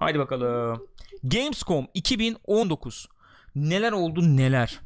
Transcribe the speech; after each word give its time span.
Haydi 0.00 0.18
bakalım. 0.18 0.86
Gamescom 1.24 1.86
2019. 1.94 3.08
Neler 3.54 3.92
oldu 3.92 4.36
neler? 4.36 4.80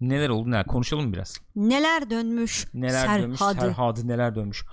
Neler 0.00 0.28
oldu 0.28 0.50
neler? 0.50 0.66
Konuşalım 0.66 1.12
biraz. 1.12 1.36
Neler 1.56 2.10
dönmüş? 2.10 2.66
Neler 2.74 2.88
Serhadı. 3.06 3.22
dönmüş? 3.22 3.38
Serhadı 3.38 4.08
neler 4.08 4.34
dönmüş? 4.34 4.64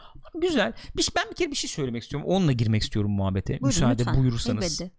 Güzel. 0.42 0.74
Bir, 0.98 1.08
ben 1.16 1.30
bir 1.32 1.36
kere 1.36 1.52
bir 1.52 1.56
şey 1.56 1.70
söylemek 1.70 2.04
istiyorum. 2.04 2.28
Onunla 2.30 2.52
girmek 2.52 2.82
istiyorum 2.82 3.12
muhabbete. 3.12 3.54
Buyurun, 3.54 3.68
Müsaade 3.68 3.98
lütfen. 4.00 4.16
buyurursanız. 4.22 4.82
Elbette. 4.82 4.96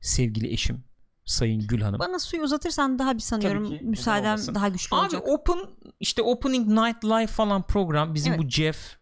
Sevgili 0.00 0.52
eşim 0.52 0.84
Sayın 1.24 1.66
Gül 1.66 1.80
Hanım. 1.80 1.98
Bana 1.98 2.18
suyu 2.18 2.42
uzatırsan 2.42 2.98
daha 2.98 3.14
bir 3.14 3.20
sanıyorum 3.20 3.64
Tabii 3.68 3.78
ki, 3.78 3.84
müsaadem 3.84 4.24
olmasın. 4.30 4.54
daha 4.54 4.68
güçlü 4.68 4.96
Abi 4.96 5.02
olacak. 5.02 5.22
Open 5.28 5.58
işte 6.00 6.22
Opening 6.22 6.68
Night 6.68 7.04
Live 7.04 7.26
falan 7.26 7.62
program 7.66 8.14
bizim 8.14 8.32
Evet. 8.32 8.42
bu 8.44 8.48
Jeff 8.48 8.96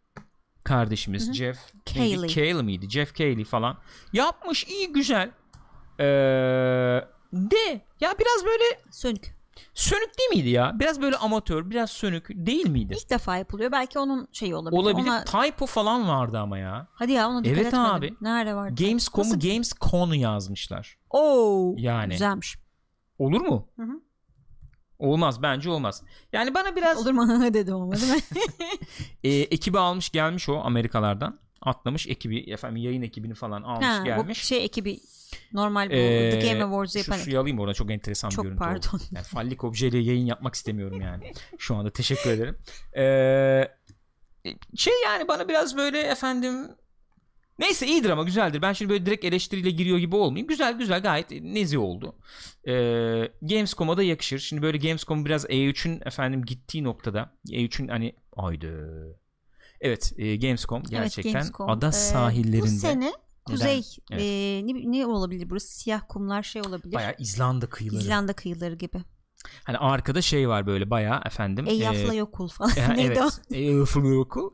kardeşimiz 0.64 1.26
Hı 1.26 1.30
hı. 1.30 1.34
Jeff 1.34 1.58
Cayley. 1.86 2.28
Cayley 2.28 2.62
miydi? 2.62 2.90
Jeff 2.90 3.14
Cayley 3.14 3.44
falan 3.44 3.76
yapmış 4.12 4.64
iyi 4.64 4.92
güzel. 4.92 5.30
Ee, 5.98 6.04
de 7.32 7.80
ya 8.00 8.14
biraz 8.18 8.44
böyle 8.44 8.64
Sönük. 8.90 9.34
sönük 9.75 10.18
değil 10.18 10.30
miydi 10.30 10.48
ya? 10.48 10.72
Biraz 10.80 11.03
böyle 11.03 11.16
amatör, 11.16 11.70
biraz 11.70 11.90
sönük 11.90 12.29
değil 12.30 12.68
miydi? 12.68 12.94
İlk 13.00 13.11
defa 13.11 13.36
yapılıyor. 13.36 13.72
Belki 13.72 13.98
onun 13.98 14.29
şeyi 14.32 14.54
olabilir. 14.54 14.80
Olabilir. 14.80 15.08
Ona... 15.08 15.25
Typo 15.25 15.66
falan 15.66 16.08
vardı 16.08 16.39
ama 16.39 16.58
ya. 16.58 16.86
Hadi 16.94 17.12
ya 17.12 17.28
ona 17.28 17.44
dikkat 17.44 17.56
Evet 17.58 17.67
etmedim. 17.67 17.86
abi. 17.86 18.14
Nerede 18.20 18.54
var? 18.54 18.68
Gamescom'u 18.68 19.28
Nasıl? 19.28 19.40
Gamescon 19.48 20.12
yazmışlar. 20.12 20.98
Oo. 21.11 21.75
Yani. 21.78 22.12
Güzelmiş. 22.12 22.56
Olur 23.18 23.40
mu? 23.40 23.68
Hı 23.76 23.82
hı. 23.82 24.00
Olmaz 24.98 25.43
bence 25.43 25.71
olmaz. 25.71 26.03
Yani 26.32 26.54
bana 26.54 26.76
biraz 26.76 26.98
Olur 26.98 27.12
mu 27.12 27.54
dedim 27.54 27.75
ama 27.75 27.93
değil 27.93 28.12
mi? 28.12 28.21
e, 29.25 29.30
ekibi 29.30 29.79
almış 29.79 30.11
gelmiş 30.11 30.48
o 30.48 30.61
Amerikalardan. 30.61 31.40
Atlamış 31.62 32.06
ekibi 32.06 32.39
efendim 32.39 32.83
yayın 32.83 33.03
ekibini 33.03 33.34
falan 33.34 33.62
almış 33.62 33.86
ha, 33.86 34.03
gelmiş. 34.05 34.41
Bu 34.41 34.44
şey 34.44 34.64
ekibi 34.64 35.00
normal 35.53 35.91
bu 35.91 35.94
Ee, 35.94 36.30
The 36.30 36.48
Game 36.48 36.64
Awards'u 36.64 36.92
şu 36.92 37.11
yapan. 37.11 37.25
suyu 37.25 37.41
alayım 37.41 37.58
orada 37.58 37.75
çok 37.75 37.91
enteresan 37.91 38.28
Çok 38.28 38.44
bir 38.44 38.48
görüntü 38.48 38.64
pardon. 38.64 38.89
oldu. 38.89 39.03
Yani 39.12 39.25
fallik 39.25 39.65
objeyle 39.65 39.98
yayın 39.98 40.27
yapmak 40.27 40.55
istemiyorum 40.55 41.00
yani. 41.00 41.33
Şu 41.59 41.77
anda 41.77 41.91
teşekkür 41.91 42.31
ederim. 42.31 42.59
Ee, 42.97 43.69
şey 44.77 44.92
yani 45.05 45.28
bana 45.28 45.48
biraz 45.48 45.77
böyle 45.77 46.00
efendim 46.00 46.69
Neyse 47.58 47.86
iyidir 47.86 48.10
ama 48.10 48.22
güzeldir. 48.22 48.62
Ben 48.62 48.72
şimdi 48.72 48.91
böyle 48.92 49.06
direkt 49.06 49.24
eleştiriyle 49.24 49.70
giriyor 49.70 49.98
gibi 49.98 50.16
olmayayım. 50.16 50.48
Güzel 50.48 50.78
güzel 50.78 51.02
gayet 51.02 51.30
nezih 51.30 51.78
oldu. 51.78 52.16
Ee, 52.69 52.72
Gamescom'a 53.42 53.97
da 53.97 54.02
yakışır. 54.02 54.38
Şimdi 54.38 54.62
böyle 54.62 54.78
Gamescom 54.78 55.24
biraz 55.24 55.44
E3'ün 55.44 56.00
efendim 56.06 56.44
gittiği 56.44 56.84
noktada 56.84 57.32
E3'ün 57.48 57.88
hani 57.88 58.16
aydı. 58.36 58.88
Evet 59.80 60.12
e, 60.16 60.36
Gamescom 60.36 60.82
gerçekten 60.82 61.32
Gamescom. 61.32 61.70
ada 61.70 61.88
Ee, 61.88 61.92
sahillerinde 61.92 62.62
Bu 62.62 62.66
sene 62.66 63.12
kuzey 63.44 63.82
Evet. 64.10 64.22
e, 64.22 64.60
ne, 64.66 64.98
ne 64.98 65.06
olabilir 65.06 65.50
burası? 65.50 65.69
Siyah 65.69 66.00
kumlar 66.08 66.42
şey 66.42 66.62
olabilir. 66.62 66.94
bayağı 66.94 67.14
İzlanda 67.19 67.66
kıyıları. 67.66 68.02
İzlanda 68.02 68.32
kıyıları 68.32 68.75
gibi. 68.75 69.02
Hani 69.64 69.78
arkada 69.78 70.22
şey 70.22 70.48
var 70.48 70.66
böyle 70.66 70.91
bayağı 70.91 71.20
efendim. 71.27 71.66
Eyjafla 71.69 72.14
e, 72.14 72.16
Yokul 72.16 72.48
falan. 72.48 72.70
e, 72.77 73.02
evet. 73.02 73.19
Eyjafla 73.50 74.08
Yokul. 74.08 74.50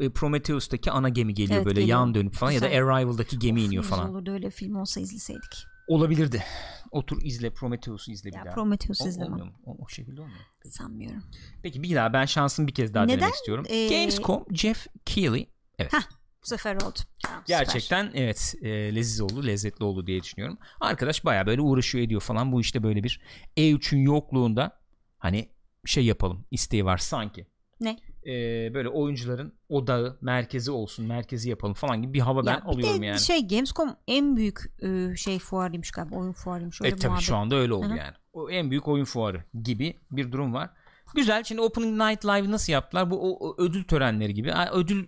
E, 0.00 0.10
Prometheus'taki 0.10 0.90
ana 0.90 1.08
gemi 1.08 1.34
geliyor 1.34 1.56
Evet, 1.56 1.66
böyle 1.66 1.80
geliyor. 1.80 1.98
yan 1.98 2.14
dönüp 2.14 2.34
falan 2.34 2.50
ya 2.50 2.60
da 2.60 2.66
Güzel. 2.66 2.84
Arrival'daki 2.84 3.38
gemi 3.38 3.60
Of, 3.60 3.66
iniyor 3.66 3.82
güzel 3.82 3.96
falan. 3.98 4.10
olurdu 4.10 4.30
öyle 4.32 4.50
film 4.50 4.76
olsa 4.76 5.00
izleseydik. 5.00 5.66
Olabilirdi. 5.88 6.42
Otur 6.90 7.22
izle 7.22 7.50
Prometheus'u 7.54 8.12
izle 8.12 8.30
bir 8.30 8.36
Ya 8.36 8.44
daha. 8.44 8.54
Prometheus 8.54 9.00
O, 9.00 9.08
izlemem. 9.08 9.32
olmuyor 9.32 9.46
mu? 9.46 9.52
O, 9.64 9.76
o 9.84 9.88
şekilde 9.88 10.20
olmuyor. 10.20 10.38
Peki. 10.62 10.74
Sanmıyorum. 10.74 11.22
Peki 11.62 11.82
bir 11.82 11.94
daha 11.94 12.12
ben 12.12 12.24
şansımı 12.24 12.68
bir 12.68 12.74
kez 12.74 12.94
daha 12.94 13.04
Neden? 13.04 13.18
denemek 13.18 13.34
istiyorum. 13.34 13.64
Ee, 13.68 13.88
Gamescom 13.88 14.44
Jeff 14.54 14.86
Keighley 15.04 15.48
Bu 16.42 16.46
sefer 16.46 16.74
oldu. 16.76 16.98
Tamam, 17.24 17.40
süper. 17.46 17.58
Gerçekten 17.58 18.10
evet 18.14 18.54
e, 18.62 18.94
leziz 18.94 19.20
oldu, 19.20 19.46
lezzetli 19.46 19.84
oldu 19.84 20.06
diye 20.06 20.22
düşünüyorum. 20.22 20.58
Arkadaş 20.80 21.24
baya 21.24 21.46
böyle 21.46 21.60
uğraşıyor 21.60 22.04
ediyor 22.04 22.20
falan. 22.20 22.52
Bu 22.52 22.60
işte 22.60 22.82
böyle 22.82 23.04
bir 23.04 23.20
E3'ün 23.56 24.00
yokluğunda 24.00 24.80
hani 25.18 25.48
şey 25.86 26.04
yapalım 26.04 26.44
isteği 26.50 26.84
var 26.84 26.98
sanki. 26.98 27.46
Ne? 27.80 27.98
E, 28.26 28.30
böyle 28.74 28.88
oyuncuların 28.88 29.52
odağı, 29.68 30.18
merkezi 30.20 30.70
olsun, 30.70 31.06
merkezi 31.06 31.50
yapalım 31.50 31.74
falan 31.74 32.02
gibi 32.02 32.12
bir 32.14 32.20
hava 32.20 32.46
ben 32.46 32.52
Ya 32.52 32.60
bir 32.64 32.68
alıyorum 32.68 33.02
yani. 33.02 33.20
şey 33.20 33.48
Gamescom 33.48 33.96
en 34.08 34.36
büyük 34.36 34.60
e, 34.82 35.16
şey 35.16 35.38
fuarıymış 35.38 35.90
galiba 35.90 36.16
oyun 36.16 36.32
fuarıymış 36.32 36.80
öyle 36.80 36.92
E 36.94 36.96
tabii 36.96 37.06
muhabbet. 37.08 37.26
şu 37.26 37.36
anda 37.36 37.56
öyle 37.56 37.72
oldu 37.74 37.88
Hı 37.88 37.92
hı. 37.92 37.96
yani. 37.96 38.12
O 38.32 38.50
en 38.50 38.70
büyük 38.70 38.88
oyun 38.88 39.04
fuarı 39.04 39.44
gibi 39.64 39.96
bir 40.10 40.32
durum 40.32 40.54
var. 40.54 40.70
Güzel. 41.14 41.44
Şimdi 41.44 41.60
Opening 41.60 42.02
Night 42.02 42.24
Live 42.24 42.50
nasıl 42.50 42.72
yaptılar? 42.72 43.10
Bu 43.10 43.30
o, 43.32 43.48
o 43.48 43.54
ödül 43.58 43.84
törenleri 43.84 44.34
gibi. 44.34 44.52
Ödül 44.72 45.06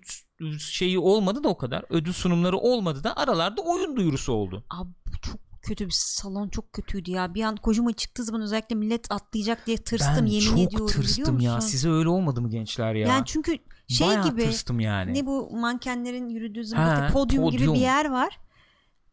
şeyi 0.58 0.98
olmadı 0.98 1.44
da 1.44 1.48
o 1.48 1.56
kadar. 1.56 1.84
Ödül 1.90 2.12
sunumları 2.12 2.56
olmadı 2.56 3.04
da 3.04 3.16
aralarda 3.16 3.62
oyun 3.62 3.96
duyurusu 3.96 4.32
oldu. 4.32 4.64
Abi 4.70 4.88
çok 5.22 5.36
kötü 5.64 5.86
bir 5.86 5.94
salon 5.96 6.48
çok 6.48 6.72
kötüydü 6.72 7.10
ya. 7.10 7.34
Bir 7.34 7.42
an 7.42 7.56
Kojima 7.56 7.92
çıktığı 7.92 8.24
zaman 8.24 8.42
özellikle 8.42 8.76
millet 8.76 9.12
atlayacak 9.12 9.66
diye 9.66 9.76
tırstım 9.76 10.26
ben 10.26 10.26
yemin 10.26 10.46
çok 10.46 10.58
ediyorum 10.58 10.86
tırstım 10.86 11.38
biliyor 11.38 11.50
ya. 11.50 11.56
musun? 11.56 11.68
Size 11.68 11.90
öyle 11.90 12.08
olmadı 12.08 12.40
mı 12.40 12.50
gençler 12.50 12.94
ya? 12.94 13.08
Yani 13.08 13.22
çünkü 13.26 13.58
şey 13.88 14.08
Bayağı 14.08 14.30
gibi 14.30 14.44
tırstım 14.44 14.80
yani. 14.80 15.14
ne 15.14 15.26
bu 15.26 15.56
mankenlerin 15.56 16.28
yürüdüğü 16.28 16.64
zaman 16.64 17.12
podyum, 17.12 17.50
gibi 17.50 17.58
podyum. 17.58 17.74
bir 17.74 17.80
yer 17.80 18.10
var. 18.10 18.40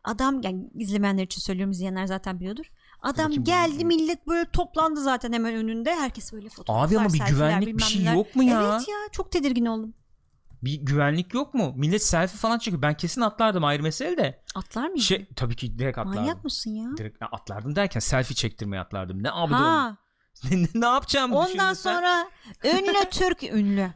Adam 0.03 0.41
yani 0.41 0.69
izlemeyenler 0.75 1.23
için 1.23 1.41
söylüyorum 1.41 1.71
izleyenler 1.71 2.05
zaten 2.05 2.39
biliyordur. 2.39 2.65
Adam 3.01 3.25
bakayım, 3.25 3.43
geldi 3.43 3.83
bu- 3.83 3.85
millet 3.85 4.27
böyle 4.27 4.51
toplandı 4.51 5.01
zaten 5.01 5.33
hemen 5.33 5.55
önünde. 5.55 5.95
Herkes 5.95 6.33
böyle 6.33 6.49
fotoğraflar, 6.49 6.87
Abi 6.87 6.97
ama 6.99 7.13
bir 7.13 7.33
güvenlik 7.33 7.77
bir 7.77 7.83
şey 7.83 8.03
yok 8.03 8.35
mu 8.35 8.43
ya? 8.43 8.61
Evet 8.61 8.87
ya 8.87 8.95
çok 9.11 9.31
tedirgin 9.31 9.65
oldum. 9.65 9.93
Bir 10.63 10.73
güvenlik 10.81 11.33
yok 11.33 11.53
mu? 11.53 11.73
Millet 11.77 12.03
selfie 12.03 12.37
falan 12.37 12.57
çekiyor. 12.57 12.81
Ben 12.81 12.93
kesin 12.97 13.21
atlardım 13.21 13.63
ayrı 13.63 13.83
mesele 13.83 14.17
de. 14.17 14.43
Atlar 14.55 14.83
mıydın? 14.87 15.01
Şey 15.01 15.27
tabii 15.35 15.55
ki 15.55 15.79
direkt 15.79 15.97
atlardım. 15.97 16.21
Manyak 16.21 16.43
mısın 16.43 16.71
ya? 16.71 16.97
Direkt 16.97 17.17
atlardım 17.31 17.75
derken 17.75 17.99
selfie 17.99 18.35
çektirmeye 18.35 18.81
atlardım. 18.81 19.23
Ne 19.23 19.31
abi 19.31 19.53
Ha. 19.53 19.97
ne, 20.51 20.67
ne 20.73 20.85
yapacağım 20.85 21.33
Ondan 21.33 21.73
sonra 21.73 22.27
ünlü 22.63 22.93
Türk 23.11 23.43
ünlü. 23.43 23.89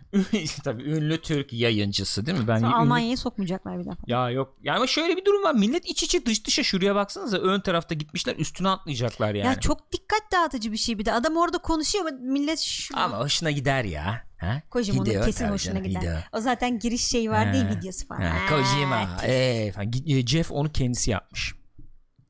tabii 0.63 0.83
ünlü 0.83 1.21
Türk 1.21 1.53
yayıncısı 1.53 2.25
değil 2.25 2.39
mi? 2.39 2.47
Ben 2.47 2.59
ünlü- 2.59 2.73
Almanya'ya 2.75 3.17
sokmayacaklar 3.17 3.79
bir 3.79 3.85
daha. 3.85 3.95
Ya 4.07 4.29
yok. 4.29 4.57
Ya 4.61 4.75
ama 4.75 4.87
şöyle 4.87 5.17
bir 5.17 5.25
durum 5.25 5.43
var. 5.43 5.53
Millet 5.53 5.85
iç 5.85 6.03
içe 6.03 6.25
dış 6.25 6.45
dışa 6.45 6.63
şuraya 6.63 6.95
baksanıza 6.95 7.37
ön 7.37 7.59
tarafta 7.61 7.95
gitmişler 7.95 8.35
üstüne 8.35 8.69
atlayacaklar 8.69 9.35
yani. 9.35 9.47
Ya 9.47 9.59
çok 9.59 9.91
dikkat 9.91 10.31
dağıtıcı 10.31 10.71
bir 10.71 10.77
şey 10.77 10.99
bir 10.99 11.05
de. 11.05 11.13
Adam 11.13 11.37
orada 11.37 11.57
konuşuyor 11.57 12.05
ama 12.05 12.17
millet 12.21 12.59
şu 12.59 12.97
Ama 12.99 13.19
hoşuna 13.19 13.51
gider 13.51 13.83
ya. 13.83 14.21
Ha? 14.45 14.61
Kocaman'ın 14.69 15.05
Gidiyor 15.05 15.25
kesin 15.25 15.39
tabii 15.45 15.53
hoşuna 15.53 15.73
canım, 15.73 15.87
gider. 15.87 15.99
gidiyor. 15.99 16.23
O 16.33 16.39
zaten 16.39 16.79
giriş 16.79 17.05
şeyi 17.05 17.31
var 17.31 17.53
değil 17.53 17.65
Ha, 17.65 17.69
videosu 17.75 18.07
falan. 18.07 18.21
Ha, 18.21 18.37
Kojima. 18.49 19.15
kesin. 19.17 19.27
Ee, 19.33 19.71
falan. 19.71 19.91
E, 20.07 20.25
Jeff 20.27 20.51
onu 20.51 20.71
kendisi 20.71 21.11
yapmış. 21.11 21.55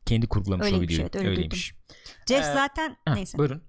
Kendi 0.05 0.27
kurgulamış 0.27 0.63
o 0.63 0.65
Öyleymiş, 0.65 0.89
videoyu. 0.93 1.01
evet, 1.01 1.15
öyle 1.15 1.29
Öyleymiş. 1.29 1.73
Jeff 2.27 2.45
Ee, 2.45 2.53
zaten 2.53 2.97
Ha, 3.05 3.13
neyse. 3.15 3.37
Buyurun. 3.37 3.61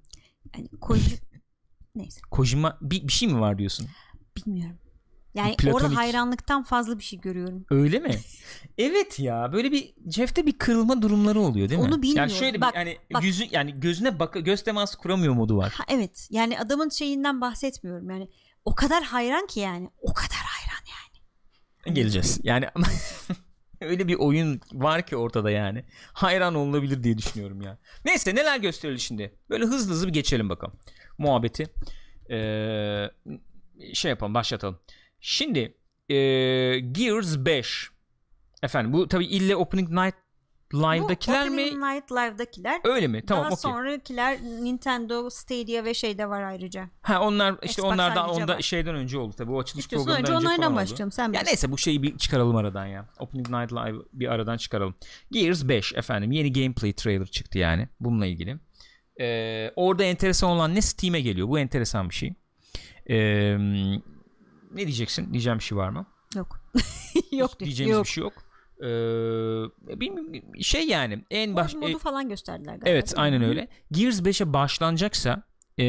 Yani 0.56 0.68
Koji 0.80 1.10
neyse 1.94 2.20
Kojima 2.30 2.78
bir, 2.80 3.08
bir 3.08 3.12
şey 3.12 3.28
mi 3.28 3.40
var 3.40 3.58
diyorsun? 3.58 3.88
bilmiyorum. 4.36 4.78
Yani 5.36 5.56
Platonik. 5.56 5.74
orada 5.74 5.96
hayranlıktan 5.96 6.62
fazla 6.62 6.98
bir 6.98 7.02
şey 7.02 7.20
görüyorum. 7.20 7.66
Öyle 7.70 7.98
mi? 7.98 8.10
evet 8.78 9.18
ya 9.18 9.52
böyle 9.52 9.72
bir 9.72 9.94
Jeff'te 10.10 10.46
bir 10.46 10.58
kırılma 10.58 11.02
durumları 11.02 11.40
oluyor 11.40 11.68
değil 11.68 11.80
mi? 11.80 11.86
Onu 11.86 12.02
bilmiyorum. 12.02 12.30
Yani 12.30 12.38
şöyle 12.38 12.60
Bak, 12.60 12.72
bir 12.72 12.78
hani 12.78 12.98
bak. 13.14 13.24
yüzü 13.24 13.44
yani 13.50 13.80
gözüne 13.80 14.18
bak 14.18 14.36
göz 14.44 14.62
teması 14.64 14.98
kuramıyor 14.98 15.34
modu 15.34 15.56
var. 15.56 15.72
Ha, 15.76 15.84
evet 15.88 16.28
yani 16.30 16.58
adamın 16.58 16.88
şeyinden 16.88 17.40
bahsetmiyorum 17.40 18.10
yani. 18.10 18.28
O 18.64 18.74
kadar 18.74 19.04
hayran 19.04 19.46
ki 19.46 19.60
yani. 19.60 19.90
O 20.00 20.14
kadar 20.14 20.38
hayran 20.44 20.84
yani. 20.86 21.94
Geleceğiz. 21.94 22.40
Yani 22.42 22.66
öyle 23.80 24.08
bir 24.08 24.14
oyun 24.14 24.60
var 24.72 25.06
ki 25.06 25.16
ortada 25.16 25.50
yani. 25.50 25.84
Hayran 26.12 26.54
olunabilir 26.54 27.02
diye 27.02 27.18
düşünüyorum 27.18 27.62
ya. 27.62 27.78
Neyse 28.04 28.34
neler 28.34 28.58
gösterildi 28.58 29.00
şimdi. 29.00 29.34
Böyle 29.50 29.64
hızlı 29.64 29.92
hızlı 29.92 30.06
bir 30.06 30.12
geçelim 30.12 30.48
bakalım. 30.48 30.74
Muhabbeti. 31.18 31.66
Ee, 32.30 33.10
şey 33.92 34.08
yapalım 34.08 34.34
başlatalım. 34.34 34.78
Şimdi 35.20 35.74
ee, 36.08 36.14
Gears 36.78 37.38
5. 37.38 37.90
Efendim 38.62 38.92
bu 38.92 39.08
tabi 39.08 39.24
ille 39.26 39.56
Opening 39.56 39.90
Night 39.90 40.14
Live'dakiler 40.74 41.48
Bu 41.48 41.54
mi? 41.54 41.62
Opening 41.62 41.84
Night 41.84 42.12
Live'dakiler. 42.12 42.80
Öyle 42.84 43.06
mi? 43.06 43.26
Tamam 43.26 43.44
Daha 43.44 43.52
okey. 43.52 43.70
sonrakiler 43.72 44.42
Nintendo, 44.42 45.30
Stadia 45.30 45.84
ve 45.84 45.94
şeyde 45.94 46.28
var 46.28 46.42
ayrıca. 46.42 46.90
Ha 47.02 47.20
onlar 47.22 47.52
işte 47.52 47.82
Xbox 47.82 47.84
onlar 47.84 48.16
da 48.16 48.22
ayrıca 48.24 48.42
onda 48.42 48.56
var. 48.56 48.60
şeyden 48.60 48.94
önce 48.94 49.18
oldu 49.18 49.34
tabii. 49.38 49.52
O 49.52 49.60
açılış 49.60 49.84
İstiyorsan 49.84 50.06
programından 50.06 50.36
önce 50.36 50.46
önce 50.46 50.56
onlardan 50.58 50.76
başlayalım. 50.76 51.12
Sen 51.12 51.22
Ya 51.24 51.28
bilirsin. 51.32 51.46
neyse 51.46 51.72
bu 51.72 51.78
şeyi 51.78 52.02
bir 52.02 52.18
çıkaralım 52.18 52.56
aradan 52.56 52.86
ya. 52.86 53.08
Opening 53.18 53.50
Night 53.50 53.72
Live 53.72 53.98
bir 54.12 54.28
aradan 54.32 54.56
çıkaralım. 54.56 54.94
Gears 55.30 55.68
5 55.68 55.92
efendim 55.94 56.32
yeni 56.32 56.52
gameplay 56.52 56.92
trailer 56.92 57.26
çıktı 57.26 57.58
yani 57.58 57.88
bununla 58.00 58.26
ilgili. 58.26 58.56
Ee, 59.20 59.72
orada 59.76 60.04
enteresan 60.04 60.50
olan 60.50 60.74
ne 60.74 60.82
Steam'e 60.82 61.20
geliyor. 61.20 61.48
Bu 61.48 61.58
enteresan 61.58 62.10
bir 62.10 62.14
şey. 62.14 62.34
Ee, 63.10 63.56
ne 64.70 64.76
diyeceksin? 64.76 65.32
Diyeceğim 65.32 65.58
bir 65.58 65.64
şey 65.64 65.78
var 65.78 65.88
mı? 65.88 66.06
Yok. 66.34 66.60
Yok. 67.32 67.60
Diyeceğimiz 67.60 67.96
yok. 67.96 68.04
bir 68.04 68.10
şey 68.10 68.24
yok. 68.24 68.32
Ee, 68.80 70.00
bilmiyorum, 70.00 70.62
şey 70.62 70.86
yani 70.86 71.24
en 71.30 71.56
baş... 71.56 71.74
Mod- 71.74 71.78
modu 71.78 71.96
e, 71.96 71.98
falan 71.98 72.28
gösterdiler 72.28 72.72
galiba. 72.72 72.88
evet 72.88 73.14
aynen 73.16 73.42
öyle. 73.42 73.68
Gears 73.92 74.20
5'e 74.20 74.52
başlanacaksa 74.52 75.42
ee, 75.78 75.84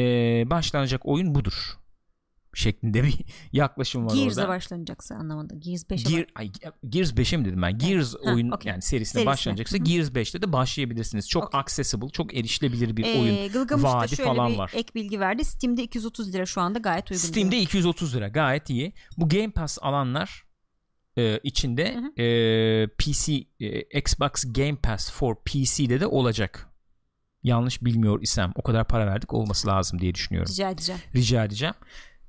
başlanacak 0.50 1.00
oyun 1.04 1.34
budur. 1.34 1.78
Şeklinde 2.54 3.02
bir 3.04 3.14
yaklaşım 3.52 4.06
var 4.06 4.14
Gears'la 4.14 4.42
orada. 4.42 4.48
başlanacaksa 4.48 5.14
anlamında. 5.14 5.54
Gears 5.54 5.82
5'e 5.84 6.10
Gear, 6.16 6.26
ay, 6.34 6.50
Gears 6.88 7.12
5'e 7.12 7.36
mi 7.36 7.44
dedim 7.44 7.62
ben? 7.62 7.78
Gears 7.78 8.14
Ha, 8.14 8.32
oyun 8.32 8.50
okey. 8.50 8.70
yani 8.70 8.82
serisine, 8.82 9.06
Serisine. 9.12 9.26
başlanacaksa 9.26 9.76
Hı 9.76 9.80
hı. 9.80 9.84
Gears 9.84 10.08
5'te 10.10 10.42
de 10.42 10.52
başlayabilirsiniz. 10.52 11.28
Çok 11.28 11.44
Okey. 11.44 11.60
accessible, 11.60 12.08
çok 12.08 12.34
erişilebilir 12.36 12.96
bir 12.96 13.04
Ee, 13.04 13.20
oyun. 13.20 13.52
Gılgamış'ta 13.52 13.96
vaadi 13.98 14.16
şöyle 14.16 14.28
falan 14.30 14.52
bir 14.52 14.58
var. 14.58 14.70
ek 14.74 14.88
bilgi 14.94 15.20
verdi. 15.20 15.44
Steam'de 15.44 15.82
230 15.82 16.34
lira 16.34 16.46
şu 16.46 16.60
anda 16.60 16.78
gayet 16.78 17.10
uygun. 17.10 17.22
Steam'de 17.22 17.50
diyor. 17.50 17.62
230 17.62 18.14
lira 18.16 18.28
gayet 18.28 18.70
iyi. 18.70 18.92
Bu 19.16 19.28
Game 19.28 19.50
Pass 19.50 19.78
alanlar 19.82 20.44
e, 21.18 21.38
içinde 21.42 21.94
Hı 21.94 21.98
hı. 21.98 22.22
e, 22.22 22.86
PC 22.98 23.32
e, 23.60 23.98
Xbox 24.00 24.30
Game 24.52 24.76
Pass 24.76 25.10
for 25.12 25.36
PC'de 25.44 26.00
de 26.00 26.06
olacak. 26.06 26.64
Yanlış 27.42 27.84
bilmiyor 27.84 28.22
isem 28.22 28.52
o 28.54 28.62
kadar 28.62 28.88
para 28.88 29.06
verdik 29.06 29.34
olması 29.34 29.68
lazım 29.68 30.00
diye 30.00 30.14
düşünüyorum. 30.14 30.52
Rica 30.52 30.70
edeceğim. 30.70 31.00
Rica 31.14 31.44
edeceğim. 31.44 31.74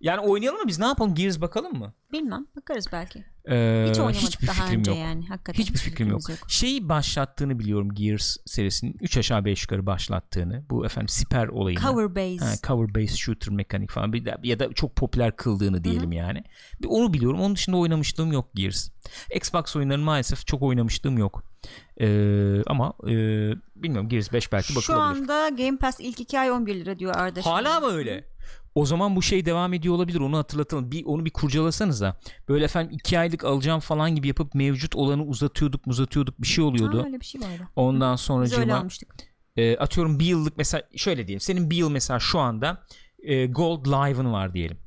Yani 0.01 0.19
oynayalım 0.19 0.59
mı 0.59 0.67
biz 0.67 0.79
ne 0.79 0.85
yapalım 0.85 1.15
Gears 1.15 1.41
bakalım 1.41 1.73
mı? 1.79 1.93
Bilmem 2.11 2.47
bakarız 2.55 2.85
belki. 2.91 3.19
Ee, 3.49 3.85
Hiç 3.89 3.97
oynamadık 3.99 4.21
hiçbir 4.21 4.47
daha 4.47 4.63
fikrim 4.65 4.79
önce 4.79 4.91
yok. 4.91 4.99
yani. 4.99 5.27
Hakikaten 5.27 5.63
Hiçbir 5.63 5.77
fikrim 5.79 6.07
yok. 6.09 6.21
fikrimiz 6.21 6.41
Şeyi 6.47 6.89
başlattığını 6.89 7.59
biliyorum 7.59 7.93
Gears 7.93 8.37
serisinin 8.45 8.95
3 9.01 9.17
aşağı 9.17 9.45
5 9.45 9.61
yukarı 9.61 9.85
başlattığını. 9.85 10.63
Bu 10.69 10.85
efendim 10.85 11.07
siper 11.07 11.47
olayını. 11.47 11.81
Cover 11.81 12.15
base. 12.15 12.45
Ha, 12.45 12.51
cover 12.67 12.95
based 12.95 13.15
shooter 13.15 13.53
mekanik 13.53 13.91
falan 13.91 14.13
bir 14.13 14.25
de, 14.25 14.37
ya 14.43 14.59
da 14.59 14.73
çok 14.73 14.95
popüler 14.95 15.35
kıldığını 15.35 15.83
diyelim 15.83 16.11
yani. 16.11 16.43
Bir 16.81 16.87
onu 16.87 17.13
biliyorum. 17.13 17.41
Onun 17.41 17.55
dışında 17.55 17.77
oynamışlığım 17.77 18.31
yok 18.31 18.49
Gears. 18.55 18.89
Xbox 19.35 19.75
oyunlarını 19.75 20.03
maalesef 20.03 20.47
çok 20.47 20.61
oynamışlığım 20.61 21.17
yok. 21.17 21.43
Ee, 22.01 22.61
ama 22.67 22.93
e, 23.03 23.13
bilmiyorum 23.75 24.09
Gears 24.09 24.33
5 24.33 24.51
belki 24.51 24.73
Şu 24.73 24.75
bakılabilir. 24.93 25.21
anda 25.21 25.49
Game 25.49 25.77
Pass 25.77 25.99
ilk 25.99 26.19
2 26.19 26.39
ay 26.39 26.51
11 26.51 26.75
lira 26.75 26.99
diyor 26.99 27.15
Arda. 27.15 27.45
Hala 27.45 27.79
mı 27.79 27.87
öyle? 27.87 28.23
O 28.75 28.85
zaman 28.85 29.15
bu 29.15 29.21
şey 29.21 29.45
devam 29.45 29.73
ediyor 29.73 29.95
olabilir. 29.95 30.19
Onu 30.19 30.37
hatırlatalım. 30.37 30.91
Bir 30.91 31.05
onu 31.05 31.25
bir 31.25 31.29
kurcalasanız 31.31 32.01
da. 32.01 32.19
Böyle 32.49 32.65
efendim 32.65 32.91
iki 32.95 33.19
aylık 33.19 33.43
alacağım 33.43 33.79
falan 33.79 34.15
gibi 34.15 34.27
yapıp 34.27 34.55
mevcut 34.55 34.95
olanı 34.95 35.23
uzatıyorduk, 35.23 35.87
uzatıyorduk 35.87 36.41
bir 36.41 36.47
şey 36.47 36.63
oluyordu. 36.63 37.01
Ha, 37.01 37.05
öyle 37.05 37.19
bir 37.19 37.25
şey 37.25 37.41
vardı. 37.41 37.67
Ondan 37.75 38.13
Biz 38.15 38.21
sonra 38.21 38.57
öyle 38.59 38.73
almıştık. 38.73 39.15
e, 39.57 39.77
atıyorum 39.77 40.19
bir 40.19 40.25
yıllık 40.25 40.57
mesela 40.57 40.83
şöyle 40.95 41.27
diyelim. 41.27 41.39
Senin 41.39 41.69
bir 41.69 41.75
yıl 41.77 41.89
mesela 41.91 42.19
şu 42.19 42.39
anda 42.39 42.83
e, 43.23 43.45
Gold 43.45 43.85
Live'ın 43.85 44.33
var 44.33 44.53
diyelim. 44.53 44.77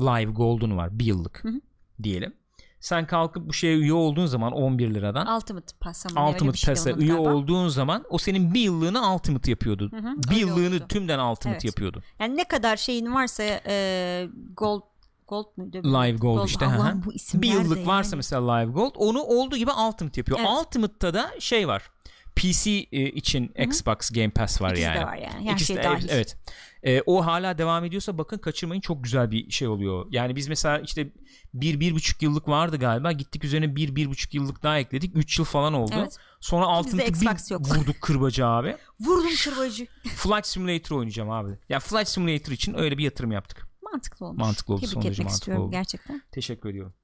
Live 0.00 0.32
Gold'un 0.32 0.76
var 0.76 0.98
bir 0.98 1.04
yıllık 1.04 1.44
Hı 1.44 1.48
hı. 1.48 1.60
diyelim. 2.02 2.34
Sen 2.80 3.06
kalkıp 3.06 3.48
bu 3.48 3.52
şeye 3.52 3.76
üye 3.76 3.92
olduğun 3.92 4.26
zaman 4.26 4.52
11 4.52 4.94
liradan 4.94 5.36
Ultimate 5.36 5.76
Pass 5.80 6.06
ama 6.06 6.20
öyle 6.20 6.30
bir 6.30 6.34
Ultimate 6.34 6.58
şey 6.58 6.74
Pass'a 6.74 6.90
üye 6.90 7.12
galiba. 7.14 7.34
olduğun 7.34 7.68
zaman 7.68 8.04
o 8.10 8.18
senin 8.18 8.54
bir 8.54 8.60
yıllığını 8.60 9.14
Ultimate 9.14 9.50
yapıyordu. 9.50 9.90
Hı 9.92 9.96
hı, 9.96 10.16
bir 10.30 10.36
yıllığını 10.36 10.74
oldu. 10.76 10.88
tümden 10.88 11.18
Ultimate 11.18 11.50
Evet. 11.50 11.64
yapıyordu. 11.64 12.02
Yani 12.18 12.36
ne 12.36 12.44
kadar 12.44 12.76
şeyin 12.76 13.14
varsa 13.14 13.42
e, 13.66 14.28
Gold 14.56 14.82
Gold 15.28 15.46
muydu? 15.56 15.76
Live 15.84 16.16
Gold 16.16 16.46
işte, 16.48 16.66
hı 16.66 16.70
hı. 16.70 16.76
Allah'ım 16.76 17.02
bu 17.06 17.12
isimler 17.12 17.42
bir 17.42 17.48
yıllık 17.52 17.86
varsa 17.86 18.08
yani. 18.08 18.16
mesela 18.16 18.52
Live 18.54 18.72
Gold 18.72 18.92
onu 18.96 19.22
olduğu 19.22 19.56
gibi 19.56 19.70
Ultimate 19.70 20.20
yapıyor. 20.20 20.38
Evet. 20.40 20.50
Ultimate'ta 20.66 21.14
da 21.14 21.30
şey 21.38 21.68
var. 21.68 21.90
PC 22.36 22.70
e, 22.70 23.10
için 23.10 23.52
Xbox 23.58 24.10
Game 24.10 24.30
Pass 24.30 24.62
var 24.62 24.70
İkisi 24.70 24.84
yani. 24.84 25.00
de 25.00 25.04
var 25.04 25.16
yani. 25.16 25.48
Her 25.48 25.52
İkisi 25.52 25.66
şey 25.66 25.76
de- 25.76 25.82
dahil. 25.82 26.08
Evet. 26.10 26.36
E, 26.82 27.02
o 27.06 27.26
hala 27.26 27.58
devam 27.58 27.84
ediyorsa 27.84 28.18
bakın 28.18 28.38
kaçırmayın 28.38 28.80
çok 28.80 29.04
güzel 29.04 29.30
bir 29.30 29.50
şey 29.50 29.68
oluyor. 29.68 30.06
Yani 30.10 30.36
biz 30.36 30.48
mesela 30.48 30.78
işte 30.78 31.12
bir, 31.54 31.80
bir 31.80 31.94
buçuk 31.94 32.22
yıllık 32.22 32.48
vardı 32.48 32.76
galiba. 32.76 33.12
Gittik 33.12 33.44
üzerine 33.44 33.76
bir, 33.76 33.96
bir 33.96 34.06
buçuk 34.10 34.34
yıllık 34.34 34.62
daha 34.62 34.78
ekledik. 34.78 35.16
Üç 35.16 35.38
yıl 35.38 35.46
falan 35.46 35.74
oldu. 35.74 35.94
Evet. 35.98 36.16
Sonra 36.40 36.80
Xbox 36.80 37.20
bir 37.50 37.54
yok. 37.54 37.68
vurduk 37.68 37.96
kırbacı 38.00 38.46
abi. 38.46 38.76
Vurdum 39.00 39.30
kırbacı. 39.44 39.86
Flight 40.04 40.46
Simulator 40.46 40.96
oynayacağım 40.96 41.30
abi. 41.30 41.58
Yani 41.68 41.80
Flight 41.80 42.08
Simulator 42.08 42.52
için 42.52 42.78
öyle 42.78 42.98
bir 42.98 43.04
yatırım 43.04 43.32
yaptık. 43.32 43.66
Mantıklı 43.92 44.26
olmuş. 44.26 44.40
Mantıklı 44.40 44.74
oldu, 44.74 44.80
Tebrik 44.80 44.96
etmek 44.96 45.18
mantıklı 45.18 45.34
istiyorum 45.34 45.64
oldu. 45.64 45.70
gerçekten. 45.70 46.22
Teşekkür 46.32 46.68
ediyorum. 46.68 46.94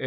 E, 0.00 0.06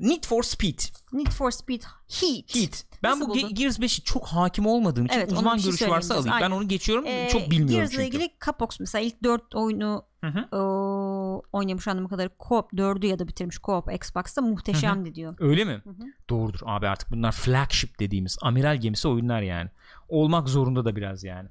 Need 0.00 0.24
for 0.26 0.42
Speed. 0.42 0.78
Need 1.12 1.28
for 1.30 1.50
Speed 1.50 1.82
Heat. 2.20 2.54
Heat. 2.56 2.84
Ben 3.02 3.10
Nasıl 3.10 3.24
bu 3.26 3.34
buldun? 3.34 3.54
Gears 3.54 3.78
5'i 3.78 4.04
çok 4.04 4.26
hakim 4.26 4.66
olmadığım 4.66 5.06
için 5.06 5.18
Evet, 5.18 5.32
uzman 5.32 5.56
şey 5.56 5.64
görüşü 5.70 5.90
varsa 5.90 6.14
alayım. 6.14 6.30
biraz. 6.38 6.50
Ben 6.50 6.56
onu 6.56 6.68
geçiyorum. 6.68 7.06
Ee, 7.06 7.28
çok 7.32 7.50
bilmiyorum 7.50 7.74
Gears'la 7.76 7.92
çünkü. 8.02 8.16
ilgili 8.16 8.30
Capox 8.46 8.80
mesela 8.80 9.02
ilk 9.04 9.22
4 9.24 9.54
oyunu 9.54 10.04
Hı 10.20 10.26
hı. 10.26 10.56
o, 10.56 11.42
oynamış 11.52 11.88
anladığım 11.88 12.08
kadarıyla 12.08 12.36
co-op 12.38 12.72
4'ü 12.72 13.06
ya 13.06 13.18
da 13.18 13.28
bitirmiş 13.28 13.56
co-op 13.56 13.94
Xbox'ta 13.94 14.40
muhteşemdi 14.42 15.14
diyor. 15.14 15.34
Öyle 15.40 15.64
mi? 15.64 15.82
hı. 15.84 15.92
Doğrudur 16.30 16.60
abi 16.66 16.88
artık 16.88 17.10
bunlar 17.10 17.32
flagship 17.32 17.98
dediğimiz 18.00 18.36
amiral 18.42 18.76
gemisi 18.76 19.08
oyunlar 19.08 19.42
yani. 19.42 19.70
Olmak 20.08 20.48
zorunda 20.48 20.84
da 20.84 20.96
biraz 20.96 21.24
yani. 21.24 21.48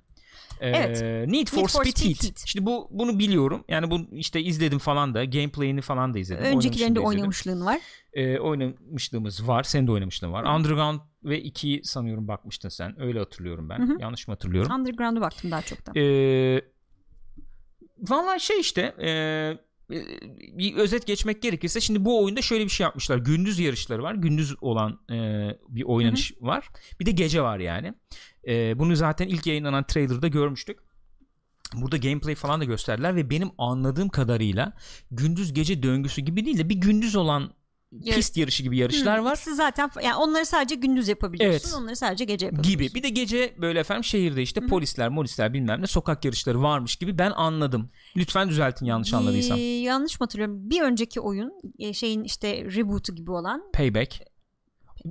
Ee, 0.59 0.69
Evet. 0.69 1.01
Need 1.01 1.48
for, 1.48 1.57
Need 1.57 1.68
for 1.68 1.83
Speed, 1.83 1.98
Speed 1.98 2.09
Heat. 2.09 2.24
Heat. 2.24 2.44
Şimdi 2.45 2.65
bu 2.65 2.88
bunu 2.92 3.19
biliyorum. 3.19 3.65
Yani 3.68 3.92
bu 3.92 4.00
işte 4.12 4.42
izledim 4.42 4.80
falan 4.80 5.13
da 5.13 5.25
gameplay'ini 5.25 5.81
falan 5.81 6.13
da 6.13 6.19
izledim. 6.19 6.44
Öncekilerinde 6.44 7.00
oynamışlığın 7.00 7.65
var. 7.65 7.80
Ee, 8.13 8.39
oynamışlığımız 8.39 9.48
var. 9.48 9.63
Senin 9.63 9.88
de 9.88 9.92
oynamışlığın 9.92 10.31
var. 10.31 10.56
Underground 10.56 11.00
ve 11.24 11.42
2'yi 11.42 11.83
sanıyorum 11.83 12.27
bakmıştın 12.27 12.69
sen. 12.69 13.01
Öyle 13.01 13.19
hatırlıyorum 13.19 13.69
ben. 13.69 13.80
Hı 13.80 13.94
hı. 13.94 13.98
Yanlış 14.00 14.27
mı 14.27 14.33
hatırlıyorum? 14.33 14.71
Underground'a 14.75 15.21
baktım 15.21 15.51
daha 15.51 15.62
çok 15.62 15.86
da. 15.86 16.00
Ee, 16.00 16.62
Valla 17.98 18.39
şey 18.39 18.59
işte 18.59 18.95
e, 19.00 19.09
e, 19.09 19.57
bir 20.57 20.75
özet 20.75 21.07
geçmek 21.07 21.42
gerekirse 21.42 21.81
şimdi 21.81 22.06
bu 22.06 22.24
oyunda 22.24 22.42
şöyle 22.42 22.63
bir 22.63 22.69
şey 22.69 22.83
yapmışlar. 22.83 23.18
Gündüz 23.18 23.59
yarışları 23.59 24.03
var. 24.03 24.15
Gündüz 24.15 24.56
olan 24.63 25.00
e, 25.12 25.15
bir 25.69 25.83
oynanış 25.83 26.33
var. 26.42 26.69
Bir 27.00 27.06
de 27.06 27.12
gece 27.12 27.42
var 27.42 27.59
yani. 27.59 27.94
E, 28.47 28.79
bunu 28.79 28.95
zaten 28.95 29.27
ilk 29.27 29.47
yayınlanan 29.47 29.83
trailer'da 29.83 30.27
görmüştük. 30.27 30.79
Burada 31.75 31.97
gameplay 31.97 32.35
falan 32.35 32.61
da 32.61 32.65
gösterdiler 32.65 33.15
ve 33.15 33.29
benim 33.29 33.49
anladığım 33.57 34.09
kadarıyla 34.09 34.73
gündüz 35.11 35.53
gece 35.53 35.83
döngüsü 35.83 36.21
gibi 36.21 36.45
değil 36.45 36.57
de 36.57 36.69
bir 36.69 36.75
gündüz 36.75 37.15
olan 37.15 37.53
Yarış- 37.91 38.15
pist 38.15 38.38
yarışı 38.38 38.63
gibi 38.63 38.77
yarışlar 38.77 39.19
Hı, 39.19 39.23
var. 39.23 39.31
ikisi 39.35 39.55
zaten 39.55 39.89
yani 40.03 40.15
onları 40.15 40.45
sadece 40.45 40.75
gündüz 40.75 41.07
yapabiliyorsun. 41.07 41.69
Evet. 41.69 41.81
Onları 41.81 41.95
sadece 41.95 42.25
gece 42.25 42.45
yapabiliyorsun. 42.45 42.83
gibi. 42.88 42.95
Bir 42.95 43.03
de 43.03 43.09
gece 43.09 43.55
böyle 43.61 43.79
efendim 43.79 44.03
şehirde 44.03 44.41
işte 44.41 44.61
polisler, 44.67 45.09
molisler 45.09 45.53
bilmem 45.53 45.81
ne 45.81 45.88
sokak 45.88 46.25
yarışları 46.25 46.61
varmış 46.61 46.95
gibi 46.95 47.17
ben 47.17 47.31
anladım. 47.31 47.89
Lütfen 48.17 48.49
düzeltin 48.49 48.85
yanlış 48.85 49.13
anladıysam. 49.13 49.57
Ee, 49.57 49.61
yanlış 49.61 50.19
mı 50.19 50.23
hatırlıyorum? 50.23 50.69
Bir 50.69 50.81
önceki 50.81 51.19
oyun 51.19 51.51
e, 51.79 51.93
şeyin 51.93 52.23
işte 52.23 52.65
reboot'u 52.75 53.15
gibi 53.15 53.31
olan 53.31 53.63
Payback. 53.73 54.30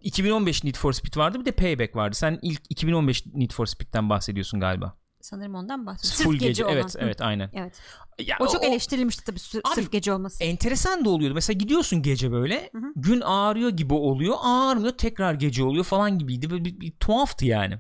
2015 0.03 0.65
Need 0.65 0.75
for 0.77 0.93
Speed 0.93 1.17
vardı 1.17 1.41
bir 1.41 1.45
de 1.45 1.53
Payback 1.53 1.97
vardı. 1.97 2.17
Sen 2.17 2.39
ilk 2.43 2.61
2015 2.71 3.27
Need 3.27 3.51
for 3.53 3.67
Speed'ten 3.67 4.11
bahsediyorsun 4.11 4.61
galiba. 4.61 4.97
sanırım 5.21 5.55
ondan 5.55 5.87
bahsediyorum. 5.87 6.23
Full 6.25 6.33
Sırf 6.33 6.41
gece, 6.41 6.49
gece. 6.49 6.65
olan. 6.65 6.75
Evet 6.77 6.95
Hı, 6.95 6.99
evet 7.03 7.21
aynen. 7.21 7.51
Evet. 7.55 7.81
Ya, 8.27 8.37
O 8.41 8.47
çok 8.53 8.65
eleştirilmişti 8.65 9.25
tabii 9.25 9.39
sır- 9.39 9.61
Abi, 9.65 9.75
sırf 9.75 9.93
gece 9.93 10.13
olması. 10.13 10.45
enteresan 10.45 11.05
da 11.05 11.11
oluyordu. 11.11 11.35
Mesela 11.35 11.59
gidiyorsun 11.59 12.03
gece 12.03 12.33
böyle. 12.33 12.71
Hı 12.73 12.79
hı. 12.79 12.93
Gün 12.97 13.21
ağrıyor 13.21 13.71
gibi 13.71 13.95
oluyor. 13.95 14.37
Ağrımıyor 14.43 14.93
tekrar 14.93 15.35
gece 15.35 15.65
oluyor 15.65 15.85
falan 15.85 16.19
gibiydi. 16.19 16.51
Böyle 16.51 16.65
bir, 16.65 16.81
bir 16.81 16.91
tuhaftı 16.93 17.47
yani. 17.47 17.79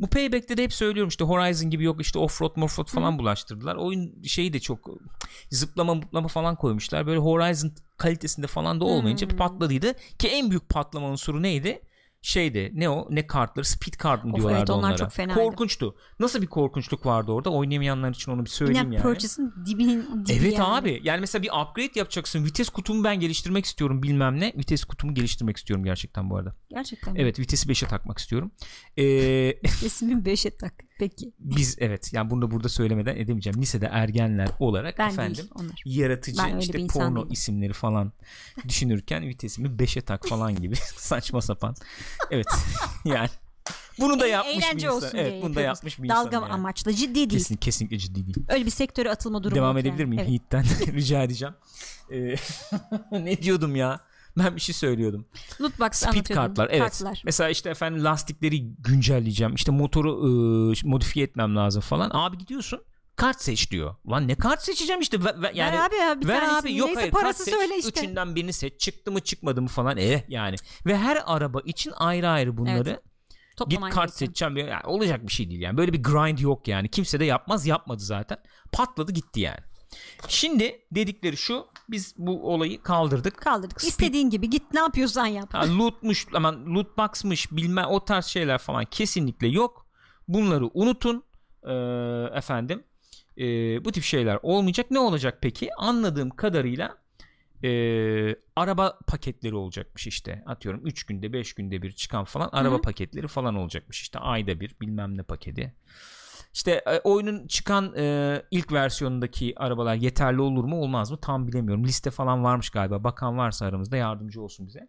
Bu 0.00 0.06
Payback'te 0.06 0.56
de 0.56 0.62
hep 0.62 0.72
söylüyorum 0.72 1.08
işte 1.08 1.24
Horizon 1.24 1.70
gibi 1.70 1.84
yok 1.84 2.00
işte 2.00 2.18
offroad 2.18 2.52
morfroad 2.56 2.86
falan 2.88 3.18
bulaştırdılar. 3.18 3.76
Oyun 3.76 4.22
şeyi 4.22 4.52
de 4.52 4.60
çok 4.60 4.88
zıplama 5.50 5.94
mutlama 5.94 6.28
falan 6.28 6.56
koymuşlar. 6.56 7.06
Böyle 7.06 7.18
Horizon 7.18 7.72
kalitesinde 7.96 8.46
falan 8.46 8.80
da 8.80 8.84
olmayınca 8.84 9.28
Hmm. 9.30 9.36
patladıydı. 9.36 9.94
Ki 10.18 10.28
en 10.28 10.50
büyük 10.50 10.68
patlama 10.68 11.08
unsuru 11.08 11.42
neydi? 11.42 11.80
Şeydi 12.26 12.70
ne 12.74 12.88
o 12.88 13.08
ne 13.10 13.26
kartları 13.26 13.64
speed 13.66 13.94
kart 13.94 14.24
mı 14.24 14.34
diyorlardı 14.34 14.58
evet, 14.58 14.70
onlar 14.70 14.78
onlara. 14.82 14.96
çok 14.96 15.12
fenaydı. 15.12 15.40
Korkunçtu. 15.40 15.96
Nasıl 16.20 16.42
bir 16.42 16.46
korkunçluk 16.46 17.06
vardı 17.06 17.32
orada 17.32 17.50
oynayamayanlar 17.50 18.10
için 18.10 18.32
onu 18.32 18.44
bir 18.44 18.50
söyleyeyim 18.50 18.84
Yine 18.92 18.94
yani. 18.94 19.02
Purchase'ın 19.02 19.54
dibinin 19.66 20.24
dibi 20.26 20.32
Evet 20.32 20.52
yani. 20.58 20.64
abi. 20.64 21.00
Yani 21.04 21.20
mesela 21.20 21.42
bir 21.42 21.48
upgrade 21.62 21.98
yapacaksın. 21.98 22.44
Vites 22.44 22.68
kutumu 22.68 23.04
ben 23.04 23.20
geliştirmek 23.20 23.64
istiyorum 23.64 24.02
bilmem 24.02 24.40
ne. 24.40 24.52
Vites 24.56 24.84
kutumu 24.84 25.14
geliştirmek 25.14 25.56
istiyorum 25.56 25.84
gerçekten 25.84 26.30
bu 26.30 26.36
arada. 26.36 26.54
Gerçekten. 26.70 27.14
Evet 27.14 27.38
vitesi 27.38 27.68
5'e 27.68 27.88
takmak 27.88 28.18
istiyorum. 28.18 28.52
Ee, 28.96 29.02
Resmin 29.82 30.22
5'e 30.22 30.56
tak. 30.56 30.74
Peki. 30.98 31.32
biz 31.38 31.76
evet 31.80 32.12
yani 32.12 32.30
bunu 32.30 32.42
da 32.42 32.50
burada 32.50 32.68
söylemeden 32.68 33.16
edemeyeceğim. 33.16 33.62
Lisede 33.62 33.86
ergenler 33.92 34.48
olarak 34.58 34.98
Ben 34.98 35.08
efendim 35.08 35.36
değil 35.36 35.50
onlar. 35.54 35.82
yaratıcı 35.84 36.38
Ben 36.42 36.56
bir 36.56 36.62
işte 36.62 36.86
porno 36.86 37.16
değilim. 37.20 37.32
isimleri 37.32 37.72
falan 37.72 38.12
düşünürken 38.68 39.28
vitesimi 39.28 39.68
5'e 39.68 40.00
tak 40.02 40.28
falan 40.28 40.54
gibi 40.62 40.76
saçma 40.96 41.42
sapan. 41.42 41.74
Evet 42.30 42.46
yani 43.04 43.28
bunu 44.00 44.20
da 44.20 44.26
E- 44.26 44.30
yapmış 44.30 44.56
bir 44.56 44.62
eğlence 44.62 44.86
insan. 44.86 44.96
olsun 44.96 45.18
Evet 45.18 45.42
bunu 45.42 45.54
da 45.54 45.60
yapmış 45.60 46.02
bir 46.02 46.08
Dalga 46.08 46.36
yani. 46.36 46.46
amaçlı 46.52 46.92
ciddi 46.92 47.14
değil. 47.14 47.28
Kesin, 47.30 47.56
kesinlikle 47.56 47.98
ciddi 47.98 48.26
değil. 48.26 48.46
Öyle 48.48 48.64
bir 48.66 48.70
sektöre 48.70 49.10
atılma 49.10 49.42
durumu 49.42 49.56
Devam 49.56 49.78
edebilir 49.78 50.00
yani. 50.00 50.08
miyim 50.08 50.22
Evet. 50.28 50.32
Heat'ten? 50.32 50.64
Rica 50.94 51.22
edeceğim. 51.22 51.54
Ee, 52.12 52.34
ne 53.12 53.42
diyordum 53.42 53.76
ya? 53.76 54.00
Ben 54.38 54.56
bir 54.56 54.60
şey 54.60 54.74
söylüyordum. 54.74 55.26
Lootbox 55.60 55.92
Speed 55.92 56.26
kartlar 56.26 56.68
evet. 56.70 56.80
Kartlar. 56.80 57.22
Mesela 57.24 57.50
işte 57.50 57.70
efendim 57.70 58.04
lastikleri 58.04 58.72
güncelleyeceğim. 58.72 59.54
İşte 59.54 59.72
motoru 59.72 60.12
ıı, 60.24 60.74
modifiye 60.84 61.26
etmem 61.26 61.56
lazım 61.56 61.82
falan. 61.82 62.10
Abi 62.14 62.38
gidiyorsun 62.38 62.80
kart 63.16 63.40
seç 63.42 63.70
diyor. 63.70 63.94
Lan 64.10 64.28
ne 64.28 64.34
kart 64.34 64.62
seçeceğim 64.62 65.00
işte 65.00 65.24
Ve- 65.24 65.42
ve- 65.42 65.52
yani 65.54 65.76
ver 65.76 65.86
abi 65.86 65.94
ya 65.96 66.20
bir 66.20 66.28
ver 66.28 66.40
tanesini. 66.40 66.58
abi 66.70 66.76
yok 66.76 66.86
Neyse 66.88 67.00
hayır 67.00 67.12
parası 67.12 67.38
kart 67.38 67.48
seç. 67.48 67.54
söyle 67.54 67.78
işte. 67.78 68.00
Üçünden 68.00 68.34
birini 68.34 68.52
seç. 68.52 68.80
Çıktı 68.80 69.12
mı 69.12 69.20
çıkmadı 69.20 69.62
mı 69.62 69.68
falan. 69.68 69.96
Eh 69.96 70.22
yani. 70.28 70.56
Ve 70.86 70.98
her 70.98 71.22
araba 71.26 71.60
için 71.60 71.92
ayrı 71.96 72.28
ayrı 72.28 72.56
bunları 72.56 72.90
Evet. 72.90 73.02
git 73.28 73.56
Toplaman 73.56 73.90
kart 73.90 74.08
gerekiyor. 74.08 74.28
seçeceğim. 74.28 74.56
Yani 74.56 74.84
olacak 74.84 75.26
bir 75.26 75.32
şey 75.32 75.50
değil 75.50 75.60
yani. 75.60 75.76
Böyle 75.76 75.92
bir 75.92 76.02
grind 76.02 76.38
yok 76.38 76.68
yani. 76.68 76.88
Kimse 76.88 77.20
de 77.20 77.24
yapmaz 77.24 77.66
yapmadı 77.66 78.02
zaten. 78.02 78.38
Patladı 78.72 79.12
gitti 79.12 79.40
yani. 79.40 79.58
Şimdi 80.28 80.80
dedikleri 80.92 81.36
şu 81.36 81.66
biz 81.88 82.14
bu 82.18 82.52
olayı 82.54 82.82
kaldırdık. 82.82 83.36
Kaldırdık. 83.36 83.78
Speed- 83.78 83.88
İstediğin 83.88 84.30
gibi 84.30 84.50
git 84.50 84.62
ne 84.74 84.80
yapıyorsan 84.80 85.26
yap. 85.26 85.54
Ha, 85.54 85.78
lootmuş 85.78 86.26
aman 86.34 86.74
loot 86.74 86.98
box'mış 86.98 87.52
bilmem 87.52 87.86
o 87.86 88.04
tarz 88.04 88.24
şeyler 88.26 88.58
falan 88.58 88.84
kesinlikle 88.84 89.48
yok. 89.48 89.86
Bunları 90.28 90.70
unutun 90.74 91.24
Ee, 91.66 91.72
efendim. 92.38 92.84
Ee, 93.38 93.84
bu 93.84 93.92
tip 93.92 94.04
şeyler 94.04 94.38
olmayacak. 94.42 94.90
Ne 94.90 94.98
olacak 94.98 95.38
peki? 95.40 95.68
Anladığım 95.78 96.30
kadarıyla 96.30 96.98
ee, 97.64 98.36
araba 98.56 98.98
paketleri 99.06 99.54
olacakmış 99.54 100.06
işte. 100.06 100.42
Atıyorum 100.46 100.86
3 100.86 101.04
günde 101.04 101.32
5 101.32 101.52
günde 101.54 101.82
bir 101.82 101.92
çıkan 101.92 102.24
falan 102.24 102.48
araba 102.52 102.76
Hı. 102.76 102.80
paketleri 102.80 103.28
falan 103.28 103.54
olacakmış 103.54 104.00
işte. 104.02 104.18
Ayda 104.18 104.60
bir 104.60 104.74
bilmem 104.80 105.16
ne 105.18 105.22
paketi. 105.22 105.74
İşte 106.54 106.70
e, 106.86 106.98
oyunun 107.04 107.46
çıkan 107.46 107.94
e, 107.96 108.42
ilk 108.50 108.72
versiyonundaki 108.72 109.54
arabalar 109.56 109.94
yeterli 109.94 110.40
olur 110.40 110.64
mu 110.64 110.76
olmaz 110.80 111.10
mı 111.10 111.16
tam 111.20 111.48
bilemiyorum. 111.48 111.84
Liste 111.84 112.10
falan 112.10 112.44
varmış 112.44 112.70
galiba. 112.70 113.04
Bakan 113.04 113.38
varsa 113.38 113.66
aramızda 113.66 113.96
yardımcı 113.96 114.42
olsun 114.42 114.66
bize. 114.66 114.88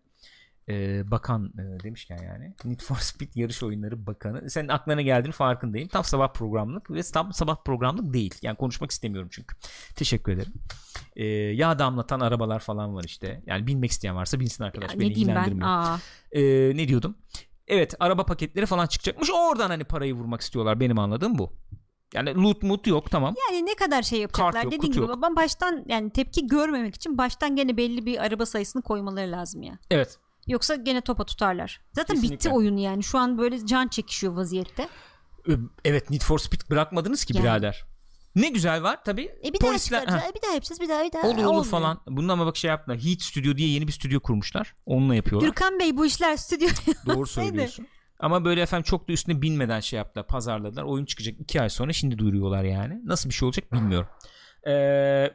E, 0.70 1.04
bakan 1.12 1.54
e, 1.60 1.84
demişken 1.84 2.18
yani 2.24 2.54
Need 2.66 2.80
for 2.82 2.96
Speed 2.96 3.30
yarış 3.36 3.64
oyunları 3.64 4.06
bakanı. 4.08 4.50
Senin 4.50 4.68
aklına 4.68 5.02
geldiğini 5.02 5.32
farkındayım. 5.34 5.88
Tam 5.88 6.04
sabah 6.04 6.34
programlık 6.34 6.92
ve 6.92 7.02
tam 7.14 7.34
sabah 7.34 7.64
programlık 7.66 8.14
değil. 8.14 8.36
Yani 8.42 8.56
konuşmak 8.58 8.92
istemiyorum 8.92 9.30
çünkü. 9.32 9.56
Teşekkür 9.96 10.32
ederim. 10.32 10.54
E, 11.16 11.26
yağ 11.26 11.80
damlatan 11.80 12.20
arabalar 12.20 12.60
falan 12.60 12.96
var 12.96 13.04
işte. 13.04 13.42
Yani 13.46 13.68
binmek 13.68 13.92
isteyen 13.92 14.16
varsa 14.16 14.40
binsin 14.40 14.64
arkadaş. 14.64 14.94
Ya 14.94 15.00
Beni 15.00 15.10
ne 15.10 15.16
diyeyim 15.16 15.36
ben? 15.36 15.42
ilgilendirmiyor. 15.42 15.70
Aa, 15.70 15.98
E, 16.32 16.42
ne 16.78 16.88
diyordum? 16.88 17.16
Evet 17.68 17.94
araba 18.00 18.26
paketleri 18.26 18.66
falan 18.66 18.88
çıkacakmış. 18.88 19.30
Oradan 19.34 19.70
hani 19.70 19.84
parayı 19.84 20.14
vurmak 20.14 20.42
istiyorlar. 20.42 20.80
Benim 20.80 21.00
anladığım 21.00 21.38
bu. 21.38 21.54
Yani 22.14 22.36
loot 22.36 22.64
mut 22.64 22.88
yok 22.88 23.12
tamam. 23.12 23.36
yani 23.52 23.66
ne 23.66 23.76
kadar 23.76 24.04
şey 24.04 24.20
Kart 24.28 24.38
yapacaklar 24.38 24.64
yok, 24.64 24.72
dediğin 24.74 24.92
kutu 24.92 25.02
gibi 25.02 25.12
yok. 25.12 25.22
ben 25.22 25.36
baştan 25.36 25.84
yani 25.88 26.10
tepki 26.10 26.48
görmemek 26.48 26.96
için 26.96 27.18
baştan 27.18 27.56
gene 27.56 27.78
belli 27.78 28.06
bir 28.06 28.24
araba 28.26 28.46
sayısını 28.46 28.82
koymaları 28.82 29.32
lazım 29.32 29.62
ya. 29.64 29.80
Evet. 29.92 30.18
Yoksa 30.48 30.76
gene 30.76 31.02
topa 31.02 31.26
tutarlar. 31.26 31.82
Zaten 31.94 32.16
bitti 32.16 32.22
Kesinlikle. 32.28 32.50
oyun 32.50 32.78
yani. 32.78 33.04
Şu 33.04 33.18
an 33.20 33.38
böyle 33.38 33.66
can 33.66 33.88
çekişiyor 33.88 34.34
vaziyette. 34.34 34.90
Evet 35.86 36.10
Need 36.10 36.22
for 36.22 36.40
Speed 36.40 36.62
bırakmadınız 36.70 37.26
ki 37.26 37.34
Yani. 37.38 37.44
birader. 37.44 37.86
Ne 38.36 38.50
güzel 38.50 38.84
var 38.84 39.04
tabii. 39.04 39.32
E 39.46 39.54
bir 39.54 39.60
daha 39.62 39.70
polisler 39.70 40.00
çıkaracağız. 40.00 40.24
Ha, 40.24 40.30
e 40.30 40.36
bir 40.36 40.42
daha 40.42 40.52
yapacağız. 40.54 40.82
Bir 40.82 40.90
daha 40.90 41.04
bir 41.04 41.12
daha. 41.12 41.28
olur 41.28 41.38
olur 41.38 41.46
Olmuyor. 41.46 41.66
falan. 41.66 42.02
Bunun 42.08 42.30
ama 42.30 42.46
bak 42.46 42.58
şey 42.58 42.70
yaptılar. 42.70 42.98
Heat 42.98 43.22
Studio 43.22 43.58
diye 43.58 43.70
yeni 43.70 43.88
bir 43.88 43.92
stüdyo 43.92 44.20
kurmuşlar. 44.20 44.76
Onunla 44.86 45.16
yapıyorlar. 45.16 45.48
Gürkan 45.48 45.80
Bey 45.80 45.98
bu 45.98 46.06
işler 46.06 46.36
stüdyo. 46.38 46.70
Doğru 47.06 47.28
söylüyorsun. 47.28 47.88
Ama 48.20 48.46
böyle 48.46 48.62
efendim 48.62 48.84
çok 48.84 49.08
da 49.08 49.14
üstüne 49.14 49.42
binmeden 49.42 49.80
şey 49.80 49.98
yaptılar. 49.98 50.28
Pazarladılar. 50.28 50.84
Oyun 50.84 51.06
çıkacak 51.06 51.40
iki 51.40 51.62
ay 51.62 51.70
sonra 51.70 51.94
şimdi 51.94 52.18
duyuruyorlar 52.18 52.64
yani. 52.64 53.02
Nasıl 53.06 53.30
bir 53.30 53.34
şey 53.34 53.46
olacak 53.46 53.74
bilmiyorum. 53.74 54.08
Ee, 54.68 55.34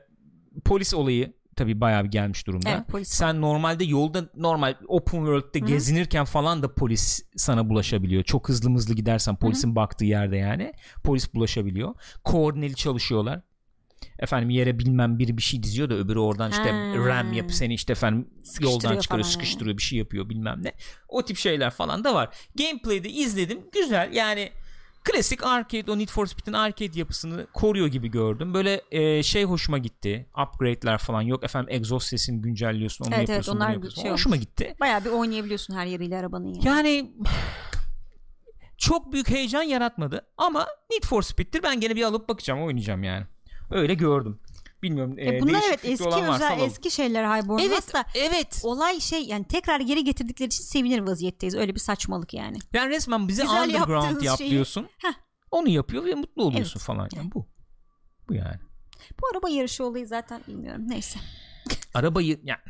polis 0.64 0.94
olayı 0.94 1.32
tabii 1.60 1.80
bayağı 1.80 2.04
bir 2.04 2.10
gelmiş 2.10 2.46
durumda. 2.46 2.70
Evet, 2.70 2.88
polis 2.88 3.08
Sen 3.08 3.40
normalde 3.40 3.84
yolda 3.84 4.28
normal 4.36 4.74
open 4.88 5.18
world'de 5.18 5.60
Hı. 5.60 5.64
gezinirken 5.64 6.24
falan 6.24 6.62
da 6.62 6.74
polis 6.74 7.22
sana 7.36 7.68
bulaşabiliyor. 7.68 8.22
Çok 8.22 8.48
hızlı 8.48 8.74
hızlı 8.74 8.94
gidersen 8.94 9.36
polisin 9.36 9.76
baktığı 9.76 10.04
yerde 10.04 10.36
yani 10.36 10.72
polis 11.04 11.34
bulaşabiliyor. 11.34 11.94
Koordineli 12.24 12.74
çalışıyorlar. 12.74 13.40
Efendim 14.18 14.50
yere 14.50 14.78
bilmem 14.78 15.18
biri 15.18 15.36
bir 15.36 15.42
şey 15.42 15.62
diziyor 15.62 15.90
da 15.90 15.94
öbürü 15.94 16.18
oradan 16.18 16.50
işte 16.50 16.70
Ha. 16.70 16.92
ram 16.96 17.32
yapıp 17.32 17.54
seni 17.54 17.74
işte 17.74 17.92
efendim 17.92 18.28
yoldan 18.60 18.78
çıkarıyor, 18.78 19.04
falan 19.04 19.22
sıkıştırıyor, 19.22 19.76
bir 19.76 19.82
şey 19.82 19.98
yapıyor 19.98 20.28
bilmem 20.28 20.62
ne. 20.62 20.72
O 21.08 21.24
tip 21.24 21.36
şeyler 21.36 21.70
falan 21.70 22.04
da 22.04 22.14
var. 22.14 22.28
Gameplay'de 22.58 23.10
izledim. 23.10 23.60
Güzel. 23.72 24.12
Yani 24.12 24.50
klasik 25.04 25.46
arcade 25.46 25.90
o 25.90 25.98
Need 25.98 26.08
for 26.08 26.26
Speed'in 26.26 26.52
arcade 26.52 26.98
yapısını 26.98 27.46
koruyor 27.52 27.86
gibi 27.86 28.08
gördüm. 28.10 28.54
Böyle 28.54 28.80
e, 28.90 29.22
şey 29.22 29.44
hoşuma 29.44 29.78
gitti. 29.78 30.26
Upgrade'ler 30.46 30.98
falan 30.98 31.22
yok. 31.22 31.44
Efendim 31.44 31.74
egzoz 31.74 32.04
sesini 32.04 32.42
güncelliyorsun, 32.42 33.04
onu 33.04 33.14
Evet, 33.14 33.18
evet, 33.18 33.28
yapıyorsun, 33.28 33.54
bunu 33.54 33.64
onlar 33.64 33.72
yapıyorsun. 33.72 34.02
şey 34.02 34.10
hoşuma 34.10 34.36
gitti. 34.36 34.74
Bayağı 34.80 35.04
bir 35.04 35.10
oynayabiliyorsun 35.10 35.74
her 35.74 35.86
yeriyle 35.86 36.18
arabanın 36.18 36.54
yani. 36.54 36.66
Yani 36.66 37.12
çok 38.78 39.12
büyük 39.12 39.30
heyecan 39.30 39.62
yaratmadı 39.62 40.26
ama 40.36 40.66
Need 40.90 41.04
for 41.04 41.22
Speed'tir. 41.22 41.62
Ben 41.62 41.80
gene 41.80 41.96
bir 41.96 42.02
alıp 42.02 42.28
bakacağım, 42.28 42.62
oynayacağım 42.62 43.02
yani. 43.02 43.26
Öyle 43.70 43.94
gördüm. 43.94 44.38
Bilmiyorum. 44.82 45.14
E 45.18 45.36
e, 45.36 45.40
bunlar 45.40 45.62
evet 45.68 45.80
eski 45.82 46.04
olan 46.04 46.20
varsa 46.22 46.34
özel 46.34 46.52
alalım. 46.52 46.66
eski 46.66 46.90
şeyler 46.90 47.24
Highborn 47.24 47.58
Evet, 47.58 47.94
da 47.94 48.04
evet. 48.14 48.60
olay 48.64 49.00
şey 49.00 49.22
yani 49.24 49.44
tekrar 49.44 49.80
geri 49.80 50.04
getirdikleri 50.04 50.46
için 50.46 50.64
sevinir 50.64 50.98
vaziyetteyiz. 50.98 51.54
Öyle 51.54 51.74
bir 51.74 51.80
saçmalık 51.80 52.34
yani. 52.34 52.58
Yani 52.72 52.90
resmen 52.90 53.28
bize 53.28 53.42
Güzel 53.42 53.64
underground 53.64 54.22
yap 54.22 54.38
şeyi- 54.38 54.50
diyorsun. 54.50 54.88
Heh. 54.98 55.12
Onu 55.50 55.68
yapıyor 55.68 56.04
ve 56.04 56.14
mutlu 56.14 56.44
oluyorsun 56.44 56.80
falan. 56.80 57.08
Yani 57.16 57.30
bu. 57.34 57.48
Bu 58.28 58.34
yani. 58.34 58.56
Bu 59.22 59.26
araba 59.32 59.48
yarışı 59.48 59.84
olayı 59.84 60.06
zaten 60.06 60.40
bilmiyorum. 60.48 60.82
Neyse. 60.88 61.18
Arabayı 61.94 62.40
yani 62.44 62.60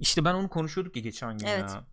işte 0.00 0.24
ben 0.24 0.34
onu 0.34 0.48
konuşuyorduk 0.48 0.96
ya 0.96 1.02
geçen 1.02 1.38
gün 1.38 1.46
Evet. 1.46 1.70
ya. 1.70 1.84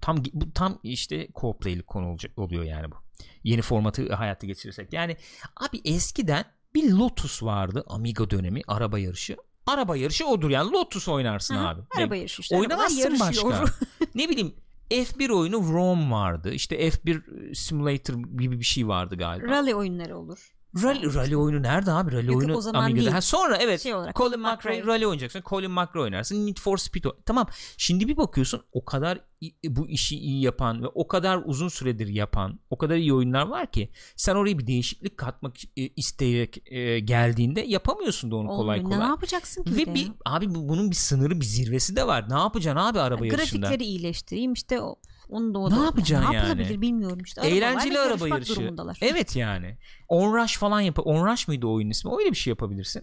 Tam 0.00 0.22
bu 0.32 0.52
tam 0.52 0.80
işte 0.82 1.26
co-play'lik 1.34 1.86
konu 1.86 2.10
olacak 2.10 2.38
oluyor 2.38 2.64
yani 2.64 2.90
bu. 2.90 2.96
Yeni 3.44 3.62
formatı 3.62 4.14
hayata 4.14 4.46
geçirirsek. 4.46 4.92
Yani 4.92 5.16
abi 5.56 5.80
eskiden 5.84 6.44
bir 6.82 6.92
Lotus 6.92 7.42
vardı 7.42 7.84
Amiga 7.86 8.30
dönemi 8.30 8.62
araba 8.66 8.98
yarışı. 8.98 9.36
Araba 9.66 9.96
yarışı 9.96 10.26
odur 10.26 10.50
yani 10.50 10.72
Lotus 10.72 11.08
oynarsın 11.08 11.54
Hı 11.54 11.60
hı, 11.60 11.68
abi. 11.68 11.80
Araba 11.96 12.16
yarışı 12.16 12.42
işte. 12.42 12.56
Oynamazsın 12.56 13.20
başka. 13.20 13.64
ne 14.14 14.28
bileyim 14.28 14.54
F1 14.90 15.32
oyunu 15.32 15.72
Rome 15.72 16.10
vardı. 16.10 16.52
İşte 16.52 16.88
F1 16.88 17.54
Simulator 17.54 18.14
gibi 18.14 18.60
bir 18.60 18.64
şey 18.64 18.88
vardı 18.88 19.16
galiba. 19.16 19.46
Rally 19.46 19.74
oyunları 19.74 20.18
olur. 20.18 20.54
Rally, 20.82 21.14
rally 21.14 21.36
oyunu 21.36 21.62
nerede 21.62 21.92
abi? 21.92 22.12
Rally 22.12 22.26
Yok, 22.26 22.36
oyunu 22.36 22.56
o 22.56 22.60
zaman 22.60 22.82
Amiga'da. 22.82 23.00
değil. 23.00 23.12
Ha, 23.12 23.20
sonra 23.20 23.56
evet. 23.56 23.80
Şey 23.82 23.94
olarak, 23.94 24.16
Colin 24.16 24.40
McRae 24.40 24.86
rally 24.86 25.06
oynayacaksın. 25.06 25.42
Colin 25.46 25.70
McRae 25.70 26.02
oynarsın. 26.02 26.46
Need 26.46 26.56
for 26.58 26.76
Speed. 26.78 27.04
o- 27.04 27.16
Tamam. 27.26 27.46
Şimdi 27.76 28.08
bir 28.08 28.16
bakıyorsun 28.16 28.62
o 28.72 28.84
kadar 28.84 29.20
i- 29.42 29.76
bu 29.76 29.88
işi 29.88 30.18
iyi 30.18 30.42
yapan 30.42 30.82
ve 30.82 30.86
o 30.86 31.08
kadar 31.08 31.42
uzun 31.44 31.68
süredir 31.68 32.08
yapan 32.08 32.60
o 32.70 32.78
kadar 32.78 32.96
iyi 32.96 33.14
oyunlar 33.14 33.46
var 33.46 33.70
ki 33.72 33.90
sen 34.16 34.34
oraya 34.34 34.58
bir 34.58 34.66
değişiklik 34.66 35.16
katmak 35.18 35.54
e, 35.76 35.88
isteyerek 35.96 36.72
e, 36.72 36.98
geldiğinde 37.00 37.60
yapamıyorsun 37.60 38.30
da 38.30 38.36
onu 38.36 38.48
kolay 38.48 38.78
Olmuyor. 38.78 38.84
kolay. 38.96 39.06
Ne 39.08 39.10
yapacaksın 39.10 39.62
ki? 39.64 39.76
Ve 39.76 39.86
de 39.86 39.94
bir 39.94 40.12
abi 40.26 40.54
bu- 40.54 40.68
bunun 40.68 40.90
bir 40.90 40.96
sınırı 40.96 41.40
bir 41.40 41.46
zirvesi 41.46 41.96
de 41.96 42.06
var. 42.06 42.30
Ne 42.30 42.38
yapacaksın 42.38 42.80
abi 42.80 43.00
araba 43.00 43.26
yarışında? 43.26 43.60
Grafikleri 43.66 43.84
iyileştireyim 43.88 44.52
işte 44.52 44.80
o, 44.80 44.96
onu 45.28 45.54
da 45.54 45.58
o 45.58 45.70
Ne 45.70 45.76
da- 45.76 45.84
yapacaksın 45.84 46.30
ne 46.32 46.36
yapılabilir 46.36 46.70
yani? 46.70 46.80
bilmiyorum 46.82 47.18
işte. 47.24 47.40
Araba 47.40 47.50
Eğlenceli 47.54 47.98
araba 47.98 48.28
yarışı. 48.28 48.56
durumundalar. 48.56 48.98
Evet 49.02 49.36
yani. 49.36 49.78
On 50.08 50.34
Rush 50.34 50.56
falan 50.58 50.80
yap. 50.80 50.98
On 51.04 51.26
Rush 51.26 51.48
mıydı 51.48 51.66
o 51.66 51.72
oyunun 51.72 51.90
ismi? 51.90 52.12
Öyle 52.18 52.30
bir 52.30 52.36
şey 52.36 52.50
yapabilirsin. 52.50 53.02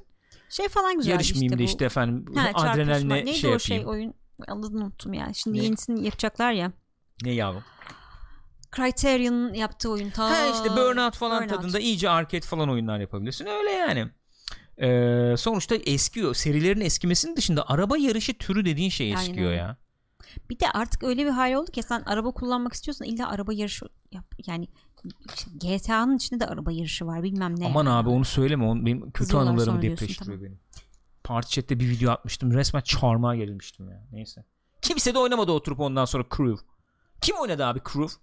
Şey 0.49 0.67
falan 0.67 0.97
güzel 0.97 1.11
Yarışmayayım 1.11 1.47
işte 1.53 1.59
bu. 1.59 1.63
işte 1.63 1.85
efendim 1.85 2.35
Ha, 2.35 2.43
çarpışma. 2.43 2.69
adrenaline 2.71 3.13
Neydi 3.25 3.33
şey 3.33 3.49
o 3.49 3.53
yapayım. 3.53 3.59
şey 3.83 3.87
oyun? 3.91 4.13
Adını 4.47 4.83
unuttum 4.83 5.13
ya. 5.13 5.31
Şimdi 5.33 5.59
Ne? 5.59 5.63
yenisini 5.63 6.03
yapacaklar 6.05 6.51
ya. 6.51 6.71
Ne 7.23 7.31
yavrum? 7.31 7.63
Criterion'ın 8.75 9.53
yaptığı 9.53 9.89
oyun. 9.91 10.09
Ta 10.09 10.29
Ha 10.29 10.45
işte 10.53 10.69
Burnout 10.69 11.15
falan 11.17 11.43
Burnout. 11.43 11.55
tadında 11.61 11.79
iyice 11.79 12.09
arcade 12.09 12.41
falan 12.45 12.69
oyunlar 12.69 12.99
yapabilirsin. 12.99 13.45
Öyle 13.45 13.69
yani. 13.71 14.07
Ee, 14.81 15.37
sonuçta 15.37 15.75
eskiyor. 15.75 16.35
Serilerin 16.35 16.81
eskimesinin 16.81 17.35
dışında 17.35 17.69
araba 17.69 17.97
yarışı 17.97 18.37
türü 18.37 18.65
dediğin 18.65 18.89
şey 18.89 19.07
Aynen 19.15 19.29
eskiyor 19.29 19.47
öyle. 19.49 19.57
ya. 19.59 19.77
Bir 20.49 20.59
de 20.59 20.71
artık 20.71 21.03
öyle 21.03 21.25
bir 21.25 21.29
hal 21.29 21.53
oldu 21.53 21.71
ki 21.71 21.83
sen 21.83 22.03
araba 22.05 22.31
kullanmak 22.31 22.73
istiyorsan 22.73 23.07
illa 23.07 23.29
araba 23.29 23.53
yarışı 23.53 23.85
yap. 24.11 24.25
Yani 24.47 24.67
GTA'nın 25.55 26.15
içinde 26.15 26.39
de 26.39 26.47
araba 26.47 26.71
yarışı 26.71 27.05
var 27.05 27.23
bilmem 27.23 27.59
ne. 27.59 27.65
Aman 27.65 27.85
abi 27.85 28.09
onu 28.09 28.25
söyleme. 28.25 28.65
Onu, 28.65 28.85
benim 28.85 29.01
kötü 29.01 29.11
Kızıyorlar 29.11 29.51
anılarımı 29.51 29.81
depreştiriyor 29.81 30.41
benim. 30.41 30.59
Parti 31.23 31.49
chat'te 31.49 31.79
bir 31.79 31.89
video 31.89 32.11
atmıştım. 32.11 32.53
Resmen 32.53 32.81
çarmıha 32.81 33.35
gerilmiştim 33.35 33.89
ya. 33.89 34.07
Neyse. 34.11 34.45
Kimse 34.81 35.13
de 35.13 35.19
oynamadı 35.19 35.51
oturup 35.51 35.79
ondan 35.79 36.05
sonra 36.05 36.25
Crew. 36.37 36.65
Kim 37.21 37.35
oynadı 37.35 37.65
abi 37.65 37.79
Crew? 37.93 38.15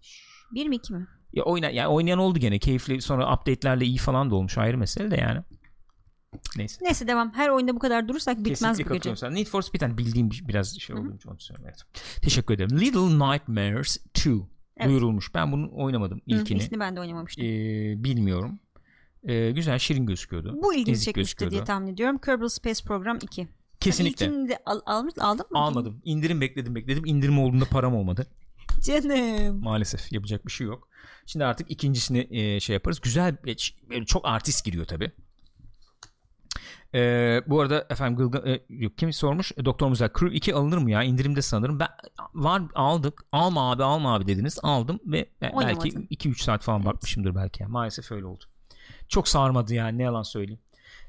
Bir 0.54 0.66
mi 0.69 0.76
iki 0.76 0.92
mi? 0.92 1.07
Ya 1.33 1.45
oyna 1.45 1.71
yani 1.71 1.88
oynayan 1.88 2.19
oldu 2.19 2.38
gene. 2.38 2.59
Keyifli 2.59 3.02
sonra 3.02 3.35
update'lerle 3.35 3.85
iyi 3.85 3.99
falan 3.99 4.31
da 4.31 4.35
olmuş. 4.35 4.59
Ayrı 4.59 4.78
mesele 4.78 5.11
de 5.11 5.16
yani. 5.16 5.42
Neyse. 6.57 6.85
Neyse 6.85 7.09
devam. 7.09 7.33
Her 7.35 7.49
oyunda 7.49 7.75
bu 7.75 7.79
kadar 7.79 8.09
durursak 8.09 8.39
bitmez 8.39 8.59
Kesinlikle 8.61 8.91
bu 8.91 8.95
gece. 8.95 9.17
sana. 9.17 9.31
Need 9.31 9.47
for 9.47 9.62
Speed 9.62 9.83
hani 9.83 9.99
bildiğim 9.99 10.31
bir- 10.31 10.49
biraz 10.49 10.79
şey 10.79 10.97
olduğu 10.97 11.15
için 11.17 11.29
onu. 11.29 11.37
Teşekkür 12.23 12.55
ederim. 12.55 12.81
Little 12.81 13.01
Nightmares 13.33 13.99
2 14.15 14.31
Evet. 14.77 14.89
duyurulmuş. 14.91 15.35
Ben 15.35 15.53
bunu 15.53 15.71
oynamadım 15.73 16.19
Hı, 16.19 16.23
ilkini. 16.27 16.59
ilkini 16.59 16.81
ben 16.81 16.97
de 16.97 17.01
oynamamıştım. 17.01 17.45
Ee, 17.45 17.49
bilmiyorum. 18.05 18.61
Ee, 19.25 19.51
güzel 19.51 19.79
şirin 19.79 20.07
gözüküyordu. 20.07 20.59
bu 20.62 20.75
ilgini 20.75 20.93
ezik 20.93 21.05
çekmiştir 21.05 21.39
diye 21.39 21.49
gözüküyordu. 21.49 21.67
tahmin 21.67 21.93
ediyorum. 21.93 22.19
Kerbal 22.19 22.49
Space 22.49 22.85
Program 22.85 23.19
2. 23.23 23.49
Kesinlikle. 23.81 24.27
İlkini 24.27 24.49
de 24.49 24.59
al, 24.67 24.81
almış, 24.87 25.15
aldın 25.19 25.47
mı? 25.51 25.59
Almadım. 25.59 26.01
İndirim 26.05 26.41
bekledim 26.41 26.75
bekledim. 26.75 27.05
İndirim 27.07 27.39
olduğunda 27.39 27.65
param 27.65 27.95
olmadı. 27.95 28.27
Canım. 28.81 29.62
Maalesef 29.62 30.12
yapacak 30.12 30.47
bir 30.47 30.53
şey 30.53 30.67
yok. 30.67 30.89
Şimdi 31.27 31.45
artık 31.45 31.71
ikincisini 31.71 32.29
e, 32.31 32.61
şey 32.61 32.75
yaparız. 32.75 33.01
Güzel 33.01 33.37
e, 33.47 33.51
e, 33.97 34.05
çok 34.05 34.27
artist 34.29 34.65
giriyor 34.65 34.85
tabi. 34.85 35.12
Bu 37.47 37.61
arada 37.61 37.87
efendim 37.91 38.17
Gılga, 38.17 38.39
e, 38.51 38.61
kim 38.97 39.13
sormuş? 39.13 39.53
E, 39.57 39.65
Doktor 39.65 39.89
Muzel 39.89 40.09
Crew 40.19 40.37
2 40.37 40.55
alınır 40.55 40.79
mı 40.79 40.91
ya? 40.91 41.03
İndirimde 41.03 41.43
sanırım. 41.43 41.81
Ben 41.81 41.89
var 42.35 42.63
aldık. 42.75 43.25
Alma 43.33 43.71
abi 43.73 43.85
alma 43.85 44.15
abi 44.15 44.27
dediniz. 44.27 44.59
Aldım 44.63 45.01
ve 45.07 45.19
e, 45.19 45.29
belki 45.43 45.57
Oynamadım. 45.57 46.07
2-3 46.11 46.43
saat 46.43 46.63
falan 46.63 46.85
bakmışımdır 46.85 47.35
belki. 47.35 47.65
Maalesef 47.67 48.13
öyle 48.13 48.27
oldu. 48.27 48.45
Çok 49.09 49.29
sarmadı 49.29 49.75
yani 49.75 49.99
ne 49.99 50.03
yalan 50.03 50.23
söyleyeyim. 50.23 50.61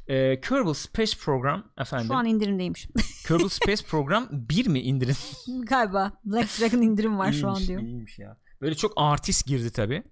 Ee, 0.07 0.41
Kerbal 0.41 0.73
Space 0.73 1.17
Program 1.19 1.63
efendim. 1.77 2.07
Şu 2.07 2.15
an 2.15 2.25
indirimdeymiş. 2.25 2.87
Kerbal 3.27 3.49
Space 3.49 3.83
Program 3.85 4.27
1 4.31 4.67
mi 4.67 4.79
indirim? 4.79 5.15
Galiba 5.65 6.11
Black 6.25 6.59
Dragon 6.59 6.81
indirim 6.81 7.19
var 7.19 7.31
şu 7.31 7.49
an 7.49 7.55
diyor. 7.57 7.81
iyiymiş 7.81 8.19
ya. 8.19 8.37
Böyle 8.61 8.75
çok 8.75 8.93
artist 8.95 9.47
girdi 9.47 9.71
tabi. 9.71 10.03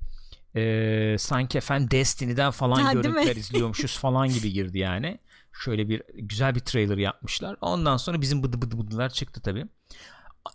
Ee, 0.56 1.16
sanki 1.20 1.58
efendim 1.58 1.92
Destiny'den 1.92 2.52
falan 2.52 2.82
Ha, 2.82 2.94
görüntüler 2.94 3.36
izliyormuşuz 3.36 3.98
falan 4.00 4.28
gibi 4.30 4.54
girdi 4.54 4.80
yani. 4.80 5.20
Şöyle 5.54 5.90
bir 5.90 6.04
güzel 6.14 6.56
bir 6.56 6.60
trailer 6.60 6.98
yapmışlar. 6.98 7.58
Ondan 7.62 7.98
sonra 7.98 8.22
bizim 8.22 8.44
bıdı 8.44 8.62
bıdı 8.62 8.78
bıdılar 8.78 9.10
çıktı 9.10 9.42
tabi. 9.42 9.66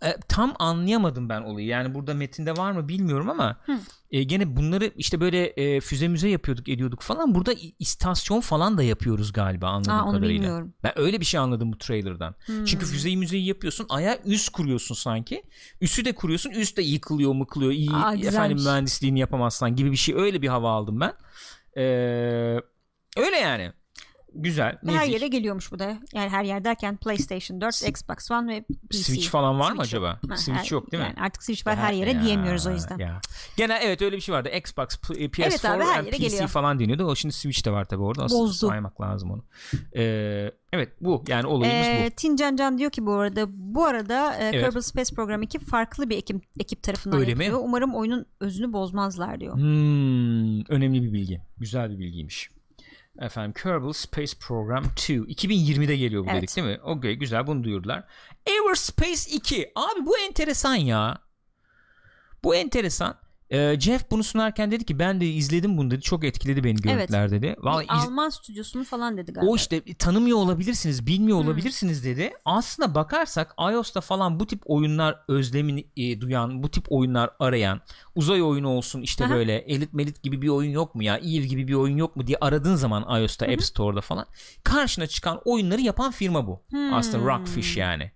E, 0.02 0.16
tam 0.28 0.54
anlayamadım 0.58 1.28
ben 1.28 1.40
olayı. 1.40 1.66
Yani 1.66 1.94
burada 1.94 2.14
metinde 2.14 2.56
var 2.56 2.72
mı 2.72 2.88
bilmiyorum 2.88 3.30
ama 3.30 3.56
Hı. 3.66 3.72
e, 4.10 4.22
gene 4.22 4.56
bunları 4.56 4.92
işte 4.96 5.20
böyle 5.20 5.46
e, 5.46 5.80
füze 5.80 6.08
müze 6.08 6.28
yapıyorduk 6.28 6.68
ediyorduk 6.68 7.02
falan. 7.02 7.34
Burada 7.34 7.54
istasyon 7.78 8.40
falan 8.40 8.78
da 8.78 8.82
yapıyoruz 8.82 9.32
galiba 9.32 9.68
anladığım 9.68 9.94
Aa, 9.94 10.10
kadarıyla. 10.10 10.28
bilmiyorum. 10.34 10.74
Ben 10.82 10.92
öyle 10.98 11.20
bir 11.20 11.24
şey 11.24 11.40
anladım 11.40 11.72
bu 11.72 11.78
trailer'dan. 11.78 12.34
Hmm. 12.46 12.64
Çünkü 12.64 12.86
füzeyi 12.86 13.16
müzeyi 13.16 13.46
yapıyorsun. 13.46 13.86
Aya 13.88 14.18
üst 14.24 14.48
kuruyorsun 14.48 14.94
sanki. 14.94 15.42
Üstü 15.80 16.04
de 16.04 16.14
kuruyorsun. 16.14 16.50
Üst 16.50 16.76
de 16.76 16.82
yıkılıyor 16.82 17.32
mıkılıyor. 17.34 17.72
İyi 17.72 17.90
Aa, 17.90 18.14
efendim 18.14 18.58
mühendisliğini 18.64 19.18
yapamazsan 19.18 19.76
gibi 19.76 19.92
bir 19.92 19.96
şey. 19.96 20.14
Öyle 20.14 20.42
bir 20.42 20.48
hava 20.48 20.70
aldım 20.70 21.00
ben. 21.00 21.12
Ee, 21.76 21.82
öyle 23.16 23.36
yani. 23.36 23.72
Güzel. 24.38 24.78
Her 24.86 25.00
nezih. 25.00 25.12
yere 25.12 25.28
geliyormuş 25.28 25.72
bu 25.72 25.78
da. 25.78 25.98
Yani 26.14 26.28
her 26.28 26.44
yer 26.44 26.64
derken 26.64 26.96
PlayStation 26.96 27.60
4, 27.60 27.88
Xbox 27.88 28.30
One 28.30 28.52
ve 28.54 28.64
PC. 28.90 28.98
Switch 28.98 29.28
falan 29.28 29.58
var 29.60 29.72
mı 29.72 29.76
Switch 29.76 29.94
acaba? 29.94 30.08
yok. 30.08 30.30
Ha, 30.30 30.36
Switch 30.36 30.58
her- 30.60 30.70
yok 30.70 30.92
değil 30.92 31.02
mi? 31.02 31.06
Yani 31.16 31.26
artık 31.26 31.42
Switch 31.42 31.66
var 31.66 31.76
her 31.76 31.92
yere 31.92 32.12
ya, 32.12 32.22
diyemiyoruz 32.22 32.66
o 32.66 32.70
yüzden. 32.72 32.98
Ya. 32.98 33.20
Gene 33.56 33.78
evet 33.82 34.02
öyle 34.02 34.16
bir 34.16 34.20
şey 34.20 34.34
vardı. 34.34 34.48
Xbox, 34.56 34.86
P- 35.08 35.14
PS4 35.14 35.42
Evet 35.48 35.64
abi, 35.64 35.84
her 35.84 36.04
yere 36.04 36.10
PC 36.10 36.18
geliyor. 36.18 36.48
falan 36.48 36.78
deniyordu. 36.78 37.04
O 37.04 37.14
şimdi 37.14 37.34
Switch 37.34 37.64
de 37.66 37.70
var 37.70 37.84
tabii 37.84 38.02
orada. 38.02 38.24
Aslında 38.24 38.42
Bozdu. 38.42 38.66
saymak 38.68 39.00
lazım 39.00 39.30
onu. 39.30 39.44
Ee, 39.96 40.50
evet 40.72 40.88
bu 41.00 41.24
yani 41.28 41.46
olayımız 41.46 41.86
Ee, 41.86 42.06
bu. 42.12 42.16
Tin 42.16 42.36
Can 42.36 42.56
Can 42.56 42.78
diyor 42.78 42.90
ki 42.90 43.06
bu 43.06 43.12
arada 43.12 43.46
bu 43.48 43.84
arada 43.84 44.34
e, 44.36 44.44
Evet. 44.44 44.64
Kerbal 44.64 44.80
Space 44.80 45.14
Program 45.14 45.42
2 45.42 45.58
farklı 45.58 46.10
bir 46.10 46.16
ekip, 46.16 46.42
ekip 46.60 46.82
tarafından 46.82 47.18
Öyle 47.20 47.34
mi? 47.34 47.44
yapılıyor. 47.44 47.68
Umarım 47.68 47.94
oyunun 47.94 48.26
özünü 48.40 48.72
bozmazlar 48.72 49.40
diyor. 49.40 49.54
Hmm, 49.54 50.60
önemli 50.68 51.02
bir 51.02 51.12
bilgi. 51.12 51.40
Güzel 51.58 51.90
bir 51.90 51.98
bilgiymiş. 51.98 52.50
Efendim 53.20 53.52
Kerbal 53.62 53.92
Space 53.92 54.32
Program 54.40 54.85
2 54.92 55.14
2020'de 55.18 55.96
geliyor 55.96 56.25
bu 56.26 56.30
Evet. 56.30 56.42
dedik 56.42 56.56
değil 56.56 56.66
mi? 56.68 56.78
Okey 56.82 57.14
güzel 57.14 57.46
bunu 57.46 57.64
duyurdular. 57.64 58.04
Everspace 58.46 59.30
2 59.30 59.73
abi 59.76 60.06
bu 60.06 60.18
enteresan 60.18 60.75
ya. 60.75 61.18
Bu 62.44 62.54
enteresan. 62.54 63.18
Ee, 63.50 63.76
Jeff 63.80 64.10
bunu 64.10 64.24
sunarken 64.24 64.70
dedi 64.70 64.84
ki 64.84 64.98
ben 64.98 65.20
de 65.20 65.26
izledim 65.26 65.78
bunu 65.78 65.90
dedi. 65.90 66.00
Çok 66.02 66.24
etkiledi 66.24 66.64
beni 66.64 66.76
görüntüler 66.76 67.30
dedi. 67.30 67.56
Vallahi 67.58 67.84
iz- 67.84 68.04
Alman 68.08 68.28
stüdyosunun 68.28 68.84
falan 68.84 69.16
dedi 69.16 69.32
galiba. 69.32 69.50
o 69.50 69.56
işte 69.56 69.82
tanımıyor 69.98 70.38
olabilirsiniz, 70.38 71.06
bilmiyor 71.06 71.38
Hmm. 71.40 71.46
olabilirsiniz 71.48 72.04
dedi. 72.04 72.32
Aslında 72.44 72.94
bakarsak 72.94 73.54
iOS'ta 73.72 74.00
falan 74.00 74.40
bu 74.40 74.46
tip 74.46 74.62
oyunlar 74.66 75.18
özlemini 75.28 75.84
e, 75.96 76.20
duyan, 76.20 76.62
bu 76.62 76.70
tip 76.70 76.84
oyunlar 76.92 77.30
arayan, 77.38 77.80
uzay 78.14 78.42
oyunu 78.42 78.68
olsun 78.68 79.02
işte 79.02 79.24
Aha. 79.24 79.34
böyle 79.34 79.54
elit 79.58 79.92
melit 79.92 80.22
gibi 80.22 80.42
bir 80.42 80.48
oyun 80.48 80.70
yok 80.70 80.94
mu 80.94 81.02
ya, 81.02 81.16
Eve 81.16 81.46
gibi 81.46 81.68
bir 81.68 81.74
oyun 81.74 81.96
yok 81.96 82.16
mu 82.16 82.26
diye 82.26 82.38
aradığın 82.40 82.76
zaman 82.76 83.20
iOS'ta 83.20 83.46
App 83.46 83.62
Store'da 83.62 84.00
falan 84.00 84.26
karşına 84.64 85.06
çıkan 85.06 85.40
oyunları 85.44 85.80
yapan 85.80 86.10
firma 86.10 86.46
bu. 86.46 86.62
Hmm. 86.70 86.94
Aslında 86.94 87.24
Rockfish 87.24 87.76
yani. 87.76 88.10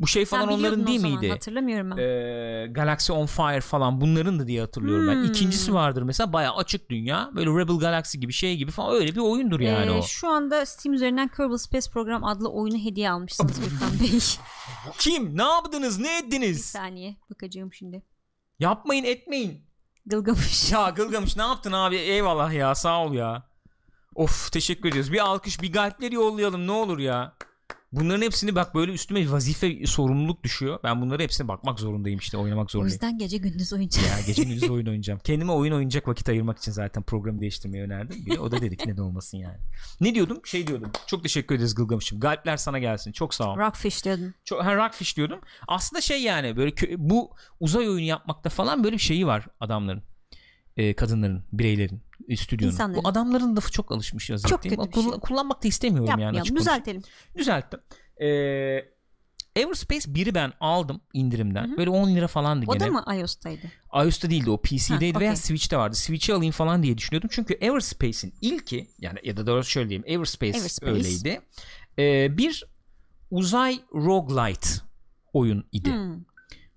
Bu 0.00 0.06
şey 0.06 0.26
Sen 0.26 0.36
falan 0.40 0.48
biliyordun 0.48 0.76
onların 0.76 0.86
değil 0.86 1.00
zaman, 1.00 1.18
miydi? 1.18 1.32
Hatırlamıyorum 1.32 1.90
ben. 1.90 1.96
Ee, 1.96 2.66
Galaxy 2.70 3.12
on 3.12 3.26
Fire 3.26 3.60
falan 3.60 4.00
bunların 4.00 4.38
da 4.38 4.46
diye 4.46 4.60
hatırlıyorum 4.60 5.08
ben. 5.08 5.14
Hmm. 5.14 5.24
İkincisi 5.24 5.74
vardır 5.74 6.02
mesela 6.02 6.32
bayağı 6.32 6.56
açık 6.56 6.90
dünya. 6.90 7.30
Böyle 7.34 7.50
Rebel 7.50 7.76
Galaxy 7.76 8.18
gibi 8.18 8.32
şey 8.32 8.56
gibi 8.56 8.70
falan 8.70 8.94
öyle 8.94 9.14
bir 9.14 9.20
oyundur 9.20 9.60
yani 9.60 9.90
Ee, 9.90 9.98
o. 9.98 10.02
Şu 10.02 10.28
anda 10.28 10.66
Steam 10.66 10.94
üzerinden 10.94 11.28
Kerbal 11.28 11.56
Space 11.56 11.90
Program 11.90 12.24
adlı 12.24 12.48
oyunu 12.52 12.78
hediye 12.78 13.10
almışsınız 13.10 13.60
Gürkan 13.70 14.00
Bey. 14.00 14.18
Kim? 14.98 15.38
Ne 15.38 15.42
yaptınız? 15.42 15.98
Ne 15.98 16.04
bir 16.22 16.26
ettiniz? 16.26 16.64
saniye 16.64 17.16
bakacağım 17.30 17.72
şimdi. 17.72 18.02
Yapmayın 18.58 19.04
etmeyin. 19.04 19.60
Gılgamış. 20.06 20.72
Ya 20.72 20.88
Gılgamış 20.90 21.36
ne 21.36 21.42
yaptın 21.42 21.72
abi? 21.72 21.96
Eyvallah 21.96 22.52
ya 22.52 22.74
sağ 22.74 23.04
ol 23.04 23.12
ya. 23.14 23.52
Of 24.14 24.52
teşekkür 24.52 24.88
ediyoruz. 24.88 25.12
Bir 25.12 25.18
alkış 25.18 25.62
bir 25.62 25.72
galpleri 25.72 26.14
yollayalım 26.14 26.66
ne 26.66 26.72
olur 26.72 26.98
ya. 26.98 27.34
Bunların 27.92 28.22
hepsini 28.22 28.54
bak 28.54 28.74
böyle 28.74 28.92
üstüme 28.92 29.30
vazife 29.30 29.86
sorumluluk 29.86 30.44
düşüyor. 30.44 30.78
Ben 30.84 31.00
bunları 31.00 31.22
hepsine 31.22 31.48
bakmak 31.48 31.80
zorundayım 31.80 32.18
işte 32.18 32.36
oynamak 32.36 32.64
O 32.66 32.68
zorundayım. 32.68 32.92
yüzden 32.92 33.18
gece 33.18 33.36
gündüz 33.36 33.72
oynayacağım. 33.72 34.06
Ya 34.08 34.14
gece 34.26 34.42
gündüz 34.42 34.70
oyun 34.70 34.86
oynayacağım. 34.86 35.20
Kendime 35.24 35.52
oyun 35.52 35.72
oynayacak 35.72 36.08
vakit 36.08 36.28
ayırmak 36.28 36.58
için 36.58 36.72
zaten 36.72 37.02
programı 37.02 37.40
değiştirmeyi 37.40 37.84
önerdim. 37.84 38.26
Bir 38.26 38.34
de 38.34 38.40
o 38.40 38.50
da 38.50 38.60
dedi 38.60 38.76
ki 38.76 38.88
neden 38.88 39.02
olmasın 39.02 39.38
yani. 39.38 39.56
Ne 40.00 40.14
diyordum? 40.14 40.40
Şey 40.44 40.66
diyordum. 40.66 40.90
Çok 41.06 41.22
teşekkür 41.22 41.54
ederiz 41.54 41.74
Gılgamış'ım. 41.74 42.20
Galpler 42.20 42.56
sana 42.56 42.78
gelsin. 42.78 43.12
Çok 43.12 43.34
sağ 43.34 43.52
ol. 43.52 43.56
Rockfish 43.58 44.04
diyordun. 44.04 44.34
Çok, 44.44 44.64
ha, 44.64 44.76
Rockfish 44.76 45.16
diyordum. 45.16 45.40
Aslında 45.68 46.00
şey 46.00 46.22
yani 46.22 46.56
böyle 46.56 46.70
kö- 46.70 46.94
bu 46.98 47.30
uzay 47.60 47.88
oyunu 47.88 48.00
yapmakta 48.06 48.50
falan 48.50 48.84
böyle 48.84 48.96
bir 48.96 49.02
şeyi 49.02 49.26
var 49.26 49.46
adamların. 49.60 50.02
Ee, 50.76 50.94
kadınların, 50.94 51.44
bireylerin, 51.52 51.96
e, 51.96 52.00
stüdyonun. 52.36 52.72
İnsanların. 52.72 53.04
Bu 53.04 53.08
adamların 53.08 53.56
lafı 53.56 53.72
çok 53.72 53.92
alışmış 53.92 54.30
yazık 54.30 54.48
Çok 54.48 54.62
kötü 54.62 54.76
bir 54.78 54.82
şey. 54.92 55.02
Kull- 55.02 55.20
Kullanmak 55.20 55.64
da 55.64 55.68
istemiyorum 55.68 56.06
yani. 56.10 56.20
Yapmayalım. 56.22 56.48
konuşayım. 56.48 56.60
Düzeltelim. 56.60 57.02
Düzelttim. 57.36 57.80
Ee, 58.20 58.92
Everspace 59.56 60.10
1'i 60.10 60.34
ben 60.34 60.52
aldım 60.60 61.00
indirimden. 61.12 61.68
Hı 61.68 61.72
hı. 61.72 61.76
Böyle 61.76 61.90
10 61.90 62.14
lira 62.14 62.26
falandı 62.26 62.64
O 62.68 62.72
gene. 62.72 62.86
da 62.86 62.90
mı 62.92 63.04
iOS'taydı? 63.20 63.66
iOS'ta 64.04 64.30
değildi 64.30 64.50
o 64.50 64.62
PC'deydi 64.62 65.14
Ha, 65.14 65.20
veya 65.20 65.30
okey. 65.32 65.42
Switch'te 65.42 65.76
vardı. 65.76 65.96
Switch'i 65.96 66.34
alayım 66.34 66.52
falan 66.52 66.82
diye 66.82 66.98
düşünüyordum. 66.98 67.30
Çünkü 67.32 67.54
Everspace'in 67.54 68.34
ilki 68.40 68.88
yani 68.98 69.18
ya 69.24 69.36
da 69.36 69.46
doğrusu 69.46 69.70
şöyle 69.70 69.88
diyeyim 69.88 70.04
Everspace, 70.06 70.58
Everspace. 70.58 70.92
öyleydi. 70.92 71.40
Ee, 71.98 72.38
bir 72.38 72.64
uzay 73.30 73.80
roguelite 73.94 74.68
oyun 75.32 75.64
idi. 75.72 75.92
Hmm. 75.92 76.20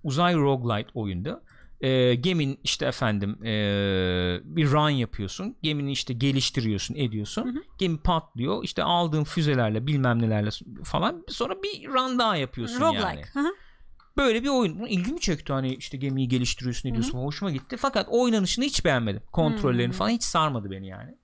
Uzay 0.04 0.36
roguelite 0.36 0.90
oyundu. 0.94 1.42
Ee, 1.82 2.16
gemin 2.16 2.60
işte 2.64 2.86
efendim 2.86 3.38
ee, 3.44 4.40
bir 4.44 4.72
run 4.72 4.90
yapıyorsun. 4.90 5.56
Gemini 5.64 5.92
işte 5.92 6.14
geliştiriyorsun, 6.14 6.96
ediyorsun. 6.96 7.46
Hı 7.46 7.50
hı. 7.50 7.64
Gemi 7.78 7.98
patlıyor. 7.98 8.64
İşte 8.64 8.84
aldığın 8.84 9.24
füzelerle 9.24 9.88
bilmem 9.88 10.22
nelerle 10.22 10.50
falan 10.84 11.24
sonra 11.28 11.54
bir 11.64 11.88
run 11.88 12.20
daha 12.20 12.36
yapıyorsun 12.36 12.82
yani. 12.84 12.98
Roguelike. 12.98 13.30
Hı 13.34 13.40
hı. 13.40 13.54
Böyle 14.18 14.44
bir 14.44 14.50
oyun. 14.50 14.80
Bu 14.80 14.88
ilgimi 14.88 15.20
çekti 15.20 15.54
hani 15.54 15.76
işte 15.76 15.98
gemiyi 15.98 16.28
geliştiriyorsun 16.28 16.90
ediyorsun 16.90 17.12
falan. 17.12 17.24
Hoşuma 17.24 17.52
gitti. 17.52 17.78
Fakat 17.78 18.08
oynanışını 18.10 18.66
hiç 18.66 18.86
beğenmedim. 18.86 19.22
Kontrollerini 19.32 19.92
Hmm. 19.92 19.98
falan 19.98 20.10
hiç 20.10 20.24
sarmadı 20.24 20.72
beni 20.72 20.88
yani. 20.88 21.16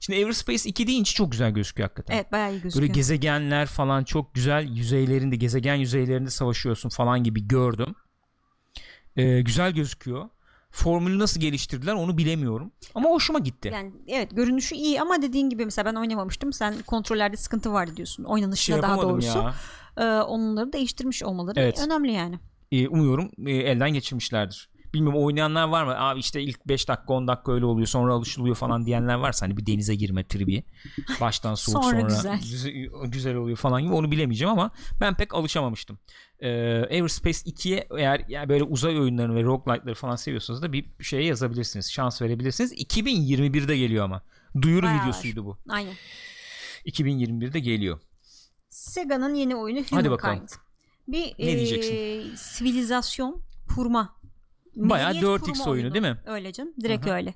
Şimdi 0.00 0.18
Everspace 0.18 0.68
2 0.68 0.86
deyince 0.86 1.12
çok 1.12 1.32
güzel 1.32 1.50
gözüküyor 1.50 1.88
hakikaten. 1.88 2.14
Evet 2.14 2.32
bayağı 2.32 2.50
iyi 2.52 2.62
gözüküyor. 2.62 2.82
Böyle 2.82 2.92
gezegenler 2.92 3.66
falan 3.66 4.04
çok 4.04 4.34
güzel 4.34 4.68
yüzeylerinde 4.68 5.36
gezegen 5.36 5.74
yüzeylerinde 5.74 6.30
savaşıyorsun 6.30 6.88
falan 6.88 7.24
gibi 7.24 7.48
gördüm. 7.48 7.94
Ee, 9.16 9.40
güzel 9.40 9.72
gözüküyor. 9.72 10.28
Formülü 10.70 11.18
nasıl 11.18 11.40
geliştirdiler 11.40 11.94
onu 11.94 12.18
bilemiyorum. 12.18 12.72
Ama 12.94 13.08
hoşuma 13.10 13.38
gitti. 13.38 13.70
Yani 13.74 13.92
evet 14.08 14.36
görünüşü 14.36 14.74
iyi 14.74 15.00
ama 15.00 15.22
dediğin 15.22 15.50
gibi 15.50 15.64
mesela 15.64 15.90
ben 15.90 15.94
oynamamıştım. 16.00 16.52
Sen 16.52 16.74
kontrollerde 16.86 17.36
sıkıntı 17.36 17.72
var 17.72 17.96
diyorsun. 17.96 18.24
şey 18.24 18.32
Oynanışında 18.32 18.82
daha 18.82 19.02
doğrusu. 19.02 19.38
ya. 19.38 19.54
Ee, 19.96 20.04
onları 20.04 20.72
değiştirmiş 20.72 21.22
olmaları 21.22 21.60
Evet. 21.60 21.82
önemli 21.86 22.12
yani. 22.12 22.38
Ee, 22.72 22.88
umuyorum 22.88 23.30
e, 23.46 23.50
elden 23.52 23.90
geçirmişlerdir. 23.92 24.70
Bilmiyorum 24.96 25.24
oynayanlar 25.24 25.68
var 25.68 25.84
mı? 25.84 25.94
Abi 26.00 26.20
işte 26.20 26.42
ilk 26.42 26.68
5 26.68 26.88
dakika 26.88 27.14
10 27.14 27.28
dakika 27.28 27.52
öyle 27.52 27.64
oluyor 27.64 27.86
sonra 27.86 28.12
alışılıyor 28.12 28.56
falan 28.56 28.86
diyenler 28.86 29.14
varsa 29.14 29.46
hani 29.46 29.56
bir 29.56 29.66
denize 29.66 29.94
girme 29.94 30.24
tribi. 30.28 30.64
Baştan 31.20 31.54
soğuk 31.54 31.84
Sonra 31.84 32.00
sonra, 32.00 32.14
güzel. 32.16 32.38
güzel. 32.40 32.72
güzel 33.04 33.34
oluyor 33.36 33.56
falan 33.56 33.82
gibi 33.82 33.92
onu 33.92 34.10
bilemeyeceğim 34.10 34.52
ama 34.52 34.70
ben 35.00 35.14
pek 35.14 35.34
alışamamıştım. 35.34 35.98
Ee, 36.40 36.48
Everspace 36.90 37.38
2'ye 37.38 37.88
eğer 37.98 38.24
yani 38.28 38.48
böyle 38.48 38.64
uzay 38.64 39.00
oyunlarını 39.00 39.34
ve 39.34 39.42
roguelite'ları 39.42 39.94
falan 39.94 40.16
seviyorsanız 40.16 40.62
da 40.62 40.72
bir 40.72 40.86
şeye 41.02 41.24
yazabilirsiniz. 41.24 41.92
Şans 41.92 42.22
verebilirsiniz. 42.22 42.72
2021'de 42.72 43.76
geliyor 43.78 44.04
ama. 44.04 44.22
Duyuru 44.62 44.86
Bayağı 44.86 45.02
videosuydu 45.02 45.44
bu. 45.44 45.58
Aynen. 45.68 45.94
2021'de 46.86 47.60
geliyor. 47.60 48.00
Sega'nın 48.68 49.34
yeni 49.34 49.56
oyunu 49.56 49.80
Hadi 49.90 50.10
bakalım. 50.10 50.34
Humankind. 50.34 50.58
Bir 51.08 51.44
Ne 51.44 51.50
e, 51.52 51.56
diyeceksin? 51.56 52.34
sivilizasyon 52.36 53.42
kurma. 53.74 54.15
Bayağı 54.76 55.14
Medeniyet 55.14 55.40
4X 55.40 55.58
kurma 55.58 55.70
oyunu 55.70 55.94
değil 55.94 56.04
mi? 56.04 56.18
Öyle 56.26 56.52
canım. 56.52 56.72
Direkt 56.80 57.06
hı. 57.06 57.10
öyle. 57.10 57.34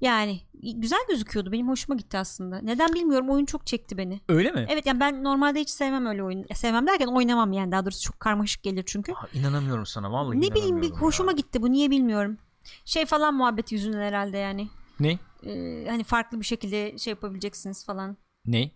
Yani 0.00 0.40
güzel 0.62 0.98
gözüküyordu. 1.08 1.52
Benim 1.52 1.68
hoşuma 1.68 1.96
gitti 1.96 2.18
aslında. 2.18 2.58
Neden 2.58 2.94
bilmiyorum. 2.94 3.30
Oyun 3.30 3.44
çok 3.44 3.66
çekti 3.66 3.98
beni. 3.98 4.20
Öyle 4.28 4.50
mi? 4.50 4.66
Evet 4.68 4.86
yani 4.86 5.00
ben 5.00 5.24
normalde 5.24 5.60
hiç 5.60 5.70
sevmem 5.70 6.06
öyle 6.06 6.22
oyun. 6.22 6.46
Sevmem 6.54 6.86
derken 6.86 7.06
oynamam 7.06 7.52
yani. 7.52 7.72
Daha 7.72 7.84
doğrusu 7.84 8.02
çok 8.02 8.20
karmaşık 8.20 8.62
gelir 8.62 8.84
çünkü. 8.86 9.12
Aa, 9.12 9.26
inanamıyorum 9.34 9.86
sana 9.86 10.12
vallahi 10.12 10.40
ne 10.40 10.54
bileyim 10.54 10.82
bir 10.82 10.90
hoşuma 10.90 11.30
ya. 11.30 11.36
gitti 11.36 11.62
bu. 11.62 11.72
Niye 11.72 11.90
bilmiyorum. 11.90 12.38
Şey 12.84 13.06
falan 13.06 13.34
muhabbet 13.34 13.72
yüzünden 13.72 14.00
herhalde 14.00 14.38
yani. 14.38 14.68
Ne? 15.00 15.18
Ee, 15.46 15.86
hani 15.88 16.04
farklı 16.04 16.40
bir 16.40 16.44
şekilde 16.44 16.98
şey 16.98 17.10
yapabileceksiniz 17.10 17.86
falan. 17.86 18.16
Ne? 18.46 18.70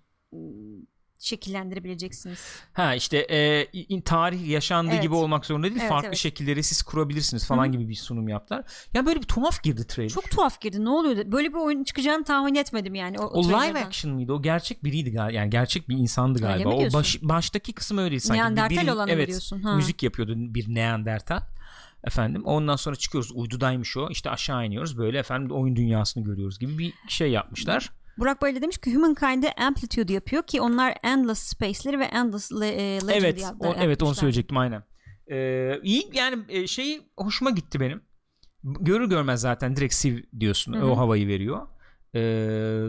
Şekillendirebileceksiniz. 1.22 2.38
Ha 2.72 2.94
işte 2.94 3.26
e, 3.30 4.00
tarih 4.00 4.48
yaşandığı 4.48 4.92
Evet. 4.92 5.02
gibi 5.02 5.14
olmak 5.14 5.46
zorunda 5.46 5.66
değil. 5.66 5.78
Evet, 5.80 5.88
Farklı 5.88 6.08
evet. 6.08 6.18
şekilleri 6.18 6.62
siz 6.62 6.82
kurabilirsiniz 6.82 7.46
falan 7.46 7.72
gibi 7.72 7.88
bir 7.88 7.94
sunum 7.94 8.28
yaptılar. 8.28 8.64
Ya 8.94 9.06
böyle 9.06 9.20
bir 9.20 9.26
tuhaf 9.26 9.62
girdi 9.62 9.87
trailer. 9.87 10.11
Çok 10.11 10.30
tuhaf 10.30 10.61
girdi. 10.61 10.85
Ne 10.85 10.88
oluyordu? 10.88 11.32
Böyle 11.32 11.48
bir 11.48 11.58
oyun 11.58 11.85
çıkacağını 11.85 12.24
tahmin 12.24 12.54
etmedim 12.54 12.94
yani. 12.94 13.18
O, 13.18 13.24
o 13.24 13.40
o 13.40 13.48
live 13.48 13.85
action 13.85 14.14
mıydı? 14.14 14.32
O 14.32 14.42
gerçek 14.42 14.85
biriydi 14.85 15.12
galiba. 15.12 15.32
Yani 15.38 15.50
gerçek 15.50 15.88
bir 15.88 15.96
insandı 15.96 16.38
galiba. 16.38 16.68
O 16.68 16.92
baş, 16.92 17.18
baştaki 17.22 17.72
kısım 17.72 17.98
öyleydi 17.98 18.20
sanki. 18.20 18.40
Neandertal 18.40 18.88
olanı 18.88 19.11
evet, 19.11 19.28
diyorsun? 19.28 19.62
Ha. 19.62 19.76
Müzik 19.76 20.02
yapıyordu 20.02 20.35
bir 20.37 20.74
Neandertal. 20.74 21.40
Efendim 22.04 22.44
ondan 22.44 22.76
sonra 22.76 22.96
çıkıyoruz 22.96 23.32
uydudaymış 23.35 23.96
o 23.96 24.08
işte 24.11 24.30
aşağı 24.30 24.66
iniyoruz 24.66 24.98
böyle 24.98 25.18
efendim 25.18 25.50
oyun 25.50 25.76
dünyasını 25.76 26.24
görüyoruz 26.24 26.58
gibi 26.58 26.78
bir 26.78 26.92
şey 27.08 27.30
yapmışlar. 27.30 27.90
Burak 28.18 28.42
böyle 28.42 28.62
demiş 28.62 28.79
ki 28.79 28.94
Humankind'e 28.94 29.53
Amplitude 29.53 30.12
yapıyor 30.12 30.42
ki 30.42 30.61
onlar 30.61 30.94
Endless 31.03 31.38
Space'leri 31.38 31.98
ve 31.98 32.05
Endless 32.05 32.53
Le- 32.53 32.68
e, 32.68 32.94
Legend'ı 32.94 33.12
evet 33.14 33.44
o, 33.61 33.75
evet 33.79 34.03
onu 34.03 34.14
söyleyecektim 34.14 34.57
aynen. 34.57 34.83
Ee, 35.31 35.81
iyi 35.83 36.11
yani 36.14 36.44
e, 36.48 36.66
şeyi 36.66 37.03
hoşuma 37.16 37.51
gitti 37.51 37.81
benim. 37.81 38.03
Görür 38.64 39.09
görmez 39.09 39.40
zaten 39.40 39.77
direkt 39.77 39.94
Civ 39.94 40.18
diyorsun 40.40 40.72
Hı 40.72 40.79
hı. 40.81 40.87
o 40.87 40.96
havayı 40.96 41.27
veriyor. 41.29 41.66
Ee, 42.14 42.85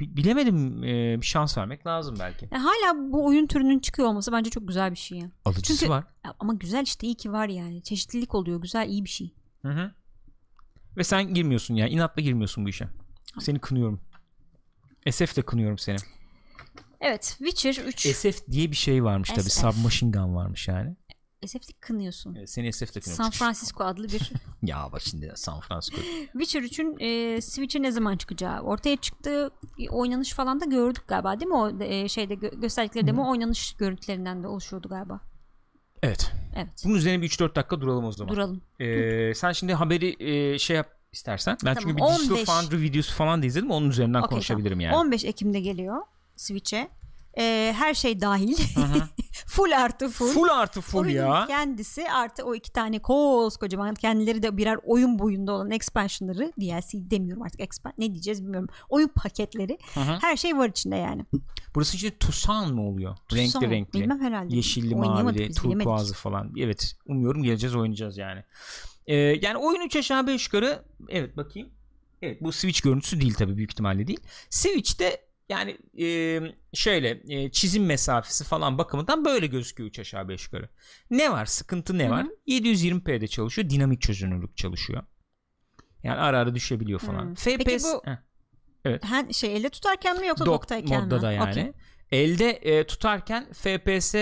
bi- 0.00 0.16
bilemedim 0.16 0.84
e, 0.84 1.20
bir 1.20 1.26
şans 1.26 1.58
vermek 1.58 1.86
lazım 1.86 2.16
belki. 2.20 2.48
Ya 2.52 2.64
hala 2.64 3.12
bu 3.12 3.26
oyun 3.26 3.46
türünün 3.46 3.78
çıkıyor 3.78 4.08
olması 4.08 4.32
bence 4.32 4.50
çok 4.50 4.68
güzel 4.68 4.90
bir 4.90 4.96
şey 4.96 5.18
ya. 5.18 5.30
Alıcısı 5.44 5.78
Çünkü- 5.80 5.90
var. 5.90 6.04
Ama 6.38 6.54
güzel 6.54 6.82
işte 6.82 7.06
iyi 7.06 7.14
ki 7.14 7.32
var 7.32 7.48
yani. 7.48 7.82
Çeşitlilik 7.82 8.34
oluyor. 8.34 8.60
Güzel 8.62 8.88
iyi 8.88 9.04
bir 9.04 9.10
şey. 9.10 9.34
Hı 9.62 9.68
hı. 9.68 9.90
Ve 10.96 11.04
sen 11.04 11.34
girmiyorsun 11.34 11.74
yani 11.74 11.90
inatla 11.90 12.22
girmiyorsun 12.22 12.64
bu 12.64 12.68
işe. 12.68 12.88
Seni 13.40 13.58
kınıyorum. 13.58 14.00
SF 15.10 15.36
de 15.36 15.42
kınıyorum 15.42 15.78
seni. 15.78 15.96
Evet 17.00 17.36
Witcher 17.38 17.84
3 17.84 18.00
SF 18.00 18.46
diye 18.50 18.70
bir 18.70 18.76
şey 18.76 19.04
varmış 19.04 19.30
tabi. 19.30 19.50
Submachine 19.50 20.10
Gun 20.10 20.34
varmış 20.34 20.68
yani. 20.68 20.96
SF'lik 21.46 21.80
kınıyorsun. 21.80 22.34
Evet, 22.34 22.50
seni 22.50 22.72
SF 22.72 22.94
de 22.94 23.00
kınıyorum. 23.00 23.24
San 23.24 23.30
Francisco 23.30 23.84
adlı 23.84 24.08
bir 24.08 24.32
ya 24.62 24.88
bak 24.92 25.00
şimdi 25.02 25.32
San 25.34 25.60
Francisco. 25.60 26.00
Witcher 26.32 26.62
3'ün 26.62 26.96
e, 27.00 27.40
Switch'e 27.40 27.82
ne 27.82 27.92
zaman 27.92 28.16
çıkacağı 28.16 28.60
ortaya 28.60 28.96
çıktı 28.96 29.50
bir 29.78 29.88
oynanış 29.88 30.32
falan 30.32 30.60
da 30.60 30.64
gördük 30.64 31.08
galiba 31.08 31.40
değil 31.40 31.48
mi 31.48 31.54
o 31.54 31.82
e, 31.82 32.08
şeyde 32.08 32.34
gö- 32.34 32.60
gösterdikleri 32.60 33.06
demo 33.06 33.30
oynanış 33.30 33.72
görüntülerinden 33.72 34.42
de 34.42 34.46
oluşuyordu 34.46 34.88
galiba. 34.88 35.20
Evet. 36.02 36.32
Evet. 36.56 36.68
Bunun 36.84 36.94
üzerine 36.94 37.22
bir 37.22 37.28
3-4 37.28 37.54
dakika 37.54 37.80
duralım 37.80 38.04
o 38.04 38.12
zaman. 38.12 38.34
Duralım. 38.34 38.62
Ee, 38.80 39.34
sen 39.34 39.52
şimdi 39.52 39.74
haberi 39.74 40.16
e, 40.30 40.58
şey 40.58 40.76
yap 40.76 40.99
istersen. 41.12 41.56
Ben 41.64 41.74
Tamam, 41.74 41.82
çünkü 41.82 41.96
bir 41.96 42.18
Digital 42.18 42.34
15 42.36 42.44
Foundry 42.44 42.82
videosu 42.82 43.14
falan 43.14 43.42
da 43.42 43.46
izledim. 43.46 43.70
Onun 43.70 43.90
üzerinden 43.90 44.18
Okey, 44.18 44.28
konuşabilirim 44.28 44.78
tamam. 44.78 44.92
yani. 44.92 44.96
15 44.96 45.24
Ekim'de 45.24 45.60
geliyor 45.60 46.02
Switch'e. 46.36 46.88
E, 47.38 47.74
her 47.78 47.94
şey 47.94 48.20
dahil. 48.20 48.56
full 49.46 49.72
artı 49.72 50.08
full. 50.08 50.26
Full 50.26 50.48
artı 50.48 50.80
full 50.80 50.98
Oyunun 50.98 51.12
ya. 51.26 51.44
kendisi 51.46 52.10
artı 52.10 52.44
o 52.44 52.54
iki 52.54 52.72
tane 52.72 52.98
koskocaman 52.98 53.94
kendileri 53.94 54.42
de 54.42 54.56
birer 54.56 54.78
oyun 54.84 55.18
boyunda 55.18 55.52
olan 55.52 55.70
expansionları 55.70 56.52
DLC 56.60 57.10
demiyorum 57.10 57.42
artık 57.42 57.60
expan 57.60 57.92
ne 57.98 58.12
diyeceğiz 58.12 58.42
bilmiyorum. 58.44 58.68
Oyun 58.88 59.08
paketleri 59.08 59.78
Hı 59.94 60.00
hı. 60.00 60.18
her 60.20 60.36
şey 60.36 60.58
var 60.58 60.68
içinde 60.68 60.96
yani. 60.96 61.24
Burası 61.74 61.96
işte 61.96 62.18
Tucson 62.18 62.74
mı 62.74 62.88
oluyor? 62.88 63.16
renkli 63.32 63.50
Son, 63.50 63.62
renkli. 63.62 64.00
Bilmem 64.00 64.20
herhalde. 64.20 64.56
Yeşilli, 64.56 64.94
mavili, 64.94 65.52
turkuazlı 65.52 66.14
falan. 66.14 66.52
Evet 66.58 66.96
umuyorum 67.06 67.42
geleceğiz 67.42 67.76
oynayacağız 67.76 68.18
yani. 68.18 68.44
Ee, 69.06 69.14
yani 69.16 69.56
oyun 69.56 69.80
3 69.86 69.96
aşağı 69.96 70.26
5 70.26 70.46
yukarı 70.46 70.84
evet 71.08 71.36
bakayım. 71.36 71.68
Evet 72.22 72.42
bu 72.42 72.52
Switch 72.52 72.82
görüntüsü 72.82 73.20
değil 73.20 73.34
tabii 73.34 73.56
büyük 73.56 73.70
ihtimalle 73.72 74.06
değil. 74.06 74.20
Switch'te 74.50 75.20
yani 75.48 75.78
e, 76.00 76.40
şöyle 76.74 77.22
e, 77.28 77.50
çizim 77.50 77.86
mesafesi 77.86 78.44
falan 78.44 78.78
bakımından 78.78 79.24
böyle 79.24 79.46
gözüküyor 79.46 79.88
3 79.88 79.98
aşağı 79.98 80.28
5 80.28 80.44
yukarı. 80.44 80.68
Ne 81.10 81.32
var? 81.32 81.46
Sıkıntı 81.46 81.98
ne 81.98 82.04
Hı 82.04 82.08
hı. 82.08 82.10
var? 82.10 82.26
720p'de 82.48 83.26
çalışıyor. 83.28 83.70
Dinamik 83.70 84.00
çözünürlük 84.02 84.56
çalışıyor. 84.56 85.02
Yani 86.02 86.20
ara 86.20 86.38
ara 86.38 86.54
düşebiliyor 86.54 87.00
falan. 87.00 87.24
Hmm. 87.26 87.34
FPS 87.34 87.56
Peki 87.64 87.78
bu- 87.82 88.02
Heh. 88.04 88.16
Ha, 89.02 89.32
şey 89.32 89.56
elle 89.56 89.68
tutarken 89.68 90.20
mi 90.20 90.26
yoksa 90.26 90.46
Dock 90.46 90.54
doktayken 90.62 91.02
modda 91.04 91.16
mi? 91.16 91.22
da 91.22 91.32
yani. 91.32 91.50
Okey. 91.50 91.72
Elde 92.12 92.50
e, 92.50 92.86
tutarken 92.86 93.52
FPS 93.52 94.14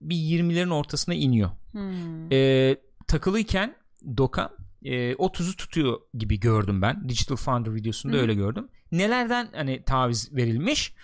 bir 0.00 0.16
20'lerin 0.16 0.70
ortasına 0.72 1.14
iniyor. 1.14 1.50
Hmm. 1.72 2.32
E, 2.32 2.76
takılıyken 3.06 3.76
doka 4.16 4.50
e, 4.82 5.12
30'u 5.12 5.56
tutuyor 5.56 6.00
gibi 6.14 6.40
gördüm 6.40 6.82
ben. 6.82 7.08
Digital 7.08 7.36
Foundry 7.36 7.74
videosunda 7.74 8.14
Hı 8.14 8.18
hı. 8.18 8.22
öyle 8.22 8.34
gördüm. 8.34 8.68
Nelerden 8.92 9.48
hani 9.54 9.82
taviz 9.84 10.36
verilmiş? 10.36 10.94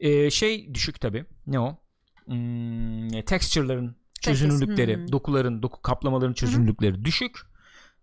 E, 0.00 0.30
şey 0.30 0.74
düşük 0.74 1.00
tabi. 1.00 1.24
Ne 1.46 1.60
o? 1.60 1.78
Hmm, 2.24 3.14
e, 3.14 3.24
texture'ların 3.24 3.96
çözünürlükleri, 4.20 4.96
hı. 4.96 5.12
dokuların, 5.12 5.62
doku 5.62 5.82
kaplamaların 5.82 6.32
çözünürlükleri 6.32 7.04
düşük. 7.04 7.38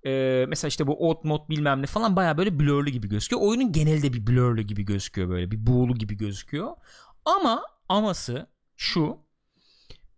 E, 0.06 0.46
mesela 0.50 0.70
işte 0.70 0.88
bu 0.88 1.10
old 1.10 1.18
mod 1.24 1.50
bilmem 1.50 1.82
ne 1.82 1.86
falan 1.86 2.16
baya 2.16 2.38
böyle 2.38 2.60
blurlu 2.60 2.89
gibi 2.89 3.10
gözüküyor. 3.10 3.42
Oyunun 3.42 3.72
genelde 3.72 4.13
bir 4.13 4.28
blurlu 4.28 4.62
gibi 4.62 4.84
gözüküyor 4.84 5.30
böyle. 5.30 5.52
Bir 5.52 5.68
buğulu 5.68 5.96
gibi 5.96 6.18
gözüküyor. 6.18 6.72
Ama 7.26 7.62
aması 7.89 8.48
şu 8.76 9.18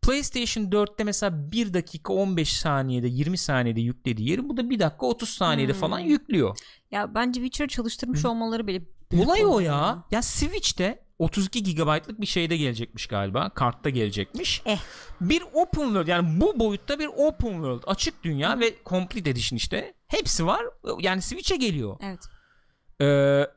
PlayStation 0.06 0.64
4'te 0.64 1.04
mesela 1.04 1.52
1 1.52 1.74
dakika 1.74 2.14
15 2.14 2.54
saniyede 2.58 3.08
20 3.08 3.38
saniyede 3.38 3.82
yüklediği 3.82 4.30
yeri 4.30 4.50
bu 4.50 4.58
da 4.58 4.70
1 4.70 4.80
dakika 4.80 5.06
30 5.06 5.30
saniyede 5.30 5.74
Hmm. 5.74 5.80
falan 5.80 6.00
yüklüyor. 6.00 6.58
Ya 6.92 7.16
bence 7.16 7.42
Witcher 7.42 7.68
çalıştırmış 7.68 8.24
Hı. 8.24 8.30
olmaları 8.30 8.68
bile 8.68 8.82
Olay 9.24 9.46
o 9.46 9.60
ya. 9.60 10.04
Ya 10.12 10.22
Switch'te 10.22 11.06
32 11.20 11.76
GB'lık 11.76 12.22
bir 12.22 12.26
şeyde 12.26 12.58
gelecekmiş 12.58 13.08
galiba. 13.08 13.50
Kartta 13.50 13.90
gelecekmiş. 13.90 14.62
Eh. 14.66 14.78
Bir 15.22 15.44
open 15.54 15.84
world 15.86 16.08
yani 16.08 16.42
bu 16.42 16.60
boyutta 16.60 17.00
bir 17.00 17.08
open 17.08 17.52
world 17.54 17.84
açık 17.88 18.24
dünya 18.24 18.60
ve 18.60 18.74
complete 18.86 19.30
edition 19.30 19.58
işte. 19.58 19.94
Hepsi 20.08 20.46
var. 20.46 20.62
Yani 21.00 21.22
Switch'e 21.22 21.56
geliyor. 21.56 21.98
Evet. 22.04 22.20
Ee, 23.02 23.06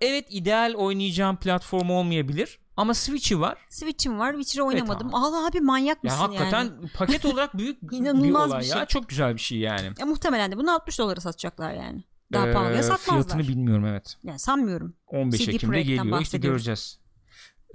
evet 0.01 0.27
ideal 0.31 0.75
oynayacağım 0.75 1.37
platform 1.37 1.91
olmayabilir 1.91 2.59
ama 2.79 2.95
Switch'i 2.95 3.41
var. 3.41 3.59
Switch'im 3.71 4.19
var. 4.19 4.33
Witcher'ı 4.33 4.65
oynamadım. 4.67 5.09
abi. 5.09 5.17
Allah 5.17 5.47
abi 5.47 5.61
manyak 5.61 5.99
Ya 6.05 6.11
mısın 6.11 6.19
hakikaten 6.19 6.65
yani? 6.65 6.89
paket 6.97 7.25
olarak 7.25 7.59
büyük 7.59 7.83
bir 7.83 7.97
İnanılmaz 7.97 8.51
olay 8.51 8.61
bir 8.61 8.67
ya. 8.67 8.77
şey. 8.77 8.87
Çok 8.87 9.09
güzel 9.09 9.35
bir 9.35 9.41
şey 9.41 9.59
yani. 9.59 9.91
Ya 9.99 10.07
muhtemelen 10.07 10.53
de 10.53 10.57
bunu 10.57 10.75
60 10.75 10.99
dolara 10.99 11.21
satacaklar 11.21 11.73
yani. 11.73 12.05
Daha 12.33 12.49
Ee, 12.49 12.53
pahalıya 12.53 12.83
satmazlar. 12.83 13.23
Fiyatını 13.25 13.49
bilmiyorum 13.49 13.85
evet. 13.87 14.17
yani 14.23 14.39
sanmıyorum. 14.39 14.95
15 15.07 15.41
CD 15.45 15.49
Ekim'de 15.49 15.83
geliyor 15.83 16.21
işte 16.21 16.39
göreceğiz. 16.39 16.99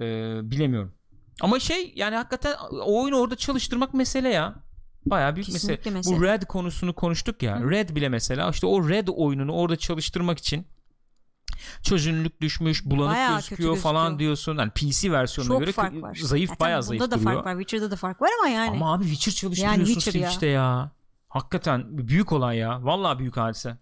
Ee, 0.00 0.04
bilemiyorum. 0.42 0.92
Ama 1.40 1.60
şey 1.60 1.92
yani 1.96 2.16
hakikaten 2.16 2.54
o 2.70 3.02
oyunu 3.02 3.16
orada 3.16 3.36
çalıştırmak 3.36 3.94
mesele 3.94 4.28
ya. 4.28 4.54
Bayağı 5.06 5.36
büyük 5.36 5.52
mesele. 5.52 5.78
Mesele. 5.90 6.16
Bu 6.16 6.22
Red 6.22 6.42
konusunu 6.42 6.94
konuştuk 6.94 7.42
ya. 7.42 7.60
Hı. 7.60 7.70
Red 7.70 7.90
bile 7.96 8.08
mesela 8.08 8.50
işte 8.50 8.66
o 8.66 8.88
Red 8.88 9.08
oyununu 9.08 9.52
orada 9.52 9.76
çalıştırmak 9.76 10.38
için 10.38 10.66
çözünürlük 11.82 12.40
düşmüş, 12.40 12.84
bulanık 12.84 13.14
Bayağı 13.14 13.36
gözüküyor 13.36 13.76
falan 13.76 14.04
gözüküyor. 14.04 14.18
diyorsun. 14.18 14.58
Yani 14.58 14.70
PC 14.70 15.12
versiyonuna 15.12 15.52
Çok 15.54 15.60
göre 15.60 15.72
fark 15.72 16.02
var. 16.02 16.14
zayıf 16.22 16.48
Zaten 16.50 16.66
bayağı 16.66 16.78
bunda 16.78 16.86
zayıf 16.88 17.02
da 17.02 17.10
duruyor. 17.10 17.34
fark 17.34 17.46
var. 17.46 17.52
Witcher'da 17.58 17.90
da 17.90 17.96
fark 17.96 18.22
var 18.22 18.30
ama 18.40 18.48
yani. 18.48 18.70
Ama 18.70 18.92
abi 18.94 19.04
Witcher 19.04 19.32
çalıştırıyorsun 19.32 19.84
Witcher 19.84 20.20
ya. 20.20 20.28
Switch'te 20.28 20.46
ya. 20.46 20.90
Hakikaten 21.28 21.84
büyük 22.08 22.32
olay 22.32 22.56
ya. 22.58 22.84
Vallahi 22.84 23.18
büyük 23.18 23.36
hadise. 23.36 23.78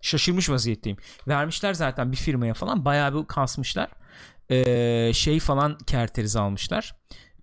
Şaşırmış 0.00 0.50
vaziyetteyim. 0.50 0.98
Vermişler 1.28 1.74
zaten 1.74 2.12
bir 2.12 2.16
firmaya 2.16 2.54
falan. 2.54 2.84
Bayağı 2.84 3.14
bir 3.22 3.26
kasmışlar. 3.26 3.88
Ee, 4.50 5.10
şey 5.14 5.40
falan 5.40 5.78
kerteriz 5.86 6.36
almışlar. 6.36 6.96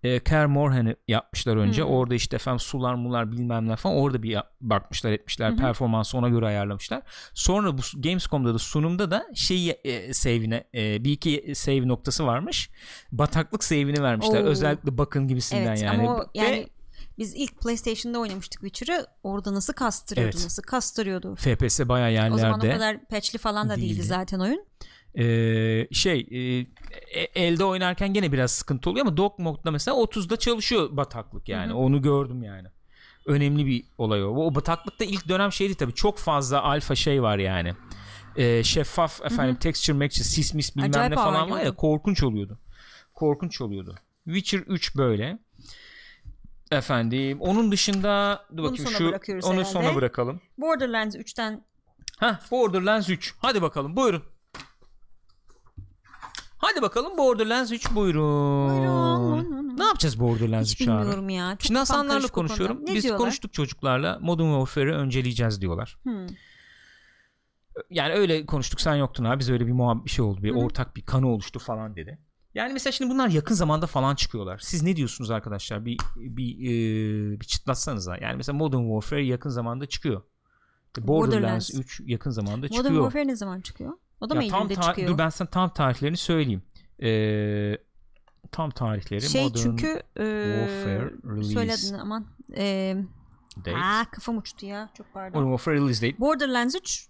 Ee, 0.04 0.22
Care 0.30 0.46
Morhan'ı 0.46 0.96
yapmışlar 1.08 1.58
önce. 1.58 1.84
Hmm. 1.84 1.90
Orada 1.90 2.16
işte 2.16 2.36
efendim 2.36 2.60
sular 2.60 2.94
mular 2.94 3.32
bilmem 3.32 3.68
ne 3.68 3.76
falan. 3.76 3.96
Orada 3.96 4.24
bir 4.24 4.38
bakmışlar 4.62 5.12
etmişler. 5.12 5.50
Hı 5.50 5.54
hı. 5.54 5.58
Performansı 5.58 6.18
ona 6.18 6.30
göre 6.30 6.46
ayarlamışlar. 6.46 7.02
Sonra 7.34 7.78
bu 7.78 7.82
Gamescom'da 7.98 8.54
da 8.54 8.60
sunumda 8.60 9.12
da 9.12 9.26
şeyi 9.36 9.72
e, 9.72 10.14
save'ine 10.14 10.64
e, 10.76 11.04
bir 11.04 11.12
iki 11.12 11.52
save 11.56 11.88
noktası 11.88 12.26
varmış. 12.26 12.70
Bataklık 13.12 13.64
save'ini 13.64 14.04
vermişler. 14.04 14.42
Oo. 14.44 14.46
Özellikle 14.46 14.98
bakın 14.98 15.28
gibisinden 15.28 15.66
Evet 15.68 15.82
yani. 15.82 16.00
ama 16.08 16.16
o 16.16 16.20
Ve- 16.20 16.26
yani 16.34 16.68
biz 17.18 17.36
ilk 17.36 17.62
PlayStation'da 17.62 18.20
oynamıştık 18.20 18.62
Witcher'ı. 18.62 19.06
Orada 19.24 19.54
nasıl 19.54 19.74
kastırıyordu, 19.74 20.36
Evet. 20.36 20.44
nasıl 20.46 20.64
kastırıyordu. 20.64 21.36
FPS 21.36 21.80
bayağı 21.80 22.12
yerlerde. 22.12 22.36
O 22.36 22.38
zaman 22.38 22.60
o 22.60 22.64
kadar 22.64 23.06
patchli 23.06 23.38
falan 23.40 23.70
da 23.70 23.76
değildi, 23.76 23.90
Değildi. 23.90 24.04
zaten 24.04 24.40
oyun. 24.40 24.66
Ee, 25.18 25.88
şey 25.92 26.28
e, 26.32 27.22
elde 27.22 27.64
oynarken 27.64 28.14
gene 28.14 28.32
biraz 28.32 28.52
sıkıntı 28.52 28.90
oluyor 28.90 29.06
ama 29.06 29.18
dock 29.18 29.40
modda 29.40 29.72
mesela 29.72 29.98
30'da 29.98 30.38
çalışıyor 30.38 30.98
bataklık 30.98 31.50
yani. 31.50 31.70
Hı 31.70 31.74
hı. 31.74 31.78
onu 31.78 32.02
gördüm 32.02 32.44
yani. 32.44 32.68
Önemli 33.26 33.66
bir 33.66 33.84
olay 33.98 34.24
o. 34.24 34.30
O 34.30 34.56
bataklıkta 34.56 35.06
ilk 35.06 35.28
dönem 35.30 35.52
şeydi 35.52 35.76
tabii 35.76 35.94
çok 35.94 36.18
fazla 36.18 36.64
alfa 36.64 36.96
şey 36.96 37.22
var 37.22 37.38
yani. 37.38 37.74
Ee, 38.36 38.64
şeffaf 38.64 39.26
efendim 39.26 39.56
texture 39.56 39.98
maxture 39.98 40.24
sis 40.24 40.54
mis 40.54 40.76
bilmem 40.76 40.90
Acayip 40.90 41.10
ne 41.10 41.16
falan 41.16 41.52
var 41.52 41.62
ya 41.62 41.76
korkunç 41.76 42.24
oluyordu. 42.24 42.60
Korkunç 43.14 43.62
oluyordu. 43.62 43.96
Witcher 44.26 44.60
3 44.60 44.96
böyle. 44.96 45.40
Efendim 46.72 47.42
onun 47.42 47.72
dışında 47.72 48.46
dur 48.58 48.64
bakayım 48.64 48.86
sona 48.86 48.98
şu 48.98 49.08
onu 49.48 49.54
herhalde. 49.54 49.66
sona 49.66 49.96
bırakalım. 49.96 50.42
Borderlands 50.58 51.16
3'ten 51.16 51.64
Heh, 52.20 52.52
Borderlands 52.52 53.10
3. 53.10 53.36
Hadi 53.38 53.62
bakalım 53.62 53.96
buyurun. 53.96 54.24
Hadi 56.62 56.82
bakalım 56.82 57.18
Borderlands 57.18 57.72
3 57.72 57.96
buyurun. 57.96 58.70
Buyurun. 58.70 59.78
Ne 59.78 59.84
yapacağız 59.84 60.20
Borderlands 60.20 60.72
Hiç 60.72 60.82
3'ü 60.82 60.92
abi? 60.92 61.00
bilmiyorum 61.02 61.30
ya. 61.30 61.52
Çok 61.52 61.62
Şimdi 61.62 61.80
kafam 61.80 61.96
Hasanlarla 61.96 62.14
karışık 62.14 62.32
o 62.32 62.36
konuda. 62.36 62.48
konuşuyorum. 62.48 62.86
Ne 62.86 62.96
Biz 62.96 63.04
diyorlar? 63.04 63.20
konuştuk 63.20 63.54
çocuklarla 63.54 64.20
Modern 64.22 64.46
Warfare'ı 64.48 64.96
önceleyeceğiz 64.96 65.62
diyorlar. 65.62 65.98
Hmm. 66.04 66.28
Yani 67.90 68.14
öyle 68.14 68.46
konuştuk 68.46 68.82
sen 68.82 68.96
yoktun 68.96 69.24
abi. 69.24 69.40
Biz 69.40 69.50
öyle 69.50 69.68
bir 69.68 69.72
muhabbet 69.72 70.06
bir 70.06 70.10
şey 70.10 70.26
oldu. 70.26 70.44
Bir 70.44 70.52
ortak 70.56 70.96
bir 70.96 71.02
kanı 71.02 71.28
oluştu 71.28 71.60
falan 71.60 71.96
dedi. 71.96 72.20
Yani 72.54 72.74
mesela 72.74 72.92
şimdi 72.92 73.14
bunlar 73.14 73.28
yakın 73.30 73.56
zamanda 73.56 73.88
falan 73.88 74.16
çıkıyorlar. 74.16 74.58
Siz 74.58 74.84
ne 74.84 74.96
diyorsunuz 74.96 75.32
arkadaşlar? 75.32 75.86
Bir 75.86 75.98
bir 76.16 76.56
e, 76.56 77.40
bir 77.40 77.46
çıtlatsanıza. 77.46 78.18
Yani 78.18 78.36
mesela 78.36 78.58
Modern 78.58 78.82
Warfare 78.82 79.26
yakın 79.26 79.50
zamanda 79.50 79.86
çıkıyor. 79.86 80.22
Borderlands, 80.98 81.34
Borderlands. 81.36 81.76
3 81.76 82.02
yakın 82.06 82.32
zamanda 82.32 82.58
Modern 82.58 82.74
çıkıyor. 82.74 82.94
Warfare 83.04 83.28
ne 83.28 83.36
zaman 83.36 83.62
çıkıyor? 83.62 83.92
O 84.22 84.30
da 84.30 84.36
mı 84.36 84.44
Ya 84.44 84.50
tam 84.52 84.62
Eylül'de 84.70 84.82
çıkıyor? 84.82 85.08
dur 85.10 85.18
ben 85.18 85.30
sana 85.30 85.50
tam 85.50 85.70
tarihlerini 85.74 86.18
söyleyeyim. 86.18 86.62
Ee, 87.04 87.78
tam 88.52 88.70
tarihleri 88.72 89.22
şey 89.30 89.44
Modern 89.44 89.58
çünkü 89.64 89.88
e, 89.88 90.24
Warfare 90.24 91.12
release 91.36 91.54
söyle 91.54 91.74
adını 91.74 92.02
aman. 92.02 92.26
E, 92.58 92.96
date. 93.58 93.78
aa, 93.78 94.06
kafam 94.12 94.38
uçtu 94.38 94.66
ya 94.66 94.90
çok 94.98 95.14
pardon. 95.14 95.42
Modern 95.44 95.58
Warfare 95.58 95.76
release 95.76 96.08
date 96.08 96.20
Borderlands 96.20 96.76
3 96.76 97.10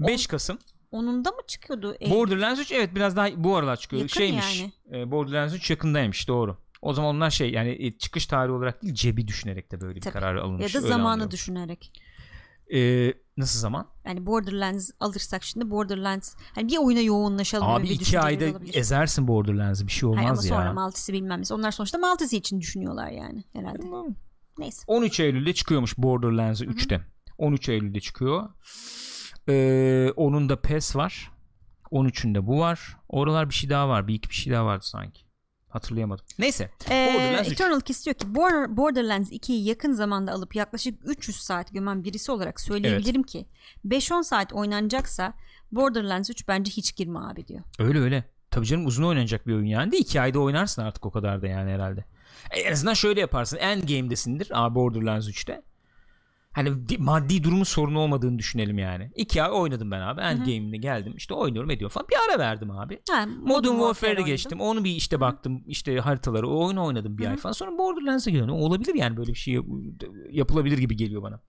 5 0.00 0.26
Kasım. 0.26 0.58
onun 0.90 1.24
da 1.24 1.30
mı 1.30 1.40
çıkıyordu? 1.46 1.96
Eylül? 2.00 2.14
Borderlands 2.14 2.60
3 2.60 2.72
evet 2.72 2.94
biraz 2.94 3.16
daha 3.16 3.44
bu 3.44 3.56
aralar 3.56 3.76
çıkıyor. 3.76 4.02
Yakın 4.02 4.14
Şeymiş. 4.14 4.60
yani. 4.60 5.00
e, 5.00 5.10
Borderlands 5.10 5.54
3 5.54 5.70
yakındaymış 5.70 6.28
doğru. 6.28 6.56
O 6.82 6.92
zaman 6.92 7.16
onlar 7.16 7.30
şey 7.30 7.50
yani 7.52 7.76
e, 7.80 7.92
çıkış 7.98 8.26
tarihi 8.26 8.52
olarak 8.52 8.82
değil 8.82 8.94
cebi 8.94 9.28
düşünerek 9.28 9.72
de 9.72 9.80
böyle 9.80 9.96
bir 9.96 10.00
Tabii. 10.00 10.12
karar 10.12 10.34
ya 10.36 10.42
alınmış. 10.42 10.74
da 10.74 10.78
öyle 10.78 10.88
zamanı 10.88 11.30
düşünerek. 11.30 11.92
E, 12.74 13.12
nasıl 13.36 13.58
zaman? 13.60 13.86
Yani 14.06 14.26
Borderlands 14.26 14.90
alırsak 15.00 15.42
şimdi 15.42 15.70
Borderlands 15.70 16.34
hani 16.54 16.68
bir 16.68 16.78
oyuna 16.78 17.00
yoğunlaşalım 17.00 17.68
Abi 17.68 17.88
iki 17.88 18.20
ayda 18.20 18.44
olabilir. 18.44 18.74
ezersin 18.76 19.28
Borderlands'ı 19.28 19.86
bir 19.86 19.92
şey 19.92 20.08
Hayır, 20.08 20.18
ama 20.18 20.30
olmaz 20.30 20.46
sonra 20.46 20.64
ya. 20.64 20.72
Maltesi 20.72 21.12
bilmem 21.12 21.40
ne. 21.40 21.54
Onlar 21.54 21.70
sonuçta 21.70 21.98
Maltesi 21.98 22.36
için 22.36 22.60
düşünüyorlar 22.60 23.10
yani 23.10 23.44
herhalde. 23.52 23.78
Tamam. 23.82 24.14
Neyse. 24.58 24.84
13 24.86 25.20
Eylül'de 25.20 25.52
çıkıyormuş 25.52 25.98
Borderlands 25.98 26.60
3'te. 26.60 27.00
13 27.38 27.68
Eylül'de 27.68 28.00
çıkıyor. 28.00 28.48
Ee, 29.48 30.12
onun 30.16 30.48
da 30.48 30.60
PES 30.60 30.96
var. 30.96 31.30
13'ünde 31.90 32.46
bu 32.46 32.58
var. 32.58 32.96
Oralar 33.08 33.48
bir 33.50 33.54
şey 33.54 33.70
daha 33.70 33.88
var. 33.88 34.08
Bir 34.08 34.14
iki 34.14 34.28
bir 34.28 34.34
şey 34.34 34.52
daha 34.52 34.66
vardı 34.66 34.86
sanki. 34.86 35.23
Hatırlayamadım. 35.74 36.24
Neyse. 36.38 36.70
Ee, 36.90 37.10
Borderlands 37.14 37.46
3. 37.48 37.52
Eternal 37.52 37.80
Kiss 37.80 38.04
diyor 38.04 38.14
ki 38.14 38.26
Border- 38.34 38.76
Borderlands 38.76 39.32
2'yi 39.32 39.64
yakın 39.68 39.92
zamanda 39.92 40.32
alıp 40.32 40.54
yaklaşık 40.56 41.00
300 41.04 41.36
saat 41.36 41.72
gömen 41.72 42.04
birisi 42.04 42.32
olarak 42.32 42.60
söyleyebilirim 42.60 43.22
ki 43.22 43.46
5-10 43.84 44.22
saat 44.24 44.52
oynanacaksa 44.52 45.34
Borderlands 45.72 46.30
3 46.30 46.48
bence 46.48 46.72
hiç 46.72 46.96
girme 46.96 47.18
abi 47.18 47.46
diyor. 47.46 47.60
Öyle 47.78 48.00
öyle. 48.00 48.24
Tabii 48.50 48.66
canım 48.66 48.86
uzun 48.86 49.04
oynanacak 49.04 49.46
bir 49.46 49.54
oyun 49.54 49.64
yani. 49.66 49.92
De 49.92 49.98
iki 49.98 50.20
ayda 50.20 50.38
oynarsın 50.38 50.82
artık 50.82 51.06
o 51.06 51.10
kadar 51.10 51.42
da 51.42 51.46
yani 51.46 51.70
herhalde. 51.70 52.04
E, 52.50 52.60
En 52.60 52.72
azından 52.72 52.94
şöyle 52.94 53.20
yaparsın. 53.20 53.56
Endgame'desindir 53.56 54.50
Borderlands 54.74 55.28
3'te. 55.28 55.62
Hani 56.54 56.88
di- 56.88 56.98
maddi 56.98 57.44
durumun 57.44 57.64
sorunu 57.64 57.98
olmadığını 57.98 58.38
düşünelim 58.38 58.78
yani. 58.78 59.10
İki 59.14 59.42
ay 59.42 59.50
oynadım 59.60 59.90
ben 59.90 60.00
abi. 60.00 60.20
Endgame'de 60.20 60.76
geldim. 60.76 61.12
işte 61.16 61.34
oynuyorum 61.34 61.70
ediyorum 61.70 61.92
falan. 61.92 62.06
Bir 62.10 62.16
ara 62.30 62.38
verdim 62.38 62.70
abi. 62.70 63.00
Ha, 63.10 63.26
Modern 63.26 63.70
Warfare'e 63.72 64.10
oynadım. 64.10 64.26
geçtim. 64.26 64.60
Onu 64.60 64.84
bir 64.84 64.90
işte 64.90 65.20
baktım. 65.20 65.62
işte 65.66 65.96
haritaları. 65.98 66.48
O 66.48 66.64
oyunu 66.66 66.84
oynadım 66.84 67.18
bir 67.18 67.26
ay 67.26 67.36
falan. 67.36 67.52
Sonra 67.52 67.78
Borderlands'e 67.78 68.30
geliyorum. 68.30 68.54
Olabilir 68.54 68.94
yani 68.94 69.16
böyle 69.16 69.32
bir 69.32 69.38
şey 69.38 69.54
yap- 69.54 69.64
yapılabilir 70.30 70.78
gibi 70.78 70.96
geliyor 70.96 71.22
bana. 71.22 71.40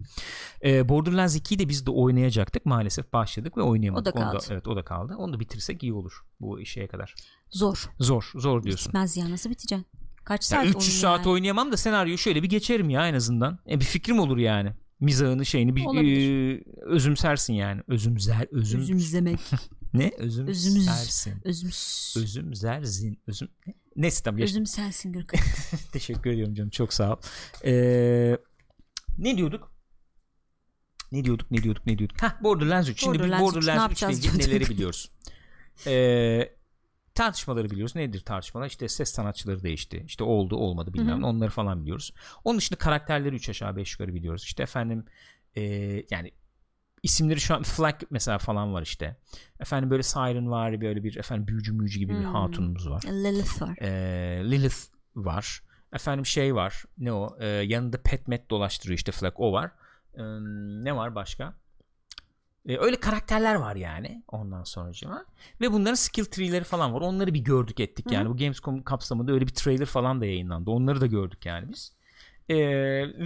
Ee, 0.63 0.89
Borderlands 0.89 1.35
2'yi 1.37 1.59
de 1.59 1.69
biz 1.69 1.85
de 1.85 1.91
oynayacaktık. 1.91 2.65
Maalesef 2.65 3.13
başladık 3.13 3.57
ve 3.57 3.61
oynayamadık. 3.61 4.15
O 4.15 4.19
da 4.19 4.23
Onu 4.23 4.31
kaldı. 4.31 4.45
evet 4.49 4.67
o 4.67 4.75
da 4.75 4.85
kaldı. 4.85 5.15
Onu 5.17 5.33
da 5.33 5.39
bitirsek 5.39 5.83
iyi 5.83 5.93
olur 5.93 6.21
bu 6.39 6.65
şeye 6.65 6.87
kadar. 6.87 7.15
Zor. 7.49 7.89
Zor. 7.99 8.31
Zor 8.35 8.63
diyorsun. 8.63 8.89
Bitmez 8.89 9.17
ya 9.17 9.29
nasıl 9.31 9.49
biteceksin? 9.49 9.85
Kaç 10.23 10.51
Ya 10.51 10.57
saat 10.57 10.65
300 10.65 10.75
oyun 10.75 10.89
saat 11.01 11.19
yani? 11.19 11.29
oynayamam 11.29 11.71
da 11.71 11.77
senaryoyu 11.77 12.17
şöyle 12.17 12.43
bir 12.43 12.49
geçerim 12.49 12.89
ya 12.89 13.07
en 13.07 13.13
azından. 13.13 13.59
E, 13.69 13.79
bir 13.79 13.85
fikrim 13.85 14.19
olur 14.19 14.37
yani. 14.37 14.73
Mizahını 14.99 15.45
şeyini 15.45 15.75
bir 15.75 15.85
Olabilir. 15.85 16.59
e, 16.59 16.63
özümsersin 16.81 17.53
yani. 17.53 17.81
Özümzer 17.87 18.47
özüm 18.51 18.81
Özümzemek. 18.81 19.39
ne? 19.93 20.11
Özüm 20.17 20.47
Özümüz. 20.47 20.85
sersin. 20.85 21.33
Özümüz. 21.43 22.13
Özümzerzin. 22.17 23.19
Özüm 23.27 23.47
ne? 23.67 23.73
Neyse 23.95 24.23
tamam. 24.23 24.41
Özüm 24.41 24.65
sensin 24.65 25.13
Gürkan. 25.13 25.39
Teşekkür 25.91 26.29
ediyorum 26.29 26.53
canım 26.55 26.69
çok 26.69 26.93
sağ 26.93 27.13
ol. 27.13 27.17
Ee, 27.65 28.37
ne 29.17 29.37
diyorduk? 29.37 29.71
Ne 31.11 31.25
diyorduk 31.25 31.51
ne 31.51 31.63
diyorduk 31.63 31.85
ne 31.85 31.97
diyorduk? 31.97 32.21
Hah 32.21 32.43
Borderlands 32.43 32.89
3. 32.89 32.99
Şimdi 33.03 33.19
Borderlands 33.19 33.55
biz 33.55 33.63
3 33.63 33.67
ne 33.67 33.73
Borderlands 33.73 33.91
3 33.91 34.01
ile 34.01 34.05
yapacağız 34.05 34.35
ilgili 34.35 34.49
neleri 34.51 34.69
biliyoruz? 34.69 35.11
Ee, 35.87 36.54
tartışmaları 37.15 37.69
biliyoruz. 37.71 37.95
Nedir 37.95 38.19
tartışmalar? 38.19 38.67
İşte 38.67 38.89
ses 38.89 39.11
sanatçıları 39.13 39.63
değişti. 39.63 40.03
İşte 40.07 40.23
oldu 40.23 40.55
olmadı 40.55 40.93
bilmem 40.93 41.21
ne. 41.21 41.25
Onları 41.25 41.49
falan 41.49 41.81
biliyoruz. 41.81 42.13
Onun 42.43 42.57
dışında 42.57 42.77
karakterleri 42.77 43.35
3 43.35 43.49
aşağı 43.49 43.75
5 43.75 43.93
yukarı 43.93 44.13
biliyoruz. 44.13 44.43
İşte 44.43 44.63
efendim 44.63 45.05
ee, 45.57 45.61
yani 46.09 46.31
isimleri 47.03 47.39
şu 47.39 47.55
an 47.55 47.63
Flag 47.75 47.95
mesela 48.09 48.37
falan 48.37 48.73
var 48.73 48.81
işte. 48.81 49.15
Efendim 49.59 49.89
böyle 49.89 50.03
Siren 50.03 50.51
var 50.51 50.81
böyle 50.81 51.03
bir 51.03 51.17
efendim 51.17 51.47
büyücü 51.47 51.73
müyücü 51.73 51.99
gibi 51.99 52.13
bir 52.13 52.23
Hmm. 52.23 52.33
hatunumuz 52.33 52.89
var. 52.89 53.03
Lilith 53.03 53.61
var. 53.61 53.77
Ee, 53.81 54.41
Lilith 54.51 54.77
var. 55.15 55.61
Efendim 55.93 56.25
şey 56.25 56.55
var. 56.55 56.83
Ne 56.97 57.13
o? 57.13 57.37
Ee, 57.39 57.45
yanında 57.45 58.01
pet 58.01 58.27
met 58.27 58.49
dolaştırıyor 58.49 58.97
işte 58.97 59.11
Flag 59.11 59.33
o 59.35 59.51
var. 59.53 59.71
Ee, 60.17 60.21
ne 60.83 60.95
var 60.95 61.15
başka? 61.15 61.53
Ee, 62.69 62.77
öyle 62.77 62.95
karakterler 62.99 63.55
var 63.55 63.75
yani 63.75 64.23
ondan 64.27 64.63
sonracıma. 64.63 65.25
Ve 65.61 65.71
bunların 65.71 65.93
skill 65.95 66.25
tree'leri 66.25 66.63
falan 66.63 66.93
var. 66.93 67.01
Onları 67.01 67.33
bir 67.33 67.39
gördük 67.39 67.79
ettik 67.79 68.11
yani. 68.11 68.29
Bu 68.29 68.37
Gamescom 68.37 68.83
kapsamında 68.83 69.31
öyle 69.31 69.47
bir 69.47 69.53
trailer 69.53 69.85
falan 69.85 70.21
da 70.21 70.25
yayınlandı. 70.25 70.71
Onları 70.71 71.01
da 71.01 71.05
gördük 71.05 71.45
yani 71.45 71.69
biz. 71.69 71.93
Ee, 72.49 72.55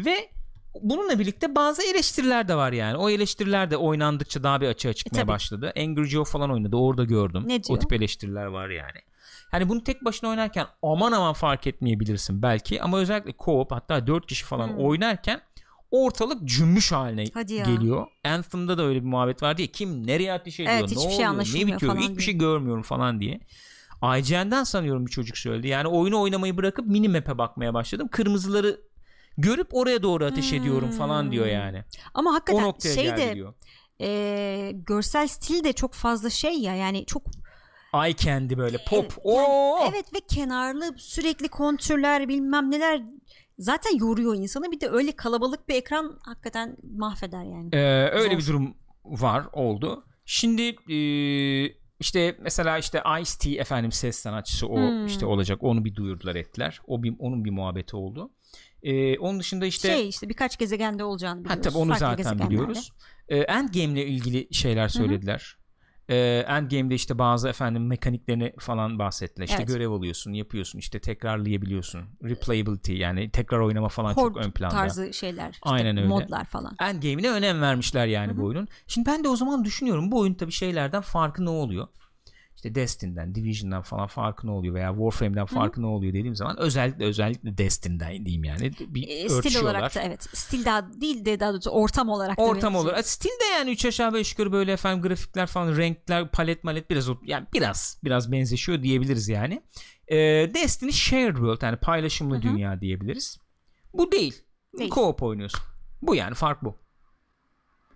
ve 0.06 0.30
bununla 0.82 1.20
birlikte 1.20 1.56
bazı 1.56 1.84
eleştiriler 1.92 2.48
de 2.48 2.56
var 2.56 2.72
yani. 2.72 2.98
O 2.98 3.10
eleştiriler 3.10 3.72
de 3.72 3.78
oynandıkça 3.78 4.44
daha 4.44 4.62
bir 4.62 4.68
açığa 4.68 4.94
çıkmaya 4.94 5.22
tabii. 5.22 5.28
başladı. 5.28 5.74
Angry 5.78 6.06
Joe 6.06 6.24
falan 6.26 6.52
oynadı. 6.52 6.76
Orada 6.76 7.04
gördüm. 7.04 7.44
Ne 7.48 7.56
O 7.56 7.64
diyor? 7.64 7.80
tip 7.80 7.94
eleştiriler 7.94 8.46
var 8.46 8.70
yani. 8.70 8.98
Hani 9.52 9.70
bunu 9.70 9.84
tek 9.84 10.06
başına 10.06 10.30
oynarken 10.30 10.68
aman 10.82 11.12
aman 11.12 11.34
fark 11.34 11.68
etmeyebilirsin 11.68 12.42
belki 12.42 12.82
ama 12.82 12.98
özellikle 12.98 13.32
co-op 13.32 13.68
hatta 13.76 14.08
4 14.08 14.26
kişi 14.28 14.46
falan 14.46 14.68
Hmm. 14.68 14.78
oynarken 14.78 15.42
ortalık 15.92 16.44
cümbüş 16.46 16.92
haline 16.92 17.24
geliyor. 17.48 18.08
Anthem'da 18.26 18.78
da 18.78 18.84
öyle 18.84 19.00
bir 19.02 19.06
muhabbet 19.08 19.44
var 19.44 19.58
diye 19.58 19.68
kim 19.68 20.08
nereye 20.08 20.34
ateş 20.34 20.60
ediyor, 20.60 20.74
Evet, 20.80 20.90
ne 20.90 20.96
şey 20.96 20.98
oluyor, 21.06 21.20
ne 21.20 21.28
anlaşılmıyor 21.28 21.68
bitiyor, 21.68 21.92
falan 21.94 22.02
hiçbir 22.02 22.16
diye. 22.18 22.26
şey 22.26 22.34
görmüyorum 22.38 22.84
falan 22.84 23.20
diye. 23.20 23.40
IGN'den 24.20 24.64
sanıyorum 24.64 25.06
bir 25.06 25.12
çocuk 25.12 25.38
söyledi. 25.38 25.68
Yani 25.68 25.88
oyunu 25.88 26.22
oynamayı 26.22 26.58
bırakıp 26.58 26.88
minimap'e 26.88 27.38
bakmaya 27.38 27.74
başladım. 27.74 28.08
Kırmızıları 28.12 28.82
görüp 29.38 29.68
oraya 29.76 30.04
doğru 30.04 30.26
ateş 30.26 30.54
ediyorum 30.54 30.92
falan 30.92 31.32
diyor 31.32 31.46
Hmm. 31.46 31.54
yani. 31.54 31.84
Ama 32.14 32.30
O 32.30 32.34
hakikaten 32.34 32.64
noktaya 32.64 32.96
şey 32.96 33.04
geldi 33.04 33.22
de 33.22 33.36
diyor. 33.36 33.54
e, 34.02 34.72
görsel 34.74 35.28
stil 35.28 35.64
de 35.64 35.74
çok 35.74 35.94
fazla 35.94 36.30
şey 36.30 36.60
ya 36.60 36.76
yani 36.76 37.06
çok 37.06 37.24
Eye 37.94 38.16
candy 38.16 38.58
böyle 38.58 38.78
pop. 38.90 39.04
Evet, 39.06 39.18
Oo! 39.24 39.78
evet 39.90 40.14
ve 40.16 40.20
kenarlı 40.20 40.94
sürekli 40.98 41.48
kontürler 41.48 42.28
bilmem 42.28 42.72
neler 42.72 43.02
zaten 43.60 43.98
yoruyor 43.98 44.36
insanı 44.36 44.72
bir 44.72 44.80
de 44.82 44.90
öyle 44.90 45.12
kalabalık 45.12 45.70
bir 45.70 45.76
ekran 45.76 46.20
hakikaten 46.26 46.78
mahveder 46.98 47.44
yani. 47.44 47.70
Ee, 47.74 48.10
öyle 48.12 48.32
Zor. 48.34 48.40
bir 48.40 48.48
durum 48.48 48.74
var 49.06 49.46
oldu. 49.54 50.06
Şimdi 50.26 50.62
e, 50.94 50.98
işte 52.00 52.38
mesela 52.42 52.78
işte 52.78 53.02
Ice-T 53.22 53.52
efendim 53.52 53.92
ses 53.92 54.20
sanatçısı 54.20 54.68
o 54.68 54.78
Hmm. 54.78 55.06
işte 55.06 55.26
olacak 55.26 55.64
onu 55.64 55.86
bir 55.86 55.96
duyurdular 55.96 56.36
ettiler. 56.36 56.82
O 56.88 57.04
bir 57.04 57.14
onun 57.20 57.46
bir 57.46 57.52
muhabbeti 57.52 57.96
oldu. 57.96 58.32
Ee, 58.84 59.18
onun 59.20 59.40
dışında 59.40 59.66
işte 59.66 59.88
şey 59.88 60.10
işte 60.10 60.30
birkaç 60.30 60.58
gezegende 60.58 61.04
olacağını 61.04 61.40
ha, 61.40 61.44
biliyoruz. 61.44 61.64
tabii 61.64 61.78
onu 61.78 61.96
farklı 61.96 62.24
zaten 62.24 62.50
biliyoruz. 62.50 62.92
Ee, 63.28 63.38
Endgame 63.38 63.86
ile 63.94 64.06
ilgili 64.06 64.54
şeyler 64.54 64.88
söylediler. 64.88 65.58
Ee, 66.10 66.46
Endgame'de 66.48 66.96
işte 66.96 67.20
bazı 67.20 67.50
efendim 67.50 67.88
mekaniklerini 67.88 68.54
falan 68.60 69.00
bahsettiler. 69.00 69.46
İşte 69.46 69.58
Evet. 69.58 69.68
görev 69.68 69.92
alıyorsun, 69.92 70.34
yapıyorsun, 70.34 70.80
işte 70.80 71.00
tekrarlayabiliyorsun. 71.00 72.02
Replayability 72.24 72.94
yani 72.94 73.30
tekrar 73.32 73.60
oynama 73.60 73.90
falan 73.90 74.14
Horde 74.14 74.34
çok 74.34 74.46
ön 74.46 74.52
planda. 74.52 74.76
tarzı 74.76 75.14
şeyler. 75.14 75.50
işte 75.50 75.70
Aynen 75.70 75.98
öyle. 75.98 76.08
Modlar 76.08 76.46
falan. 76.46 76.76
Endgame'ine 76.80 77.30
önem 77.30 77.62
vermişler 77.62 78.08
yani 78.08 78.38
bu 78.38 78.44
oyunun. 78.46 78.68
Şimdi 78.88 79.10
ben 79.10 79.24
de 79.24 79.30
o 79.30 79.36
zaman 79.36 79.66
düşünüyorum 79.66 80.12
bu 80.12 80.20
oyun 80.20 80.34
tabii 80.34 80.52
şeylerden 80.52 81.02
farkı 81.02 81.46
ne 81.46 81.50
oluyor? 81.50 81.88
İşte 82.60 82.76
Destin'den, 82.76 83.36
Division'dan 83.36 83.82
falan 83.82 84.08
farkı 84.08 84.48
ne 84.48 84.52
oluyor 84.52 84.76
veya 84.76 84.90
Warframe'den 84.92 85.46
farkı 85.46 85.82
ne 85.82 85.86
oluyor 85.86 86.14
dediğim 86.14 86.36
zaman 86.36 86.60
özellikle 86.60 87.06
özellikle 87.06 87.58
Destin'den 87.58 88.26
diyeyim 88.26 88.44
yani. 88.44 88.72
Bir 88.80 89.08
E, 89.08 89.30
stil 89.30 89.62
olarak 89.62 89.96
da 89.96 90.02
evet. 90.02 90.24
Stil 90.38 90.66
daha 90.66 91.02
değil 91.02 91.26
de 91.26 91.40
daha 91.40 91.52
doğrusu 91.54 91.70
ortam 91.70 92.10
olarak 92.10 92.38
da 92.38 92.42
Ortam 92.42 92.74
benziyor. 92.74 92.84
olarak. 92.92 93.06
Stil 93.08 93.30
de 93.30 93.46
yani 93.58 93.72
3 93.72 93.86
aşağı 93.86 94.14
5 94.14 94.32
yukarı 94.32 94.52
böyle 94.52 94.72
efendim 94.72 95.02
grafikler 95.04 95.48
falan 95.48 95.78
renkler 95.78 96.32
palet 96.32 96.64
malet 96.64 96.90
biraz 96.90 97.08
yani 97.24 97.48
biraz 97.54 98.00
biraz 98.04 98.32
benzeşiyor 98.32 98.84
diyebiliriz 98.84 99.30
yani. 99.30 99.62
Ee, 100.08 100.16
Destiny 100.54 100.92
shared 100.92 101.36
world 101.36 101.62
yani 101.62 101.78
paylaşımlı 101.78 102.42
dünya 102.42 102.82
diyebiliriz. 102.82 103.38
Bu 103.94 104.12
değil. 104.12 104.44
Değil. 104.80 104.92
Co-op 104.92 105.26
oynuyorsun. 105.26 105.62
Bu 106.02 106.16
yani 106.16 106.34
fark 106.36 106.64
bu. 106.64 106.76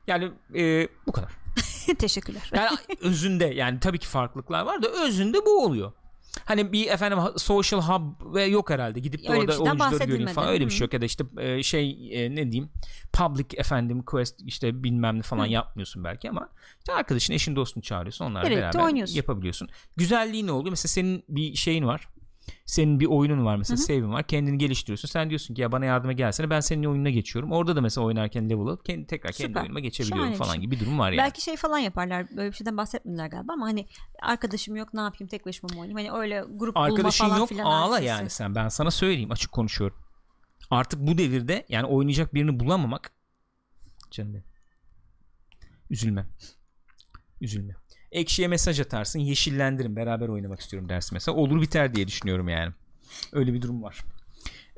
Yani 0.08 0.32
e, 0.56 0.88
bu 1.08 1.12
kadar. 1.12 1.43
Teşekkürler. 2.00 2.50
Yani 2.54 2.78
özünde 3.02 3.46
yani 3.46 3.80
tabii 3.80 4.00
ki 4.00 4.08
farklılıklar 4.08 4.66
var 4.66 4.84
da 4.84 4.88
özünde 4.88 5.46
bu 5.46 5.66
oluyor. 5.66 5.92
Hani 6.46 6.72
bir 6.74 6.88
efendim 6.88 7.20
social 7.38 7.82
hub 7.82 8.34
ve 8.36 8.44
yok 8.44 8.70
herhalde. 8.70 9.00
Gidip 9.00 9.24
de 9.24 9.30
Öyle 9.32 9.48
bir 9.48 9.54
orada 9.54 9.64
oyuncuları 9.64 10.04
göreyim 10.04 10.28
falan. 10.30 10.50
Öyle 10.50 10.66
bir 10.66 10.72
Hı. 10.72 10.76
şey 10.76 10.86
yok 10.86 10.94
ya 10.94 11.02
da 11.02 11.06
işte 11.06 11.24
e, 11.38 11.64
şey 11.64 12.10
e, 12.12 12.36
ne 12.36 12.52
diyeyim 12.52 12.70
public 13.14 13.46
efendim 13.58 14.04
quest 14.04 14.42
işte 14.46 14.84
bilmem 14.84 15.18
ne 15.18 15.22
falan 15.22 15.46
Hı. 15.46 15.50
yapmıyorsun 15.50 16.04
belki 16.04 16.30
ama 16.30 16.50
işte 16.80 16.94
arkadaşın 16.94 17.34
eşin 17.34 17.56
dostunu 17.56 17.84
çağırıyorsun 17.84 18.26
onlarla 18.26 18.50
Birlikte 18.50 18.62
beraber 18.62 18.80
oynuyorsun. 18.80 19.16
yapabiliyorsun. 19.16 19.70
Güzelliği 19.98 20.48
ne 20.48 20.52
oluyor? 20.52 20.70
Mesela 20.70 20.90
senin 20.90 21.24
bir 21.30 21.56
şeyin 21.56 21.86
var. 21.86 22.10
Senin 22.74 23.00
bir 23.00 23.06
oyunun 23.06 23.46
var 23.46 23.56
mesela 23.56 23.78
save'in 23.78 24.14
var. 24.14 24.24
Kendini 24.24 24.58
geliştiriyorsun. 24.58 25.08
Sen 25.08 25.30
diyorsun 25.30 25.56
ki 25.56 25.62
ya 25.62 25.72
bana 25.72 25.86
yardıma 25.86 26.14
gelsene 26.14 26.50
ben 26.50 26.60
senin 26.60 26.84
oyununa 26.84 27.10
geçiyorum. 27.10 27.52
Orada 27.52 27.76
da 27.76 27.82
mesela 27.82 28.06
oynarken 28.06 28.50
level 28.50 28.62
alıp 28.62 28.86
kendi 28.86 29.08
tekrar 29.08 29.32
kendi 29.32 29.48
Süper. 29.48 29.62
oyunuma 29.62 29.80
geçebiliyorum 29.80 30.24
Şahane 30.24 30.38
falan 30.38 30.54
şey. 30.54 30.62
gibi 30.62 30.76
bir 30.76 30.80
durum 30.80 31.00
var 31.00 31.12
yani. 31.12 31.18
Belki 31.18 31.42
şey 31.42 31.58
falan 31.58 31.78
yaparlar. 31.78 32.26
Böyle 32.38 32.52
bir 32.52 32.56
şeyden 32.56 32.78
bahsetmediler 32.78 33.28
galiba 33.28 33.54
ama 33.54 33.66
hani 33.66 33.88
arkadaşım 34.22 34.76
yok 34.76 34.94
ne 34.94 35.02
yapayım 35.02 35.30
tek 35.30 35.46
başıma 35.46 35.74
mı 35.74 35.82
oynayayım? 35.82 36.12
Hani 36.12 36.22
öyle 36.22 36.44
grup 36.50 36.76
bulma 36.76 36.86
Arkadaşın 36.86 37.26
falan 37.26 37.38
yok 37.38 37.50
filan 37.50 37.66
ağla 37.66 37.96
hadisesi. 37.96 38.10
yani 38.10 38.30
sen 38.30 38.56
ben 38.56 38.68
sana 38.70 38.92
söyleyeyim 38.92 39.32
açık 39.32 39.52
konuşuyorum. 39.52 39.98
Artık 40.72 41.00
bu 41.00 41.18
devirde 41.18 41.66
yani 41.70 41.86
oynayacak 41.86 42.34
birini 42.34 42.60
bulamamak 42.60 43.12
canım 44.12 44.34
benim. 44.34 44.46
Üzülme. 45.90 46.26
Üzülme. 47.42 47.76
Ekşiye 48.14 48.48
mesaj 48.48 48.80
atarsın 48.80 49.20
yeşillendirin 49.20 49.96
beraber 49.96 50.28
oynamak 50.28 50.60
istiyorum 50.60 50.90
dersin 50.90 51.10
mesela. 51.14 51.38
Olur 51.38 51.62
biter 51.62 51.96
diye 51.96 52.08
düşünüyorum 52.08 52.50
yani. 52.50 52.74
Öyle 53.32 53.54
bir 53.54 53.62
durum 53.62 53.84
var. 53.84 54.00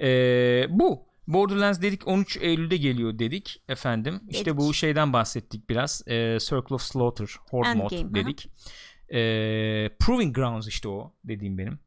Ee, 0.02 0.65
bu. 0.69 1.06
Borderlands 1.28 1.82
dedik 1.82 2.08
13 2.08 2.38
Eylül'de 2.38 2.78
geliyor 2.78 3.19
dedik 3.19 3.62
efendim. 3.69 4.21
İşte 4.30 4.45
Dedik. 4.45 4.58
bu 4.58 4.74
şeyden 4.74 5.13
bahsettik 5.13 5.69
biraz. 5.69 6.04
Ee, 6.08 6.38
Circle 6.39 6.76
of 6.76 6.82
Slaughter 6.82 7.30
Horde 7.50 7.69
Endgame, 7.69 7.84
mod 7.84 7.91
hı 7.91 8.08
hı. 8.10 8.13
dedik. 8.13 8.50
Ee, 9.10 9.89
Proving 10.00 10.36
Grounds 10.36 10.67
işte 10.67 10.88
o 10.89 11.13
dediğim 11.24 11.58
benim. 11.58 11.80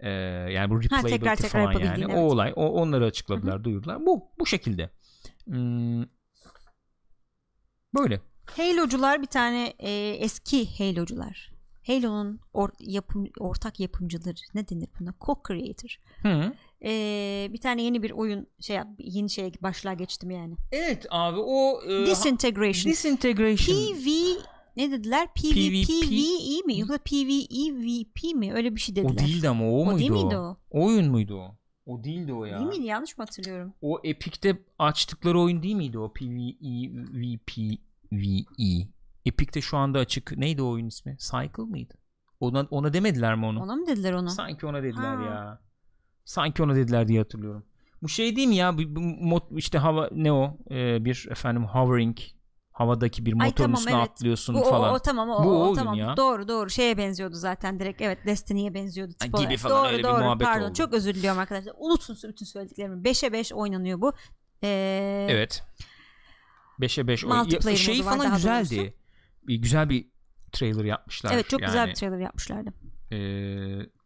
Ee, 0.00 0.10
yani 0.52 0.70
bu 0.70 0.82
replayability 0.82 1.16
tekrar 1.16 1.36
tekrar 1.36 1.50
falan 1.50 1.72
yani. 1.72 1.82
yapabildiğin, 1.82 2.08
O 2.08 2.20
evet. 2.20 2.32
olay. 2.32 2.52
O, 2.56 2.68
onları 2.68 3.04
açıkladılar, 3.04 3.64
duyurdular. 3.64 4.06
Bu 4.06 4.28
bu 4.38 4.46
şekilde. 4.46 4.90
Hmm, 5.44 6.02
böyle. 7.94 8.20
Halo'cular 8.56 9.22
bir 9.22 9.26
tane 9.26 9.72
e, 9.78 9.90
eski 10.20 10.78
Halo'cular. 10.78 11.52
Halo'nun 11.86 12.40
or- 12.54 12.72
yapım, 12.80 13.26
ortak 13.38 13.80
yapımcıları 13.80 14.36
ne 14.54 14.68
denir 14.68 14.88
buna? 15.00 15.10
Co-creator. 15.10 15.96
Hı. 16.22 16.52
E, 16.84 17.48
bir 17.52 17.58
tane 17.60 17.82
yeni 17.82 18.02
bir 18.02 18.10
oyun 18.10 18.46
şey 18.60 18.76
yap, 18.76 18.88
yeni 18.98 19.30
şeye 19.30 19.52
başlığa 19.62 19.92
geçtim 19.94 20.30
yani. 20.30 20.54
Evet 20.72 21.06
abi 21.10 21.38
o 21.40 21.82
e, 21.88 22.06
Disintegration. 22.06 22.92
disintegration. 22.92 23.76
PV 23.76 24.08
ne 24.76 24.90
dediler? 24.90 25.26
PV, 25.34 25.40
PvP. 25.42 25.86
PvE 26.08 26.62
mi 26.66 26.78
yoksa 26.78 26.98
PvEVP 26.98 28.34
mi? 28.34 28.54
Öyle 28.54 28.74
bir 28.74 28.80
şey 28.80 28.96
dediler. 28.96 29.12
o 29.14 29.18
değildi 29.18 29.48
ama 29.48 29.64
o, 29.70 29.80
O 29.80 29.84
muydu 29.84 29.98
değil 29.98 30.10
o? 30.10 30.14
miydi 30.14 30.36
o? 30.36 30.56
Oyun 30.70 31.10
muydu 31.10 31.36
o? 31.36 31.54
O 31.86 32.04
değildi 32.04 32.32
o 32.32 32.44
ya. 32.44 32.58
Değil 32.58 32.68
miydi? 32.68 32.86
Yanlış 32.86 33.18
mı 33.18 33.24
hatırlıyorum? 33.24 33.74
O 33.82 34.00
Epic'te 34.04 34.58
açtıkları 34.78 35.40
oyun 35.40 35.62
değil 35.62 35.74
miydi 35.74 35.98
o? 35.98 36.12
PvE 36.12 36.54
VPVE. 38.12 38.88
Epic'te 39.26 39.60
şu 39.60 39.76
anda 39.76 39.98
açık. 39.98 40.36
Neydi 40.36 40.62
o 40.62 40.70
oyun 40.70 40.86
ismi? 40.86 41.16
Cycle 41.18 41.62
mıydı? 41.62 41.94
Ona, 42.40 42.66
ona 42.70 42.92
demediler 42.92 43.34
mi 43.34 43.46
onu? 43.46 43.60
Ona 43.62 43.76
mı 43.76 43.86
dediler 43.86 44.12
onu? 44.12 44.30
Sanki 44.30 44.66
ona 44.66 44.82
dediler 44.82 45.16
Ha. 45.16 45.22
ya. 45.24 45.60
Sanki 46.24 46.62
ona 46.62 46.74
dediler 46.74 47.08
diye 47.08 47.18
hatırlıyorum. 47.18 47.64
Bu 48.02 48.08
şey 48.08 48.36
değil 48.36 48.48
mi 48.48 48.56
ya? 48.56 48.78
Bu, 48.78 48.82
bu 48.96 49.00
mod, 49.00 49.42
işte 49.56 49.78
hava 49.78 50.08
ne 50.12 50.32
o? 50.32 50.56
Ee, 50.70 51.04
bir 51.04 51.28
efendim 51.30 51.64
hovering 51.64 52.18
havadaki 52.72 53.26
bir 53.26 53.32
Ay, 53.32 53.36
motorun 53.48 53.52
tamam, 53.54 53.74
üstüne 53.74 53.94
evet. 53.98 54.10
atlıyorsun 54.10 54.54
Bu, 54.54 54.60
o, 54.60 54.70
falan. 54.70 54.94
o, 54.94 54.98
tamam 54.98 55.30
o, 55.30 55.44
Bu 55.44 55.50
o, 55.50 55.62
oyun 55.64 55.74
tamam. 55.74 55.94
ya. 55.94 56.16
Doğru 56.16 56.48
doğru 56.48 56.70
şeye 56.70 56.96
benziyordu 56.98 57.34
zaten 57.34 57.80
direkt. 57.80 58.00
Evet 58.02 58.18
Destiny'ye 58.26 58.74
benziyordu 58.74 59.12
tip 59.12 59.32
gibi 59.32 59.36
olarak. 59.46 59.58
falan, 59.58 59.78
doğru, 59.84 59.88
öyle 59.88 59.98
bir 59.98 60.04
doğru, 60.04 60.22
muhabbet 60.24 60.46
pardon. 60.46 60.64
oldu. 60.66 60.74
Çok 60.74 60.92
özür 60.92 61.14
diliyorum 61.14 61.40
arkadaşlar. 61.40 61.72
Unutun 61.78 62.16
bütün 62.28 62.46
söylediklerimi. 62.46 63.02
5'e 63.02 63.32
5 63.32 63.52
oynanıyor 63.52 64.00
bu. 64.00 64.12
Ee, 64.62 65.26
Evet. 65.30 65.64
5'e 66.80 67.06
5 67.06 67.24
oyun. 67.24 67.36
Multiplayer 67.36 67.76
şey 67.76 68.02
falan 68.02 68.34
güzeldi. 68.34 68.76
doğrusu. 68.76 68.92
Bir, 69.46 69.56
güzel 69.56 69.88
bir 69.88 70.06
trailer 70.52 70.84
yapmışlar. 70.84 71.32
Evet 71.34 71.48
çok 71.48 71.60
güzel 71.60 71.76
Yani, 71.78 71.90
bir 71.90 71.94
trailer 71.94 72.18
yapmışlardı. 72.18 72.72
e, 73.12 73.16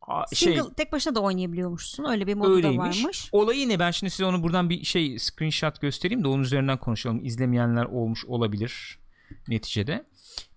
a- 0.09 0.35
şey 0.35 0.55
Single 0.55 0.75
tek 0.75 0.93
başına 0.93 1.15
da 1.15 1.21
oynayabiliyormuşsun. 1.21 2.05
Öyle 2.05 2.27
bir 2.27 2.35
modu 2.35 2.51
da 2.51 2.55
öyleymiş. 2.57 2.79
varmış. 3.03 3.29
Olayı 3.33 3.69
ne? 3.69 3.79
Ben 3.79 3.91
şimdi 3.91 4.11
size 4.11 4.25
onu 4.25 4.43
buradan 4.43 4.71
bir 4.71 4.85
şey 4.85 5.19
screenshot 5.19 5.81
göstereyim 5.81 6.25
de 6.25 6.29
onun 6.29 6.43
üzerinden 6.43 6.79
konuşalım. 6.79 7.25
İzlemeyenler 7.25 7.85
olmuş 7.85 8.25
olabilir 8.25 8.99
neticede. 9.49 10.05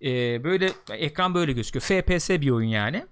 Ee, 0.02 0.44
böyle 0.44 0.70
ekran 0.90 1.34
böyle 1.34 1.52
gözüküyor. 1.52 1.82
FPS 1.82 2.30
bir 2.30 2.50
oyun 2.50 2.68
yani. 2.68 3.06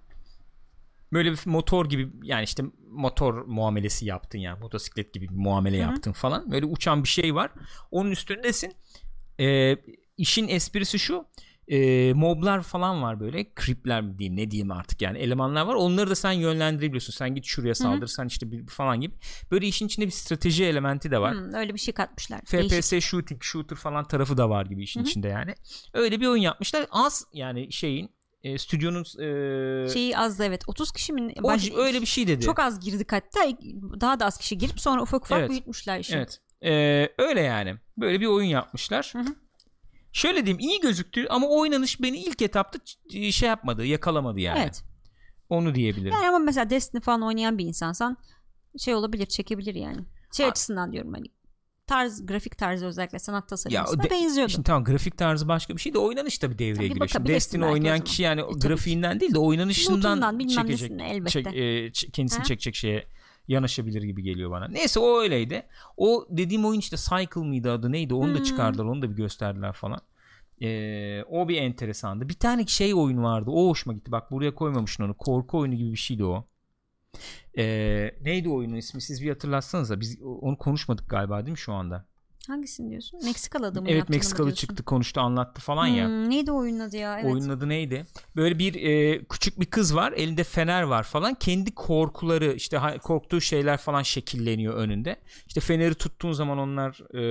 Böyle 1.15 1.33
bir 1.33 1.39
motor 1.45 1.89
gibi 1.89 2.11
yani 2.23 2.45
işte 2.45 2.63
motor 2.91 3.45
muamelesi 3.47 4.07
yaptın 4.07 4.39
yani 4.39 4.61
motosiklet 4.61 5.15
gibi 5.15 5.29
bir 5.29 5.35
muamele 5.35 5.77
Hı 5.77 5.81
hı. 5.81 5.91
yaptın 5.91 6.13
falan. 6.13 6.51
Böyle 6.51 6.67
uçan 6.67 7.03
bir 7.03 7.09
şey 7.09 7.35
var. 7.35 7.51
Onun 7.91 8.11
üstündesin. 8.11 8.73
Ee, 9.41 9.77
işin 10.17 10.49
esprisi 10.49 10.99
şu. 10.99 11.27
e, 11.69 12.13
moblar 12.15 12.63
falan 12.63 13.03
var 13.03 13.21
böyle 13.21 13.47
creepler 13.65 14.03
mi 14.03 14.19
diyeyim 14.19 14.37
ne 14.37 14.51
diyeyim 14.51 14.71
artık 14.71 15.03
yani 15.03 15.19
elemanlar 15.19 15.67
var 15.67 15.75
onları 15.75 16.11
da 16.11 16.15
sen 16.15 16.33
yönlendirebiliyorsun 16.33 17.13
sen 17.13 17.35
git 17.35 17.45
şuraya 17.45 17.75
saldır 17.75 18.07
sen 18.07 18.27
işte 18.27 18.51
bir 18.53 18.67
falan 18.67 19.01
gibi 19.01 19.15
böyle 19.51 19.67
işin 19.67 19.87
içinde 19.87 20.07
bir 20.07 20.11
strateji 20.11 20.65
elementi 20.65 21.11
de 21.11 21.21
var 21.21 21.35
Hmm, 21.35 21.55
öyle 21.55 21.75
bir 21.75 21.79
şey 21.79 21.95
katmışlar. 21.95 22.41
Değişik. 22.53 22.83
FPS 22.83 23.05
shooting 23.05 23.43
shooter 23.43 23.77
falan 23.77 24.05
tarafı 24.05 24.37
da 24.37 24.51
var 24.51 24.67
gibi 24.67 24.83
işin 24.83 25.01
Hı 25.01 25.05
hı. 25.05 25.09
içinde 25.09 25.29
yani 25.29 25.55
öyle 25.95 26.21
bir 26.21 26.27
oyun 26.27 26.43
yapmışlar 26.43 26.87
az 26.91 27.27
yani 27.33 27.73
şeyin 27.73 28.11
e, 28.45 28.59
stüdyonun 28.59 29.01
e, 29.03 29.89
Şeyi 29.93 30.19
az 30.19 30.41
evet. 30.41 30.63
30 30.67 30.93
kişi 30.93 31.13
mi? 31.13 31.33
o- 31.41 31.43
Baş- 31.43 31.71
öyle 31.77 32.01
bir 32.01 32.07
şey 32.07 32.27
dedi 32.29 32.45
Çok 32.45 32.59
az 32.59 32.81
girdik 32.81 33.13
hatta. 33.13 33.41
Daha 34.01 34.21
da 34.21 34.27
az 34.27 34.39
kişi 34.39 34.59
girip 34.59 34.81
sonra 34.81 35.03
ufak 35.03 35.25
ufak 35.25 35.39
Evet. 35.41 35.51
büyütmüşler 35.51 35.99
işi. 36.01 36.15
Evet. 36.17 36.41
Ee, 36.65 37.09
öyle 37.19 37.41
yani. 37.41 37.75
Böyle 37.97 38.21
bir 38.21 38.27
oyun 38.27 38.47
yapmışlar. 38.49 39.11
Hı 39.13 39.19
hı. 39.19 39.35
Şöyle 40.13 40.47
diyeyim 40.47 40.59
iyi 40.59 40.81
gözüktü 40.81 41.27
ama 41.31 41.49
oynanış 41.49 42.03
beni 42.03 42.17
ilk 42.19 42.43
etapta 42.43 42.79
ç- 42.79 43.33
şey 43.33 43.49
yapmadı, 43.49 43.85
yakalamadı 43.87 44.41
yani. 44.41 44.59
Evet. 44.63 44.85
Onu 45.49 45.75
diyebilirim. 45.75 46.13
Yani 46.13 46.29
ama 46.29 46.39
mesela 46.39 46.71
Destiny 46.71 47.01
falan 47.01 47.23
oynayan 47.23 47.59
bir 47.59 47.65
insansan 47.65 48.17
şey 48.79 48.95
olabilir, 48.95 49.27
çekebilir 49.27 49.75
yani. 49.75 50.01
Şey 50.37 50.47
A- 50.47 50.49
açısından 50.49 50.93
diyorum 50.93 51.13
hani 51.15 51.27
tarz, 51.87 52.27
grafik 52.27 52.59
tarzı 52.59 52.87
özellikle 52.87 53.19
sanat 53.19 53.49
tasarımına 53.49 54.03
de- 54.05 54.11
benziyordu. 54.11 54.53
Şimdi 54.53 54.65
tamam 54.67 54.85
grafik 54.85 55.19
tarzı 55.19 55.49
başka 55.49 55.77
bir 55.77 55.81
şey 55.81 55.95
de 55.95 55.99
oynanış 55.99 56.39
tabii 56.39 56.59
devreye 56.59 56.75
Tabii 56.75 56.89
giriyor. 56.89 57.09
Şimdi 57.09 57.29
Destiny 57.29 57.65
oynayan 57.65 58.01
kişi 58.01 58.23
yani 58.23 58.41
E, 58.41 58.45
grafiğinden 58.69 59.21
değil 59.21 59.35
de 59.35 59.39
oynanışından 59.39 60.39
çekecek, 60.49 60.91
elbette. 61.01 61.31
çek- 61.43 61.55
e, 61.57 61.93
kendisini 62.11 62.39
Ha. 62.39 62.45
çekecek 62.45 62.75
şeye 62.75 63.07
yanaşabilir 63.49 64.03
gibi 64.03 64.23
geliyor 64.23 64.51
bana. 64.51 64.69
Neyse 64.69 65.01
o 65.01 65.21
öyleydi. 65.21 65.67
O 65.97 66.27
dediğim 66.31 66.65
oyun 66.65 66.81
işte 66.81 66.97
Cycle 66.97 67.41
mıydı 67.41 67.73
adı 67.73 67.93
neydi 67.93 68.15
onu 68.15 68.35
da 68.35 68.39
Hmm. 68.39 68.45
çıkardılar 68.45 68.85
onu 68.85 69.03
da 69.03 69.11
bir 69.11 69.17
gösterdiler 69.17 69.73
falan. 69.73 70.01
Ee, 70.63 71.23
o 71.31 71.49
bir 71.49 71.57
enteresandı. 71.57 72.29
Bir 72.29 72.35
tane 72.35 72.67
şey 72.67 72.95
oyun 72.95 73.23
vardı. 73.23 73.51
O 73.51 73.69
hoşuma 73.69 73.95
gitti. 73.95 74.13
Bak 74.13 74.31
buraya 74.31 74.55
koymamışsın 74.55 75.05
onu. 75.05 75.15
Korku 75.15 75.59
oyunu 75.59 75.75
gibi 75.75 75.93
bir 75.93 75.97
şeydi 75.97 76.25
o. 76.25 76.45
Ee, 77.59 78.11
neydi 78.21 78.49
oyunun 78.49 78.77
ismi? 78.77 79.01
Siz 79.01 79.23
bir 79.23 79.29
hatırlatsanıza. 79.29 80.01
Biz 80.01 80.23
onu 80.23 80.59
konuşmadık 80.59 81.11
galiba 81.11 81.41
değil 81.41 81.51
mi 81.51 81.59
şu 81.59 81.73
anda? 81.73 82.07
Hangisini 82.49 82.91
diyorsun? 82.91 83.21
Meksikalı 83.25 83.67
adamı 83.67 83.91
evet 83.91 84.09
Meksikalı 84.09 84.55
çıktı 84.55 84.83
konuştu 84.83 85.21
anlattı 85.21 85.61
falan 85.61 85.87
ya. 85.87 86.07
Hmm, 86.07 86.31
neydi 86.31 86.53
o 86.53 86.57
oyunun 86.57 86.81
adı 86.81 86.97
ya? 86.97 87.21
Evet. 87.21 87.33
Oyunun 87.33 87.49
adı 87.49 87.69
neydi? 87.69 88.07
Böyle 88.37 88.59
bir 88.59 88.75
e, 88.75 89.25
küçük 89.25 89.61
bir 89.61 89.67
kız 89.67 89.95
var. 89.97 90.13
Elinde 90.13 90.45
fener 90.45 90.83
var 90.83 91.03
falan. 91.03 91.35
Kendi 91.35 91.75
korkuları 91.75 92.53
işte 92.53 92.81
korktuğu 93.03 93.41
şeyler 93.41 93.77
falan 93.77 94.03
şekilleniyor 94.03 94.75
önünde. 94.75 95.17
İşte 95.47 95.61
feneri 95.61 95.95
tuttuğun 95.95 96.33
zaman 96.33 96.59
onlar 96.59 97.15
e, 97.15 97.23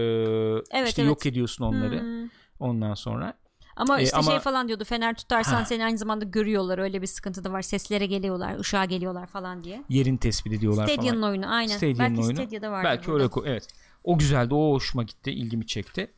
Evet, 0.72 0.90
işte 0.90 1.02
evet. 1.02 1.10
yok 1.10 1.26
ediyorsun 1.26 1.64
onları. 1.66 2.02
Hmm. 2.02 2.30
Ondan 2.60 2.94
sonra. 2.94 3.34
Ama 3.76 4.00
E, 4.00 4.04
işte 4.04 4.18
ama- 4.18 4.32
şey 4.32 4.40
falan 4.40 4.68
diyordu 4.68 4.84
fener 4.84 5.16
tutarsan 5.16 5.56
Ha. 5.56 5.66
seni 5.66 5.86
aynı 5.86 5.98
zamanda 5.98 6.26
görüyorlar 6.26 6.80
öyle 6.80 7.02
bir 7.02 7.08
sıkıntı 7.08 7.44
da 7.44 7.52
var 7.52 7.62
seslere 7.62 8.06
geliyorlar 8.06 8.60
ışığa 8.60 8.86
geliyorlar 8.86 9.28
falan 9.28 9.64
diye. 9.64 9.84
yerin 9.90 10.18
tespit 10.18 10.54
ediyorlar 10.54 10.88
Stadia'nın 10.88 11.20
falan. 11.22 11.30
oyunu 11.32 11.54
aynen. 11.54 11.78
Stadia'nın 11.78 12.00
Belki 12.00 12.22
oyunu. 12.22 12.36
Stadia'da 12.36 12.72
vardı. 12.72 12.88
Belki 12.88 13.08
burada. 13.08 13.24
öyle 13.24 13.34
ko- 13.34 13.44
evet. 13.50 13.68
O 14.04 14.18
güzeldi. 14.18 14.54
O 14.54 14.72
hoşuma 14.74 15.04
gitti. 15.04 15.32
ilgimi 15.32 15.68
çekti. 15.68 16.12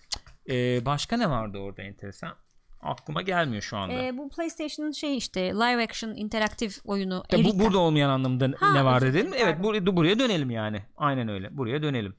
Ee, 0.49 0.85
başka 0.85 1.17
ne 1.17 1.29
vardı 1.29 1.57
orada 1.57 1.81
enteresan? 1.81 2.33
Aklıma 2.81 3.21
gelmiyor 3.21 3.61
şu 3.61 3.77
anda. 3.77 3.93
Ee, 3.93 4.17
bu 4.17 4.29
PlayStation'ın 4.29 4.91
şey 4.91 5.17
işte 5.17 5.41
live 5.41 5.83
action 5.83 6.09
interaktif 6.15 6.77
oyunu 6.85 7.23
Ya 7.31 7.37
bu 7.39 7.41
Erika. 7.49 7.59
burada 7.59 7.77
olmayan 7.79 8.09
anlamda 8.09 8.51
Ha, 8.59 8.73
ne 8.73 8.85
var 8.85 9.01
dedim. 9.01 9.31
Evet 9.37 9.63
buraya, 9.63 9.85
buraya 9.95 10.19
dönelim 10.19 10.49
yani. 10.51 10.83
Aynen 10.97 11.27
öyle. 11.27 11.57
Buraya 11.57 11.81
dönelim. 11.83 12.15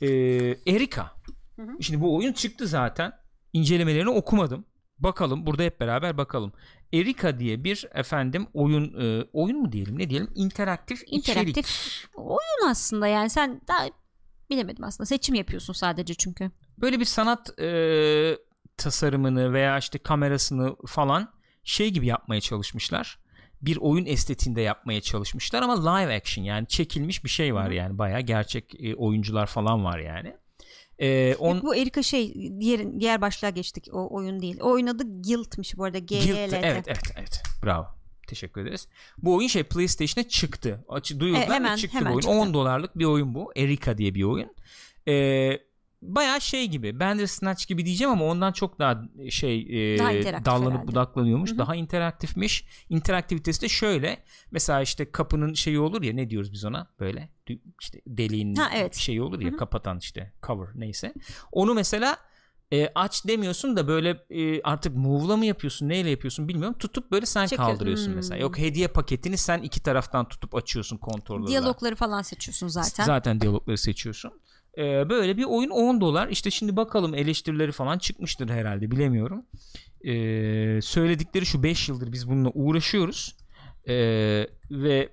Ee, 0.00 0.06
Erika. 0.66 1.10
Hı 1.56 1.62
hı. 1.62 1.82
Şimdi 1.82 2.00
bu 2.00 2.16
oyun 2.16 2.32
çıktı 2.32 2.66
zaten. 2.66 3.12
İncelemelerini 3.52 4.10
okumadım. 4.10 4.64
Bakalım 4.98 5.46
burada 5.46 5.62
hep 5.62 5.80
beraber 5.80 6.16
bakalım. 6.18 6.52
Erika 6.92 7.38
diye 7.38 7.64
bir 7.64 7.86
efendim 7.94 8.46
oyun 8.54 9.00
e, 9.00 9.26
oyun 9.32 9.58
mu 9.62 9.72
diyelim 9.72 9.98
ne 9.98 10.10
diyelim 10.10 10.30
interaktif, 10.34 11.02
interaktif 11.06 11.58
içerik. 11.58 11.66
oyun 12.14 12.70
aslında 12.70 13.06
yani 13.06 13.30
sen 13.30 13.60
daha 13.68 13.88
bilemedim 14.50 14.84
aslında 14.84 15.06
seçim 15.06 15.34
yapıyorsun 15.34 15.72
sadece 15.72 16.14
çünkü. 16.14 16.50
Böyle 16.78 17.00
bir 17.00 17.04
sanat 17.04 17.60
e, 17.60 18.38
tasarımını 18.76 19.52
veya 19.52 19.78
işte 19.78 19.98
kamerasını 19.98 20.76
falan 20.86 21.32
şey 21.64 21.90
gibi 21.90 22.06
yapmaya 22.06 22.40
çalışmışlar. 22.40 23.18
bir 23.62 23.76
oyun 23.76 24.06
estetiğinde 24.06 24.60
yapmaya 24.60 25.00
çalışmışlar 25.00 25.62
ama 25.62 25.90
live 25.90 26.16
action 26.16 26.44
yani 26.44 26.66
çekilmiş 26.68 27.24
bir 27.24 27.28
şey 27.28 27.54
var 27.54 27.70
yani 27.70 27.98
bayağı 27.98 28.20
gerçek 28.20 28.74
e, 28.84 28.94
oyuncular 28.94 29.46
falan 29.46 29.84
var 29.84 29.98
yani. 29.98 30.36
Ee, 31.02 31.36
on... 31.38 31.54
Yok, 31.54 31.64
bu 31.64 31.76
Erika 31.76 32.02
şey 32.02 32.34
diğer 32.60 33.00
diğer 33.00 33.20
başlığa 33.20 33.50
geçtik 33.50 33.88
o 33.92 34.16
oyun 34.16 34.42
değil. 34.42 34.58
O 34.60 34.70
oyun 34.70 34.86
adı 34.86 35.22
Guilt'miş 35.22 35.76
bu 35.78 35.84
arada 35.84 35.98
G 35.98 36.18
Guilt, 36.18 36.28
evet 36.36 36.60
evet 36.62 36.86
evet 37.16 37.42
bravo 37.64 37.86
teşekkür 38.26 38.60
ederiz. 38.60 38.88
Bu 39.18 39.34
oyun 39.34 39.48
şey 39.48 39.62
PlayStation'a 39.62 40.28
çıktı. 40.28 40.84
Açı, 40.88 41.20
duyurdular 41.20 41.50
e, 41.50 41.54
hemen, 41.54 41.76
çıktı 41.76 41.98
hemen 41.98 42.12
bu 42.12 42.14
oyun. 42.14 42.20
Çıktı. 42.20 42.36
10 42.36 42.54
dolarlık 42.54 42.98
bir 42.98 43.04
oyun 43.04 43.34
bu. 43.34 43.52
Erika 43.56 43.98
diye 43.98 44.14
bir 44.14 44.22
oyun. 44.22 44.48
Ee, 45.08 45.58
baya 46.02 46.40
şey 46.40 46.68
gibi 46.68 47.00
Bandersnatch 47.00 47.66
gibi 47.66 47.86
diyeceğim 47.86 48.10
ama 48.10 48.24
ondan 48.24 48.52
çok 48.52 48.78
daha 48.78 49.02
şey 49.30 49.60
e, 49.94 49.98
daha 49.98 50.44
dallanıp 50.44 50.72
herhalde. 50.72 50.86
budaklanıyormuş. 50.86 51.50
Hı-hı. 51.50 51.58
Daha 51.58 51.74
interaktifmiş. 51.74 52.64
İnteraktivitesi 52.88 53.62
de 53.62 53.68
şöyle. 53.68 54.24
Mesela 54.50 54.82
işte 54.82 55.10
kapının 55.10 55.54
şeyi 55.54 55.78
olur 55.78 56.02
ya 56.02 56.12
ne 56.12 56.30
diyoruz 56.30 56.52
biz 56.52 56.64
ona 56.64 56.86
böyle 57.00 57.28
işte 57.80 58.00
deliğin 58.06 58.54
ha, 58.54 58.70
evet. 58.74 58.94
şeyi 58.94 59.22
olur 59.22 59.40
ya 59.40 59.50
Hı-hı. 59.50 59.56
kapatan 59.56 59.98
işte 59.98 60.32
cover 60.46 60.68
neyse. 60.74 61.14
Onu 61.52 61.74
mesela 61.74 62.18
e, 62.72 62.88
aç 62.94 63.26
demiyorsun 63.26 63.76
da 63.76 63.88
böyle 63.88 64.24
e, 64.30 64.62
artık 64.62 64.96
move'la 64.96 65.36
mı 65.36 65.46
yapıyorsun 65.46 65.88
neyle 65.88 66.10
yapıyorsun 66.10 66.48
bilmiyorum 66.48 66.78
tutup 66.78 67.10
böyle 67.10 67.26
sen 67.26 67.46
Çekiyor. 67.46 67.68
kaldırıyorsun 67.68 68.06
hmm. 68.06 68.14
mesela 68.14 68.40
yok 68.40 68.58
hediye 68.58 68.88
paketini 68.88 69.36
sen 69.36 69.62
iki 69.62 69.82
taraftan 69.82 70.28
tutup 70.28 70.54
açıyorsun 70.54 70.96
kontrolörle 70.96 71.46
diyalogları 71.46 71.96
falan 71.96 72.22
seçiyorsun 72.22 72.68
zaten 72.68 73.04
zaten 73.04 73.40
diyalogları 73.40 73.78
seçiyorsun 73.78 74.32
ee, 74.78 75.08
böyle 75.10 75.36
bir 75.36 75.44
oyun 75.44 75.70
10 75.70 76.00
dolar. 76.00 76.28
İşte 76.28 76.50
şimdi 76.50 76.76
bakalım 76.76 77.14
eleştirileri 77.14 77.72
falan 77.72 77.98
çıkmıştır 77.98 78.48
herhalde 78.48 78.90
bilemiyorum. 78.90 79.46
Ee, 80.04 80.80
söyledikleri 80.82 81.46
şu 81.46 81.62
5 81.62 81.88
yıldır 81.88 82.12
biz 82.12 82.28
bununla 82.28 82.50
uğraşıyoruz. 82.54 83.36
Ee, 83.88 84.46
ve 84.70 85.08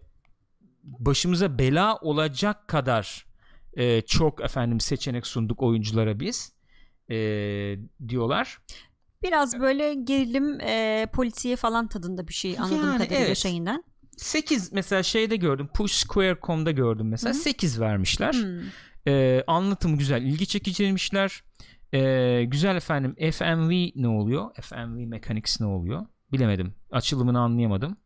başımıza 0.84 1.58
bela 1.58 1.98
olacak 1.98 2.68
kadar 2.68 3.26
e, 3.74 4.02
çok 4.02 4.42
efendim 4.42 4.80
seçenek 4.80 5.28
sunduk 5.28 5.64
oyunculara 5.64 6.20
biz 6.20 6.54
e, 7.10 7.16
diyorlar. 8.08 8.60
Biraz 9.24 9.60
böyle 9.60 9.94
gerilim 9.94 10.62
e, 10.62 11.08
polisiye 11.14 11.56
falan 11.56 11.88
tadında 11.88 12.28
bir 12.28 12.34
şey 12.34 12.60
anladığım 12.60 12.88
yani, 12.88 12.98
kadarıyla 12.98 13.26
evet. 13.26 13.38
şeyinden. 13.38 13.84
8 14.18 14.74
mesela 14.74 15.04
şeyde 15.04 15.36
gördüm 15.36 15.70
pushsquare.com'da 15.74 16.72
gördüm 16.72 17.10
mesela 17.10 17.34
Hı-hı. 17.34 17.42
8 17.42 17.80
vermişler. 17.80 18.34
Hı-hı. 18.34 18.62
E, 19.08 19.44
anlatım 19.48 19.98
güzel, 19.98 20.22
ilgi 20.22 20.48
çekiciymişler. 20.48 21.44
E, 21.94 22.44
güzel 22.44 22.76
efendim 22.76 23.16
FMV 23.32 23.90
ne 23.96 24.08
oluyor? 24.08 24.50
FMV 24.62 25.08
Mechanics 25.08 25.62
ne 25.62 25.68
oluyor? 25.68 26.06
Bilemedim. 26.32 26.74
Açılımını 26.92 27.40
anlayamadım. 27.40 27.98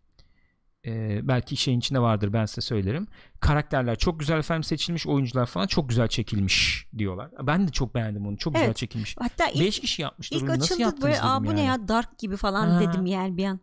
E, 0.86 1.20
belki 1.28 1.58
şeyin 1.58 1.80
içinde 1.80 2.00
vardır 2.00 2.34
ben 2.34 2.46
size 2.46 2.62
söylerim. 2.62 3.08
Karakterler 3.40 3.96
çok 3.96 4.20
güzel 4.20 4.38
efendim 4.38 4.64
seçilmiş, 4.64 5.08
oyuncular 5.08 5.46
falan 5.46 5.68
çok 5.68 5.90
güzel 5.90 6.08
çekilmiş 6.08 6.88
diyorlar. 6.98 7.32
Ben 7.42 7.68
de 7.68 7.72
çok 7.72 7.96
beğendim 7.96 8.28
onu. 8.28 8.38
Çok 8.38 8.56
evet. 8.56 8.64
güzel 8.64 8.74
çekilmiş. 8.74 9.16
Hatta 9.20 9.48
ilk, 9.50 9.66
5 9.66 9.80
kişi 9.80 10.02
yapmışlar. 10.02 10.38
İlk 10.38 10.50
açıldı 10.50 11.02
böyle 11.02 11.22
Aa, 11.22 11.42
bu 11.44 11.46
yani. 11.46 11.56
ne 11.56 11.64
ya 11.64 11.88
dark 11.88 12.20
gibi 12.20 12.38
falan 12.38 12.70
ha. 12.70 12.80
dedim 12.80 13.06
yani 13.06 13.38
bir 13.38 13.46
an. 13.46 13.60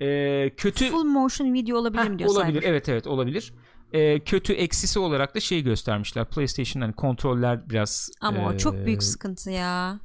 Ee, 0.00 0.50
kötü 0.56 0.90
full 0.90 1.04
motion 1.04 1.52
video 1.52 1.78
olabilir 1.78 2.08
mi 2.08 2.18
diyor 2.18 2.30
olabilir 2.30 2.54
sanki. 2.54 2.68
evet 2.68 2.88
evet 2.88 3.06
olabilir 3.06 3.52
e, 3.92 4.20
kötü 4.20 4.52
eksisi 4.52 4.98
olarak 4.98 5.34
da 5.34 5.40
şey 5.40 5.62
göstermişler. 5.62 6.24
PlayStation 6.24 6.82
hani 6.82 6.92
kontroller 6.92 7.70
biraz 7.70 8.10
ama 8.20 8.38
e, 8.38 8.46
o 8.46 8.56
çok 8.56 8.74
büyük 8.74 9.02
sıkıntı 9.02 9.50
ya. 9.50 10.00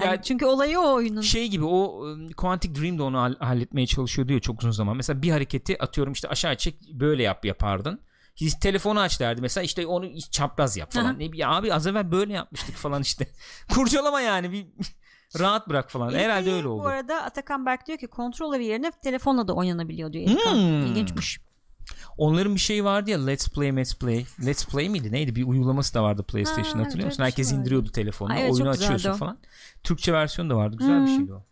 Yani 0.00 0.10
ya, 0.10 0.22
çünkü 0.22 0.44
olayı 0.44 0.80
o 0.80 0.94
oyunun. 0.94 1.20
Şey 1.20 1.48
gibi 1.48 1.64
o 1.64 2.06
Quantic 2.36 2.80
Dream 2.80 2.98
de 2.98 3.02
onu 3.02 3.36
halletmeye 3.38 3.86
çalışıyor 3.86 4.28
diyor 4.28 4.40
çok 4.40 4.58
uzun 4.58 4.70
zaman. 4.70 4.96
Mesela 4.96 5.22
bir 5.22 5.30
hareketi 5.30 5.82
atıyorum 5.82 6.12
işte 6.12 6.28
aşağı 6.28 6.56
çek 6.56 6.92
böyle 6.92 7.22
yap 7.22 7.44
yapardın. 7.44 8.00
Hiç 8.36 8.54
telefonu 8.54 9.00
aç 9.00 9.20
derdi 9.20 9.40
mesela 9.40 9.64
işte 9.64 9.86
onu 9.86 10.20
çapraz 10.30 10.76
yap 10.76 10.92
falan. 10.92 11.18
Ne 11.18 11.30
ya 11.34 11.50
abi 11.50 11.74
az 11.74 11.86
evvel 11.86 12.12
böyle 12.12 12.32
yapmıştık 12.32 12.76
falan 12.76 13.02
işte. 13.02 13.28
Kurcalama 13.74 14.20
yani 14.20 14.52
bir 14.52 14.66
rahat 15.40 15.68
bırak 15.68 15.90
falan. 15.90 16.10
İlk 16.10 16.18
Herhalde 16.18 16.52
öyle 16.52 16.68
oldu. 16.68 16.82
Bu 16.82 16.88
arada 16.88 17.22
Atakan 17.22 17.66
Berk 17.66 17.86
diyor 17.86 17.98
ki 17.98 18.06
kontrolleri 18.06 18.64
yerine 18.64 18.90
telefonla 18.90 19.48
da 19.48 19.54
oynanabiliyor 19.54 20.12
diyor. 20.12 20.26
Hmm. 20.26 20.86
İlginçmiş. 20.86 21.40
Onların 22.16 22.54
bir 22.54 22.60
şeyi 22.60 22.84
vardı 22.84 23.10
ya 23.10 23.24
Let's 23.24 23.48
Play 23.48 23.76
Let's 23.76 23.94
Play. 23.94 24.24
Let's 24.46 24.66
Play 24.66 24.88
miydi 24.88 25.12
neydi? 25.12 25.36
Bir 25.36 25.44
uygulaması 25.44 25.94
da 25.94 26.02
vardı 26.02 26.22
PlayStation 26.22 26.78
ha, 26.78 26.84
hatırlıyor 26.84 27.06
musun? 27.06 27.22
Herkes 27.22 27.50
şey 27.50 27.58
indiriyordu 27.58 27.92
telefonu. 27.92 28.34
Evet, 28.38 28.52
oyunu 28.52 28.68
açıyorsun 28.68 29.12
falan. 29.12 29.38
Türkçe 29.82 30.12
versiyonu 30.12 30.50
da 30.50 30.56
vardı. 30.56 30.76
Güzel 30.78 30.98
hmm. 30.98 31.06
bir 31.06 31.10
şeydi 31.10 31.32
o. 31.32 31.44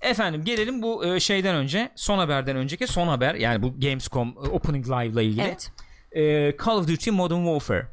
Efendim 0.00 0.44
gelelim 0.44 0.82
bu 0.82 1.06
e, 1.06 1.20
şeyden 1.20 1.54
önce 1.54 1.92
son 1.94 2.18
haberden 2.18 2.56
önceki 2.56 2.86
son 2.86 3.08
haber 3.08 3.34
yani 3.34 3.62
bu 3.62 3.80
Gamescom 3.80 4.28
e, 4.28 4.48
Opening 4.48 4.88
Live 4.88 5.06
ile 5.06 5.24
ilgili. 5.24 5.42
Evet. 5.42 5.72
E, 6.12 6.56
Call 6.64 6.76
of 6.76 6.88
Duty 6.88 7.10
Modern 7.10 7.44
Warfare. 7.44 7.86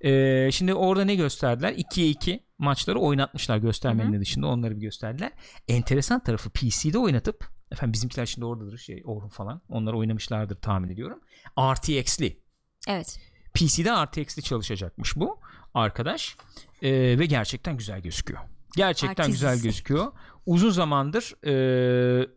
E, 0.00 0.50
şimdi 0.52 0.74
orada 0.74 1.04
ne 1.04 1.14
gösterdiler? 1.14 1.72
2'ye 1.72 2.08
2 2.08 2.40
maçları 2.58 2.98
oynatmışlar 2.98 3.56
göstermenin 3.56 4.20
dışında 4.20 4.46
onları 4.46 4.76
bir 4.76 4.80
gösterdiler. 4.80 5.32
Enteresan 5.68 6.22
tarafı 6.22 6.50
PC'de 6.50 6.98
oynatıp 6.98 7.51
Efendim 7.72 7.92
bizimkiler 7.92 8.26
şimdi 8.26 8.44
oradadır 8.44 8.78
şey 8.78 9.02
Orhun 9.04 9.28
falan. 9.28 9.62
Onlar 9.68 9.92
oynamışlardır 9.92 10.56
tahmin 10.56 10.88
ediyorum. 10.88 11.20
RTX'li. 11.60 12.40
Evet. 12.88 13.20
PC'de 13.54 13.90
RTX'li 14.04 14.42
çalışacakmış 14.42 15.16
bu 15.16 15.40
arkadaş. 15.74 16.36
Ee, 16.82 17.18
ve 17.18 17.26
gerçekten 17.26 17.76
güzel 17.76 18.00
gözüküyor. 18.00 18.40
Gerçekten 18.76 19.24
Artist. 19.24 19.40
güzel 19.40 19.62
gözüküyor. 19.62 20.12
Uzun 20.46 20.70
zamandır 20.70 21.46
e, 21.46 22.28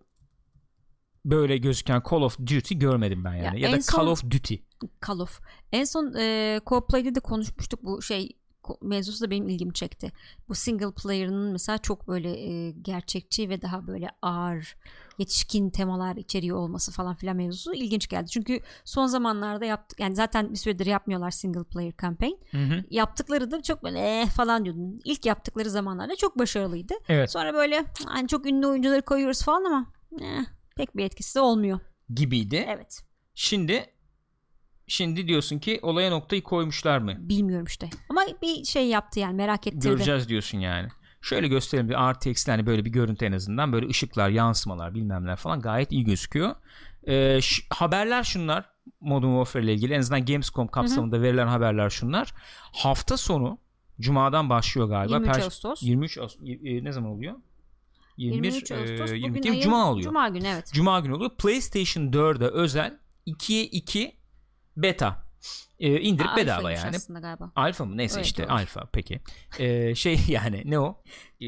böyle 1.26 1.58
gözüken 1.58 2.04
Call 2.12 2.22
of 2.22 2.40
Duty 2.40 2.76
görmedim 2.76 3.24
ben 3.24 3.36
yani. 3.36 3.62
Ya, 3.62 3.70
ya 3.70 3.78
da 3.78 3.82
son, 3.82 3.98
Call 3.98 4.08
of 4.08 4.24
Duty. 4.24 4.56
Call 5.08 5.20
of. 5.20 5.42
En 5.72 5.84
son 5.84 6.14
e, 6.14 6.60
Co-Play'de 6.66 7.16
de 7.16 7.20
konuşmuştuk 7.20 7.84
bu 7.84 8.02
şey 8.02 8.38
mevzusu 8.82 9.26
da 9.26 9.32
benim 9.32 9.50
ilgimi 9.50 9.74
çekti. 9.74 10.12
Bu 10.50 10.56
single 10.56 10.92
player'ının 10.92 11.52
mesela 11.52 11.78
çok 11.78 12.08
böyle 12.08 12.40
e, 12.40 12.72
gerçekçi 12.72 13.50
ve 13.50 13.62
daha 13.62 13.88
böyle 13.88 14.10
ağır 14.22 14.76
yetişkin 15.18 15.70
temalar 15.70 16.16
içeriyor 16.16 16.58
olması 16.58 16.92
falan 16.92 17.16
filan 17.16 17.36
mevzusu 17.36 17.74
ilginç 17.74 18.08
geldi. 18.08 18.30
Çünkü 18.30 18.60
son 18.86 19.08
zamanlarda 19.08 19.66
yaptık 19.66 20.00
yani 20.00 20.16
zaten 20.16 20.52
bir 20.52 20.58
süredir 20.58 20.86
yapmıyorlar 20.86 21.32
single 21.32 21.64
player 21.64 21.94
campaign. 22.02 22.34
Hı 22.52 22.58
hı. 22.58 22.84
Yaptıkları 22.90 23.52
da 23.52 23.62
çok 23.62 23.84
böyle 23.84 24.00
eh 24.00 24.30
falan 24.30 24.66
diyordun. 24.66 25.02
İlk 25.06 25.26
yaptıkları 25.26 25.70
zamanlarda 25.70 26.16
çok 26.16 26.40
başarılıydı. 26.40 26.94
Evet. 27.08 27.32
Sonra 27.32 27.54
böyle 27.54 27.86
hani 28.06 28.28
çok 28.28 28.46
ünlü 28.46 28.68
oyuncuları 28.68 29.02
koyuyoruz 29.02 29.44
falan 29.44 29.64
ama 29.64 29.94
eh, 30.22 30.46
pek 30.76 30.98
bir 30.98 31.04
etkisi 31.04 31.36
de 31.36 31.40
olmuyor. 31.40 31.80
Gibiydi. 32.10 32.66
Evet. 32.70 33.04
Şimdi 33.36 33.86
Şimdi 34.88 35.28
diyorsun 35.28 35.60
ki 35.60 35.80
olaya 35.82 36.10
noktayı 36.10 36.44
koymuşlar 36.44 36.98
mı? 36.98 37.16
Bilmiyorum 37.18 37.66
işte. 37.66 37.90
Ama 38.10 38.22
bir 38.42 38.64
şey 38.64 38.88
yaptı 38.88 39.20
yani 39.20 39.34
merak 39.34 39.68
ettirdi. 39.68 39.88
Göreceğiz 39.88 40.30
diyorsun 40.30 40.60
yani. 40.60 40.88
Şöyle 41.22 41.48
gösterelim 41.48 41.90
bir 41.90 41.96
RTX 41.96 42.48
hani 42.48 42.66
böyle 42.66 42.86
bir 42.86 42.90
görüntü 42.90 43.26
en 43.26 43.32
azından 43.32 43.74
böyle 43.74 43.88
ışıklar, 43.88 44.30
yansımalar, 44.30 44.94
bilmemler 44.94 45.36
falan 45.36 45.62
gayet 45.62 45.92
iyi 45.92 46.04
gözüküyor. 46.04 46.56
Ee, 47.08 47.40
haberler 47.70 48.24
şunlar. 48.24 48.76
Modern 49.00 49.30
Warfare 49.30 49.64
ile 49.64 49.74
ilgili 49.74 49.94
en 49.94 50.00
azından 50.00 50.26
Gamescom 50.26 50.68
kapsamında 50.68 51.16
Hı-hı. 51.16 51.24
verilen 51.24 51.48
haberler 51.48 51.90
şunlar. 51.90 52.34
Hafta 52.72 53.18
sonu 53.18 53.60
Cuma'dan 54.00 54.50
başlıyor 54.50 54.88
galiba. 54.88 55.16
23 55.16 55.40
Ağustos. 55.40 55.84
23 55.84 56.18
Ağustos. 56.18 56.42
E, 56.64 56.84
ne 56.84 56.92
zaman 56.92 57.12
oluyor? 57.12 57.36
21 58.18 58.44
23 58.44 58.72
Ağustos. 58.72 59.12
E, 59.12 59.16
22 59.16 59.52
ayın, 59.52 59.62
Cuma 59.62 59.92
oluyor. 59.92 60.04
Cuma 60.04 60.30
günü 60.30 60.48
evet. 60.48 60.72
Cuma 60.74 61.00
günü 61.00 61.14
oluyor. 61.14 61.32
PlayStation 61.38 62.04
4'e 62.04 62.48
özel 62.48 63.00
2'ye 63.28 63.64
2 63.64 64.16
beta 64.78 65.26
e, 65.80 66.02
indirip 66.02 66.30
Aa, 66.30 66.38
bedava 66.38 66.72
yani. 66.72 66.98
galiba. 67.10 67.52
Alfa 67.56 67.86
mı? 67.86 67.98
Neyse 67.98 68.18
Öyle 68.18 68.28
işte 68.28 68.44
olur. 68.44 68.52
alfa 68.52 68.88
peki. 68.92 69.22
E, 69.60 69.96
şey 69.96 70.20
yani 70.28 70.62
ne 70.66 70.80
o? 70.80 71.04
E, 71.42 71.48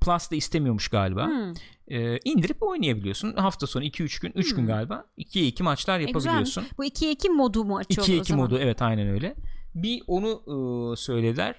Plus 0.00 0.30
da 0.30 0.36
istemiyormuş 0.36 0.88
galiba. 0.88 1.26
Hmm. 1.26 1.52
E, 1.88 2.18
indirip 2.24 2.62
oynayabiliyorsun. 2.62 3.32
Hafta 3.36 3.66
sonu 3.66 3.84
2-3 3.84 4.22
gün, 4.22 4.32
3 4.34 4.50
hmm. 4.50 4.56
gün 4.56 4.66
galiba. 4.66 5.04
2'ye 5.18 5.46
2 5.46 5.62
maçlar 5.62 6.00
e, 6.00 6.02
yapabiliyorsun. 6.02 6.62
E, 6.62 6.66
Bu 6.78 6.84
2'ye 6.84 7.12
2 7.12 7.30
modu 7.30 7.64
mu 7.64 7.76
açıyor 7.78 8.06
2'ye 8.06 8.18
2 8.18 8.34
modu 8.34 8.58
evet 8.58 8.82
aynen 8.82 9.08
öyle. 9.08 9.34
Bir 9.74 10.02
onu 10.06 10.42
e, 10.92 10.96
söylediler. 10.96 11.56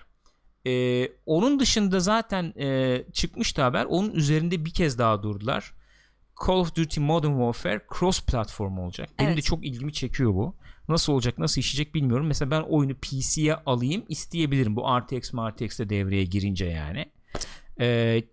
E, 0.67 1.07
onun 1.25 1.59
dışında 1.59 1.99
zaten 1.99 2.53
e, 2.59 2.99
çıkmıştı 3.13 3.61
haber. 3.61 3.85
Onun 3.85 4.11
üzerinde 4.11 4.65
bir 4.65 4.73
kez 4.73 4.97
daha 4.97 5.23
durdular. 5.23 5.73
Call 6.47 6.55
of 6.55 6.75
Duty 6.75 6.99
Modern 6.99 7.31
Warfare 7.31 7.81
cross 7.99 8.21
platform 8.25 8.77
olacak. 8.77 9.09
Benim 9.19 9.29
evet. 9.29 9.37
de 9.37 9.41
çok 9.41 9.65
ilgimi 9.65 9.93
çekiyor 9.93 10.33
bu. 10.33 10.55
Nasıl 10.89 11.13
olacak, 11.13 11.37
nasıl 11.37 11.61
işleyecek 11.61 11.95
bilmiyorum. 11.95 12.27
Mesela 12.27 12.51
ben 12.51 12.61
oyunu 12.61 12.93
PC'ye 12.93 13.55
alayım 13.55 14.03
isteyebilirim. 14.09 14.75
Bu 14.75 14.81
RTX 14.81 15.33
RTX 15.33 15.79
de 15.79 15.89
devreye 15.89 16.23
girince 16.23 16.65
yani. 16.65 17.05
Ee, 17.79 18.23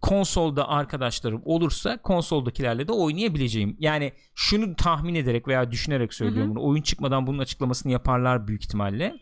konsolda 0.00 0.68
arkadaşlarım 0.68 1.42
olursa 1.44 2.02
konsoldakilerle 2.02 2.88
de 2.88 2.92
oynayabileceğim. 2.92 3.76
Yani 3.80 4.12
şunu 4.34 4.76
tahmin 4.76 5.14
ederek 5.14 5.48
veya 5.48 5.70
düşünerek 5.70 6.14
söylüyorum 6.14 6.50
bunu. 6.50 6.64
Oyun 6.64 6.82
çıkmadan 6.82 7.26
bunun 7.26 7.38
açıklamasını 7.38 7.92
yaparlar 7.92 8.48
büyük 8.48 8.64
ihtimalle. 8.64 9.18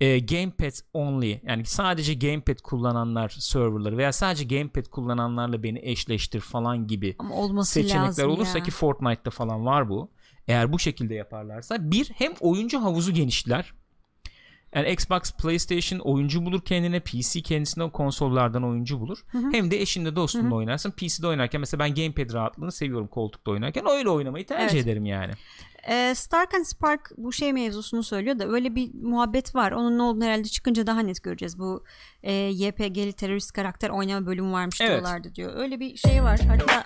E, 0.00 0.18
gamepad 0.18 0.72
only 0.92 1.40
yani 1.46 1.64
sadece 1.64 2.14
gamepad 2.14 2.58
kullananlar 2.62 3.28
serverları 3.28 3.96
veya 3.96 4.12
sadece 4.12 4.44
gamepad 4.56 4.86
kullananlarla 4.86 5.62
beni 5.62 5.78
eşleştir 5.82 6.40
falan 6.40 6.86
gibi 6.86 7.16
Ama 7.18 7.34
olması 7.34 7.72
seçenekler 7.72 8.24
olursa 8.24 8.58
ya. 8.58 8.64
ki 8.64 8.70
Fortnite'da 8.70 9.30
falan 9.30 9.66
var 9.66 9.88
bu. 9.88 10.10
Eğer 10.48 10.72
bu 10.72 10.78
şekilde 10.78 11.14
yaparlarsa 11.14 11.90
bir 11.90 12.10
hem 12.14 12.32
oyuncu 12.40 12.82
havuzu 12.82 13.12
genişler. 13.12 13.72
Yani 14.74 14.90
Xbox, 14.92 15.32
PlayStation 15.32 15.98
oyuncu 15.98 16.44
bulur 16.46 16.60
kendine, 16.64 17.00
PC 17.00 17.42
kendisine 17.42 17.84
o 17.84 17.92
konsollardan 17.92 18.64
oyuncu 18.64 19.00
bulur. 19.00 19.18
Hem 19.52 19.70
de 19.70 19.80
eşinle 19.80 20.16
dostunla 20.16 20.54
oynarsın. 20.54 20.90
PC'de 20.90 21.26
oynarken 21.26 21.60
mesela 21.60 21.78
ben 21.84 21.94
gamepad 21.94 22.32
rahatlığını 22.34 22.72
seviyorum 22.72 23.06
koltukta 23.08 23.50
oynarken. 23.50 23.84
Öyle 23.90 24.08
oynamayı 24.10 24.46
tercih 24.46 24.74
Evet. 24.76 24.86
ederim 24.86 25.06
yani. 25.06 25.32
Ee, 25.90 26.14
Stark 26.14 26.54
and 26.54 26.64
Spark 26.64 27.10
bu 27.16 27.32
şey 27.32 27.52
mevzusunu 27.52 28.02
söylüyor 28.02 28.38
da 28.38 28.48
öyle 28.48 28.74
bir 28.74 28.90
muhabbet 29.02 29.54
var. 29.54 29.72
Onun 29.72 29.98
ne 29.98 30.02
olduğunu 30.02 30.24
herhalde 30.24 30.48
çıkınca 30.48 30.86
daha 30.86 31.00
net 31.00 31.22
göreceğiz. 31.22 31.58
Bu 31.58 31.84
e, 32.22 32.32
YPG'li 32.32 33.12
terörist 33.12 33.52
karakter 33.52 33.90
oynama 33.90 34.26
bölümü 34.26 34.52
varmış 34.52 34.80
Evet. 34.80 34.90
diyorlardı 34.90 35.34
diyor. 35.34 35.52
Öyle 35.56 35.80
bir 35.80 35.96
şey 35.96 36.22
var. 36.22 36.40
Hatta 36.48 36.84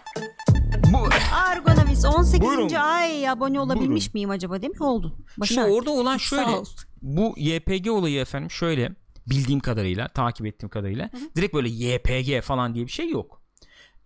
Bu 0.93 0.99
Argonavis 1.35 2.05
18. 2.05 2.41
Buyurun. 2.41 2.75
ay 2.75 3.29
abone 3.29 3.61
olabilmiş 3.61 3.89
Buyurun. 3.91 4.11
miyim 4.15 4.31
acaba 4.31 4.63
değil 4.63 4.73
mi? 4.81 4.85
Oldun. 4.87 5.15
Şimdi 5.29 5.41
Başar. 5.41 5.69
orada 5.69 5.91
olan 5.91 6.17
şöyle. 6.17 6.51
Bu 7.03 7.35
YPG 7.37 7.89
olayı 7.91 8.21
efendim 8.21 8.51
şöyle 8.51 8.93
bildiğim 9.27 9.61
kadarıyla 9.61 10.09
takip 10.09 10.47
ettiğim 10.47 10.69
kadarıyla 10.71 11.11
direkt 11.37 11.55
böyle 11.55 11.69
YPG 11.69 12.41
falan 12.45 12.75
diye 12.75 12.87
bir 12.87 12.91
şey 12.93 13.09
yok. 13.11 13.43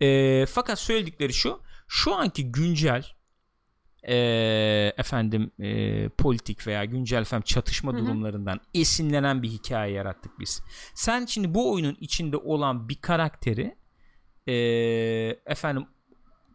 Ee, 0.01 0.45
fakat 0.45 0.79
söyledikleri 0.79 1.33
şu 1.33 1.59
şu 1.87 2.15
anki 2.15 2.51
güncel 2.51 3.03
ee, 4.07 4.93
efendim 4.97 5.51
ee, 5.59 6.09
politik 6.09 6.67
veya 6.67 6.85
güncel 6.85 7.21
efendim 7.21 7.43
çatışma 7.47 7.97
durumlarından 7.97 8.59
esinlenen 8.73 9.43
bir 9.43 9.49
hikaye 9.49 9.93
yarattık 9.93 10.39
biz. 10.39 10.61
Sen 10.93 11.25
şimdi 11.25 11.53
bu 11.53 11.73
oyunun 11.73 11.97
içinde 11.99 12.37
olan 12.37 12.89
bir 12.89 12.95
karakteri 12.95 13.75
ee, 14.47 14.53
efendim 15.45 15.85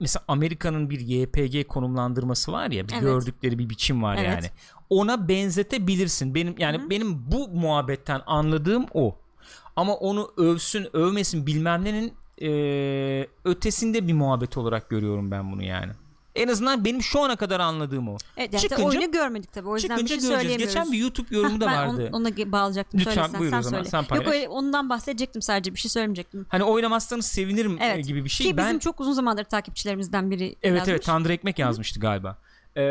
mesela 0.00 0.24
Amerika'nın 0.28 0.90
bir 0.90 1.00
YPG 1.00 1.68
konumlandırması 1.68 2.52
var 2.52 2.70
ya 2.70 2.88
bir 2.88 2.92
Evet. 2.92 3.02
gördükleri 3.02 3.58
bir 3.58 3.70
biçim 3.70 4.02
var 4.02 4.16
Evet. 4.16 4.28
yani. 4.28 4.46
Ona 4.90 5.28
benzetebilirsin. 5.28 6.34
Benim 6.34 6.54
yani 6.58 6.90
benim 6.90 7.32
bu 7.32 7.48
muhabbetten 7.48 8.20
anladığım 8.26 8.86
o. 8.94 9.18
Ama 9.76 9.94
onu 9.94 10.30
övsün, 10.36 10.88
övmesin 10.92 11.46
bilmem 11.46 11.84
nenin 11.84 12.14
ee, 12.42 13.26
ötesinde 13.44 14.08
bir 14.08 14.12
muhabbet 14.12 14.56
olarak 14.56 14.90
görüyorum 14.90 15.30
ben 15.30 15.52
bunu 15.52 15.62
yani. 15.62 15.92
En 16.34 16.48
azından 16.48 16.84
benim 16.84 17.02
şu 17.02 17.20
ana 17.20 17.36
kadar 17.36 17.60
anladığım 17.60 18.08
o. 18.08 18.16
Evet, 18.36 18.52
yani 18.52 18.62
Çıkınca- 18.62 18.84
oyunu 18.84 19.10
görmedik 19.12 19.52
tabii. 19.52 19.68
O 19.68 19.74
yüzden 19.76 19.90
bir 19.90 19.96
şey 19.96 20.08
göreceğiz. 20.08 20.34
söyleyemiyoruz. 20.34 20.74
Geçen 20.74 20.92
bir 20.92 20.98
YouTube 20.98 21.36
yorumu 21.36 21.60
da 21.60 21.66
ben 21.66 21.88
vardı. 21.88 22.08
on- 22.12 22.20
ona 22.20 22.28
ge- 22.28 22.52
bağlayacaktım. 22.52 23.00
Lütfen, 23.00 23.14
Söyle 23.14 23.28
sen, 23.28 23.40
buyur 23.40 23.50
sen 23.50 23.58
o 23.58 23.62
zaman, 23.62 23.78
söyle. 23.78 23.90
sen 23.90 24.04
paylaş. 24.04 24.26
Yok 24.26 24.34
öyle 24.34 24.48
ondan 24.48 24.88
bahsedecektim 24.88 25.42
sadece 25.42 25.74
bir 25.74 25.78
şey 25.78 25.90
söylemeyecektim. 25.90 26.46
Hani 26.48 26.64
oynamazsanız 26.64 27.26
sevinirim 27.26 27.82
e, 27.82 27.86
Evet. 27.86 28.06
gibi 28.06 28.24
bir 28.24 28.28
şey. 28.30 28.46
Ki 28.46 28.56
ben 28.56 28.66
bizim 28.66 28.78
çok 28.78 29.00
uzun 29.00 29.12
zamandır 29.12 29.44
takipçilerimizden 29.44 30.30
biri 30.30 30.44
Evet 30.62 30.78
yazmış. 30.78 30.88
evet 30.88 31.04
Tanrı 31.04 31.32
Ekmek 31.32 31.58
yazmıştı 31.58 32.00
galiba. 32.00 32.38
Ee, 32.76 32.82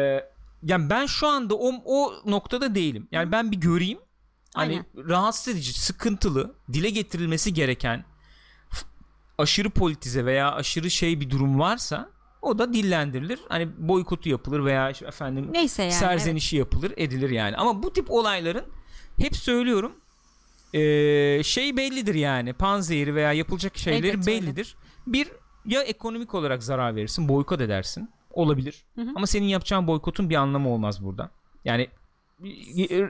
yani 0.63 0.89
ben 0.89 1.05
şu 1.05 1.27
anda 1.27 1.55
o, 1.55 1.71
o 1.85 2.13
noktada 2.25 2.75
değilim. 2.75 3.07
Yani 3.11 3.31
ben 3.31 3.51
bir 3.51 3.57
göreyim. 3.57 3.99
Hani 4.55 4.83
rahatsız 4.97 5.47
edici, 5.53 5.79
sıkıntılı, 5.79 6.55
dile 6.73 6.89
getirilmesi 6.89 7.53
gereken 7.53 8.05
aşırı 9.37 9.69
politize 9.69 10.25
veya 10.25 10.51
aşırı 10.51 10.91
şey 10.91 11.19
bir 11.21 11.29
durum 11.29 11.59
varsa 11.59 12.09
o 12.41 12.59
da 12.59 12.73
dillendirilir. 12.73 13.39
Hani 13.49 13.69
boykotu 13.77 14.29
yapılır 14.29 14.65
veya 14.65 14.89
işte 14.89 15.05
efendim 15.05 15.47
Neyse 15.51 15.83
yani. 15.83 15.93
serzenişi 15.93 16.57
yapılır, 16.57 16.93
edilir 16.97 17.29
yani. 17.29 17.55
Ama 17.55 17.83
bu 17.83 17.93
tip 17.93 18.11
olayların 18.11 18.65
hep 19.17 19.35
söylüyorum 19.35 19.91
ee, 20.73 21.43
şey 21.43 21.77
bellidir 21.77 22.15
yani. 22.15 22.53
Panzehiri 22.53 23.15
veya 23.15 23.33
yapılacak 23.33 23.77
şeyleri 23.77 24.11
öyle. 24.11 24.25
bellidir. 24.27 24.75
Bir 25.07 25.27
ya 25.65 25.81
ekonomik 25.81 26.33
olarak 26.35 26.63
zarar 26.63 26.95
verirsin, 26.95 27.29
boykot 27.29 27.61
edersin. 27.61 28.09
Olabilir. 28.33 28.85
Ama 29.15 29.27
senin 29.27 29.45
yapacağın 29.45 29.87
boykotun 29.87 30.29
bir 30.29 30.35
anlamı 30.35 30.69
olmaz 30.69 31.03
burada. 31.05 31.31
Yani 31.65 31.87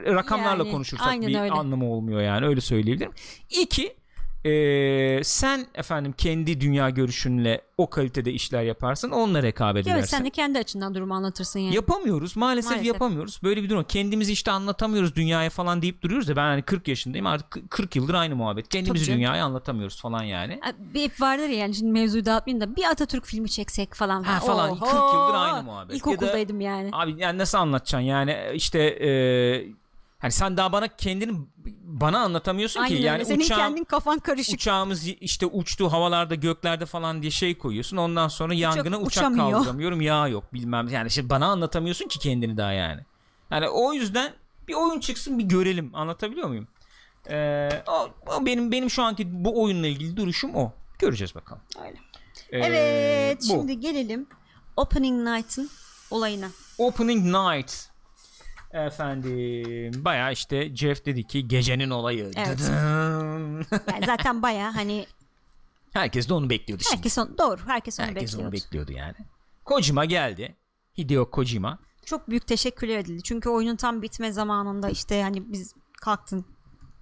rakamlarla 0.06 0.62
Yani, 0.64 0.72
konuşursak 0.72 1.20
bir 1.20 1.26
öyle. 1.40 1.50
anlamı 1.50 1.92
olmuyor 1.92 2.20
yani 2.20 2.46
öyle 2.46 2.60
söyleyebilirim. 2.60 3.12
İki 3.50 3.96
ee, 4.44 5.20
sen 5.24 5.66
efendim 5.74 6.14
kendi 6.18 6.60
dünya 6.60 6.90
görüşünle 6.90 7.60
o 7.78 7.90
kalitede 7.90 8.32
işler 8.32 8.62
yaparsın 8.62 9.10
onunla 9.10 9.42
rekabet 9.42 9.86
Evet 9.86 9.96
edersin. 9.96 10.16
sen 10.16 10.24
de 10.26 10.30
kendi 10.30 10.58
açından 10.58 10.94
durumu 10.94 11.14
anlatırsın 11.14 11.60
yani. 11.60 11.74
Yapamıyoruz 11.74 12.36
maalesef, 12.36 12.70
Maalesef. 12.70 12.86
yapamıyoruz. 12.92 13.40
Böyle 13.42 13.62
bir 13.62 13.68
durum. 13.70 13.84
Kendimizi 13.84 14.32
işte 14.32 14.50
anlatamıyoruz 14.50 15.14
dünyaya 15.16 15.50
falan 15.50 15.82
deyip 15.82 16.02
duruyoruz 16.02 16.28
ya 16.28 16.36
ben 16.36 16.42
hani 16.42 16.62
40 16.62 16.88
yaşındayım 16.88 17.26
artık 17.26 17.70
40 17.70 17.96
yıldır 17.96 18.14
aynı 18.14 18.36
muhabbet. 18.36 18.68
Kendimizi 18.68 19.04
canım. 19.04 19.18
dünyaya 19.18 19.44
anlatamıyoruz 19.44 20.00
falan 20.00 20.22
yani. 20.22 20.60
Bir 20.78 21.02
hep 21.02 21.20
vardır 21.20 21.48
ya 21.48 21.58
yani 21.58 21.74
şimdi 21.74 21.92
mevzuyu 21.92 22.24
dağıtmayayım 22.24 22.60
da 22.60 22.76
bir 22.76 22.84
Atatürk 22.84 23.26
filmi 23.26 23.50
çeksek 23.50 23.94
falan. 23.94 24.22
Ha 24.22 24.40
falan, 24.40 24.78
40 24.78 24.80
yıldır 24.92 25.34
aynı 25.34 25.62
muhabbet. 25.62 25.96
İlkokuldaydım 25.96 26.60
yani. 26.60 26.88
Abi 26.92 27.14
yani 27.18 27.38
nasıl 27.38 27.58
anlatacaksın 27.58 28.06
yani 28.06 28.36
işte 28.54 28.78
e, 28.78 29.10
hani 30.22 30.32
sen 30.32 30.56
daha 30.56 30.72
bana 30.72 30.88
kendini 30.88 31.32
bana 31.82 32.18
anlatamıyorsun 32.20 32.80
Aynen 32.80 32.88
ki 32.88 32.94
öyle. 32.96 33.06
yani 33.06 33.24
Senin 33.24 33.40
uçağım, 33.44 33.60
kendin 33.60 33.84
kafan 33.84 34.18
karışık. 34.18 34.54
uçağımız 34.54 35.06
işte 35.08 35.46
uçtu 35.46 35.92
havalarda 35.92 36.34
göklerde 36.34 36.86
falan 36.86 37.22
diye 37.22 37.30
şey 37.30 37.58
koyuyorsun 37.58 37.96
ondan 37.96 38.28
sonra 38.28 38.54
yangına 38.54 38.96
uçak 38.98 39.06
uçamıyor. 39.06 39.50
kaldıramıyorum 39.52 40.00
yağ 40.00 40.28
yok 40.28 40.54
bilmem 40.54 40.88
yani 40.88 41.08
işte 41.08 41.30
bana 41.30 41.46
anlatamıyorsun 41.46 42.08
ki 42.08 42.18
kendini 42.18 42.56
daha 42.56 42.72
yani. 42.72 43.00
Yani 43.50 43.68
o 43.68 43.92
yüzden 43.92 44.32
bir 44.68 44.74
oyun 44.74 45.00
çıksın 45.00 45.38
bir 45.38 45.44
görelim 45.44 45.90
anlatabiliyor 45.94 46.48
muyum? 46.48 46.68
Ee, 47.30 47.68
o, 47.86 48.08
o 48.36 48.46
benim 48.46 48.72
benim 48.72 48.90
şu 48.90 49.02
anki 49.02 49.44
bu 49.44 49.62
oyunla 49.62 49.86
ilgili 49.86 50.16
duruşum 50.16 50.54
o. 50.54 50.72
Göreceğiz 50.98 51.34
bakalım. 51.34 51.62
Öyle. 51.84 51.96
Ee, 52.50 52.58
Evet 52.68 53.38
bu. 53.42 53.46
şimdi 53.46 53.80
gelelim 53.80 54.26
Opening 54.76 55.28
Night'ın 55.28 55.70
olayına. 56.10 56.48
Opening 56.78 57.24
Night 57.24 57.72
efendim 58.72 60.04
baya 60.04 60.30
işte 60.30 60.76
Jeff 60.76 61.06
dedi 61.06 61.26
ki 61.26 61.48
gecenin 61.48 61.90
olayı. 61.90 62.30
Evet. 62.36 62.70
Yani 63.92 64.06
zaten 64.06 64.42
baya 64.42 64.76
hani 64.76 65.06
Herkes 65.92 66.28
de 66.28 66.34
onu 66.34 66.50
bekliyordu 66.50 66.82
şimdi. 66.82 66.96
herkes 66.96 67.18
on, 67.18 67.38
doğru 67.38 67.60
herkes 67.66 68.00
onu 68.00 68.06
Herkes 68.06 68.22
bekliyordu. 68.22 68.44
onu 68.46 68.52
bekliyordu 68.52 68.92
yani. 68.92 69.14
Kojima 69.64 70.04
geldi. 70.04 70.56
Hideo 70.98 71.30
Kojima. 71.30 71.78
Çok 72.04 72.28
büyük 72.30 72.46
teşekkürler 72.46 72.98
edildi. 72.98 73.22
Çünkü 73.22 73.48
oyunun 73.48 73.76
tam 73.76 74.02
bitme 74.02 74.32
zamanında 74.32 74.88
işte 74.90 75.22
hani 75.22 75.52
biz 75.52 75.74
kalktın 76.00 76.44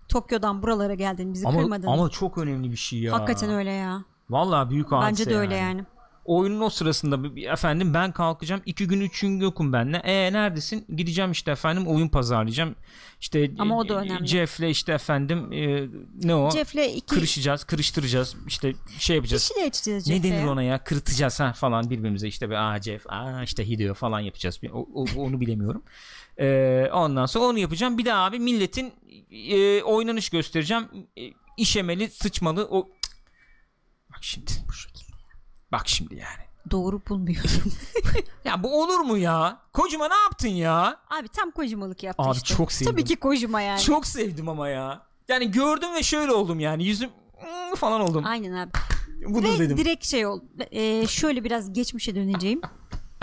Tokyo'dan 0.09 0.63
buralara 0.63 0.95
geldin 0.95 1.35
bizi 1.35 1.49
Ama 1.49 1.61
kırmadın. 1.61 1.87
ama 1.87 2.09
çok 2.11 2.39
önemli 2.39 2.71
bir 2.71 2.77
şey 2.77 2.99
ya. 3.01 3.13
Hakikaten 3.13 3.51
öyle 3.51 3.71
ya. 3.71 4.05
Vallahi 4.31 4.71
büyük 4.71 4.93
hadise 4.93 5.11
Bence 5.11 5.31
de 5.31 5.37
öyle 5.37 5.57
yani. 5.57 5.85
Oyunun 6.25 6.61
o 6.61 6.71
sırasında 6.71 7.41
efendim 7.53 7.95
ben 7.95 8.13
kalkacağım 8.13 8.63
iki 8.67 8.87
gün 8.87 9.01
üç 9.01 9.21
gün 9.21 9.41
yokum 9.41 9.73
benle. 9.73 9.97
E 9.97 10.33
neredesin? 10.33 10.85
Gideceğim 10.97 11.33
işte 11.33 11.51
efendim 11.51 11.87
oyun 11.87 12.09
pazarlayacağım. 12.09 12.75
İşte 13.21 13.51
Ama 13.59 13.79
o 13.79 13.89
da 13.89 13.95
e, 13.95 13.97
önemli. 13.97 14.27
Jeff'le 14.27 14.61
işte 14.71 14.93
efendim 14.93 15.53
e, 15.53 15.89
ne 16.25 16.35
o? 16.35 16.51
Jeff'le 16.51 16.97
iki 16.97 17.07
Kırışacağız, 17.07 17.65
kırıştıracağız. 17.65 18.37
işte 18.47 18.73
şey 18.99 19.17
yapacağız. 19.17 19.53
şeyler 19.55 19.69
içeceğiz 19.69 20.09
Ne 20.09 20.15
Jeff'le 20.15 20.25
denir 20.25 20.45
ona 20.47 20.63
ya? 20.63 20.85
Kırıtacağız 20.85 21.41
ha 21.41 21.53
falan 21.53 21.91
birbirimize 21.91 22.29
işte 22.29 22.51
bir 22.51 22.55
aa 22.55 22.83
Jeff, 22.83 23.07
aa 23.09 23.43
işte 23.43 23.69
Hideo 23.69 23.95
falan 23.95 24.21
yapacağız. 24.21 24.61
O, 24.73 24.89
o- 24.95 25.21
onu 25.21 25.41
bilemiyorum. 25.41 25.83
Ee, 26.39 26.91
ondan 26.93 27.27
sonra 27.27 27.45
onu 27.45 27.59
yapacağım. 27.59 27.99
Bir 27.99 28.05
de 28.05 28.15
abi 28.15 28.39
milletin 28.39 28.93
e, 29.31 29.83
oynanış 29.83 30.31
göstereceğim. 30.31 30.85
E, 31.19 31.23
işemeli, 31.57 32.09
sıçmalı 32.11 32.69
o 32.71 32.89
Bak 34.11 34.19
şimdi 34.25 34.51
bu. 34.69 34.73
Bak 35.73 35.89
şimdi 35.89 36.15
yani. 36.15 36.45
Doğru 36.71 37.01
bulmuyorum. 37.09 37.51
Ya 38.45 38.63
bu 38.63 38.83
olur 38.83 39.01
mu 39.01 39.17
ya? 39.19 39.59
Kocuma 39.73 40.09
ne 40.09 40.15
yaptın 40.15 40.49
ya? 40.49 40.97
Abi 41.11 41.29
tam 41.29 41.51
kojimalık 41.51 42.03
yaptı 42.03 42.23
Abi 42.23 42.37
işte. 42.37 42.55
çok 42.55 42.73
sevdim. 42.73 42.93
Tabii 42.93 43.05
ki 43.05 43.17
kojima 43.17 43.61
yani. 43.61 43.81
Çok 43.81 44.07
sevdim 44.07 44.49
ama 44.49 44.69
ya. 44.69 45.03
Yani 45.29 45.51
gördüm 45.51 45.95
ve 45.95 46.03
şöyle 46.03 46.33
oldum 46.33 46.61
yani. 46.61 46.85
Yüzüm 46.85 47.11
"Hmm" 47.39 47.75
falan 47.77 48.01
oldum. 48.01 48.25
Aynen 48.27 48.53
abi. 48.53 48.71
Budur 49.27 49.49
Ve 49.55 49.59
dedim. 49.59 49.77
direkt 49.77 50.05
şey 50.05 50.27
oldu. 50.27 50.45
Ee, 50.71 51.07
şöyle 51.07 51.45
biraz 51.45 51.73
geçmişe 51.73 52.15
döneceğim. 52.15 52.61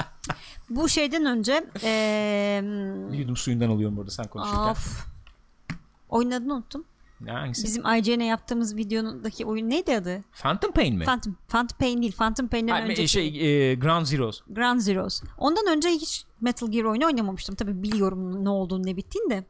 Bu 0.70 0.89
şeyden 0.89 1.26
önce 1.26 1.66
Bir 3.12 3.18
yudum 3.18 3.38
suyundan 3.38 3.70
alıyorum 3.70 3.98
burada 3.98 4.12
sen 4.12 4.28
konuşurken. 4.28 4.60
of. 4.70 5.06
Oyunun 6.10 6.32
adını 6.32 6.54
unuttum. 6.54 6.86
Ne 7.22 7.32
hangisi? 7.32 7.63
Bizim 7.63 7.84
IGN'e 7.95 8.26
yaptığımız 8.26 8.76
videodaki 8.76 9.45
oyun 9.45 9.70
neydi 9.70 9.95
adı? 9.95 10.24
Phantom 10.41 10.72
Pain 10.72 10.95
mi? 10.97 11.05
Phantom. 11.05 11.36
Phantom 11.47 11.78
Pain 11.78 12.01
değil. 12.01 12.15
Phantom 12.18 12.47
Pain'den 12.47 12.74
Ha, 12.74 12.82
önceki 12.82 13.07
şey 13.07 13.28
e, 13.72 13.76
Ground 13.76 14.05
Zeroes. 14.05 14.41
Ground 14.49 14.80
Zeroes. 14.80 15.22
Ondan 15.38 15.68
önce 15.78 15.89
hiç 15.89 16.24
Metal 16.41 16.72
Gear 16.72 16.84
oyunu 16.84 17.05
oynamamıştım. 17.05 17.55
Tabii 17.55 17.84
biliyorum 17.84 18.45
ne 18.45 18.49
olduğunu 18.49 18.86
ne 18.86 18.97
bittiğini 18.97 19.30
de. 19.30 19.43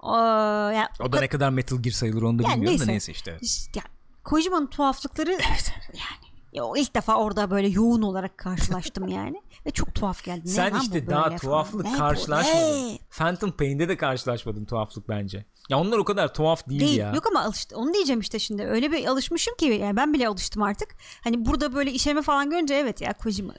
Aa, 0.00 0.72
ya, 0.72 0.88
O 1.00 1.12
da 1.12 1.20
ne 1.20 1.28
kadar 1.28 1.50
Metal 1.50 1.76
Gear 1.82 1.92
sayılır 1.92 2.22
onu 2.22 2.38
da 2.38 2.42
Yani 2.42 2.54
bilmiyorum 2.54 2.80
da 2.80 2.84
neyse. 2.84 2.92
neyse 2.92 3.12
işte. 3.12 3.38
işte, 3.40 3.80
Kojima'nın 4.24 4.66
tuhaflıkları 4.66 5.30
Evet. 5.50 5.72
yani 5.86 6.28
Ya, 6.52 6.64
o 6.64 6.76
ilk 6.76 6.94
defa 6.94 7.14
orada 7.16 7.50
böyle 7.50 7.68
yoğun 7.68 8.02
olarak 8.02 8.38
karşılaştım 8.38 9.08
yani. 9.18 9.42
Ve 9.66 9.70
çok 9.70 9.94
tuhaf 9.94 10.24
geldi. 10.24 10.42
Ne 10.44 10.50
Sen 10.50 10.74
işte 10.82 11.06
daha 11.06 11.36
tuhaflık 11.36 11.86
falan? 11.86 11.98
Karşılaşmadın. 11.98 12.88
Ne? 12.92 12.98
Phantom 13.10 13.52
Pain'de 13.52 13.88
de 13.88 13.96
karşılaşmadın 13.96 14.64
tuhaflık 14.64 15.08
bence. 15.08 15.44
Ya 15.68 15.78
onlar 15.78 15.98
o 15.98 16.04
kadar 16.04 16.34
tuhaf 16.34 16.68
değil, 16.68 16.80
Değil. 16.80 16.98
ya. 16.98 17.12
Yok 17.14 17.26
ama 17.26 17.42
alıştı. 17.42 17.76
Onu 17.76 17.94
diyeceğim 17.94 18.20
işte 18.20 18.38
şimdi. 18.38 18.62
Öyle 18.62 18.92
bir 18.92 19.06
alışmışım 19.06 19.54
ki 19.56 19.64
yani 19.66 19.96
ben 19.96 20.14
bile 20.14 20.28
alıştım 20.28 20.62
artık. 20.62 20.88
Hani 21.24 21.46
burada 21.46 21.74
böyle 21.74 21.92
işeme 21.92 22.22
falan 22.22 22.50
görünce 22.50 22.74
evet 22.74 23.00
ya 23.00 23.12
Kojima. 23.12 23.54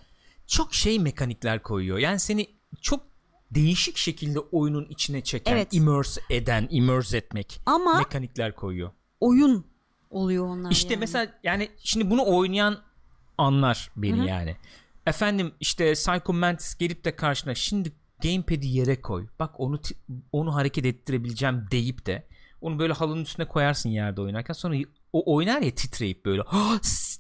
Çok 0.47 0.74
şey 0.74 0.99
mekanikler 0.99 1.64
koyuyor. 1.64 1.97
Yani 1.97 2.20
seni 2.20 2.47
çok 2.82 3.01
değişik 3.51 3.97
şekilde 3.97 4.39
oyunun 4.39 4.86
içine 4.89 5.24
çeken, 5.24 5.51
Evet. 5.53 5.68
immerse 5.72 6.22
eden, 6.30 6.68
immerse 6.72 7.18
etmek 7.18 7.60
Ama 7.66 7.97
mekanikler 7.97 8.55
koyuyor. 8.55 8.91
oyun 9.20 9.66
oluyor 10.10 10.45
onlar 10.47 10.72
İşte 10.72 10.93
yani. 10.93 10.99
mesela 10.99 11.34
yani 11.43 11.70
şimdi 11.84 12.10
bunu 12.10 12.26
oynayan 12.26 12.78
anlar 13.38 13.91
beni 13.95 14.28
yani. 14.28 14.55
Efendim 15.05 15.51
işte 15.60 15.93
Psycho 15.93 16.34
Mantis 16.34 16.78
gelip 16.78 17.03
de 17.05 17.16
karşına 17.16 17.55
şimdi 17.55 17.91
gamepad'i 18.24 18.67
yere 18.67 19.01
koy. 19.01 19.28
Bak 19.39 19.59
onu 19.59 19.80
onu 20.32 20.55
hareket 20.55 20.86
ettirebileceğim 20.86 21.65
deyip 21.72 22.05
de 22.05 22.28
onu 22.61 22.80
böyle 22.80 22.93
halının 22.93 23.22
üstüne 23.22 23.47
koyarsın 23.47 23.89
yerde 23.89 24.22
oynarken 24.22 24.53
sonra 24.53 24.76
o 25.13 25.36
oynar 25.36 25.61
ya 25.61 25.76
titreyip 25.76 26.26
böyle 26.26 26.43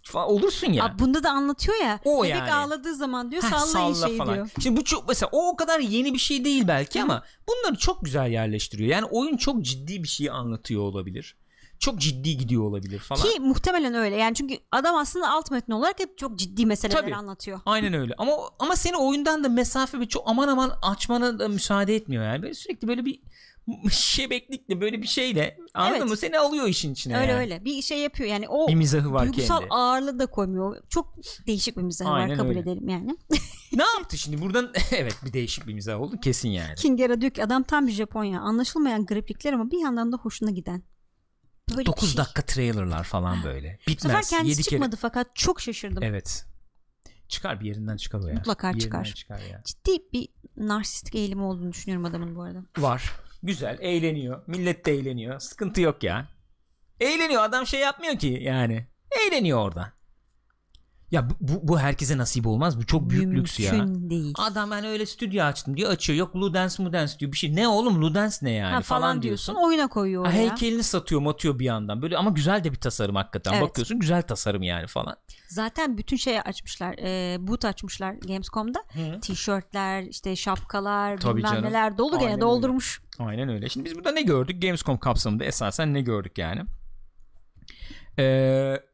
falan 0.03 0.29
olursun 0.29 0.73
ya. 0.73 0.85
Aa, 0.85 0.99
bunda 0.99 1.23
da 1.23 1.31
anlatıyor 1.31 1.77
ya. 1.83 1.99
O 2.05 2.23
bebek 2.23 2.35
yani. 2.35 2.53
ağladığı 2.53 2.95
zaman 2.95 3.31
diyor 3.31 3.43
Heh, 3.43 3.49
sallayın 3.49 3.93
salla 3.93 4.07
şey 4.07 4.17
falan. 4.17 4.33
diyor. 4.33 4.49
Şimdi 4.59 4.79
bu 4.79 4.83
çok 4.83 5.07
mesela 5.07 5.29
o 5.31 5.49
o 5.49 5.55
kadar 5.55 5.79
yeni 5.79 6.13
bir 6.13 6.19
şey 6.19 6.45
değil 6.45 6.67
belki 6.67 7.01
ama 7.01 7.23
bunları 7.47 7.77
çok 7.77 8.05
güzel 8.05 8.31
yerleştiriyor. 8.31 8.89
Yani 8.89 9.05
oyun 9.05 9.37
çok 9.37 9.61
ciddi 9.61 10.03
bir 10.03 10.07
şeyi 10.07 10.31
anlatıyor 10.31 10.81
olabilir. 10.81 11.35
Çok 11.79 11.97
ciddi 11.99 12.37
gidiyor 12.37 12.63
olabilir 12.63 12.99
falan. 12.99 13.21
Ki 13.21 13.39
muhtemelen 13.39 13.93
öyle. 13.93 14.15
Yani 14.15 14.35
çünkü 14.35 14.57
adam 14.71 14.95
aslında 14.95 15.29
alt 15.31 15.51
metni 15.51 15.75
olarak 15.75 15.99
hep 15.99 16.17
çok 16.17 16.39
ciddi 16.39 16.65
meseleler 16.65 17.01
Tabii. 17.01 17.15
anlatıyor. 17.15 17.59
Aynen 17.65 17.93
öyle. 17.93 18.13
Ama 18.17 18.33
ama 18.59 18.75
seni 18.75 18.97
oyundan 18.97 19.43
da 19.43 19.49
mesafe 19.49 19.99
bir 19.99 20.05
çok 20.05 20.23
aman 20.25 20.47
aman 20.47 20.71
açmana 20.81 21.39
da 21.39 21.47
müsaade 21.47 21.95
etmiyor 21.95 22.23
yani. 22.23 22.41
Böyle 22.41 22.53
sürekli 22.53 22.87
böyle 22.87 23.05
bir 23.05 23.21
şebeklikle 23.91 24.81
böyle 24.81 25.01
bir 25.01 25.07
şeyle 25.07 25.57
anladın 25.73 25.99
Evet. 25.99 26.09
mı? 26.09 26.17
Seni 26.17 26.39
alıyor 26.39 26.67
işin 26.67 26.93
içine. 26.93 27.17
Öyle 27.19 27.31
yani. 27.31 27.39
öyle. 27.41 27.65
Bir 27.65 27.81
şey 27.81 27.97
yapıyor. 27.99 28.29
Yani 28.29 28.49
o 28.49 28.67
Bir 28.67 28.75
mizahı 28.75 29.13
var 29.13 29.23
duygusal 29.25 29.59
kendi. 29.59 29.73
ağırlığı 29.73 30.19
da 30.19 30.25
koymuyor. 30.25 30.83
Çok 30.89 31.15
değişik 31.47 31.77
bir 31.77 31.81
mizahı 31.81 32.09
Aynen 32.11 32.29
var 32.29 32.37
kabul 32.37 32.49
öyle. 32.49 32.59
edelim 32.59 32.89
yani. 32.89 33.17
ne 33.73 33.83
yaptı 33.83 34.17
şimdi 34.17 34.41
buradan? 34.41 34.71
evet 34.91 35.15
bir 35.25 35.33
değişik 35.33 35.67
bir 35.67 35.73
mizah 35.73 36.01
oldu 36.01 36.15
kesin 36.23 36.49
yani. 36.49 36.75
Kingera 36.75 37.29
ki 37.29 37.43
adam 37.43 37.63
tam 37.63 37.87
bir 37.87 37.91
Japonya. 37.91 38.41
Anlaşılmayan 38.41 39.05
griplikler 39.05 39.53
ama 39.53 39.71
bir 39.71 39.79
yandan 39.79 40.11
da 40.11 40.17
hoşuna 40.17 40.51
giden. 40.51 40.83
Böyle 41.77 41.85
9 41.85 42.03
bir 42.03 42.07
şey. 42.07 42.17
dakika 42.17 42.41
trailerlar 42.41 43.03
falan 43.03 43.43
böyle. 43.43 43.79
Bu 43.87 43.91
sefer 43.91 44.09
Bitmez. 44.09 44.29
kendisi 44.29 44.49
7 44.49 44.55
kere. 44.63 44.69
çıkmadı 44.69 44.95
fakat 45.01 45.35
çok 45.35 45.61
şaşırdım. 45.61 46.03
Evet. 46.03 46.45
Çıkar 47.27 47.59
bir 47.59 47.65
yerinden 47.65 47.97
çıkar 47.97 48.19
o 48.19 48.27
ya. 48.27 48.33
Mutlaka 48.33 48.73
Bir 48.73 48.79
çıkar. 48.79 49.05
çıkar 49.05 49.39
ya. 49.39 49.61
Ciddi 49.65 49.91
bir 50.13 50.27
narsistik 50.57 51.15
eğilimi 51.15 51.41
olduğunu 51.43 51.71
düşünüyorum 51.73 52.05
adamın 52.05 52.35
bu 52.35 52.41
arada. 52.43 52.63
Var. 52.77 53.11
Güzel. 53.43 53.77
Eğleniyor. 53.81 54.43
Millet 54.47 54.85
de 54.85 54.91
eğleniyor. 54.91 55.39
Sıkıntı 55.39 55.81
yok 55.81 56.03
ya. 56.03 56.27
Eğleniyor. 56.99 57.43
Adam 57.43 57.67
şey 57.67 57.79
yapmıyor 57.79 58.17
ki 58.19 58.39
yani. 58.41 58.87
Eğleniyor 59.27 59.59
orada. 59.59 59.93
Ya 61.11 61.29
bu, 61.39 61.67
bu, 61.67 61.79
herkese 61.79 62.17
nasip 62.17 62.47
olmaz. 62.47 62.77
Bu 62.79 62.85
çok 62.85 63.09
büyük 63.09 63.33
lüks 63.33 63.59
ya. 63.59 63.71
Mümkün 63.71 64.09
değil. 64.09 64.33
Adam 64.37 64.71
ben 64.71 64.85
öyle 64.85 65.05
stüdyo 65.05 65.43
açtım 65.43 65.77
diyor 65.77 65.91
açıyor. 65.91 66.19
Yok 66.19 66.35
Ludens 66.35 66.79
Mudens 66.79 67.19
diyor 67.19 67.31
bir 67.31 67.37
şey. 67.37 67.55
Ne 67.55 67.67
oğlum 67.67 68.01
Ludens 68.01 68.41
ne 68.43 68.51
yani 68.51 68.73
ha, 68.73 68.81
falan, 68.81 69.21
diyorsun. 69.21 69.55
Oyuna 69.55 69.87
koyuyor 69.87 70.25
Ha, 70.25 70.31
heykelini 70.31 70.83
satıyor 70.83 71.21
matıyor 71.21 71.59
bir 71.59 71.65
yandan. 71.65 72.01
Böyle 72.01 72.17
ama 72.17 72.29
güzel 72.29 72.63
de 72.63 72.71
bir 72.71 72.77
tasarım 72.79 73.15
hakikaten. 73.15 73.53
Evet. 73.53 73.63
Bakıyorsun 73.63 73.99
güzel 73.99 74.21
tasarım 74.21 74.63
yani 74.63 74.87
falan. 74.87 75.15
Zaten 75.47 75.97
bütün 75.97 76.17
şey 76.17 76.39
açmışlar. 76.39 76.95
E, 76.99 77.37
boot 77.47 77.65
açmışlar 77.65 78.13
Gamescom'da. 78.13 78.79
Hı. 78.93 79.19
Tişörtler, 79.19 80.03
işte 80.03 80.35
şapkalar, 80.35 81.17
Tabii 81.17 81.37
bilmem 81.37 81.51
canım. 81.51 81.69
neler 81.69 81.97
dolu 81.97 82.11
Aynen 82.11 82.19
gene 82.19 82.31
öyle. 82.31 82.41
doldurmuş. 82.41 83.01
Aynen 83.19 83.49
öyle. 83.49 83.69
Şimdi 83.69 83.85
biz 83.85 83.95
burada 83.95 84.11
ne 84.11 84.21
gördük? 84.21 84.61
Gamescom 84.61 84.97
kapsamında 84.97 85.43
esasen 85.43 85.93
ne 85.93 86.01
gördük 86.01 86.37
yani? 86.37 86.61
Ee, 88.19 88.88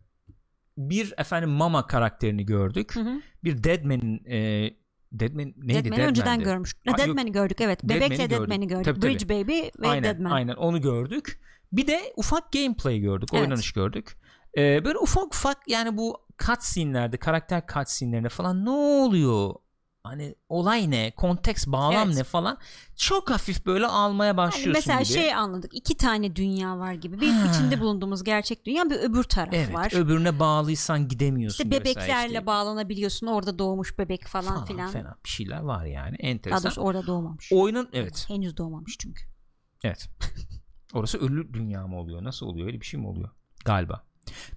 bir 0.77 1.13
efendim 1.17 1.49
Mama 1.49 1.87
karakterini 1.87 2.45
gördük. 2.45 2.95
Hı 2.95 2.99
hı. 2.99 3.21
Bir 3.43 3.63
Deadman'in 3.63 4.25
e, 4.25 4.69
Deadman 5.11 5.53
neydi? 5.57 5.83
Deadman'i 5.83 6.05
önceden 6.05 6.25
Deadman'di. 6.25 6.43
görmüş. 6.43 6.75
Ha. 6.87 6.97
Deadman'i 6.97 7.31
gördük 7.31 7.61
evet. 7.61 7.83
Bebekle 7.83 8.15
gördük. 8.15 8.31
Deadman'i 8.31 8.67
gördük. 8.67 8.85
Tabii, 8.85 8.99
tabii. 8.99 9.13
Bridge 9.13 9.29
Baby 9.29 9.61
ve 9.81 9.87
aynen, 9.87 10.03
Deadman. 10.03 10.31
Aynen 10.31 10.53
onu 10.53 10.81
gördük. 10.81 11.39
Bir 11.71 11.87
de 11.87 12.13
ufak 12.15 12.51
gameplay 12.51 12.99
gördük. 12.99 13.29
Evet. 13.33 13.43
Oynanış 13.43 13.71
gördük. 13.71 14.17
Ee, 14.57 14.85
böyle 14.85 14.97
ufak 14.97 15.25
ufak 15.25 15.57
yani 15.67 15.97
bu 15.97 16.17
cutscene'lerde 16.45 17.17
karakter 17.17 17.63
cutscene'lerinde 17.73 18.29
falan 18.29 18.65
ne 18.65 18.69
oluyor? 18.69 19.53
Hani 20.05 20.35
olay 20.49 20.91
ne? 20.91 21.11
Konteks 21.11 21.67
bağlam 21.67 22.07
Evet. 22.07 22.17
ne 22.17 22.23
falan. 22.23 22.57
Çok 22.95 23.29
hafif 23.29 23.65
böyle 23.65 23.87
almaya 23.87 24.27
Yani 24.27 24.37
başlıyorsun 24.37 24.73
mesela 24.73 25.01
gibi. 25.01 25.13
şey 25.13 25.33
anladık. 25.33 25.71
iki 25.73 25.97
tane 25.97 26.35
dünya 26.35 26.79
var 26.79 26.93
gibi. 26.93 27.21
Bir 27.21 27.31
Ha. 27.31 27.47
içinde 27.49 27.79
bulunduğumuz 27.79 28.23
gerçek 28.23 28.65
dünya 28.65 28.89
bir 28.89 28.95
öbür 28.95 29.23
taraf 29.23 29.53
Evet 29.53 29.73
var. 29.73 29.91
öbürüne 29.95 30.39
bağlıysan 30.39 31.07
gidemiyorsun. 31.07 31.63
İşte 31.63 31.79
bebeklerle 31.79 32.33
işte. 32.33 32.45
bağlanabiliyorsun. 32.45 33.27
Orada 33.27 33.59
doğmuş 33.59 33.99
bebek 33.99 34.27
falan, 34.27 34.53
falan 34.53 34.65
filan. 34.65 34.89
fena 34.91 35.15
bir 35.25 35.29
şeyler 35.29 35.59
var 35.59 35.85
yani 35.85 36.17
Daha 36.21 36.27
enteresan. 36.27 36.63
doğrusu 36.63 36.81
orada 36.81 37.07
doğmamış. 37.07 37.49
Oyunun 37.53 37.89
evet 37.93 38.25
Henüz 38.29 38.57
doğmamış 38.57 38.95
çünkü. 38.99 39.21
evet. 39.83 40.09
Orası 40.93 41.17
ölü 41.17 41.53
dünya 41.53 41.87
mı 41.87 41.99
oluyor? 41.99 42.23
Nasıl 42.23 42.45
oluyor? 42.45 42.67
Öyle 42.67 42.81
bir 42.81 42.85
şey 42.85 42.99
mi 42.99 43.07
oluyor? 43.07 43.29
Galiba. 43.65 44.03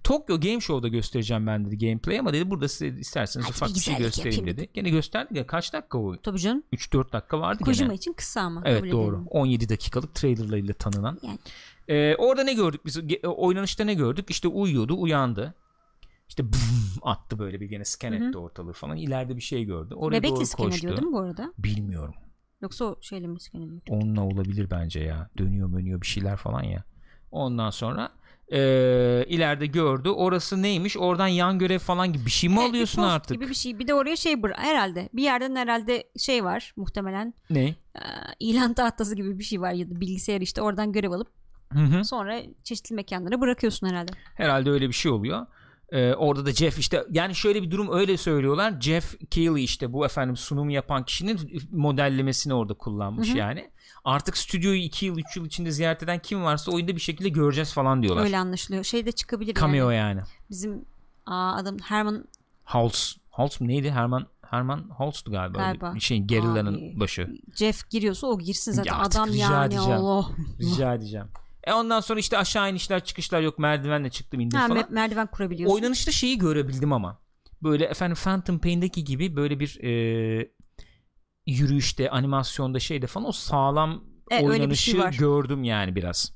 Tokyo 0.05 0.41
Game 0.41 0.61
Show'da 0.61 0.89
göstereceğim 0.89 1.47
ben 1.47 1.65
dedi 1.65 1.79
gameplay 1.79 2.19
ama 2.19 2.33
dedi 2.33 2.51
burada 2.51 2.69
size 2.69 3.01
isterseniz 3.01 3.47
Hadi 3.47 3.51
ufak 3.55 3.69
bir 3.75 3.81
şey 3.81 3.97
göstereyim 3.97 4.39
yapayım 4.39 4.59
dedi. 4.59 4.71
Gene 4.75 4.91
gösterdik 4.91 5.37
ya 5.37 5.47
kaç 5.47 5.73
dakika 5.73 5.99
o? 5.99 6.17
Tabii 6.17 6.39
canım. 6.39 6.63
3-4 6.73 7.13
dakika 7.13 7.41
vardı 7.41 7.65
Kojima 7.65 7.87
gene. 7.87 7.97
için 7.97 8.13
kısa 8.13 8.41
ama. 8.41 8.63
Evet 8.65 8.93
doğru. 8.93 9.15
edelim. 9.15 9.27
17 9.31 9.69
dakikalık 9.69 10.15
trailerlarıyla 10.15 10.75
tanınan. 10.75 11.19
Yani. 11.23 11.39
Ee, 11.89 12.15
orada 12.17 12.45
ne 12.45 12.55
gördük 12.55 12.81
biz? 12.87 12.97
Ge- 12.97 13.27
Oynanışta 13.27 13.85
ne 13.85 13.95
gördük? 13.95 14.31
İşte 14.31 14.49
uyuyordu, 14.49 15.01
uyandı. 15.01 15.55
İşte 16.29 16.45
bum 16.45 16.59
attı 17.03 17.39
böyle 17.39 17.61
bir 17.61 17.67
gene 17.67 17.85
scan 17.85 18.13
etti 18.13 18.39
ortalığı 18.39 18.73
falan. 18.73 18.97
İleride 18.97 19.37
bir 19.37 19.41
şey 19.43 19.65
gördü. 19.65 19.95
Oraya 19.95 20.19
Bebekle 20.19 20.37
doğru 20.37 20.47
scan 20.47 20.67
koştu. 20.67 20.79
ediyor 20.79 20.97
değil 20.97 21.07
mi 21.09 21.13
bu 21.13 21.21
arada? 21.21 21.53
Bilmiyorum. 21.59 22.15
Yoksa 22.61 22.85
o 22.85 22.99
şeyle 23.03 23.27
mi 23.27 23.41
scan 23.41 23.63
ediyor? 23.63 23.81
Onunla 23.89 24.23
olabilir 24.25 24.71
bence 24.71 25.01
ya. 25.01 25.31
Dönüyor 25.39 25.73
dönüyor 25.73 26.01
bir 26.01 26.07
şeyler 26.07 26.37
falan 26.37 26.63
ya. 26.63 26.85
Ondan 27.31 27.71
sonra 27.71 28.11
e, 28.53 28.59
ileride 29.29 29.67
gördü. 29.67 30.09
Orası 30.09 30.63
neymiş? 30.63 30.97
Oradan 30.97 31.27
yan 31.29 31.59
görev 31.59 31.79
falan 31.79 32.13
gibi 32.13 32.27
bir 32.27 32.31
şey 32.31 32.51
mi 32.51 32.57
bir 32.57 32.61
alıyorsun 32.63 33.03
post 33.03 33.13
artık? 33.15 33.37
gibi 33.37 33.49
bir 33.51 33.55
şey. 33.55 33.79
Bir 33.79 33.89
de 33.89 33.95
oraya 33.95 34.17
şey 34.17 34.33
bıra- 34.33 34.59
herhalde. 34.59 35.09
Bir 35.13 35.23
yerden 35.23 35.57
herhalde 35.57 36.05
şey 36.19 36.45
var 36.45 36.73
muhtemelen. 36.77 37.35
Ne? 37.51 37.65
Ee, 37.65 38.01
ilan 38.41 38.75
tahtası 38.75 39.17
gibi 39.17 39.39
bir 39.39 39.45
şey 39.45 39.61
var 39.61 39.73
ya 39.73 39.91
da 39.91 40.01
bilgisayar 40.01 40.41
işte 40.41 40.63
oradan 40.63 40.93
görev 40.93 41.11
alıp 41.11 41.29
Hı 41.73 41.79
hı. 41.79 42.05
sonra 42.05 42.41
çeşitli 42.65 42.95
mekanlara 42.95 43.41
bırakıyorsun 43.41 43.87
herhalde. 43.87 44.13
Herhalde 44.35 44.71
öyle 44.71 44.89
bir 44.89 44.93
şey 44.93 45.13
oluyor. 45.13 45.47
Ee, 45.93 46.15
orada 46.15 46.47
da 46.47 46.53
Jeff 46.53 46.79
işte 46.79 47.05
yani 47.11 47.35
şöyle 47.35 47.63
bir 47.63 47.71
durum 47.71 47.89
öyle 47.93 48.17
söylüyorlar. 48.17 48.81
Jeff 48.81 49.31
Keighley 49.31 49.65
işte 49.65 49.93
bu 49.93 50.05
efendim 50.07 50.37
sunumu 50.37 50.73
yapan 50.73 51.05
kişinin 51.05 51.41
modellemesini 51.73 52.55
orada 52.55 52.75
kullanmış 52.75 53.29
Hı 53.29 53.33
hı. 53.33 53.39
yani. 53.39 53.71
Artık 54.05 54.37
stüdyoyu 54.37 54.79
2 54.81 55.07
yıl 55.07 55.19
3 55.19 55.37
yıl 55.37 55.47
içinde 55.47 55.71
ziyaret 55.71 56.03
eden 56.03 56.19
kim 56.19 56.45
varsa 56.45 56.73
oyunda 56.73 56.97
bir 56.97 57.01
şekilde 57.01 57.29
göreceğiz 57.29 57.73
falan 57.73 58.03
diyorlar. 58.03 58.23
Öyle 58.25 58.39
anlaşılıyor. 58.39 58.85
Şey 58.85 59.07
de 59.07 59.13
çıkabilir 59.13 59.55
Cameo 59.55 59.91
yani. 59.91 60.19
yani. 60.19 60.21
Bizim 60.51 60.85
aa, 61.27 61.55
adam 61.57 61.79
Herman 61.79 62.25
Holtz. 62.65 63.17
Holtz 63.31 63.61
mu 63.61 63.69
neydi? 63.69 63.91
Herman 63.91 64.27
Herman 64.51 64.91
Holtz'tu 64.91 65.31
galiba. 65.31 65.59
Galiba. 65.59 65.95
Bir 65.95 66.01
şeyin 66.01 66.27
gerillanın 66.27 67.01
başı. 67.01 67.29
Jeff 67.55 67.91
giriyorsa 67.91 68.27
o 68.27 68.39
girsin 68.39 68.73
zaten. 68.73 68.93
Ya 68.93 68.99
adam 68.99 69.29
rica 69.29 69.39
yani 69.53 69.67
edeceğim. 69.75 69.91
Allah. 70.01 70.29
Rica 70.61 70.95
edeceğim. 70.95 71.27
E 71.65 71.73
ondan 71.73 72.01
sonra 72.01 72.21
işte 72.21 72.39
aşağı 72.39 72.71
inişler 72.71 73.05
çıkışlar 73.05 73.41
yok 73.41 73.59
merdivenle 73.59 74.11
çıktım 74.11 74.41
indim 74.41 74.59
Ha, 74.59 74.69
falan. 74.69 74.83
me- 74.83 74.93
merdiven 74.93 75.27
kurabiliyorsun. 75.27 75.75
Oynanışta 75.77 76.13
şeyi 76.13 76.39
görebildim 76.39 76.93
ama. 76.93 77.19
Böyle 77.63 77.85
efendim 77.85 78.17
Phantom 78.25 78.59
Pain'deki 78.59 79.05
gibi 79.05 79.37
böyle 79.37 79.61
bir 79.61 79.81
e, 79.85 80.51
yürüyüşte, 81.53 82.11
animasyonda 82.11 82.81
şeyde 82.81 83.07
falan 83.07 83.29
o 83.29 83.33
sağlam 83.33 84.05
E, 84.31 84.39
bir 84.39 84.45
oynanışı 84.45 84.91
şey 84.91 85.01
var. 85.01 85.13
gördüm 85.13 85.65
yani 85.65 85.97
biraz. 85.97 86.33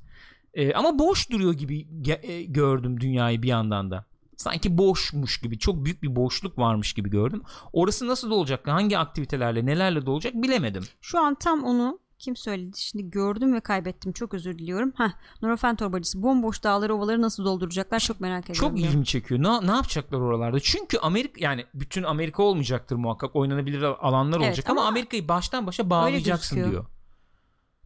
E, 0.55 0.73
ama 0.75 0.99
boş 0.99 1.31
duruyor 1.31 1.53
gibi 1.55 1.87
e, 2.23 2.43
gördüm 2.43 3.01
dünyayı 3.01 3.43
bir 3.43 3.49
yandan 3.49 3.91
da. 3.91 4.05
Sanki 4.37 4.79
boşmuş 4.79 5.41
gibi, 5.41 5.59
çok 5.59 5.85
büyük 5.85 6.03
bir 6.03 6.17
boşluk 6.17 6.59
varmış 6.59 6.93
gibi 6.93 7.11
gördüm. 7.11 7.43
Orası 7.73 8.07
nasıl 8.09 8.31
da 8.31 8.35
olacak, 8.35 8.69
hangi 8.69 8.99
aktivitelerle, 8.99 9.67
nelerle 9.67 10.07
de 10.07 10.11
olacak 10.11 10.35
bilemedim. 10.35 10.83
Şu 11.01 11.19
an 11.19 11.35
tam 11.35 11.65
onu 11.65 11.99
kim 12.23 12.37
söyledi? 12.37 12.81
Şimdi 12.81 13.11
gördüm 13.11 13.55
ve 13.55 13.61
kaybettim. 13.61 14.13
Çok 14.13 14.35
özür 14.35 14.59
diliyorum. 14.59 14.93
Heh, 14.97 15.11
Nurofen 15.43 15.77
torbacısı. 15.77 16.23
Bomboş 16.23 16.63
dağları 16.63 16.95
ovaları 16.95 17.23
nasıl 17.23 17.45
dolduracaklar 17.45 18.01
çok 18.01 18.21
merak 18.21 18.51
ediyorum. 18.51 18.69
Çok 18.69 18.79
ilgimi 18.79 19.05
çekiyor. 19.05 19.43
Ne, 19.43 19.67
ne 19.67 19.71
yapacaklar 19.71 20.19
oralarda? 20.19 20.61
Çünkü 20.61 20.99
Amerika 20.99 21.35
yani 21.41 21.67
bütün 21.75 22.03
Amerika 22.03 22.43
olmayacaktır 22.43 22.97
muhakkak. 22.97 23.37
Oynanabilir 23.37 23.83
alanlar 23.83 24.39
Evet, 24.39 24.49
olacak 24.49 24.71
ama, 24.71 24.81
ama 24.81 24.89
Amerika'yı 24.89 25.29
baştan 25.29 25.67
başa 25.67 25.91
bağlayacaksın 25.91 26.71
diyor. 26.71 26.87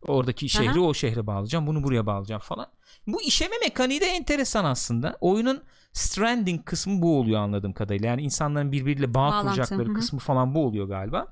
Oradaki 0.03 0.49
şehri 0.49 0.81
o 0.81 0.95
şehre 0.95 1.27
bağlayacağım. 1.27 1.67
Bunu 1.67 1.83
buraya 1.83 2.07
bağlayacağım 2.07 2.41
falan. 2.41 2.67
Bu 3.07 3.23
işeme 3.23 3.59
mekaniği 3.59 4.01
de 4.01 4.07
enteresan 4.07 4.65
aslında. 4.65 5.17
Oyunun 5.21 5.63
stranding 5.93 6.65
kısmı 6.65 7.03
bu 7.03 7.19
oluyor 7.19 7.41
anladığım 7.41 7.73
kadarıyla. 7.73 8.09
Yani 8.09 8.23
insanların 8.23 8.73
birbiriyle 8.73 9.15
bağ 9.15 9.19
Bağlantı, 9.19 9.47
kuracakları 9.47 9.89
hı 9.89 9.91
hı. 9.91 9.95
kısmı 9.95 10.19
falan 10.19 10.55
bu 10.55 10.67
oluyor 10.67 10.89
galiba. 10.89 11.27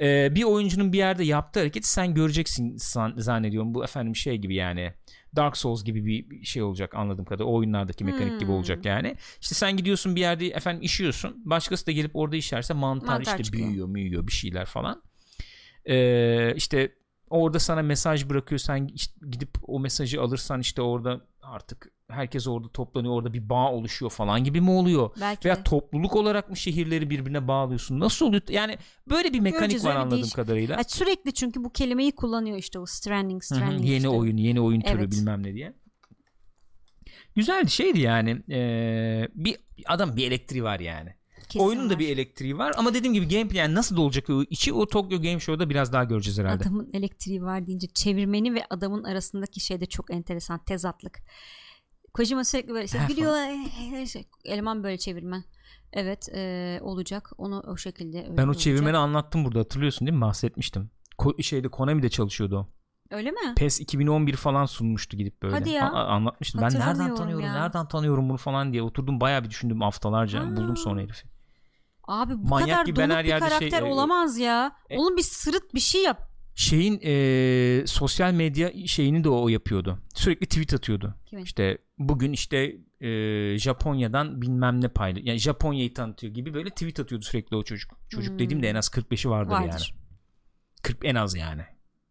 Ee, 0.00 0.34
bir 0.34 0.42
oyuncunun 0.44 0.92
bir 0.92 0.98
yerde 0.98 1.24
yaptığı 1.24 1.60
hareketi 1.60 1.88
sen 1.88 2.14
göreceksin 2.14 2.76
zannediyorum. 3.16 3.74
Bu 3.74 3.84
efendim 3.84 4.16
şey 4.16 4.38
gibi 4.38 4.54
yani 4.54 4.92
Dark 5.36 5.56
Souls 5.56 5.84
gibi 5.84 6.04
bir 6.30 6.44
şey 6.44 6.62
olacak 6.62 6.94
anladığım 6.94 7.24
kadarıyla. 7.24 7.52
O 7.52 7.54
oyunlardaki 7.54 8.04
mekanik 8.04 8.40
gibi 8.40 8.48
Hmm. 8.48 8.54
olacak 8.56 8.84
yani. 8.84 9.16
İşte 9.40 9.54
sen 9.54 9.76
gidiyorsun 9.76 10.16
bir 10.16 10.20
yerde 10.20 10.46
efendim 10.46 10.82
işiyorsun. 10.82 11.42
Başkası 11.44 11.86
da 11.86 11.90
gelip 11.90 12.16
orada 12.16 12.36
işerse 12.36 12.74
mantar, 12.74 13.06
Mantar 13.06 13.20
işte 13.32 13.42
çıkıyor. 13.44 13.68
büyüyor, 13.68 13.94
büyüyor 13.94 14.26
bir 14.26 14.32
şeyler 14.32 14.64
falan. 14.66 15.02
Ee, 15.88 16.54
işte 16.56 16.92
orada 17.30 17.58
sana 17.58 17.82
mesaj 17.82 18.28
bırakıyor. 18.28 18.58
Sen 18.58 18.88
işte 18.94 19.14
gidip 19.30 19.50
o 19.62 19.80
mesajı 19.80 20.22
alırsan 20.22 20.60
işte 20.60 20.82
orada 20.82 21.20
artık 21.42 21.92
herkes 22.12 22.46
orada 22.48 22.68
toplanıyor. 22.68 23.14
Orada 23.14 23.32
bir 23.32 23.48
bağ 23.48 23.72
oluşuyor 23.72 24.10
falan 24.10 24.44
gibi 24.44 24.60
mi 24.60 24.70
oluyor? 24.70 25.10
Belki 25.20 25.44
Veya 25.44 25.56
de. 25.56 25.62
topluluk 25.62 26.16
olarak 26.16 26.50
mı 26.50 26.56
şehirleri 26.56 27.10
birbirine 27.10 27.48
bağlıyorsun? 27.48 28.00
Nasıl 28.00 28.26
oluyor? 28.26 28.42
Yani 28.48 28.78
böyle 29.10 29.32
bir 29.32 29.40
mekanik 29.40 29.60
Göreceğiz, 29.60 29.84
var 29.84 29.96
anladığım 29.96 30.18
değişik. 30.18 30.36
kadarıyla. 30.36 30.76
Ya 30.76 30.84
sürekli 30.84 31.32
çünkü 31.34 31.64
bu 31.64 31.70
kelimeyi 31.70 32.12
kullanıyor 32.12 32.58
işte 32.58 32.78
o 32.78 32.86
stranding 32.86 33.42
stranding 33.44 33.84
yeni 33.84 33.96
işte. 33.96 34.08
oyun, 34.08 34.36
yeni 34.36 34.60
oyun 34.60 34.80
türü 34.80 34.98
Evet. 35.00 35.10
bilmem 35.12 35.42
ne 35.42 35.54
diye. 35.54 35.72
Güzeldi 37.36 37.70
şeydi 37.70 38.00
yani. 38.00 38.42
Ee, 38.50 39.28
bir 39.34 39.56
adam 39.86 40.16
bir 40.16 40.26
elektriği 40.26 40.64
var 40.64 40.80
yani. 40.80 41.14
Kesin 41.48 41.66
Oyunun 41.66 41.90
da 41.90 41.94
var. 41.94 41.98
bir 42.00 42.08
elektriği 42.08 42.58
var 42.58 42.74
ama 42.76 42.94
dediğim 42.94 43.14
gibi 43.14 43.28
gameplay 43.28 43.58
yani 43.58 43.74
nasıl 43.74 43.96
da 43.96 44.00
olacak 44.00 44.30
o 44.30 44.42
içi 44.42 44.72
o 44.72 44.86
Tokyo 44.86 45.18
Game 45.22 45.40
Show'da 45.40 45.70
biraz 45.70 45.92
daha 45.92 46.04
göreceğiz 46.04 46.38
herhalde. 46.38 46.62
Adamın 46.64 46.90
elektriği 46.92 47.42
var 47.42 47.66
deyince 47.66 47.86
çevirmeni 47.86 48.54
ve 48.54 48.64
adamın 48.70 49.04
arasındaki 49.04 49.60
şey 49.60 49.80
de 49.80 49.86
çok 49.86 50.10
enteresan 50.14 50.64
tezatlık. 50.64 51.18
Kojima 52.14 52.44
sürekli 52.44 52.72
böyle 52.72 52.84
işte 52.84 52.98
Ha, 52.98 53.06
gülüyor 53.06 53.34
şey, 54.06 54.28
eleman 54.44 54.84
böyle 54.84 54.98
çevirmen. 54.98 55.44
Evet 55.92 56.28
e, 56.34 56.78
olacak 56.82 57.30
onu 57.38 57.60
o 57.66 57.76
şekilde 57.76 58.18
öyle 58.22 58.36
Ben 58.36 58.42
o 58.42 58.46
olacak. 58.46 58.60
çevirmeni 58.62 58.96
anlattım 58.96 59.44
burada 59.44 59.58
hatırlıyorsun 59.58 60.06
değil 60.06 60.16
mi? 60.16 60.20
Bahsetmiştim. 60.20 60.90
Ko- 61.18 61.42
şeyde 61.42 61.68
Konami'de 61.68 62.08
çalışıyordu 62.08 62.58
o. 62.58 62.68
Öyle 63.14 63.30
mi? 63.30 63.54
PES 63.56 63.80
2011 63.80 64.36
falan 64.36 64.66
sunmuştu 64.66 65.16
gidip 65.16 65.42
böyle. 65.42 65.54
Hadi 65.54 65.70
ya. 65.70 65.90
A- 65.92 66.06
anlatmıştım. 66.06 66.60
Ben 66.62 66.74
nereden 66.74 67.14
tanıyorum? 67.14 67.44
ya. 67.44 67.52
Nereden 67.52 67.88
tanıyorum 67.88 68.28
bunu 68.28 68.36
falan 68.36 68.72
diye 68.72 68.82
oturdum 68.82 69.20
bayağı 69.20 69.44
bir 69.44 69.50
düşündüm 69.50 69.80
haftalarca. 69.80 70.40
Ha. 70.40 70.56
Buldum 70.56 70.76
sonra 70.76 71.00
herifi. 71.00 71.28
Abi 72.08 72.38
bu 72.38 72.48
Manyak 72.48 72.70
kadar 72.70 72.84
gibi 72.86 72.96
ben 72.96 73.04
donuk 73.10 73.16
her 73.18 73.24
bir 73.24 73.28
yerde 73.28 73.48
şey- 73.48 73.58
karakter 73.58 73.82
e, 73.82 73.92
olamaz 73.92 74.38
ya. 74.38 74.72
e- 74.90 74.98
Onun 74.98 75.16
bir 75.16 75.22
sırıt 75.22 75.74
bir 75.74 75.80
şey 75.80 76.02
yap. 76.02 76.31
Şeyin 76.54 77.00
eee, 77.00 77.86
sosyal 77.86 78.32
medya 78.32 78.72
şeyini 78.86 79.24
de 79.24 79.28
o 79.28 79.48
yapıyordu. 79.48 79.98
Sürekli 80.14 80.46
tweet 80.46 80.74
atıyordu. 80.74 81.14
Kimin? 81.26 81.42
İşte 81.44 81.78
bugün 81.98 82.32
işte 82.32 82.76
eee, 83.00 83.58
Japonya'dan 83.58 84.42
bilmem 84.42 84.80
ne 84.80 84.88
paylı. 84.88 85.20
Yani 85.22 85.38
Japonya'yı 85.38 85.94
tanıtıyor 85.94 86.34
gibi 86.34 86.54
böyle 86.54 86.70
tweet 86.70 87.00
atıyordu 87.00 87.24
sürekli 87.24 87.56
o 87.56 87.62
çocuk. 87.62 87.90
Çocuk 88.08 88.30
Hmm. 88.32 88.38
dediğimde 88.38 88.68
en 88.68 88.74
az 88.74 88.88
45'i 88.88 89.30
vardır, 89.30 89.52
Vardır. 89.52 89.68
yani. 89.94 90.02
40 90.82 90.98
en 91.04 91.14
az 91.14 91.34
yani. 91.36 91.62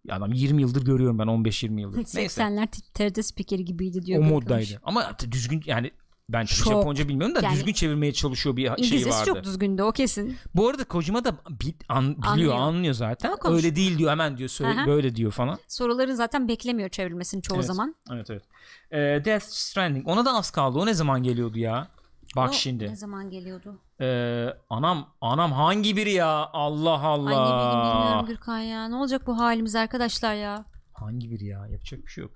Adam 0.10 0.34
20 0.34 0.62
yıldır 0.62 0.86
görüyorum 0.86 1.20
ben 1.20 1.28
15-20 1.28 1.82
yıldır. 1.82 1.98
Neyse. 1.98 2.42
80'ler 2.42 2.68
TRT 2.94 3.26
spikeri 3.26 3.66
gibiydi 3.66 4.02
diyor. 4.06 4.20
O 4.20 4.24
moddaydı. 4.24 4.80
Ama 4.84 5.18
düzgün 5.32 5.62
yani 5.66 5.92
ben 6.30 6.46
Çok. 6.46 6.68
Japonca 6.74 7.08
bilmiyorum 7.08 7.36
da 7.36 7.40
Yani- 7.44 7.56
düzgün 7.56 7.74
çevirmeye 7.74 8.14
çalışıyor 8.14 8.58
bir 8.58 8.62
şey 8.66 8.74
İngilizcesi 8.78 9.10
vardı. 9.20 9.26
çok 9.26 9.44
düzgündü 9.44 9.82
o 9.84 9.92
kesin. 9.92 10.38
Bu 10.56 10.70
arada 10.70 10.84
Kojima 10.84 11.24
da 11.24 11.32
bi- 11.50 11.76
an- 11.90 12.12
biliyor, 12.18 12.28
Anlıyor. 12.32 12.56
anlıyor 12.56 12.94
zaten. 12.94 13.30
Ama 13.30 13.38
konuş- 13.38 13.56
Öyle 13.58 13.76
değil 13.76 13.98
diyor 13.98 14.12
hemen 14.12 14.38
diyor 14.38 14.50
söyle 14.50 14.80
Aha. 14.80 14.88
böyle 14.88 15.16
diyor 15.16 15.32
falan. 15.32 15.58
Soruların 15.68 16.14
zaten 16.16 16.48
beklemiyor 16.48 16.90
çevrilmesini 16.90 17.42
çoğu 17.42 17.56
Evet. 17.56 17.66
zaman. 17.68 17.96
Evet 18.12 18.30
evet. 18.30 18.44
Ee, 18.92 18.98
Death 19.26 19.44
Stranding 19.46 20.08
ona 20.08 20.26
da 20.26 20.34
az 20.34 20.52
kaldı. 20.52 20.80
O 20.80 20.86
ne 20.86 20.94
zaman 20.94 21.24
geliyordu 21.24 21.58
ya? 21.60 21.88
Bak 22.36 22.50
O 22.50 22.54
şimdi. 22.54 22.88
Ne 22.88 22.96
zaman 22.96 23.30
geliyordu? 23.30 23.80
Ee, 24.02 24.48
anam 24.70 25.10
anam 25.22 25.52
hangi 25.52 25.98
biri 25.98 26.12
ya? 26.12 26.50
Allah 26.54 27.00
Allah. 27.02 27.30
Ay 27.30 27.36
ne 27.36 27.56
bileyim 27.56 27.96
bilmiyorum 27.96 28.26
Gürkan 28.26 28.58
ya. 28.60 28.88
Ne 28.88 28.96
olacak 28.96 29.28
bu 29.28 29.40
halimiz 29.40 29.76
arkadaşlar 29.76 30.36
ya? 30.36 30.66
Hangi 30.94 31.32
biri 31.32 31.46
ya? 31.46 31.68
Yapacak 31.68 32.00
bir 32.06 32.12
şey 32.12 32.22
yok. 32.22 32.32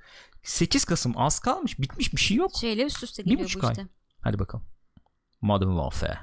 8 0.46 0.86
Kasım 0.86 1.14
az 1.18 1.40
kalmış. 1.40 1.80
Bitmiş 1.80 2.14
bir 2.14 2.20
şey 2.22 2.38
yok. 2.38 2.52
Şeyle 2.62 2.84
üst 2.86 3.04
üste 3.04 3.24
Bir 3.26 3.30
geliyor 3.30 3.46
buçuk 3.46 3.64
bu 3.64 3.68
ay. 3.68 3.72
işte. 3.74 3.88
Hadi 4.22 4.40
bakalım. 4.40 4.66
Modern 5.42 5.70
Warfare. 5.70 6.20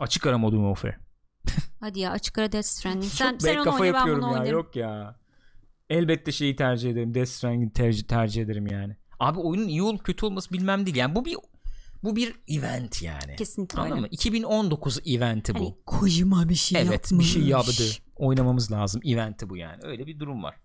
Açık 0.00 0.26
ara 0.26 0.38
Modern 0.38 0.74
Warfare. 0.74 0.98
Hadi 1.80 2.00
ya 2.00 2.10
açık 2.10 2.38
ara 2.38 2.52
Death 2.52 2.66
Stranding. 2.66 3.12
Sen, 3.12 3.30
Çok 3.32 3.42
sen 3.42 3.56
onu 3.56 3.64
kafa 3.64 3.82
oyna 3.82 3.94
ben 3.94 4.06
bunu 4.16 4.20
ya. 4.22 4.28
oynarım. 4.28 4.50
Yok 4.52 4.76
ya. 4.76 5.20
Elbette 5.90 6.32
şeyi 6.32 6.56
tercih 6.56 6.90
ederim. 6.90 7.14
Death 7.14 7.28
Stranding'i 7.28 7.72
tercih, 7.72 8.02
tercih 8.06 8.42
ederim 8.42 8.66
yani. 8.66 8.96
Abi 9.20 9.40
oyunun 9.40 9.68
iyi 9.68 9.82
olup 9.82 10.04
kötü 10.04 10.26
olması 10.26 10.50
bilmem 10.52 10.86
değil. 10.86 10.96
Yani 10.96 11.14
bu 11.14 11.24
bir 11.24 11.36
bu 12.02 12.16
bir 12.16 12.34
event 12.48 13.02
yani. 13.02 13.36
Kesinlikle 13.36 13.78
Anladın 13.78 13.92
öyle. 13.92 14.00
mı? 14.00 14.08
2019 14.10 14.98
eventi 15.06 15.54
bu. 15.54 15.58
Hani 15.58 15.74
Kojima 15.86 16.48
bir 16.48 16.54
şey 16.54 16.82
evet 16.82 16.92
yapmış. 16.92 17.26
bir 17.26 17.40
şey 17.40 17.42
yaptı. 17.42 17.84
Oynamamız 18.16 18.72
lazım. 18.72 19.00
Eventi 19.04 19.50
bu 19.50 19.56
yani. 19.56 19.78
Öyle 19.82 20.06
bir 20.06 20.18
durum 20.20 20.42
var. 20.42 20.56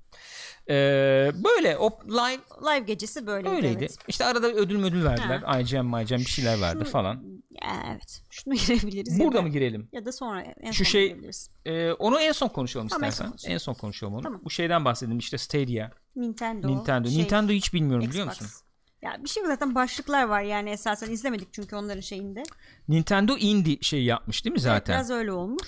Ee, 0.70 1.32
böyle 1.44 1.78
o 1.78 2.00
live 2.08 2.42
Live 2.62 2.80
gecesi 2.86 3.28
böyleydi. 3.28 3.56
öyleydi. 3.56 3.78
Evet. 3.80 3.96
İşte 4.08 4.26
arada 4.26 4.48
ödül 4.48 4.76
müdül 4.78 5.04
verdiler. 5.06 5.60
IGM, 5.62 6.02
IGM 6.02 6.16
bir 6.20 6.26
şeyler 6.26 6.62
verdi 6.62 6.86
Şu- 6.86 6.92
falan. 6.92 7.24
Ya, 7.62 7.84
evet. 7.92 8.22
Şunu 8.30 8.54
girebiliriz. 8.68 9.18
ya 9.20 9.26
Burada 9.26 9.38
da- 9.38 9.42
mı 9.42 9.50
girelim? 9.50 9.90
Ya 9.92 10.06
da 10.06 10.12
sonra 10.12 10.42
en 10.42 10.72
Şu 10.72 10.86
son 10.86 10.92
şey- 10.92 11.08
girebiliriz. 11.08 11.50
Ee, 11.66 11.92
onu 11.92 12.20
en 12.20 12.32
son 12.32 12.48
konuşalım 12.48 12.88
Tamam, 12.88 13.04
en 13.04 13.10
istersen. 13.10 13.26
son 13.26 13.32
konuşalım. 13.32 13.54
En 13.54 13.58
son 13.58 13.74
konuşalım 13.74 14.14
onu. 14.14 14.22
Tamam. 14.22 14.42
Bu 14.46 14.50
şeyden 14.50 14.86
bahsedelim 14.86 15.18
işte 15.18 15.38
Stadia, 15.38 15.90
Nintendo. 16.16 16.68
Nintendo. 16.68 17.10
şey, 17.10 17.18
Nintendo 17.18 17.52
hiç 17.52 17.74
bilmiyorum 17.74 18.10
biliyor 18.10 18.26
Xbox. 18.28 18.42
musun? 18.42 18.62
Ya 19.02 19.18
bir 19.24 19.30
şey 19.30 19.44
zaten 19.46 19.76
başlıklar 19.76 20.24
var 20.24 20.42
yani 20.42 20.70
esasen 20.70 21.12
izlemedik 21.12 21.54
çünkü 21.54 21.76
onların 21.76 22.02
şeyinde. 22.02 22.44
Nintendo 22.88 23.38
Indie 23.38 23.78
şey 23.82 24.04
yapmış 24.04 24.46
değil 24.46 24.54
mi 24.54 24.60
zaten? 24.60 24.96
biraz 24.96 25.10
öyle 25.12 25.32
olmuş. 25.32 25.68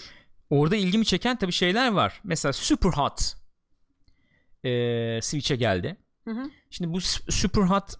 Orada 0.50 0.76
ilgimi 0.76 1.06
çeken 1.06 1.36
tabii 1.38 1.52
şeyler 1.52 1.92
var. 1.92 2.22
Mesela 2.24 2.54
Super 2.54 2.90
Hot 2.90 3.34
ee, 4.64 5.20
Switch'e 5.22 5.56
geldi. 5.56 5.98
Hı 6.26 6.32
hı. 6.32 6.50
Şimdi 6.70 6.94
bu 6.94 7.02
S- 7.02 7.32
Super 7.32 7.62
Hot 7.62 7.94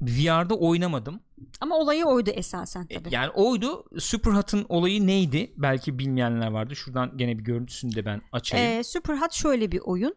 VR'da 0.00 0.54
oynamadım. 0.54 1.20
Ama 1.60 1.76
olayı 1.76 2.04
oydu 2.04 2.30
esasen 2.30 2.86
E, 2.90 2.94
tabii. 2.94 3.14
Yani 3.14 3.30
oydu. 3.30 3.84
Super 3.98 4.30
Hot'ın 4.32 4.66
olayı 4.68 5.06
neydi? 5.06 5.52
Belki 5.56 5.98
bilmeyenler 5.98 6.50
vardı. 6.50 6.76
Şuradan 6.76 7.16
gene 7.16 7.38
bir 7.38 7.44
görüntüsünü 7.44 7.94
de 7.94 8.04
ben 8.04 8.22
açayım. 8.32 8.78
Ee, 8.78 8.84
Super 8.84 9.16
Hot 9.16 9.32
şöyle 9.32 9.72
bir 9.72 9.80
oyun. 9.84 10.14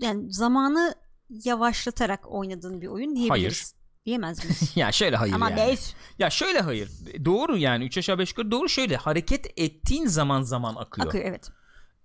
Yani 0.00 0.32
zamanı 0.32 0.94
yavaşlatarak 1.44 2.32
oynadığın 2.32 2.80
bir 2.80 2.86
oyun 2.86 3.16
diyebiliriz. 3.16 3.74
Diyemez 4.04 4.44
miyiz? 4.44 4.72
ya 4.76 4.92
şöyle 4.92 5.16
hayır 5.16 5.34
Ama 5.34 5.50
yani. 5.50 5.60
dev. 5.60 5.76
Ya 6.18 6.30
şöyle 6.30 6.60
hayır. 6.60 6.90
Doğru 7.24 7.56
yani 7.56 7.84
3 7.84 7.98
aşağı 7.98 8.18
5 8.18 8.30
yukarı 8.30 8.50
doğru 8.50 8.68
şöyle 8.68 8.96
hareket 8.96 9.46
ettiğin 9.56 10.06
zaman 10.06 10.42
zaman 10.42 10.74
akıyor. 10.74 11.06
Akıyor 11.08 11.24
evet. 11.24 11.50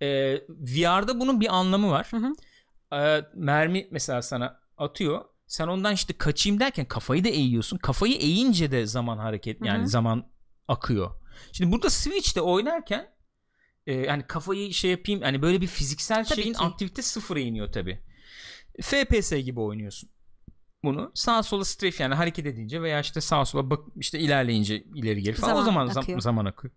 Ee, 0.02 0.36
VR'da 0.50 1.20
bunun 1.20 1.42
bir 1.42 1.56
anlamı 1.56 1.92
var. 1.92 2.08
Hı 2.12 2.18
hı. 2.18 2.34
Ee, 2.94 3.26
mermi 3.36 3.88
mesela 3.92 4.22
sana 4.22 4.60
atıyor. 4.78 5.26
Sen 5.48 5.68
ondan 5.68 5.94
işte 5.94 6.14
kaçayım 6.14 6.60
derken 6.60 6.86
kafayı 6.86 7.24
da 7.24 7.30
eğiyorsun. 7.30 7.78
Kafayı 7.78 8.16
eğince 8.16 8.72
de 8.72 8.86
zaman 8.86 9.18
hareket 9.18 9.66
yani 9.66 9.80
Hı 9.80 9.84
hı. 9.84 9.88
zaman 9.90 10.28
akıyor. 10.68 11.12
Şimdi 11.52 11.72
burada 11.72 11.90
Switch'te 11.90 12.42
oynarken 12.42 13.08
e, 13.88 13.94
yani 13.94 14.24
kafayı 14.28 14.74
şey 14.74 14.92
yapayım 14.92 15.22
hani 15.22 15.42
böyle 15.42 15.62
bir 15.62 15.68
fiziksel 15.68 16.26
Tabii 16.26 16.42
şeyin 16.42 16.54
ki. 16.54 16.60
aktivite 16.60 17.02
sıfıra 17.02 17.40
iniyor 17.40 17.72
tabi. 17.72 18.00
FPS 18.82 19.32
gibi 19.32 19.60
oynuyorsun 19.60 20.10
bunu. 20.84 21.12
Sağa 21.14 21.44
sola 21.44 21.66
strafe 21.66 22.04
yani 22.04 22.16
hareket 22.16 22.46
edince 22.46 22.82
veya 22.82 23.00
işte 23.00 23.22
sağa 23.22 23.46
sola 23.46 23.70
bak 23.70 23.80
işte 23.96 24.20
ilerleyince 24.20 24.84
ileri 24.96 25.22
geri 25.22 25.36
falan 25.36 25.58
o 25.58 25.62
Zaman 25.62 25.66
zaman 25.86 25.94
zam- 25.94 26.04
akıyor. 26.04 26.20
zaman 26.20 26.46
akıyor. 26.46 26.74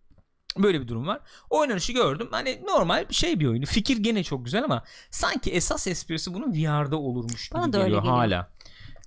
Böyle 0.62 0.80
bir 0.80 0.88
durum 0.88 1.06
var. 1.06 1.20
Oynanışı 1.50 1.92
gördüm. 1.92 2.28
Hani 2.30 2.62
normal 2.66 3.06
şey 3.10 3.40
bir 3.40 3.46
oyunu. 3.46 3.66
Fikir 3.66 3.96
gene 3.98 4.24
çok 4.24 4.44
güzel 4.44 4.64
ama 4.64 4.84
sanki 5.10 5.52
esas 5.52 5.86
esprisi 5.86 6.34
bunun 6.34 6.52
VR'da 6.52 6.96
olurmuş 6.96 7.52
Bana 7.52 7.64
gibi 7.64 7.72
da 7.72 7.78
öyle 7.78 7.86
geliyor 7.86 8.02
geliyor. 8.02 8.16
hala. 8.18 8.52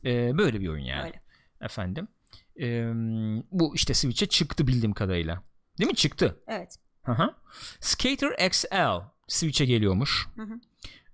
Ee, 0.06 0.38
böyle 0.38 0.60
bir 0.62 0.68
oyun 0.68 0.84
yani. 0.84 1.04
Öyle. 1.06 1.22
Efendim. 1.62 2.08
Ee, 2.62 2.92
bu 3.52 3.76
işte 3.76 3.94
Switch'e 3.94 4.26
çıktı 4.26 4.68
bildiğim 4.68 4.94
kadarıyla. 4.94 5.44
Değil 5.78 5.90
mi? 5.90 5.96
Çıktı. 5.96 6.40
Evet. 6.48 6.76
Hı. 7.04 7.34
Skater 7.80 8.48
XL 8.48 9.02
Switch'e 9.28 9.66
geliyormuş. 9.66 10.28
Hı 10.36 10.42
hı. 10.42 10.60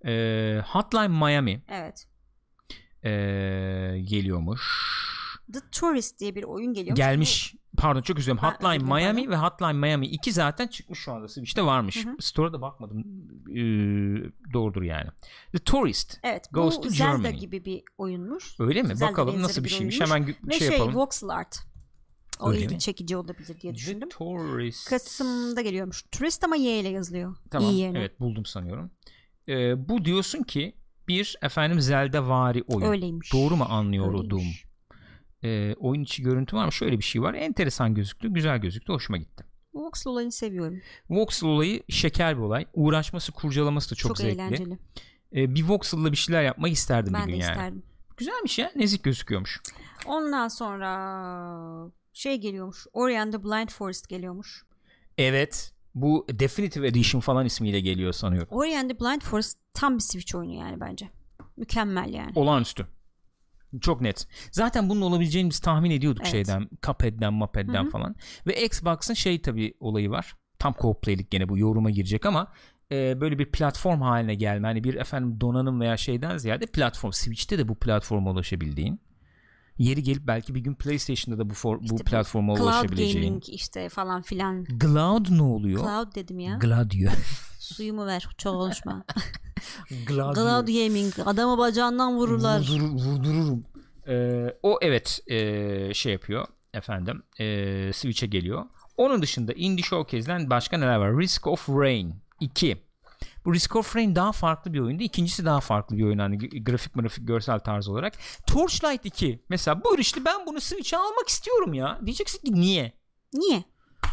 Ee, 0.10 0.62
Hotline 0.68 1.08
Miami 1.08 1.64
Evet. 1.70 2.08
ee, 3.04 3.10
geliyormuş. 4.04 4.62
The 5.54 5.60
Tourist 5.72 6.20
diye 6.20 6.36
bir 6.36 6.44
oyun 6.44 6.74
geliyor. 6.74 6.96
Gelmiş. 6.96 7.56
Pardon 7.76 8.02
çok 8.02 8.20
üzülüyorum. 8.20 8.44
Ha, 8.44 8.52
Hotline 8.54 8.70
dilerim, 8.80 8.86
Miami 9.16 9.30
ve 9.30 9.36
Hotline 9.38 9.74
Miami 9.74 10.08
2 10.08 10.32
zaten 10.32 10.68
çıkmış 10.68 11.00
şu 11.00 11.14
anda. 11.14 11.28
Switch'te 11.28 11.66
varmış. 11.66 12.06
Hı 12.06 12.10
hı. 12.10 12.16
Store'a 12.20 12.54
da 12.54 12.62
bakmadım. 12.62 13.00
Ee, 13.52 14.54
doğrudur 14.54 14.82
yani. 14.82 15.08
The 15.52 15.60
Tourist. 15.60 16.20
Evet. 16.24 16.48
Goes 16.52 16.82
to 16.82 16.90
Zelda 16.90 17.12
Germany. 17.16 17.40
gibi 17.40 17.66
bir 17.66 17.84
oyunmuş. 17.98 18.56
Öyle 18.60 18.82
mi? 18.84 18.96
Zelda 18.96 19.12
Bakalım 19.12 19.42
nasıl 19.42 19.62
bir 19.62 19.66
bir 19.66 19.74
şeymiş. 19.74 20.02
oyunmuş. 20.02 20.16
Hemen 20.16 20.36
Ve 20.50 20.60
şey, 20.60 20.68
şey, 20.68 20.78
yapalım. 20.78 20.96
voxel 20.96 21.30
art. 21.30 21.58
O 22.40 22.50
Öyle 22.50 22.62
ilgi 22.62 22.74
mi? 22.74 22.80
çekici 22.80 23.18
olabilir 23.18 23.62
diye 23.62 23.76
düşündüm. 23.76 24.10
The 24.10 24.18
Tourist. 24.18 24.90
Kasım'da 24.90 25.62
geliyormuş. 25.62 26.02
Turist 26.12 26.44
ama 26.44 26.56
Y 26.56 26.80
ile 26.80 26.90
yazılıyor. 26.90 27.36
Tamam. 27.52 27.70
İyi 27.70 27.80
yerine. 27.80 28.00
Evet 28.00 28.20
buldum 28.20 28.46
sanıyorum. 28.46 28.92
Ee, 29.48 29.90
bu 29.90 30.06
diyorsun 30.06 30.44
ki 30.44 30.76
bir 31.08 31.36
efendim 31.42 31.82
Zelda 31.82 32.28
vari 32.30 32.64
oyun. 32.68 32.88
Öyleymiş. 32.88 33.34
Doğru 33.34 33.56
mu 33.56 33.66
anlıyordum? 33.70 34.38
Öyleymiş. 34.40 34.66
Ee, 35.46 35.76
oyun 35.80 36.02
içi 36.04 36.24
görüntü 36.24 36.56
var 36.56 36.66
mı? 36.66 36.72
Şöyle 36.74 36.98
bir 36.98 37.04
şey 37.04 37.22
var. 37.22 37.34
Enteresan 37.34 37.93
gözüktü, 37.96 38.34
güzel 38.34 38.58
gözüktü, 38.58 38.93
hoşuma 38.93 39.18
gitti. 39.18 39.43
Voxel 39.74 40.12
olayını 40.12 40.32
seviyorum. 40.32 40.82
Voxel 41.10 41.50
olayı 41.50 41.84
şeker 41.89 42.38
bir 42.38 42.41
olay. 42.41 42.66
Uğraşması, 42.74 43.32
kurcalaması 43.32 43.91
da 43.91 43.96
çok, 43.96 44.10
Çok, 44.10 44.18
zevkli. 44.18 44.34
eğlenceli. 44.34 44.78
Ee, 45.36 45.56
bir 45.56 45.64
Voxel'la 45.64 46.12
bir 46.12 46.18
şeyler 46.18 46.43
yapmayı 46.43 46.72
isterdim 46.74 47.14
Ben 47.14 47.22
bir 47.22 47.28
de 47.28 47.32
gün 47.32 47.41
yani. 47.41 47.52
isterdim. 47.52 47.84
Güzelmiş 48.18 48.60
ya. 48.60 48.72
Nezik 48.76 49.04
gözüküyormuş. 49.04 49.62
Ondan 50.06 50.48
sonra 50.48 51.91
şey 52.14 52.38
geliyormuş. 52.38 52.88
Ori 52.93 53.20
and 53.22 53.34
the 53.34 53.43
Blind 53.43 53.70
Forest 53.70 54.10
geliyormuş. 54.10 54.64
Evet. 55.18 55.72
Bu 55.96 56.28
Definitive 56.32 56.88
Edition 56.88 57.22
falan 57.22 57.46
ismiyle 57.46 57.80
geliyor 57.80 58.14
sanıyorum. 58.14 58.48
Ori 58.52 58.78
and 58.80 58.89
the 58.89 59.00
Blind 59.00 59.22
Forest 59.22 59.58
tam 59.74 59.96
bir 59.96 60.04
Switch 60.04 60.36
oyunu 60.36 60.54
yani 60.54 60.80
bence. 60.80 61.10
Mükemmel 61.58 62.14
yani. 62.14 62.32
Olağanüstü. 62.36 62.88
Çok 63.82 64.01
net. 64.01 64.28
Zaten 64.51 64.89
bunun 64.89 65.01
olabileceğini 65.01 65.49
biz 65.49 65.59
tahmin 65.59 65.91
ediyorduk 65.91 66.22
Evet. 66.22 66.32
şeyden. 66.32 66.70
Cuphead'den, 66.86 67.34
Muphead'den 67.34 67.84
Hı 67.84 67.88
hı. 67.88 67.89
falan. 67.89 68.16
Ve 68.47 68.66
Xbox'ın 68.66 69.13
şey 69.13 69.41
tabii 69.41 69.74
olayı 69.80 70.09
var. 70.09 70.34
Tam 70.59 70.74
co 70.82 70.99
play'lik 70.99 71.32
gene 71.32 71.49
bu 71.49 71.57
yoruma 71.57 71.89
girecek 71.89 72.26
ama 72.26 72.47
e, 72.91 73.22
böyle 73.22 73.39
bir 73.39 73.51
platform 73.51 74.01
haline 74.01 74.36
gelme. 74.36 74.68
Hani 74.68 74.84
bir 74.84 74.95
efendim 74.95 75.41
donanım 75.41 75.80
veya 75.82 75.97
şeyden 75.97 76.38
ziyade 76.38 76.66
platform. 76.66 77.11
Switch'te 77.11 77.57
de 77.57 77.68
bu 77.68 77.76
platforma 77.76 78.32
ulaşabildiğin. 78.32 78.99
Yeri 79.78 80.04
gelip 80.04 80.28
belki 80.28 80.56
bir 80.56 80.60
gün 80.60 80.74
PlayStation'da 80.74 81.40
da 81.40 81.50
bu 81.50 81.54
for, 81.54 81.82
İşte 81.82 81.96
bu 81.96 82.04
platforma 82.04 82.56
Cloud 82.56 82.66
ulaşabileceğin. 82.68 83.28
Gaming 83.28 83.50
işte 83.50 83.90
falan 83.90 84.22
filan. 84.22 84.66
Cloud 84.82 85.26
ne 85.30 85.42
oluyor? 85.42 85.80
Cloud 85.80 86.16
dedim 86.16 86.40
ya. 86.40 86.58
Gladio. 86.58 87.12
Suyumu 87.60 88.06
ver. 88.06 88.28
Çok 88.38 88.54
konuşma. 88.54 89.04
Gladio. 90.08 90.34
Cloud 90.34 90.68
Gaming. 90.68 91.14
Adamı 91.26 91.58
bacağından 91.58 92.16
vururlar. 92.18 92.60
Vurdur- 92.60 93.06
vurdururum. 93.06 93.64
Ee, 94.08 94.54
o 94.64 94.80
evet 94.82 95.20
ee, 95.28 95.94
şey 95.94 96.14
yapıyor 96.14 96.48
efendim 96.74 97.24
ee, 97.40 97.92
Switch'e 97.94 98.28
geliyor. 98.28 98.66
Onun 98.98 99.22
dışında 99.22 99.54
Indie 99.54 99.84
Showcase'den 99.84 100.50
başka 100.50 100.78
neler 100.78 100.96
var? 100.96 101.18
Risk 101.20 101.48
of 101.48 101.70
Rain 101.70 102.16
2. 102.40 102.85
Bu 103.46 103.54
Risk 103.54 103.76
of 103.76 103.96
Rain 103.96 104.16
daha 104.16 104.32
farklı 104.32 104.74
bir 104.74 104.80
oyundu. 104.80 105.04
İkincisi 105.04 105.46
daha 105.46 105.60
farklı 105.60 105.98
bir 105.98 106.04
oyun 106.04 106.20
hani 106.20 106.64
grafik 106.64 106.93
grafik 106.93 107.28
görsel 107.28 107.60
tarz 107.60 107.88
olarak. 107.88 108.14
Torchlight 108.48 109.06
2 109.06 109.43
mesela 109.50 109.84
buyur 109.84 110.00
işte 110.00 110.26
ben 110.26 110.46
bunu 110.46 110.62
Switch'e 110.62 110.98
almak 110.98 111.30
istiyorum 111.30 111.74
ya. 111.74 112.00
Diyeceksin 112.06 112.39
ki 112.39 112.54
niye? 112.54 112.93
Niye? 113.34 113.64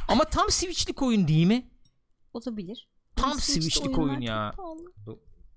Ama 0.09 0.25
tam 0.25 0.51
Switch'lik 0.51 1.03
oyun 1.03 1.29
değil 1.29 1.47
mi? 1.47 1.71
Olabilir. 2.35 2.89
Tam 3.17 3.33
Switch'te 3.33 3.53
Switch'lik 3.53 3.99
oyun 3.99 4.21
ya. 4.21 4.53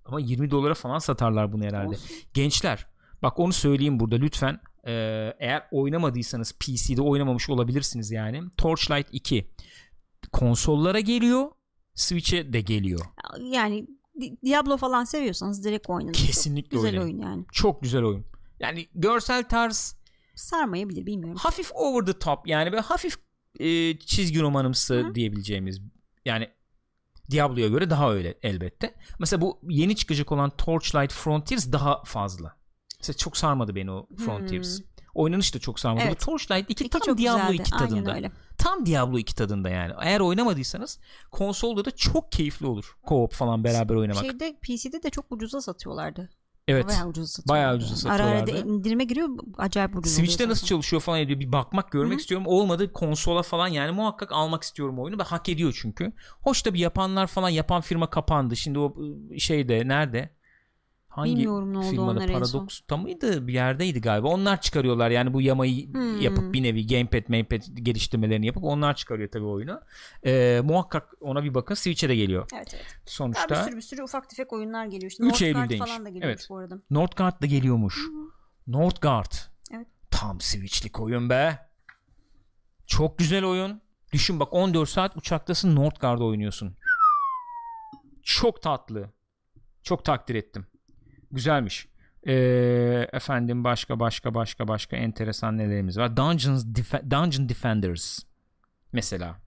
Ama 0.06 0.20
20 0.20 0.52
dolara 0.52 0.74
falan 0.74 1.00
satarlar 1.00 1.54
bunu 1.54 1.64
herhalde. 1.64 1.88
Olsun. 1.88 2.10
Gençler 2.34 2.88
bak 3.24 3.40
onu 3.40 3.54
söyleyeyim 3.54 4.00
burada 4.00 4.16
lütfen 4.16 4.60
Ee, 4.88 5.34
eğer 5.40 5.68
oynamadıysanız 5.72 6.54
PC'de 6.60 7.02
oynamamış 7.02 7.50
olabilirsiniz 7.50 8.12
yani 8.12 8.44
Torchlight 8.58 9.08
2 9.12 9.52
konsollara 10.32 11.00
geliyor 11.00 11.52
Switch'e 11.96 12.54
de 12.54 12.62
geliyor 12.62 13.06
Yani 13.42 13.88
Di- 14.22 14.38
Diablo 14.46 14.78
falan 14.78 15.04
seviyorsanız 15.04 15.64
direkt 15.66 15.90
oynayın. 15.90 16.14
Çok 16.14 16.26
kesinlikle 16.28 16.78
güzel 16.78 16.90
oynayın. 17.00 17.18
oyun 17.20 17.32
yani. 17.32 17.46
çok 17.52 17.82
güzel 17.82 18.04
oyun 18.04 18.26
yani 18.60 18.88
görsel 18.96 19.44
tarz 19.44 19.96
Sarmayabilir 20.36 21.06
bilmiyorum. 21.06 21.36
hafif 21.44 21.72
over 21.76 22.06
the 22.06 22.20
top 22.20 22.48
yani 22.48 22.72
böyle 22.72 22.82
hafif 22.82 23.18
e, 23.60 23.98
çizgi 24.00 24.42
romanımsı 24.42 24.96
Hı. 24.96 25.16
diyebileceğimiz 25.16 25.82
yani 26.26 26.50
Diablo'ya 27.32 27.68
göre 27.68 27.90
daha 27.90 28.14
öyle 28.14 28.38
elbette. 28.44 28.96
Mesela 29.20 29.42
bu 29.42 29.60
yeni 29.70 29.96
çıkacak 29.96 30.32
olan 30.32 30.50
Torchlight 30.50 31.14
Frontiers 31.14 31.72
daha 31.72 32.04
fazla. 32.04 32.56
Mesela 33.00 33.18
çok 33.18 33.38
sarmadı 33.38 33.76
beni 33.76 33.92
o 33.92 34.08
Frontiers. 34.26 34.82
Oynanış 35.14 35.56
da 35.56 35.60
çok 35.60 35.80
sarmadı. 35.80 36.02
Hmm. 36.04 36.10
Evet. 36.10 36.22
Bu 36.22 36.26
Torchlight 36.26 36.70
2 36.70 36.84
İki 36.84 36.90
tam 36.90 37.02
çok 37.06 37.18
Diablo 37.18 37.38
güzeldi. 37.52 37.62
2 37.62 37.72
tadında. 37.72 38.12
Aynen 38.12 38.16
öyle. 38.16 38.32
Tam 38.66 38.86
Diablo 38.86 39.18
2 39.20 39.36
tadında 39.36 39.70
yani. 39.70 39.94
Eğer 40.02 40.20
oynamadıysanız 40.20 41.00
konsolda 41.32 41.86
da 41.86 41.92
çok 41.92 42.32
keyifli 42.32 42.66
olur. 42.68 42.98
Co-op 43.08 43.34
falan 43.34 43.64
beraber 43.64 43.96
oynamak. 43.96 44.26
Şeyde 44.26 44.56
PC'de 44.62 45.04
de 45.04 45.10
çok 45.10 45.26
ucuza 45.30 45.62
satıyorlardı. 45.62 46.30
evet. 46.68 46.88
Bayağı 46.88 47.08
ucuza 47.08 47.28
satıyorlardı. 47.28 47.68
Bayağı 47.68 47.78
ucuza 47.78 48.10
Ara 48.10 48.24
ara 48.24 48.40
satıyorlardı. 48.40 48.70
indirime 48.70 49.04
giriyor 49.04 49.30
acayip 49.58 49.96
ucuz 49.96 50.14
Switch'te 50.14 50.50
nasıl 50.50 50.68
çalışıyor 50.68 51.02
falan 51.02 51.28
diyor. 51.28 51.40
Bir 51.40 51.52
bakmak 51.52 51.92
görmek 51.92 52.12
Hı 52.12 52.16
hı. 52.16 52.20
istiyorum. 52.20 52.48
Olmadı 52.48 52.94
konsola 52.94 53.44
falan 53.44 53.68
yani 53.68 53.92
muhakkak 53.92 54.32
almak 54.32 54.64
istiyorum 54.64 55.00
oyunu 55.00 55.24
hak 55.24 55.50
ediyor 55.50 55.78
çünkü. 55.82 56.14
Hoş 56.42 56.66
da 56.66 56.74
bir 56.74 56.80
yapanlar 56.80 57.28
falan 57.28 57.50
yapan 57.50 57.82
firma 57.82 58.10
kapandı. 58.10 58.56
Şimdi 58.56 58.80
o 58.80 58.96
ıı, 58.98 59.40
şeyde 59.40 59.88
nerede? 59.88 60.36
Hangi 61.16 61.32
Bilmiyorum 61.36 61.74
ne 61.74 61.78
oldu 61.78 61.90
firmada. 61.90 62.26
Paradox'ta 62.26 62.98
mıydı? 62.98 63.48
Bir 63.48 63.54
yerdeydi 63.54 64.02
galiba. 64.02 64.28
Onlar 64.28 64.62
çıkarıyorlar 64.62 65.10
yani 65.10 65.34
bu 65.34 65.42
yamayı 65.42 65.94
Hmm. 65.94 66.22
yapıp 66.22 66.54
bir 66.54 66.64
nevi 66.64 66.88
gamepad, 66.88 67.24
gamepad 67.28 67.62
geliştirmelerini 67.74 68.46
yapıp 68.46 68.64
onlar 68.64 68.96
çıkarıyor 68.96 69.32
tabii 69.32 69.46
oyunu. 69.46 69.82
Ee, 70.26 70.62
muhakkak 70.64 71.14
ona 71.22 71.44
bir 71.44 71.54
bakın. 71.54 71.76
Switch'e 71.76 72.10
de 72.10 72.16
geliyor. 72.16 72.48
Evet 72.56 72.72
evet. 72.76 72.86
Daha 72.86 73.02
Sonuçta 73.06 73.50
bir 73.50 73.56
sürü 73.56 73.76
bir 73.78 73.82
sürü 73.82 74.04
ufak 74.04 74.30
tefek 74.30 74.54
oyunlar 74.54 74.86
geliyor. 74.86 75.12
İşte 75.12 75.24
3 75.24 75.30
Northgard 75.32 75.48
Eylül'deymiş. 75.58 75.90
falan 75.90 76.06
da 76.06 76.10
geliyormuş 76.10 76.40
Evet. 76.42 76.48
bu 76.50 76.58
arada. 76.58 76.80
Northgard 76.90 77.42
da 77.42 77.46
geliyormuş. 77.46 78.00
Northgard. 78.68 79.32
Evet. 79.76 79.88
Tam 80.12 80.42
Switch'lik 80.42 81.00
oyun 81.00 81.30
be. 81.30 81.60
Çok 82.88 83.18
güzel 83.18 83.44
oyun. 83.46 83.82
Düşün 84.14 84.40
bak 84.40 84.54
14 84.54 84.90
saat 84.90 85.18
uçaktasın 85.18 85.76
Northgard'da 85.76 86.24
oynuyorsun. 86.24 86.76
Çok 88.24 88.62
tatlı. 88.62 89.08
Çok 89.84 90.06
takdir 90.06 90.36
ettim. 90.36 90.68
Güzelmiş. 91.32 91.88
Ee, 92.28 93.08
efendim 93.14 93.64
başka 93.64 94.00
başka 94.00 94.34
başka 94.34 94.68
başka 94.68 94.96
enteresan 94.96 95.58
nelerimiz 95.58 95.98
var. 95.98 96.18
Dungeons 96.18 96.66
Def- 96.66 97.12
Dungeon 97.12 97.50
Defenders 97.50 98.20
mesela 98.94 99.40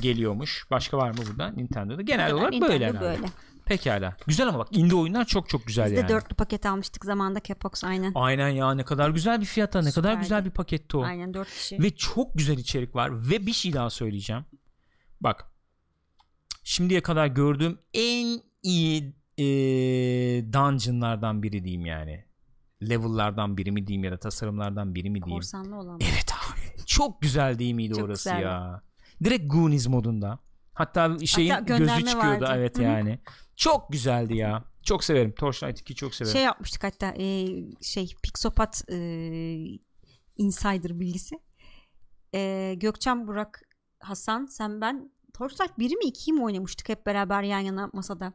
geliyormuş. 0.00 0.66
Başka 0.70 0.96
var 0.98 1.10
mı 1.10 1.16
burada 1.30 1.50
Nintendo'da? 1.50 2.02
Genel 2.02 2.32
olarak 2.32 2.50
Nintendo 2.52 2.72
böyle 2.72 3.00
böyle. 3.00 3.26
Pekala. 3.66 4.16
Güzel 4.26 4.48
ama 4.48 4.58
bak 4.58 4.68
indie 4.70 4.96
oyunlar 4.96 5.24
çok 5.24 5.48
çok 5.48 5.66
güzel 5.66 5.86
Biz 5.86 5.92
yani. 5.92 6.04
de 6.08 6.12
dörtlü 6.12 6.34
paket 6.36 6.66
almıştık 6.66 7.04
zamanda 7.04 7.40
Capox 7.42 7.84
aynen. 7.84 8.12
Aynen 8.14 8.48
ya 8.48 8.74
ne 8.74 8.84
kadar 8.84 9.10
güzel 9.10 9.40
bir 9.40 9.46
fiyata 9.46 9.78
ne 9.82 9.90
kadar 9.90 10.10
Süperdi. 10.10 10.20
güzel 10.20 10.44
bir 10.44 10.50
paketti 10.50 10.96
o. 10.96 11.02
Aynen 11.02 11.34
dört 11.34 11.48
kişi. 11.50 11.82
Ve 11.82 11.96
çok 11.96 12.34
güzel 12.38 12.58
içerik 12.58 12.94
var 12.94 13.30
ve 13.30 13.46
bir 13.46 13.52
şey 13.52 13.72
daha 13.72 13.90
söyleyeceğim. 13.90 14.44
Bak 15.20 15.44
şimdiye 16.64 17.00
kadar 17.02 17.26
gördüğüm 17.26 17.78
en 17.94 18.40
iyi 18.62 19.16
e, 19.38 19.44
dungeonlardan 20.52 21.42
biri 21.42 21.64
diyeyim 21.64 21.86
yani. 21.86 22.24
Level'lardan 22.82 23.56
biri 23.56 23.72
mi 23.72 23.86
diyeyim 23.86 24.04
ya 24.04 24.12
da 24.12 24.16
tasarımlardan 24.18 24.94
biri 24.94 25.10
mi 25.10 25.22
diyeyim. 25.22 25.36
Korsanlı 25.40 25.76
olan. 25.76 26.00
Evet 26.02 26.32
abi. 26.32 26.84
Çok 26.86 27.22
güzel 27.22 27.58
değil 27.58 27.74
miydi 27.74 27.94
Çok 27.94 28.04
orası 28.04 28.30
güzeldi. 28.30 28.42
ya. 28.44 28.82
Direkt 29.24 29.52
Goonies 29.52 29.88
modunda. 29.88 30.38
Hatta 30.74 31.18
şeyin 31.26 31.50
Hatta 31.50 31.76
gözü 31.76 32.04
çıkıyordu 32.06 32.44
vardı. 32.44 32.54
evet 32.56 32.78
yani. 32.78 33.18
Çok 33.56 33.92
güzeldi 33.92 34.36
ya. 34.36 34.64
Çok 34.82 35.04
severim. 35.04 35.32
Torchlight 35.32 35.80
2'yi 35.80 35.96
çok 35.96 36.14
severim. 36.14 36.32
Şey 36.32 36.44
yapmıştık 36.44 36.84
hatta 36.84 37.14
e, 37.18 37.46
şey 37.82 38.14
Pixopat 38.22 38.84
e, 38.92 38.98
insider 40.36 41.00
bilgisi. 41.00 41.34
E, 42.34 42.74
Gökçen 42.76 43.26
Burak 43.26 43.62
Hasan 44.00 44.46
sen 44.46 44.80
ben 44.80 45.12
Torchlight 45.34 45.78
1'i 45.78 45.96
mi 45.96 46.04
2'yi 46.04 46.32
mi 46.32 46.42
oynamıştık 46.44 46.88
hep 46.88 47.06
beraber 47.06 47.42
yan 47.42 47.60
yana 47.60 47.90
masada. 47.92 48.32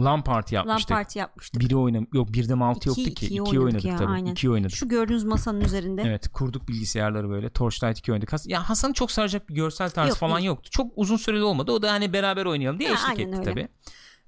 LAN 0.00 0.22
yapmıştık. 0.50 0.88
parti 0.88 1.18
yapmıştık. 1.18 1.60
Biri 1.60 1.76
oynam 1.76 2.06
yok 2.12 2.32
birde 2.32 2.54
mi 2.54 2.64
altı 2.64 2.78
İki- 2.78 2.88
yoktu 2.88 3.02
ki. 3.04 3.10
ikiyi 3.10 3.26
İkiyi 3.26 3.40
oynadık 3.42 3.64
oynadık 3.64 3.84
ya, 3.84 3.96
tabii. 3.96 4.08
aynen. 4.12 4.30
İkiyi 4.32 4.50
oynadık. 4.50 4.74
Şu 4.76 4.88
gördüğünüz 4.88 5.24
masanın 5.24 5.60
üzerinde. 5.60 6.02
Evet 6.02 6.28
kurduk 6.28 6.68
bilgisayarları 6.68 7.30
böyle. 7.30 7.48
Torchlight 7.50 7.98
2 7.98 8.12
oynadık. 8.12 8.30
Ya 8.46 8.68
Hasan'ı 8.68 8.92
çok 8.92 9.10
saracak 9.10 9.48
bir 9.48 9.54
görsel 9.54 9.90
tarzı 9.90 10.08
Yok, 10.08 10.18
falan 10.18 10.36
değil. 10.36 10.46
yoktu. 10.46 10.70
Çok 10.70 10.92
uzun 10.96 11.16
süreli 11.16 11.42
olmadı. 11.42 11.72
O 11.72 11.82
da 11.82 11.92
hani 11.92 12.12
beraber 12.12 12.46
oynayalım 12.46 12.78
diye 12.80 12.90
Ha, 12.94 13.12
eşlik 13.12 13.26
etti 13.26 13.38
öyle. 13.38 13.50
tabii. 13.50 13.68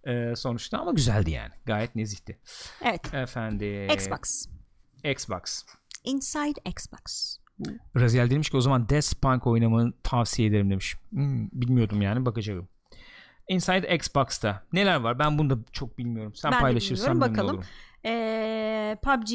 Ee, 0.06 0.36
sonuçta 0.36 0.78
ama 0.78 0.92
güzeldi 0.92 1.30
yani. 1.30 1.52
Gayet 1.66 1.94
nezihti. 1.94 2.38
Evet. 2.82 3.14
Efendim. 3.14 3.90
Xbox. 3.90 4.46
Xbox. 5.04 5.62
Inside 6.04 6.60
Xbox. 6.70 7.36
Raziel 7.96 8.30
demiş 8.30 8.50
ki 8.50 8.56
o 8.56 8.60
zaman 8.60 8.88
Death 8.88 9.14
Punk 9.22 9.46
oynamanı 9.46 9.92
tavsiye 10.02 10.48
ederim 10.48 10.70
demiş. 10.70 10.96
Hmm, 11.10 11.48
bilmiyordum 11.52 12.02
yani 12.02 12.26
bakacağım. 12.26 12.68
Inside 13.50 13.94
Xbox'ta 13.94 14.62
neler 14.72 14.96
var? 14.96 15.18
Ben 15.18 15.38
bunu 15.38 15.50
da 15.50 15.58
çok 15.72 15.98
bilmiyorum. 15.98 16.34
Sen 16.34 16.52
Ben 16.52 16.60
paylaşırsan 16.60 17.16
memnun 17.16 17.30
Bakalım. 17.30 17.56
olurum. 17.56 17.68
Ee, 18.04 18.96
PUBG 19.02 19.30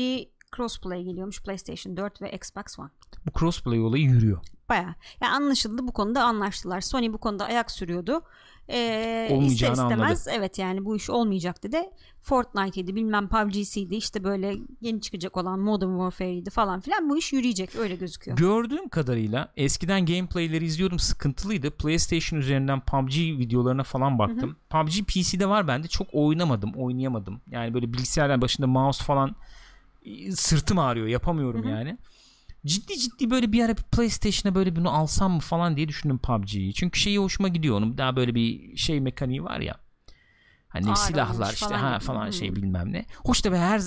Crossplay 0.55 1.03
geliyormuş 1.03 1.43
PlayStation 1.43 1.97
4 1.97 2.22
ve 2.22 2.32
Xbox 2.32 2.80
One. 2.80 2.89
Bu 3.26 3.39
crossplay 3.39 3.82
olayı 3.82 4.03
yürüyor. 4.03 4.39
Baya. 4.70 4.95
Yani 5.22 5.34
anlaşıldı 5.34 5.88
bu 5.88 5.93
konuda 5.93 6.24
anlaştılar. 6.24 6.82
Sony 6.82 7.13
bu 7.13 7.18
konuda 7.18 7.45
ayak 7.45 7.72
sürüyordu. 7.72 8.22
E, 8.70 9.39
ister 9.41 9.72
istemez 9.72 10.28
evet 10.32 10.59
yani 10.59 10.86
bu 10.86 10.95
iş 10.95 11.09
olmayacak 11.09 11.63
dedi. 11.63 11.84
Fortnite'ydi 12.22 12.95
bilmem 12.95 13.28
PUBG'siydi 13.28 13.95
işte 13.95 14.24
böyle 14.24 14.55
yeni 14.82 15.01
çıkacak 15.01 15.38
olan 15.38 15.59
Modern 15.59 15.89
Warfare'ydi 15.89 16.49
falan 16.49 16.82
filan 16.82 17.09
bu 17.09 17.18
iş 17.18 17.34
yürüyecek 17.34 17.76
öyle 17.76 17.95
gözüküyor. 17.95 18.38
Gördüğüm 18.38 18.89
kadarıyla 18.89 19.51
eskiden 19.57 20.05
gameplayleri 20.05 20.66
izliyordum 20.66 20.99
sıkıntılıydı. 20.99 21.72
PlayStation 21.72 22.39
üzerinden 22.39 22.80
PUBG 22.80 23.18
videolarına 23.18 23.84
falan 23.84 24.20
baktım. 24.20 24.55
PUBG 24.70 24.93
PC'de 25.07 25.49
var 25.49 25.68
bende 25.68 25.88
çok 25.88 26.07
oynamadım 26.13 26.74
oynayamadım. 26.74 27.41
Yani 27.51 27.74
böyle 27.74 27.93
bilgisayarlar 27.93 28.41
başında 28.41 28.68
mouse 28.68 29.03
falan 29.03 29.36
e, 30.05 30.32
sırtım 30.32 30.80
ağrıyor 30.80 31.07
yapamıyorum 31.07 31.63
Hı 31.63 31.68
hı. 31.68 31.72
yani. 31.72 31.97
Ciddi 32.66 32.97
ciddi 32.99 33.30
böyle 33.32 33.51
bir 33.51 33.63
ara 33.63 33.78
bir 33.78 33.84
PlayStation'a 33.84 34.55
böyle 34.55 34.76
bunu 34.76 34.89
alsam 34.91 35.32
mı 35.34 35.39
falan 35.39 35.78
diye 35.78 35.88
düşündüm 35.88 36.18
PUBG'yi. 36.18 36.74
Çünkü 36.74 36.99
şeyi 36.99 37.20
hoşuma 37.20 37.47
gidiyor 37.49 37.78
onun 37.78 37.97
daha 37.97 38.16
böyle 38.16 38.36
bir 38.36 38.78
şey 38.78 38.99
mekaniği 39.01 39.43
var 39.43 39.59
ya. 39.59 39.76
Hani 40.68 40.88
Ağır 40.89 40.95
silahlar 40.95 41.53
işte 41.53 41.66
falan 41.66 41.80
ha 41.80 41.99
falan 41.99 42.26
Hmm. 42.26 42.34
şey 42.34 42.55
bilmem 42.55 42.93
ne. 42.93 43.05
Hoş 43.26 43.45
da 43.45 43.51
ben 43.51 43.57
her 43.59 43.82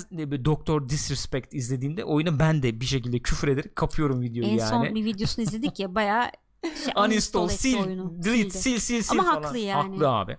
Doktor 0.45 0.89
Disrespect 0.89 1.53
izlediğimde 1.53 2.03
oyunu 2.03 2.39
ben 2.39 2.63
de 2.63 2.81
bir 2.81 2.85
şekilde 2.85 3.19
küfür 3.19 3.47
ederek 3.47 3.75
kapıyorum 3.75 4.21
videoyu 4.21 4.49
En 4.49 4.57
yani. 4.57 4.69
son 4.69 4.95
bir 4.95 5.05
videosunu 5.05 5.43
izledik 5.45 5.79
ya 5.79 5.95
bayağı 5.95 6.23
şey, 6.63 6.93
uninstall 7.05 7.47
sil 7.61 7.77
oyunu, 7.85 8.23
delete 8.23 8.49
sil 8.63 8.77
sil 8.85 9.01
sil 9.07 9.11
Ama 9.19 9.23
falan. 9.23 9.43
haklı 9.43 9.57
yani. 9.57 9.91
Haklı 9.91 10.09
abi. 10.09 10.37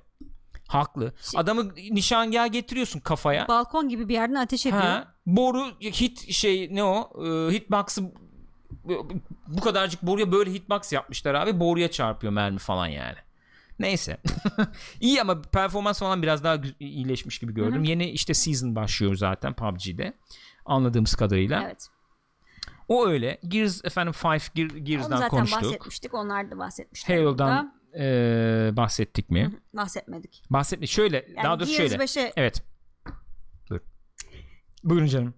Haklı. 0.69 1.15
Şey- 1.31 1.41
Adamı 1.41 1.75
nişangah 1.91 2.53
getiriyorsun 2.53 3.01
kafaya. 3.01 3.49
Balkon 3.49 3.89
gibi 3.89 4.09
bir 4.09 4.15
yerden 4.15 4.35
ateş 4.35 4.67
ediyor. 4.67 4.83
Ha, 4.83 5.15
boru 5.27 5.67
hit 5.81 6.31
şey 6.33 6.69
ne 6.75 6.85
o? 6.85 7.11
Ee, 7.27 7.53
hitbox'ı 7.55 8.13
bu 9.49 9.61
kadarcık 9.61 10.03
boruya 10.03 10.33
böyle 10.33 10.53
hitbox 10.53 10.93
yapmışlar 10.93 11.35
abi. 11.35 11.61
Boruya 11.61 11.91
çarpıyor 11.91 12.33
mermi 12.33 12.59
falan 12.59 12.87
yani. 12.87 13.17
Neyse. 13.79 14.21
İyi 15.01 15.21
ama 15.21 15.43
performans 15.43 15.99
falan 15.99 16.23
biraz 16.23 16.45
daha 16.45 16.59
iyileşmiş 16.81 17.39
gibi 17.39 17.55
gördüm. 17.55 17.85
Yeni 17.85 18.11
işte 18.11 18.35
season 18.35 18.77
başlıyor 18.77 19.15
zaten 19.15 19.55
PUBG'de. 19.55 20.13
Anladığımız 20.67 21.15
kadarıyla. 21.15 21.63
Evet. 21.63 21.89
O 22.89 23.07
öyle. 23.07 23.39
Gears 23.49 23.85
efendim 23.85 24.13
5 24.25 24.53
Gear, 24.55 24.71
Onu 24.71 24.85
Gears'dan 24.85 25.17
zaten 25.17 25.29
konuştuk. 25.29 25.63
bahsetmiştik. 25.63 26.15
Onlar 26.15 26.51
da 26.51 26.59
bahsetmişler. 26.59 27.17
Halo'dan 27.19 27.81
eee, 27.95 28.71
bahsettik 28.77 29.31
mi? 29.31 29.45
Hı 29.45 29.47
hı, 29.49 29.53
bahsetmedik. 29.77 30.43
Bahsetme 30.51 30.87
şöyle 30.87 31.17
Yani 31.17 31.45
daha 31.45 31.61
doğrusu 31.61 31.77
Gears 31.77 31.91
şöyle. 31.91 32.05
5'e 32.05 32.33
Evet. 32.37 32.63
Buyur. 33.71 33.81
Buyurun 34.85 35.07
canım. 35.07 35.35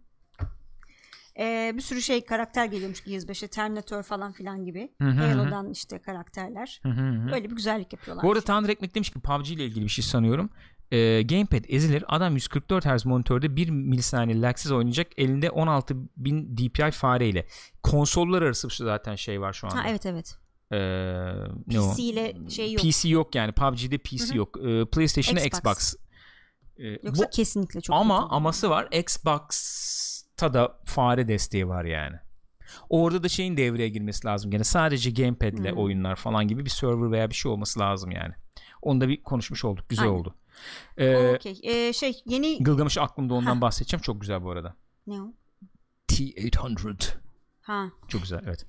E, 1.38 1.72
bir 1.76 1.80
sürü 1.80 2.02
şey 2.02 2.24
karakter 2.24 2.64
geliyormuş 2.66 3.04
Gears 3.04 3.24
5'e. 3.24 3.48
Terminator 3.48 4.02
falan 4.02 4.32
filan 4.32 4.64
gibi. 4.64 4.92
Hı. 5.02 5.08
Halo'dan 5.08 5.70
işte 5.70 5.98
karakterler. 5.98 6.80
Hı 6.82 6.88
hı 6.88 7.00
hı. 7.10 7.32
Böyle 7.32 7.50
bir 7.50 7.56
güzellik 7.56 7.92
yapıyorlar. 7.92 8.24
Bu 8.24 8.30
arada 8.32 8.40
Tanrı 8.44 8.72
Ekmek 8.72 8.94
demiş 8.94 9.10
ki 9.10 9.20
PUBG 9.20 9.50
ile 9.50 9.64
ilgili 9.64 9.84
bir 9.84 9.88
şey 9.90 10.04
sanıyorum. 10.04 10.50
Ee, 10.90 11.22
gamepad 11.22 11.64
ezilir. 11.68 12.04
Adam 12.08 12.34
144 12.34 12.86
Hz 12.86 13.06
monitörde 13.06 13.56
1 13.56 13.68
milisaniye 13.70 14.40
lagsız 14.40 14.72
oynayacak. 14.72 15.06
Elinde 15.16 15.46
16.000 15.46 16.56
DPI 16.56 16.90
fareyle. 16.90 17.46
Konsollar 17.82 18.42
arası 18.42 18.68
zaten 18.84 19.14
şey 19.14 19.40
var 19.40 19.52
şu 19.52 19.66
anda. 19.66 19.76
ha 19.76 19.84
evet 19.88 20.06
evet. 20.06 20.38
Ee? 20.72 21.34
PC 21.68 22.02
ile 22.02 22.34
şey 22.50 22.72
yok. 22.72 22.82
PC 22.82 23.08
yok 23.08 23.34
yani. 23.34 23.52
PUBG'de 23.52 23.98
PC 23.98 24.24
Hı 24.28 24.32
hı. 24.32 24.36
yok. 24.38 24.56
Ee, 24.66 24.84
PlayStation'da 24.84 25.40
Xbox. 25.40 25.72
Xbox. 25.72 25.94
Ee, 26.78 26.88
Yoksa 27.02 27.24
bu- 27.24 27.30
kesinlikle 27.30 27.80
çok 27.80 27.96
ama 27.96 28.22
kötü. 28.22 28.34
aması 28.34 28.70
var. 28.70 28.88
Xbox'ta 28.92 30.11
da 30.54 30.78
fare 30.84 31.28
desteği 31.28 31.68
var 31.68 31.84
yani. 31.84 32.16
Orada 32.88 33.22
da 33.22 33.28
şeyin 33.28 33.56
devreye 33.56 33.88
girmesi 33.88 34.26
lazım. 34.26 34.50
Gene 34.50 34.64
sadece 34.64 35.10
gamepad'le 35.10 35.70
Hmm. 35.70 35.78
oyunlar 35.78 36.16
falan 36.16 36.48
gibi 36.48 36.64
bir 36.64 36.70
server 36.70 37.10
veya 37.12 37.30
bir 37.30 37.34
şey 37.34 37.52
olması 37.52 37.80
lazım 37.80 38.10
yani. 38.10 38.34
Onu 38.82 39.00
da 39.00 39.08
bir 39.08 39.22
konuşmuş 39.22 39.64
olduk. 39.64 39.88
Güzel 39.88 40.04
Aynen. 40.04 40.18
oldu. 40.18 40.34
Ee, 40.96 41.34
Okey. 41.36 41.60
E, 41.62 41.92
şey 41.92 42.22
yeni 42.26 42.62
Gılgamış 42.64 42.98
aklımda 42.98 43.34
ondan 43.34 43.56
Heh. 43.56 43.60
bahsedeceğim. 43.60 44.02
Çok 44.02 44.20
güzel 44.20 44.42
bu 44.44 44.50
arada. 44.50 44.74
ne 45.06 45.22
o? 45.22 45.32
T800. 46.08 47.14
Ha. 47.62 47.84
Çok 48.08 48.22
güzel 48.22 48.40
evet. 48.46 48.66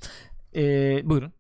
Ee, 0.55 1.01
buyurun. 1.09 1.33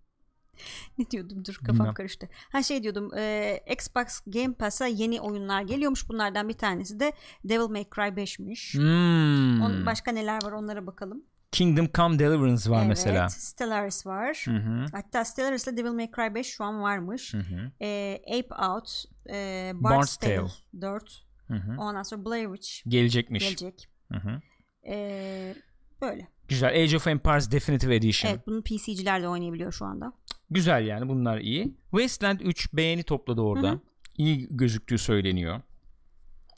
Ne 0.97 1.11
diyordum 1.11 1.45
dur 1.45 1.55
kafam 1.55 1.79
Bilmem. 1.79 1.93
karıştı. 1.93 2.29
Ha 2.51 2.63
şey 2.63 2.83
diyordum 2.83 3.11
e, 3.17 3.59
Xbox 3.73 4.19
Game 4.27 4.53
Pass'a 4.53 4.87
yeni 4.87 5.21
oyunlar 5.21 5.61
geliyormuş. 5.61 6.09
Bunlardan 6.09 6.49
bir 6.49 6.53
tanesi 6.53 6.99
de 6.99 7.13
Devil 7.43 7.69
May 7.69 7.85
Cry 7.95 8.01
5'miş. 8.01 8.73
Hmm. 8.77 9.61
On, 9.61 9.85
başka 9.85 10.11
neler 10.11 10.43
var 10.43 10.51
onlara 10.51 10.87
bakalım. 10.87 11.23
Kingdom 11.51 11.89
Come 11.93 12.19
Deliverance 12.19 12.69
var 12.69 12.79
evet, 12.79 12.87
mesela. 12.87 13.29
Stellaris 13.29 14.05
var. 14.05 14.45
Hı 14.45 14.51
hı. 14.51 14.85
Hatta 14.91 15.25
Stellaris'le 15.25 15.77
Devil 15.77 15.91
May 15.91 16.11
Cry 16.15 16.35
5 16.35 16.47
şu 16.47 16.63
an 16.63 16.81
varmış. 16.81 17.33
Hı 17.33 17.37
hı. 17.37 17.71
E, 17.81 18.19
Ape 18.27 18.55
Out, 18.65 19.03
e, 19.29 19.71
Bard's 19.75 20.17
Tale. 20.17 20.35
Tale 20.35 20.51
4. 20.81 21.25
Hı 21.47 21.53
hı. 21.53 21.81
Ondan 21.81 22.03
sonra 22.03 22.25
Blair 22.25 22.45
Witch 22.45 22.89
Gelecekmiş. 22.89 23.43
gelecek. 23.43 23.89
Hı 24.11 24.17
hı. 24.19 24.41
E, 24.87 25.55
böyle. 26.01 26.32
Güzel. 26.53 26.83
Age 26.83 26.95
of 26.97 27.07
Empires 27.07 27.51
Definitive 27.51 27.95
Edition. 27.95 28.31
Evet 28.31 28.47
bunu 28.47 28.61
PC'ciler 28.63 29.21
de 29.21 29.27
oynayabiliyor 29.27 29.71
şu 29.71 29.85
anda. 29.85 30.13
Güzel 30.49 30.85
yani 30.87 31.09
bunlar 31.09 31.37
iyi. 31.37 31.77
Wasteland 31.91 32.39
3 32.39 32.73
beğeni 32.73 33.03
topladı 33.03 33.41
orada. 33.41 33.69
Hı 33.69 33.73
hı. 33.73 33.79
İyi 34.17 34.47
gözüktüğü 34.51 34.97
söyleniyor. 34.97 35.61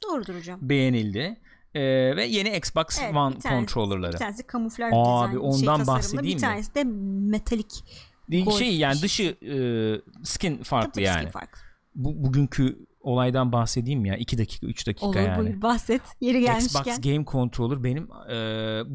Doğrudur 0.04 0.36
hocam. 0.36 0.60
Beğenildi. 0.62 1.38
Ee, 1.74 1.82
ve 2.16 2.26
yeni 2.26 2.58
Xbox 2.58 2.86
Evet, 3.04 3.16
One 3.16 3.36
bir 3.36 3.40
tanesi- 3.42 3.50
controllerları. 3.60 4.14
Bir 4.14 4.18
tanesi 4.18 4.48
kamuflaj 4.48 4.94
Abi, 4.94 5.04
dizayn, 5.06 5.30
şey, 5.32 5.40
ondan 5.40 5.56
tasarımlı, 5.78 5.88
bahsedeyim 5.88 6.26
Bir 6.26 6.34
mi? 6.36 6.42
tanesi 6.42 6.76
de 6.76 6.84
metalik. 7.32 7.72
Şey 8.58 8.78
yani 8.78 8.96
bir 8.98 9.02
dışı 9.02 9.24
e, 9.24 9.56
skin 10.24 10.64
farklı 10.64 10.92
Tabii 10.92 11.04
yani. 11.04 11.22
skin 11.22 11.30
farklı. 11.32 11.62
Bu 11.96 12.24
bugünkü 12.24 12.86
olaydan 13.06 13.52
bahsedeyim 13.52 14.06
ya 14.06 14.18
2 14.18 14.38
dakika 14.38 14.68
3 14.68 14.88
dakika 14.88 15.06
Olur 15.06 15.16
yani. 15.16 15.40
buyur 15.40 15.62
bahset. 15.62 16.02
Yeri 16.22 16.42
gelmişken. 16.42 16.82
Xbox 16.82 17.02
Game 17.02 17.26
Controller 17.26 17.84
benim 17.84 18.10
e, 18.32 18.36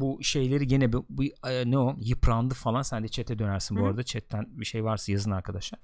bu 0.01 0.23
şeyleri 0.23 0.67
gene 0.67 0.93
bu, 0.93 1.05
bu, 1.09 1.23
e, 1.23 1.71
ne 1.71 1.77
o 1.77 1.95
yıprandı 1.99 2.53
falan 2.53 2.81
sen 2.81 3.03
de 3.03 3.07
chat'e 3.07 3.39
dönersin 3.39 3.77
bu 3.77 3.81
Hı. 3.81 3.85
arada 3.85 4.03
chatten 4.03 4.45
bir 4.49 4.65
şey 4.65 4.83
varsa 4.83 5.11
yazın 5.11 5.31
arkadaşlar. 5.31 5.79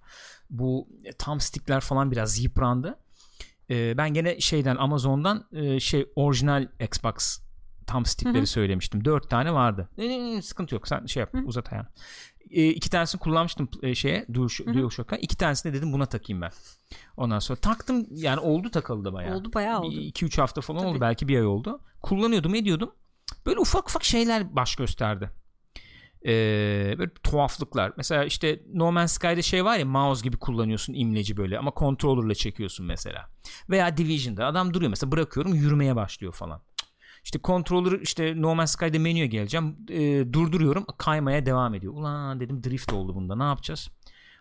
Bu 0.49 0.87
e, 1.03 1.11
tam 1.11 1.39
stickler 1.39 1.79
falan 1.79 2.11
biraz 2.11 2.43
yıprandı. 2.43 2.99
E, 3.69 3.97
ben 3.97 4.13
gene 4.13 4.39
şeyden 4.39 4.75
Amazon'dan 4.75 5.45
e, 5.51 5.79
şey 5.79 6.05
orijinal 6.15 6.67
Xbox 6.79 7.39
tam 7.87 8.05
stickleri 8.05 8.37
Hı 8.37 8.41
hı. 8.41 8.47
söylemiştim. 8.47 9.05
Dört 9.05 9.29
tane 9.29 9.53
vardı. 9.53 9.89
E, 9.97 10.05
e, 10.05 10.41
sıkıntı 10.41 10.75
yok 10.75 10.87
sen 10.87 11.05
şey 11.05 11.21
yap 11.21 11.33
Hı. 11.33 11.37
uzat 11.45 11.73
ayağını. 11.73 11.87
E, 12.51 12.67
iki 12.67 12.89
tanesini 12.89 13.19
kullanmıştım 13.19 13.69
e, 13.83 13.95
şeye. 13.95 14.25
DualShock'a. 14.33 15.15
İki 15.17 15.37
tanesini 15.37 15.73
de 15.73 15.77
dedim 15.77 15.93
buna 15.93 16.05
takayım 16.05 16.41
ben. 16.41 16.51
Ondan 17.17 17.39
sonra 17.39 17.59
taktım 17.59 18.07
yani 18.11 18.39
oldu 18.39 18.71
takalı 18.71 19.05
da 19.05 19.13
bayağı. 19.13 19.37
Oldu 19.37 19.53
bayağı 19.53 19.81
oldu. 19.81 19.95
2-3 19.95 20.41
hafta 20.41 20.61
falan 20.61 20.79
Tabii. 20.79 20.89
oldu 20.89 21.01
belki 21.01 21.27
bir 21.27 21.35
ay 21.35 21.45
oldu. 21.45 21.81
Kullanıyordum 22.01 22.55
ediyordum. 22.55 22.91
Böyle 23.45 23.59
ufak 23.59 23.89
ufak 23.89 24.03
şeyler 24.03 24.55
baş 24.55 24.75
gösterdi. 24.75 25.29
Ee, 26.25 26.95
böyle 26.97 27.11
tuhaflıklar. 27.23 27.93
Mesela 27.97 28.25
işte 28.25 28.61
No 28.73 28.91
Man's 28.91 29.11
Sky'da 29.11 29.41
şey 29.41 29.65
var 29.65 29.77
ya 29.77 29.85
mouse 29.85 30.23
gibi 30.23 30.37
kullanıyorsun 30.37 30.93
imleci 30.93 31.37
böyle 31.37 31.59
ama 31.59 31.71
controller'la 31.77 32.35
çekiyorsun 32.35 32.85
mesela. 32.85 33.29
Veya 33.69 33.97
Division'da 33.97 34.45
adam 34.45 34.73
duruyor 34.73 34.89
mesela 34.89 35.11
bırakıyorum 35.11 35.53
yürümeye 35.53 35.95
başlıyor 35.95 36.33
falan. 36.33 36.61
İşte 37.27 37.39
controller 37.43 37.99
işte 37.99 38.41
No 38.41 38.55
Man's 38.55 38.71
Sky'da 38.71 38.99
menüye 38.99 39.27
geleceğim. 39.27 39.77
Ee, 39.89 40.33
durduruyorum 40.33 40.85
kaymaya 40.97 41.45
devam 41.45 41.75
ediyor. 41.75 41.93
Ulan 41.93 42.39
dedim 42.39 42.63
drift 42.63 42.93
oldu 42.93 43.15
bunda 43.15 43.35
ne 43.35 43.43
yapacağız? 43.43 43.89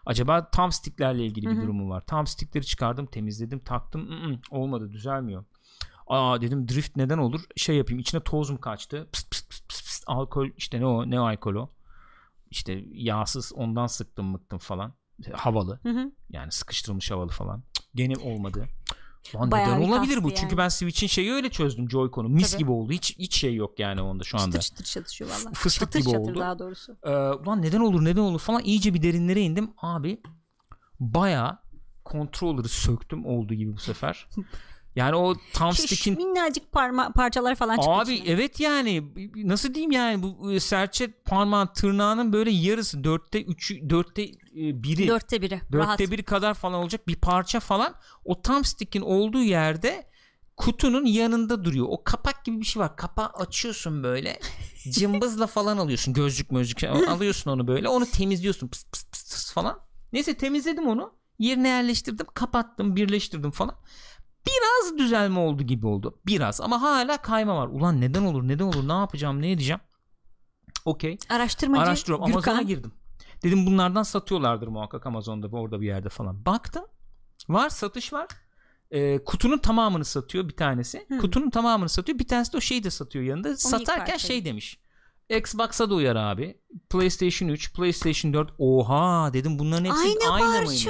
Acaba 0.06 0.50
tam 0.50 0.72
sticklerle 0.72 1.26
ilgili 1.26 1.46
Hı 1.46 1.50
bir 1.50 1.62
durumu 1.62 1.88
var. 1.88 2.00
Tam 2.06 2.26
stickleri 2.26 2.66
çıkardım, 2.66 3.06
temizledim, 3.06 3.58
taktım. 3.58 4.08
Mm-mm, 4.10 4.40
olmadı, 4.50 4.92
düzelmiyor. 4.92 5.44
Aa 6.06 6.40
dedim 6.40 6.68
drift 6.68 6.96
neden 6.96 7.18
olur? 7.18 7.40
Şey 7.56 7.76
yapayım, 7.76 7.98
içine 7.98 8.20
toz 8.20 8.50
mu 8.50 8.60
kaçtı? 8.60 9.08
Pıst 9.12 9.30
pıst 9.30 9.50
pıst 9.50 9.68
pıst 9.68 9.84
pıst. 9.84 10.04
Alkol 10.06 10.48
işte 10.56 10.80
ne 10.80 10.86
o? 10.86 11.10
Ne 11.10 11.18
alkol 11.18 11.54
o? 11.54 11.70
İşte 12.50 12.84
yağsız 12.92 13.52
ondan 13.54 13.86
sıktım 13.86 14.26
mıktım 14.26 14.58
falan. 14.58 14.94
Havalı. 15.32 15.80
Hı 15.82 15.88
hı. 15.88 16.12
Yani 16.30 16.52
sıkıştırılmış 16.52 17.10
havalı 17.10 17.30
falan. 17.30 17.62
Gene 17.94 18.14
olmadı. 18.16 18.68
Lan 19.34 19.50
Bayağı 19.50 19.80
neden 19.80 19.88
olabilir 19.88 20.16
bu? 20.18 20.22
kastı 20.28 20.40
Çünkü 20.40 20.52
yani. 20.54 20.58
ben 20.64 20.68
Switch'in 20.68 21.06
şeyi 21.06 21.32
öyle 21.32 21.48
çözdüm 21.50 21.86
Joy-Con'u. 21.88 22.28
Mis 22.28 22.50
Tabii. 22.50 22.58
gibi 22.58 22.70
oldu. 22.70 22.92
Hiç 22.92 23.18
hiç 23.18 23.36
şey 23.36 23.54
yok 23.54 23.78
yani 23.78 24.00
onda 24.02 24.24
şu 24.24 24.38
anda. 24.38 24.60
Çıtır 24.60 24.84
çıtır 24.84 24.84
çalışıyor 24.84 25.30
valla. 25.30 25.52
Fıstık 25.54 25.80
çatır 25.80 26.00
gibi 26.00 26.10
çatır 26.10 26.30
oldu. 26.30 26.40
daha 26.40 26.58
doğrusu. 26.58 26.96
Ee, 27.04 27.10
ulan 27.10 27.62
neden 27.62 27.80
olur 27.80 28.04
neden 28.04 28.20
olur 28.20 28.40
falan 28.40 28.62
iyice 28.62 28.94
bir 28.94 29.02
derinlere 29.02 29.40
indim. 29.40 29.70
Abi 29.82 30.20
baya 31.00 31.62
controller'ı 32.06 32.68
söktüm 32.68 33.26
olduğu 33.26 33.54
gibi 33.54 33.72
bu 33.72 33.78
sefer. 33.80 34.28
Yani 34.96 35.16
o 35.16 35.34
thumbstick'in 35.52 36.16
minnacık 36.16 36.72
parma 36.72 37.12
parçalar 37.12 37.54
falan 37.54 37.76
çıktı 37.76 37.90
Abi 37.90 38.14
içine. 38.14 38.32
evet 38.32 38.60
yani 38.60 39.04
nasıl 39.34 39.74
diyeyim 39.74 39.92
yani 39.92 40.22
bu 40.22 40.52
e, 40.52 40.60
serçe 40.60 41.06
parmağın 41.06 41.66
tırnağının 41.66 42.32
böyle 42.32 42.50
yarısı 42.50 43.04
dörtte 43.04 43.42
üçü 43.42 43.90
dörtte 43.90 44.22
e, 44.22 44.32
biri 44.54 45.08
Dörtte 45.08 45.42
biri. 45.42 45.60
Rahat. 45.72 45.98
dörtte 45.98 46.12
biri 46.12 46.22
kadar 46.22 46.54
falan 46.54 46.74
olacak 46.80 47.08
bir 47.08 47.16
parça 47.16 47.60
falan 47.60 47.94
o 48.24 48.42
thumbstick'in 48.42 49.00
olduğu 49.02 49.42
yerde 49.42 50.06
kutunun 50.56 51.04
yanında 51.06 51.64
duruyor. 51.64 51.86
O 51.88 52.04
kapak 52.04 52.44
gibi 52.44 52.60
bir 52.60 52.64
şey 52.66 52.80
var. 52.82 52.96
Kapağı 52.96 53.26
açıyorsun 53.26 54.02
böyle. 54.02 54.38
Cımbızla 54.90 55.46
falan 55.46 55.78
alıyorsun. 55.78 56.14
Gözlük 56.14 56.50
mözlük 56.50 56.80
şey- 56.80 56.88
alıyorsun 57.08 57.50
onu 57.50 57.66
böyle. 57.68 57.88
Onu 57.88 58.06
temizliyorsun. 58.06 58.68
Pıs 58.68 58.84
pıs 58.84 59.04
pıs 59.04 59.24
pıs 59.30 59.52
falan. 59.52 59.80
Neyse 60.12 60.34
temizledim 60.34 60.86
onu. 60.86 61.14
Yerine 61.38 61.68
yerleştirdim, 61.68 62.26
kapattım, 62.34 62.96
birleştirdim 62.96 63.50
falan. 63.50 63.76
Biraz 64.46 64.98
düzelme 64.98 65.38
oldu 65.38 65.62
gibi 65.62 65.86
oldu. 65.86 66.18
Biraz 66.26 66.60
ama 66.60 66.82
hala 66.82 67.16
kayma 67.16 67.56
var. 67.56 67.66
Ulan 67.68 68.00
neden 68.00 68.24
olur? 68.24 68.48
Neden 68.48 68.64
olur? 68.64 68.88
Ne 68.88 68.92
yapacağım? 68.92 69.42
Ne 69.42 69.50
edeceğim? 69.50 69.80
Okey. 70.84 71.18
Araştırmacı 71.28 71.82
Araştırıyorum. 71.82 72.26
Gürkan. 72.26 72.50
Amazon'a 72.50 72.62
girdim. 72.62 72.92
Dedim 73.42 73.66
bunlardan 73.66 74.02
satıyorlardır 74.02 74.68
muhakkak 74.68 75.06
Amazon'da 75.06 75.46
orada 75.46 75.80
bir 75.80 75.86
yerde 75.86 76.08
falan. 76.08 76.44
Baktım. 76.46 76.84
Var 77.48 77.68
satış 77.68 78.12
var. 78.12 78.26
Ee, 78.90 79.24
kutunun 79.24 79.58
tamamını 79.58 80.04
satıyor 80.04 80.48
bir 80.48 80.56
tanesi. 80.56 81.04
Hmm. 81.08 81.18
Kutunun 81.18 81.50
tamamını 81.50 81.88
satıyor. 81.88 82.18
Bir 82.18 82.28
tanesi 82.28 82.52
de 82.52 82.56
o 82.56 82.60
şeyi 82.60 82.84
de 82.84 82.90
satıyor 82.90 83.24
yanında. 83.24 83.56
Satarken 83.56 83.96
parçayı. 83.96 84.18
şey 84.18 84.44
demiş. 84.44 84.78
Xbox'a 85.30 85.90
da 85.90 85.94
uyar 85.94 86.16
abi. 86.16 86.60
PlayStation 86.90 87.48
3, 87.48 87.72
PlayStation 87.72 88.32
4. 88.32 88.50
Oha 88.58 89.30
dedim 89.32 89.58
bunların 89.58 89.84
hepsi 89.84 90.00
Aynı, 90.00 90.32
aynı, 90.32 90.46
parça. 90.46 90.64
mıymış? 90.64 90.88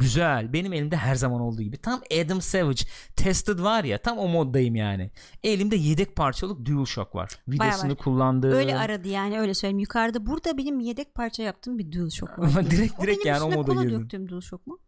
Güzel. 0.00 0.52
Benim 0.52 0.72
elimde 0.72 0.96
her 0.96 1.14
zaman 1.14 1.40
olduğu 1.40 1.62
gibi. 1.62 1.76
Tam 1.78 2.00
Adam 2.24 2.40
Savage 2.40 2.82
Tested 3.16 3.58
var 3.58 3.84
ya 3.84 3.98
tam 3.98 4.18
o 4.18 4.28
moddayım 4.28 4.76
yani. 4.76 5.10
Elimde 5.42 5.76
yedek 5.76 6.16
parçalık 6.16 6.66
DualShock 6.66 7.14
var. 7.14 7.30
Vidasını 7.48 7.90
var. 7.90 7.98
kullandığım. 7.98 8.52
Öyle 8.52 8.76
aradı 8.78 9.08
yani 9.08 9.40
öyle 9.40 9.54
söyleyeyim. 9.54 9.78
Yukarıda 9.78 10.26
burada 10.26 10.58
benim 10.58 10.80
yedek 10.80 11.14
parça 11.14 11.42
yaptığım 11.42 11.78
bir 11.78 11.92
DualShock 11.92 12.38
var. 12.38 12.48
Ama 12.58 12.70
direkt 12.70 12.94
O 12.98 13.02
direkt 13.02 13.24
benim 13.24 13.34
yani 13.34 13.42
o 13.42 13.50
moda 13.50 13.82
girdim. 13.82 14.00
döktüğüm 14.00 14.28
DualShock 14.28 14.66
mu? 14.66 14.78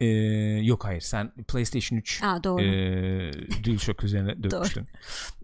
Ee, 0.00 0.06
yok 0.62 0.84
hayır 0.84 1.00
sen 1.00 1.32
PlayStation 1.48 1.98
3 1.98 2.22
Aa 2.22 2.44
doğru. 2.44 2.62
e, 2.62 3.64
DualShock 3.64 4.04
üzerine 4.04 4.42
dökmüştün. 4.42 4.86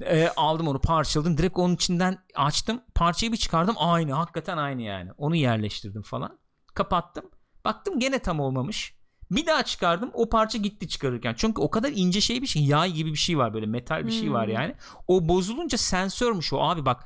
Ee, 0.00 0.28
aldım 0.36 0.68
onu 0.68 0.80
parçaladım. 0.80 1.38
Direkt 1.38 1.58
onun 1.58 1.74
içinden 1.74 2.18
açtım. 2.34 2.80
Parçayı 2.94 3.32
bir 3.32 3.36
çıkardım. 3.36 3.74
Aynı. 3.78 4.12
Hakikaten 4.12 4.56
aynı 4.56 4.82
yani. 4.82 5.10
Onu 5.18 5.36
yerleştirdim 5.36 6.02
falan. 6.02 6.38
Kapattım. 6.74 7.24
Baktım 7.64 7.98
gene 7.98 8.18
tam 8.18 8.40
olmamış. 8.40 8.94
Bir 9.30 9.46
daha 9.46 9.62
çıkardım. 9.62 10.10
O 10.14 10.28
parça 10.28 10.58
gitti 10.58 10.88
çıkarırken. 10.88 11.34
Çünkü 11.36 11.60
o 11.62 11.70
kadar 11.70 11.92
ince 11.94 12.20
şey 12.20 12.42
bir 12.42 12.46
şey. 12.46 12.64
Yay 12.64 12.92
gibi 12.92 13.12
bir 13.12 13.18
şey 13.18 13.38
var 13.38 13.54
böyle. 13.54 13.66
Metal 13.66 14.06
bir 14.06 14.12
şey 14.12 14.32
var 14.32 14.46
Hmm. 14.46 14.54
yani. 14.54 14.74
O 15.08 15.28
bozulunca 15.28 15.78
sensörmüş 15.78 16.52
o. 16.52 16.58
Abi 16.60 16.84
bak 16.84 17.04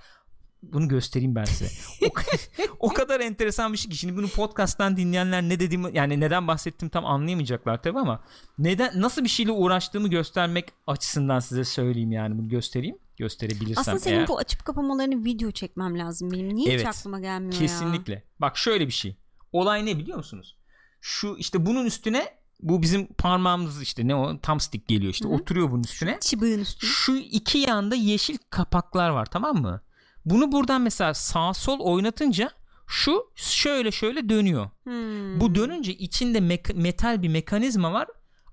bunu 0.63 0.89
göstereyim 0.89 1.35
ben 1.35 1.45
size. 1.45 1.71
O, 2.07 2.09
o 2.79 2.89
kadar 2.89 3.21
enteresan 3.21 3.73
bir 3.73 3.79
şey 3.79 3.91
ki 3.91 3.97
şimdi 3.97 4.17
bunu 4.17 4.29
podcast'tan 4.29 4.97
dinleyenler 4.97 5.43
ne 5.43 5.61
dediğimi 5.61 5.91
yani 5.97 6.21
neden 6.21 6.49
bahsettim 6.49 6.89
tam 6.89 7.07
anlayamayacaklar 7.07 7.83
tabii 7.83 7.99
ama 7.99 8.21
neden 8.59 9.01
nasıl 9.01 9.25
bir 9.25 9.29
şeyle 9.29 9.53
uğraştığımı 9.53 10.09
göstermek 10.09 10.69
açısından 10.87 11.39
size 11.41 11.65
söyleyeyim 11.65 12.13
yani 12.13 12.39
bunu 12.39 12.49
göstereyim 12.49 12.99
gösterebilirsem 13.19 13.81
Aslında 13.81 13.99
senin 13.99 14.19
eğer. 14.19 14.29
bu 14.29 14.39
açıp 14.39 14.65
kapamalarını 14.65 15.25
video 15.25 15.51
çekmem 15.51 15.99
lazım 15.99 16.31
benim. 16.31 16.55
Niye 16.57 16.71
Evet. 16.75 16.81
hiç 16.89 16.99
aklıma 16.99 17.21
gelmiyor 17.21 17.53
ya? 17.53 17.59
Kesinlikle. 17.59 18.23
Bak 18.39 18.59
şöyle 18.59 18.87
bir 18.87 18.93
şey. 18.93 19.17
Olay 19.57 19.87
ne 19.87 19.99
biliyor 19.99 20.17
musunuz? 20.19 20.57
Şu 21.01 21.37
işte 21.39 21.67
bunun 21.67 21.85
üstüne 21.85 22.39
bu 22.61 22.83
bizim 22.83 23.07
parmağımız 23.07 23.83
işte 23.83 24.09
ne 24.09 24.15
o 24.15 24.41
tam 24.41 24.61
stick 24.61 24.89
geliyor 24.89 25.13
işte 25.13 25.25
Hı 25.29 25.33
hı. 25.33 25.37
oturuyor 25.37 25.71
bunun 25.71 25.83
üstüne. 25.83 26.19
Çıbığın 26.21 26.59
üstüne. 26.59 26.91
Şu 26.91 27.17
iki 27.17 27.59
yanda 27.59 27.95
yeşil 27.95 28.39
kapaklar 28.51 29.11
var 29.11 29.27
tamam 29.27 29.57
mı? 29.57 29.81
Bunu 30.25 30.53
buradan 30.53 30.81
mesela 30.81 31.15
sağ 31.15 31.55
sol 31.55 31.81
oynatınca 31.81 32.51
şu 32.87 33.23
şöyle 33.35 33.91
şöyle 33.93 34.29
dönüyor. 34.29 34.71
Hmm. 34.85 35.41
Bu 35.41 35.55
dönünce 35.55 35.93
içinde 35.93 36.39
mek- 36.39 36.75
metal 36.75 37.23
bir 37.23 37.29
mekanizma 37.29 37.93
var. 37.93 38.09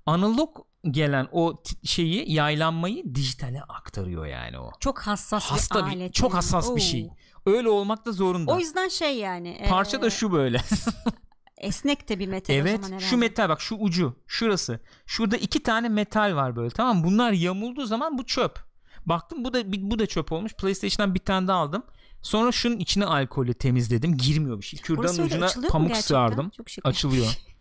Analog 0.05 0.57
gelen 0.91 1.27
o 1.31 1.63
şeyi 1.83 2.31
yaylanmayı 2.31 3.15
dijitale 3.15 3.61
aktarıyor 3.61 4.25
yani 4.25 4.59
o. 4.59 4.71
çok 4.79 4.99
hassas 4.99 5.43
Hasta 5.43 5.85
bir 5.85 5.91
bir, 5.91 5.95
alet. 5.95 6.13
çok 6.13 6.29
yani. 6.29 6.35
hassas 6.35 6.67
bir 6.67 6.71
Oo. 6.71 6.79
şey. 6.79 7.09
Öyle 7.45 7.69
olmak 7.69 8.05
da 8.05 8.11
zorunda. 8.11 8.51
O 8.51 8.59
yüzden 8.59 8.87
şey 8.87 9.17
yani. 9.17 9.65
Parça 9.69 10.01
da 10.01 10.09
şu 10.09 10.31
böyle. 10.31 10.61
Esnek 11.57 12.09
de 12.09 12.19
bir 12.19 12.27
metal 12.27 12.53
o 12.53 12.57
evet. 12.57 12.75
zaman 12.75 12.87
herhalde. 12.87 13.05
Şu 13.05 13.17
metal 13.17 13.49
bak 13.49 13.61
şu 13.61 13.75
ucu, 13.75 14.15
şurası. 14.27 14.79
Şurada 15.05 15.37
iki 15.37 15.63
tane 15.63 15.89
metal 15.89 16.35
var 16.35 16.55
böyle. 16.55 16.69
Tamam 16.69 16.97
mı? 16.97 17.03
Bunlar 17.03 17.31
yamulduğu 17.31 17.85
zaman 17.85 18.17
bu 18.17 18.25
çöp. 18.25 18.59
Baktım 19.05 19.43
bu 19.43 19.53
da 19.53 19.63
bu 19.91 19.99
da 19.99 20.05
çöp 20.05 20.31
olmuş. 20.31 20.53
PlayStation'dan 20.53 21.15
bir 21.15 21.19
tane 21.19 21.47
daha 21.47 21.59
aldım. 21.59 21.83
Sonra 22.21 22.51
şunun 22.51 22.77
içine 22.77 23.05
alkolü 23.05 23.53
temizledim. 23.53 24.17
Girmiyor 24.17 24.57
bir 24.57 24.65
şey. 24.65 24.79
Kürdanın 24.79 25.23
ucuna 25.23 25.47
pamuk 25.69 25.97
sığardım. 25.97 26.49
Çok. 26.49 26.67
Açılıyor. 26.83 27.27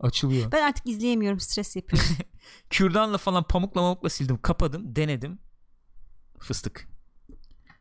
Açılıyor. 0.00 0.52
Ben 0.52 0.62
artık 0.62 0.86
izleyemiyorum 0.86 1.40
stres 1.40 1.76
yapıyorum. 1.76 2.08
Kürdanla 2.70 3.18
falan 3.18 3.44
pamukla 3.44 3.80
mamukla 3.82 4.08
sildim. 4.08 4.42
Kapadım. 4.42 4.96
Denedim. 4.96 5.38
Fıstık. 6.38 6.88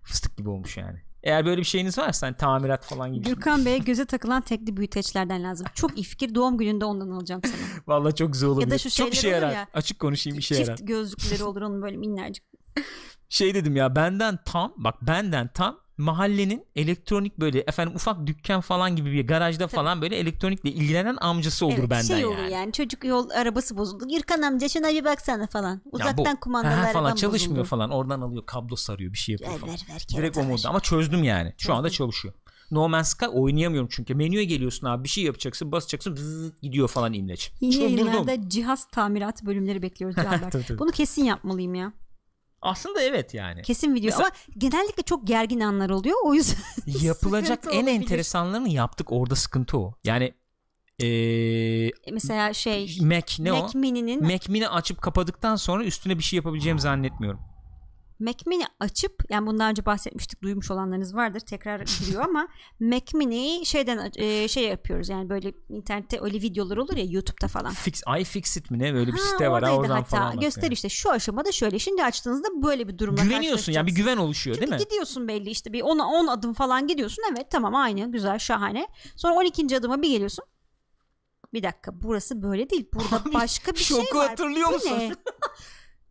Fıstık 0.03 0.37
gibi 0.37 0.49
olmuş 0.49 0.77
yani. 0.77 1.01
Eğer 1.23 1.45
böyle 1.45 1.61
bir 1.61 1.65
şeyiniz 1.65 1.97
varsa 1.97 2.27
hani 2.27 2.37
tamirat 2.37 2.85
falan 2.85 3.13
gibi. 3.13 3.25
Gürkan 3.25 3.65
Bey'e 3.65 3.77
göze 3.85 4.05
takılan 4.05 4.41
tekli 4.41 4.77
büyüteçlerden 4.77 5.43
lazım. 5.43 5.67
Çok 5.73 5.97
iyi 5.97 6.03
fikir 6.03 6.35
doğum 6.35 6.57
gününde 6.57 6.85
ondan 6.85 7.09
alacağım 7.09 7.41
sana. 7.45 7.61
Vallahi 7.87 8.15
çok 8.15 8.33
güzel 8.33 8.49
olabilir. 8.49 8.67
Ya 8.67 8.71
da 8.71 8.77
şu 8.77 8.89
çok 8.89 9.13
işe 9.13 9.29
yarar. 9.29 9.51
ya. 9.51 9.67
Açık 9.73 9.99
konuşayım 9.99 10.39
işe 10.39 10.55
yarar. 10.55 10.77
Çift 10.77 10.87
gözlükleri 10.87 11.43
olur 11.43 11.61
onun 11.61 11.81
böyle 11.81 11.97
minnacık. 11.97 12.43
şey 13.29 13.53
dedim 13.53 13.75
ya 13.75 13.95
benden 13.95 14.39
tam 14.45 14.73
bak 14.77 14.95
benden 15.01 15.47
tam 15.53 15.79
mahallenin 15.99 16.65
elektronik 16.75 17.39
böyle 17.39 17.59
efendim 17.59 17.95
ufak 17.95 18.27
dükkan 18.27 18.61
falan 18.61 18.95
gibi 18.95 19.11
bir 19.11 19.27
garajda 19.27 19.67
falan 19.67 20.01
böyle 20.01 20.15
elektronikle 20.15 20.69
ilgilenen 20.71 21.17
amcası 21.21 21.65
olur 21.65 21.75
evet, 21.79 21.89
benden 21.89 22.03
şey 22.03 22.19
yani. 22.19 22.25
olur 22.27 22.43
yani. 22.51 22.71
Çocuk 22.71 23.03
yol 23.03 23.29
arabası 23.29 23.77
bozuldu. 23.77 24.07
Gürkan 24.07 24.41
amca 24.41 24.69
şuna 24.69 24.89
bir 24.89 25.05
baksana 25.05 25.47
falan. 25.47 25.71
Ya 25.73 25.81
Uzaktan 25.91 26.35
bu- 26.35 26.39
kumandalı 26.39 26.73
Ha, 26.73 26.91
falan 26.91 27.15
çalışmıyor 27.15 27.51
bozuldu. 27.59 27.69
falan 27.69 27.89
oradan 27.89 28.21
alıyor 28.21 28.45
kablo 28.45 28.75
sarıyor 28.75 29.13
bir 29.13 29.17
şey 29.17 29.33
yapıyor 29.33 29.51
Ver 29.51 29.59
falan. 29.59 29.73
ver 29.73 29.85
ver. 29.93 30.05
Direkt 30.17 30.37
o 30.37 30.43
modda 30.43 30.69
ama 30.69 30.79
çözdüm 30.79 31.23
yani. 31.23 31.53
Şu 31.57 31.73
anda 31.73 31.89
çalışıyor. 31.89 32.33
No 32.71 32.89
Man's 32.89 33.07
Sky 33.07 33.25
oynayamıyorum 33.31 33.89
çünkü. 33.91 34.15
Menüye 34.15 34.43
geliyorsun 34.43 34.87
abi 34.87 35.03
bir 35.03 35.09
şey 35.09 35.23
yapacaksın 35.23 35.71
basacaksın 35.71 36.15
bzzz 36.15 36.61
gidiyor 36.61 36.87
falan 36.87 37.13
imleç. 37.13 37.51
Çıldırdım. 37.59 37.81
yayınlarda 37.81 38.49
cihaz 38.49 38.85
tamiratı 38.85 39.45
bölümleri 39.45 39.81
bekliyoruz. 39.81 40.15
Tabii, 40.23 40.49
tabii. 40.51 40.79
Bunu 40.79 40.91
kesin 40.91 41.23
yapmalıyım 41.23 41.75
ya. 41.75 41.93
Aslında 42.61 43.01
evet 43.01 43.33
yani. 43.33 43.61
Kesin 43.61 43.95
video 43.95 44.05
Mesela- 44.05 44.27
ama 44.27 44.35
genellikle 44.57 45.03
çok 45.03 45.27
gergin 45.27 45.59
anlar 45.59 45.89
oluyor. 45.89 46.17
O 46.23 46.33
yüzden 46.33 46.57
Yapılacak 47.01 47.59
en 47.65 47.69
olabilir. 47.69 47.91
enteresanlarını 47.91 48.69
yaptık 48.69 49.11
orada 49.11 49.35
sıkıntı 49.35 49.77
o. 49.77 49.93
Yani 50.03 50.33
eee 50.99 51.91
mesela 52.11 52.53
şey 52.53 52.97
Mac 53.01 53.43
ne 53.43 53.51
Mac 53.51 53.77
o? 53.77 53.79
Mini'nin 53.79 54.23
Mac 54.23 54.51
Mini 54.51 54.67
açıp 54.69 55.01
kapadıktan 55.01 55.55
sonra 55.55 55.83
üstüne 55.83 56.17
bir 56.17 56.23
şey 56.23 56.37
yapabileceğimi 56.37 56.81
zannetmiyorum. 56.81 57.39
Mac 58.19 58.37
Mini 58.45 58.63
açıp 58.79 59.23
yani 59.29 59.47
bundan 59.47 59.69
önce 59.71 59.85
bahsetmiştik 59.85 60.41
duymuş 60.43 60.71
olanlarınız 60.71 61.15
vardır 61.15 61.39
tekrar 61.39 61.79
giriyor 61.79 62.23
ama 62.23 62.47
Mac 62.79 63.17
Mini'yi 63.17 63.65
şeyden 63.65 64.11
e, 64.15 64.47
şey 64.47 64.63
yapıyoruz 64.63 65.09
yani 65.09 65.29
böyle 65.29 65.53
internette 65.69 66.19
öyle 66.21 66.37
videolar 66.41 66.77
olur 66.77 66.97
ya 66.97 67.03
YouTube'da 67.07 67.47
falan. 67.47 67.73
Fix 67.73 68.01
iFixit 68.21 68.71
mi 68.71 68.79
ne 68.79 68.93
böyle 68.93 69.13
bir 69.13 69.17
Ha, 69.17 69.25
site 69.31 69.49
var 69.51 69.63
ha 69.63 69.75
oradan 69.75 69.95
hatta. 69.95 70.17
falan 70.17 70.39
Göster 70.39 70.63
yani. 70.63 70.73
işte 70.73 70.89
şu 70.89 71.11
aşamada 71.11 71.51
şöyle 71.51 71.79
şimdi 71.79 72.03
açtığınızda 72.03 72.47
böyle 72.63 72.87
bir 72.87 72.97
durumla 72.97 73.21
Güveniyorsun 73.23 73.71
yani 73.71 73.87
bir 73.87 73.95
güven 73.95 74.17
oluşuyor 74.17 74.55
Çünkü 74.57 74.71
değil 74.71 74.81
mi? 74.81 74.85
gidiyorsun 74.89 75.27
belli 75.27 75.49
işte 75.49 75.73
bir 75.73 75.81
10 75.81 75.99
10 75.99 76.27
adım 76.27 76.53
falan 76.53 76.87
gidiyorsun 76.87 77.23
evet 77.31 77.47
tamam 77.51 77.75
aynı 77.75 78.11
güzel 78.11 78.39
şahane. 78.39 78.87
Sonra 79.15 79.33
12. 79.33 79.77
adıma 79.77 80.01
bir 80.01 80.09
geliyorsun. 80.09 80.45
Bir 81.53 81.63
dakika 81.63 81.91
burası 82.01 82.41
böyle 82.43 82.69
değil. 82.69 82.89
Burada 82.93 83.33
başka 83.33 83.71
bir 83.71 83.77
şey 83.77 83.97
Şoku 83.97 84.17
var. 84.17 84.29
hatırlıyor 84.29 84.69
Bu 84.69 84.73
musun? 84.73 84.91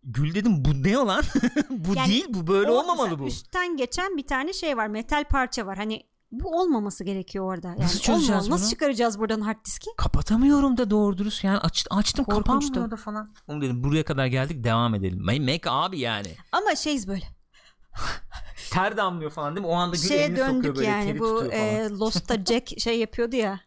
Gül 0.04 0.34
dedim 0.34 0.64
bu 0.64 0.82
ne 0.82 0.92
lan? 0.92 1.22
bu 1.70 1.94
Yani 1.94 2.08
değil 2.08 2.26
bu 2.28 2.46
böyle 2.46 2.70
O 2.70 2.74
olmamalı 2.74 3.18
bu. 3.18 3.26
Üstten 3.26 3.76
geçen 3.76 4.16
bir 4.16 4.26
tane 4.26 4.52
şey 4.52 4.76
var. 4.76 4.86
Metal 4.86 5.24
parça 5.24 5.66
var. 5.66 5.76
Hani 5.76 6.02
bu 6.32 6.60
olmaması 6.60 7.04
gerekiyor 7.04 7.44
orada. 7.54 7.68
Yani 7.68 7.80
Nasıl 7.80 7.98
çözeceğiz 7.98 8.30
olmamalı. 8.30 8.50
Nasıl 8.50 8.64
bunu? 8.64 8.70
çıkaracağız 8.70 9.18
buradan 9.18 9.40
hard 9.40 9.64
diski? 9.64 9.90
Kapatamıyorum 9.96 10.76
da 10.76 10.90
doğru 10.90 11.18
dürüst 11.18 11.44
yani 11.44 11.58
aç, 11.58 11.86
açtım 11.90 12.24
Korkunçtu. 12.24 12.68
kapanmıyor 12.68 12.90
da 12.90 12.96
falan. 12.96 13.34
Oğlum 13.48 13.60
dedim 13.62 13.84
buraya 13.84 14.04
kadar 14.04 14.26
geldik 14.26 14.64
devam 14.64 14.94
edelim. 14.94 15.24
Mac 15.24 15.60
abi 15.66 15.98
yani. 15.98 16.28
Ama 16.52 16.74
şeyiz 16.76 17.08
böyle. 17.08 17.24
Ter 18.70 18.96
damlıyor 18.96 19.30
falan 19.30 19.56
değil 19.56 19.66
mi? 19.66 19.72
O 19.72 19.74
anda 19.76 19.96
Gül 19.96 20.08
Şeye 20.08 20.22
elini 20.24 20.36
döndük 20.36 20.76
böyle 20.76 20.88
yani 20.88 21.18
bu 21.18 21.44
e, 21.44 21.88
Lost'ta 21.90 22.44
Jack 22.44 22.80
şey 22.80 22.98
yapıyordu 22.98 23.36
ya. 23.36 23.60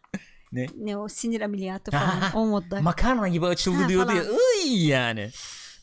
Ne? 0.52 0.66
Ne 0.76 0.96
o 0.96 1.08
sinir 1.08 1.40
ameliyatı 1.40 1.90
falan 1.90 2.14
o 2.34 2.46
modda. 2.46 2.80
Makarna 2.80 3.28
gibi 3.28 3.46
açıldı 3.46 3.82
Ha, 3.82 3.88
diyordu 3.88 4.12
ya. 4.12 4.22
falan. 4.22 4.36
Iy 4.64 4.86
yani. 4.86 5.30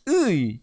Iy. 0.10 0.60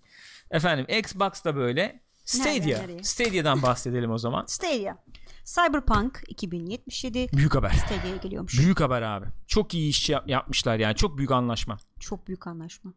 Efendim 0.50 0.86
Xbox 0.98 1.44
da 1.44 1.56
böyle. 1.56 2.00
Stadia. 2.24 2.78
nereye? 2.80 3.02
Stadia'dan 3.02 3.62
bahsedelim 3.62 4.10
o 4.10 4.18
zaman. 4.18 4.44
Stadia. 4.48 4.96
Cyberpunk 5.44 6.22
2077 6.28 7.28
Büyük 7.32 7.54
haber. 7.54 7.70
Stadia'ya 7.70 8.16
geliyormuş. 8.16 8.58
Büyük 8.58 8.80
haber 8.80 9.02
abi. 9.02 9.26
Çok 9.46 9.74
iyi 9.74 9.90
iş 9.90 10.10
yap- 10.10 10.28
yapmışlar 10.28 10.78
yani. 10.78 10.94
Çok 10.96 11.18
büyük 11.18 11.30
anlaşma. 11.30 11.78
Çok 12.00 12.26
büyük 12.28 12.46
anlaşma. 12.46 12.94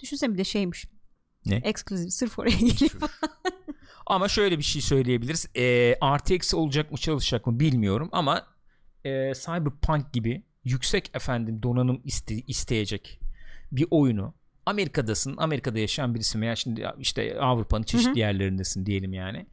Düşünsene 0.00 0.32
bir 0.32 0.38
de 0.38 0.44
şeymiş. 0.44 0.84
Ne? 1.46 1.56
Exclusive 1.56 2.10
sırf 2.10 2.38
oraya 2.38 2.56
geliyor. 2.56 2.90
Ama 4.06 4.28
şöyle 4.28 4.58
bir 4.58 4.62
şey 4.62 4.82
söyleyebiliriz. 4.82 5.46
Ee, 5.56 5.94
RTX 6.18 6.54
olacak 6.54 6.92
mı 6.92 6.98
çalışacak 6.98 7.46
mı 7.46 7.60
bilmiyorum 7.60 8.08
ama 8.12 8.46
e, 9.04 9.32
Cyberpunk 9.34 10.12
gibi 10.12 10.42
yüksek 10.64 11.10
efendim 11.14 11.62
donanım 11.62 12.02
iste- 12.04 12.44
isteyecek 12.46 13.20
bir 13.72 13.86
oyunu 13.90 14.34
Amerika'dasın. 14.68 15.34
Amerika'da 15.36 15.78
yaşayan 15.78 16.14
birisi 16.14 16.40
veya 16.40 16.56
şimdi 16.56 16.86
işte 16.98 17.40
Avrupa'nın 17.40 17.82
çeşitli 17.82 18.18
yerlerindesin 18.20 18.86
diyelim 18.86 19.12
yani. 19.12 19.46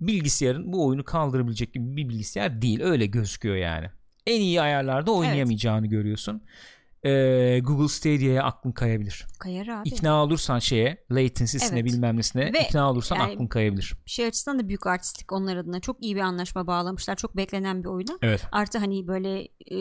Bilgisayarın 0.00 0.72
bu 0.72 0.86
oyunu 0.86 1.04
kaldırabilecek 1.04 1.74
gibi 1.74 1.96
bir 1.96 2.08
bilgisayar 2.08 2.62
değil. 2.62 2.80
Öyle 2.82 3.06
gözüküyor 3.06 3.56
yani. 3.56 3.86
en 4.26 4.40
iyi 4.40 4.60
ayarlarda 4.60 5.12
oynayamayacağını 5.12 5.86
görüyorsun. 5.86 6.42
Ee, 7.04 7.60
Google 7.62 7.88
Stadia'ya 7.88 8.42
aklın 8.42 8.72
kayabilir. 8.72 9.26
Kayar 9.38 9.66
abi. 9.66 9.88
İkna 9.88 10.22
olursan 10.24 10.58
şeye, 10.58 11.04
latency'sine 11.10 11.78
Evet. 11.80 11.84
bilmem 11.92 12.16
nesine 12.16 12.52
Ve 12.52 12.60
ikna 12.68 12.90
olursan 12.90 13.16
yani- 13.16 13.32
aklın 13.32 13.46
kayabilir. 13.46 13.94
Şey 14.06 14.26
açısından 14.26 14.58
da 14.58 14.68
büyük 14.68 14.86
artistlik 14.86 15.32
onlar 15.32 15.56
adına. 15.56 15.80
Çok 15.80 16.02
iyi 16.02 16.16
bir 16.16 16.20
anlaşma 16.20 16.66
bağlamışlar. 16.66 17.16
Çok 17.16 17.36
beklenen 17.36 17.82
bir 17.84 17.88
oyuna. 17.88 18.18
Evet. 18.22 18.44
Artı 18.52 18.78
hani 18.78 19.06
böyle 19.06 19.42
e, 19.70 19.78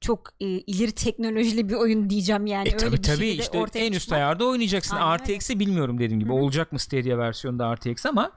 çok 0.00 0.30
e, 0.40 0.46
ileri 0.46 0.92
teknolojili 0.92 1.68
bir 1.68 1.74
oyun 1.74 2.10
diyeceğim 2.10 2.46
yani. 2.46 2.68
E 2.68 2.72
Öyle 2.72 2.76
tabi 2.76 2.92
bir 2.92 3.02
tabi 3.02 3.16
şeyi 3.18 3.38
de 3.38 3.42
işte 3.42 3.78
en 3.78 3.92
üst 3.92 4.12
ayarda 4.12 4.44
oynayacaksın. 4.44 4.96
RTX'i 4.96 5.60
bilmiyorum 5.60 5.98
dediğim 5.98 6.20
gibi. 6.20 6.28
Hı 6.28 6.32
hı. 6.34 6.38
Olacak 6.38 6.72
mı 6.72 6.78
Stadia 6.78 7.18
versiyonunda 7.18 7.74
RTX 7.76 8.06
ama 8.06 8.32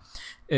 e, 0.52 0.58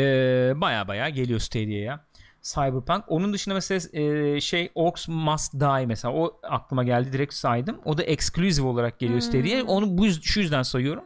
baya 0.56 0.88
baya 0.88 1.08
geliyor 1.08 1.40
Stadia'ya. 1.40 2.06
Cyberpunk. 2.42 3.04
Onun 3.08 3.32
dışında 3.32 3.54
mesela 3.54 4.00
e, 4.00 4.40
şey 4.40 4.70
Orcs 4.74 5.08
Must 5.08 5.52
Die 5.54 5.86
mesela 5.86 6.14
o 6.14 6.40
aklıma 6.42 6.84
geldi 6.84 7.12
direkt 7.12 7.34
saydım. 7.34 7.80
O 7.84 7.98
da 7.98 8.02
exclusive 8.02 8.66
olarak 8.66 8.98
geliyor 8.98 9.20
Hmm. 9.20 9.28
Stadia'ya. 9.28 9.64
Onu 9.64 9.98
bu 9.98 10.10
şu 10.10 10.40
yüzden 10.40 10.62
sayıyorum. 10.62 11.04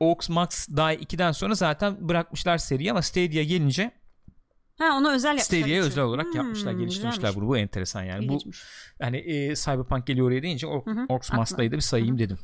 Orcs 0.00 0.28
Must 0.28 0.68
Die 0.68 0.98
2'den 0.98 1.32
sonra 1.32 1.54
zaten 1.54 2.08
bırakmışlar 2.08 2.58
seriyi 2.58 2.90
ama 2.90 3.02
Stadia 3.02 3.42
gelince 3.42 3.90
Ha 4.80 4.96
onu 4.96 5.12
özel 5.12 5.28
yapmışlar. 5.28 5.58
Stadia'ya 5.58 5.82
özel 5.82 6.04
olarak 6.04 6.26
Hmm, 6.26 6.36
yapmışlar, 6.36 6.72
geliştirmişler 6.72 7.14
güzelmiş. 7.14 7.36
bunu. 7.36 7.48
Bu 7.48 7.56
enteresan 7.58 8.02
yani. 8.02 8.18
Bu 8.28 8.32
İlginçmiş. 8.32 8.62
hani 9.02 9.16
e, 9.16 9.54
Cyberpunk 9.56 10.06
geliyor 10.06 10.26
oraya 10.26 10.42
deyince 10.42 10.66
Or- 10.66 11.06
Orcs 11.08 11.26
aklıma. 11.26 11.40
Must 11.42 11.58
Die'yi 11.58 11.70
de 11.72 11.76
bir 11.76 11.80
sayayım 11.80 12.18
dedim. 12.18 12.38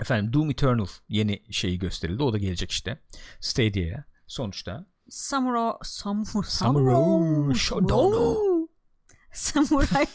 Efendim 0.00 0.32
Doom 0.32 0.50
Eternal 0.50 0.86
yeni 1.08 1.42
şeyi 1.50 1.78
gösterildi. 1.78 2.22
O 2.22 2.32
da 2.32 2.38
gelecek 2.38 2.70
işte. 2.70 2.98
Stadia'ya. 3.40 4.04
Sonuçta 4.26 4.86
Samurai 5.08 5.72
Samurai 5.82 6.44
Samurai 6.46 7.54
Shodown. 7.58 8.68
Samurai 9.32 10.06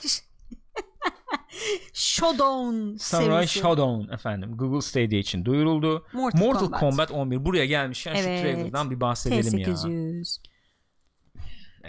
Shodown 1.93 2.97
Samurai 2.97 3.47
serisi. 3.47 3.59
Shodown 3.59 4.13
efendim 4.13 4.57
Google 4.57 4.81
Stadia 4.81 5.19
için 5.19 5.45
duyuruldu. 5.45 6.05
Mortal, 6.13 6.39
Mortal 6.39 6.59
Kombat. 6.65 6.79
Kombat, 6.79 7.11
11 7.11 7.45
buraya 7.45 7.65
gelmişken 7.65 8.15
Evet. 8.15 8.23
şu 8.39 8.43
trailer'dan 8.43 8.91
bir 8.91 9.01
bahsedelim 9.01 9.57
ya. 9.57 9.75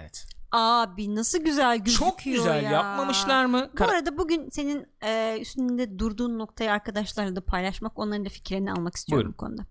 T800. 0.01 0.03
Evet. 0.03 0.25
Abi 0.53 1.15
nasıl 1.15 1.39
güzel 1.39 1.79
gözüküyor 1.79 2.11
Çok 2.11 2.25
güzel 2.25 2.63
ya. 2.65 2.71
yapmamışlar 2.71 3.45
mı? 3.45 3.69
Bu 3.73 3.77
Kara- 3.77 3.91
arada 3.93 4.19
bugün 4.19 4.49
senin 4.51 4.87
e, 5.05 5.39
üstünde 5.41 5.99
durduğun 5.99 6.39
noktayı 6.39 6.73
arkadaşlarla 6.73 7.37
da 7.37 7.45
paylaşmak, 7.45 7.99
onların 7.99 8.25
da 8.25 8.29
fikirlerini 8.29 8.73
almak 8.73 8.97
istiyorum 8.97 9.23
Buyurun. 9.25 9.33
bu 9.33 9.37
konuda. 9.37 9.63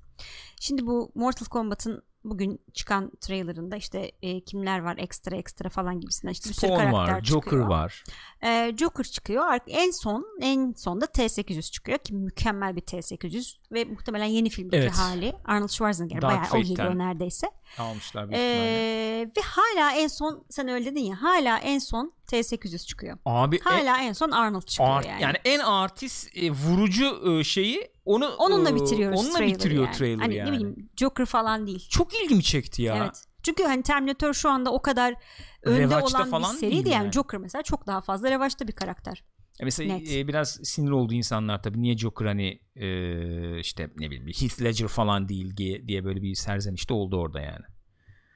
Şimdi 0.60 0.86
bu 0.88 1.12
Mortal 1.16 1.46
Kombat'ın 1.46 2.04
bugün 2.24 2.62
çıkan 2.74 3.12
trailerında 3.22 3.76
işte 3.76 4.12
e, 4.22 4.44
kimler 4.44 4.80
var 4.80 4.98
ekstra 4.98 5.36
ekstra 5.36 5.70
falan 5.70 6.00
gibisinden 6.00 6.32
işte 6.32 6.50
bir 6.50 6.54
sürü 6.56 6.68
Spawn 6.68 6.92
karakter 6.92 7.14
var, 7.14 7.22
Joker 7.24 7.44
çıkıyor. 7.44 7.68
var. 7.68 8.04
E, 8.44 8.74
Joker 8.78 9.04
çıkıyor. 9.04 9.44
En 9.68 9.92
son 9.92 10.26
en 10.42 10.74
sonda 10.74 11.06
T800 11.06 11.72
çıkıyor 11.72 11.98
ki 11.98 12.14
mükemmel 12.14 12.76
bir 12.76 12.82
T800 12.82 13.58
ve 13.72 13.86
muhtemelen 13.86 14.26
yeni 14.26 14.50
filmdeki 14.50 14.84
Evet. 14.84 14.92
hali 14.96 15.34
Arnold 15.46 15.70
Schwarzenegger 15.70 16.22
Dark 16.22 16.32
bayağı 16.32 16.44
o 16.44 16.48
Fate'ten. 16.48 16.68
geliyor 16.76 16.98
neredeyse. 16.98 17.48
Almışlar 17.78 18.30
büyük 18.30 18.42
ihtimalle. 18.44 19.22
E, 19.22 19.26
ve 19.38 19.42
hala 19.42 19.92
en 19.96 20.08
son 20.08 20.46
sen 20.50 20.68
öyle 20.68 20.86
dedin 20.86 21.04
ya 21.04 21.22
hala 21.22 21.58
en 21.58 21.80
son 21.80 22.14
T800 22.32 22.86
çıkıyor. 22.88 23.18
Abi 23.26 23.56
e- 23.56 23.60
Hala 23.60 23.98
en 23.98 24.14
son 24.14 24.32
Arnold 24.32 24.62
çıkıyor 24.66 24.90
art- 24.90 25.06
yani. 25.08 25.22
yani. 25.22 25.38
en 25.46 25.60
artist 25.60 26.38
e, 26.38 26.52
vurucu 26.52 27.40
e, 27.40 27.44
şeyi 27.44 27.92
onu 28.06 28.28
Onunla 28.38 28.70
e, 28.70 28.76
bitiriyoruz 28.76 29.20
Onunla 29.20 29.38
trailer'ı 29.38 29.56
bitiriyor 29.56 29.84
yani. 29.86 29.96
trailer 29.96 30.22
hani 30.22 30.36
yani. 30.36 30.50
ne 30.50 30.54
bileyim 30.54 30.90
Joker 30.98 31.26
falan 31.26 31.68
değil. 31.68 31.90
Çok 31.90 32.24
ilgimi 32.24 32.44
çekti 32.44 32.82
ya. 32.82 32.98
Evet. 32.98 33.24
Çünkü 33.44 33.64
hani 33.64 33.84
Terminator 33.84 34.34
şu 34.34 34.50
anda 34.50 34.72
o 34.74 34.82
kadar 34.82 35.16
önde 35.64 35.80
Revaçta 35.80 36.18
olan 36.20 36.30
falan 36.30 36.56
bir 36.56 36.62
değil 36.62 36.74
seriydi 36.74 36.90
yani. 36.90 37.04
yani. 37.04 37.12
Joker 37.14 37.40
mesela 37.40 37.62
çok 37.64 37.88
daha 37.88 38.02
fazla 38.02 38.32
revaçta 38.32 38.68
bir 38.68 38.74
karakter. 38.74 39.24
Mesela 39.64 39.96
Net. 39.96 40.12
e, 40.12 40.28
biraz 40.28 40.60
sinir 40.64 40.92
oldu 40.92 41.14
insanlar 41.14 41.64
tabii. 41.64 41.82
Niye 41.82 41.98
Joker 41.98 42.26
hani 42.26 42.60
e, 42.76 43.60
işte 43.60 43.90
ne 43.98 44.12
bileyim 44.12 44.28
Heath 44.28 44.62
Ledger 44.62 44.88
falan 44.88 45.30
değil 45.30 45.58
diye, 45.58 45.88
diye 45.88 46.06
böyle 46.06 46.22
bir 46.22 46.36
serzenişte 46.36 46.94
oldu 46.94 47.18
orada 47.18 47.42
yani. 47.42 47.66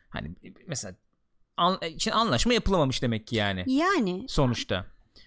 Hani 0.09 0.27
e, 0.27 0.53
mesela 0.67 0.95
an, 1.57 1.77
e, 1.81 1.89
için 1.89 2.11
anlaşma 2.11 2.53
yapılamamış 2.53 3.01
demek 3.01 3.27
ki 3.27 3.35
yani 3.35 3.63
Yani 3.67 4.25
sonuçta. 4.29 4.85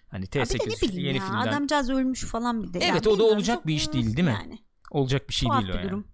Hani 0.09 0.25
Abi 0.25 0.27
bir 0.27 0.39
de 0.39 0.43
T800 0.43 0.85
ne 0.85 0.89
bileyim 0.89 1.07
yeni 1.07 1.17
ya 1.17 1.25
filmden 1.25 1.47
adamcağız 1.47 1.91
ölmüş 1.91 2.25
falan 2.25 2.63
bir 2.63 2.73
de. 2.73 2.79
Evet, 2.79 3.07
Yani 3.07 3.09
o 3.09 3.19
da 3.19 3.25
olacak 3.25 3.67
bir 3.67 3.75
iş 3.75 3.93
değil, 3.93 4.17
değil 4.17 4.29
mi? 4.29 4.39
Yani 4.43 4.59
olacak 4.91 5.29
bir 5.29 5.35
şey 5.35 5.49
tuhaf 5.49 5.63
değil 5.63 5.71
o 5.71 5.75
bir 5.75 5.79
yani. 5.79 5.89
durum. 5.89 6.09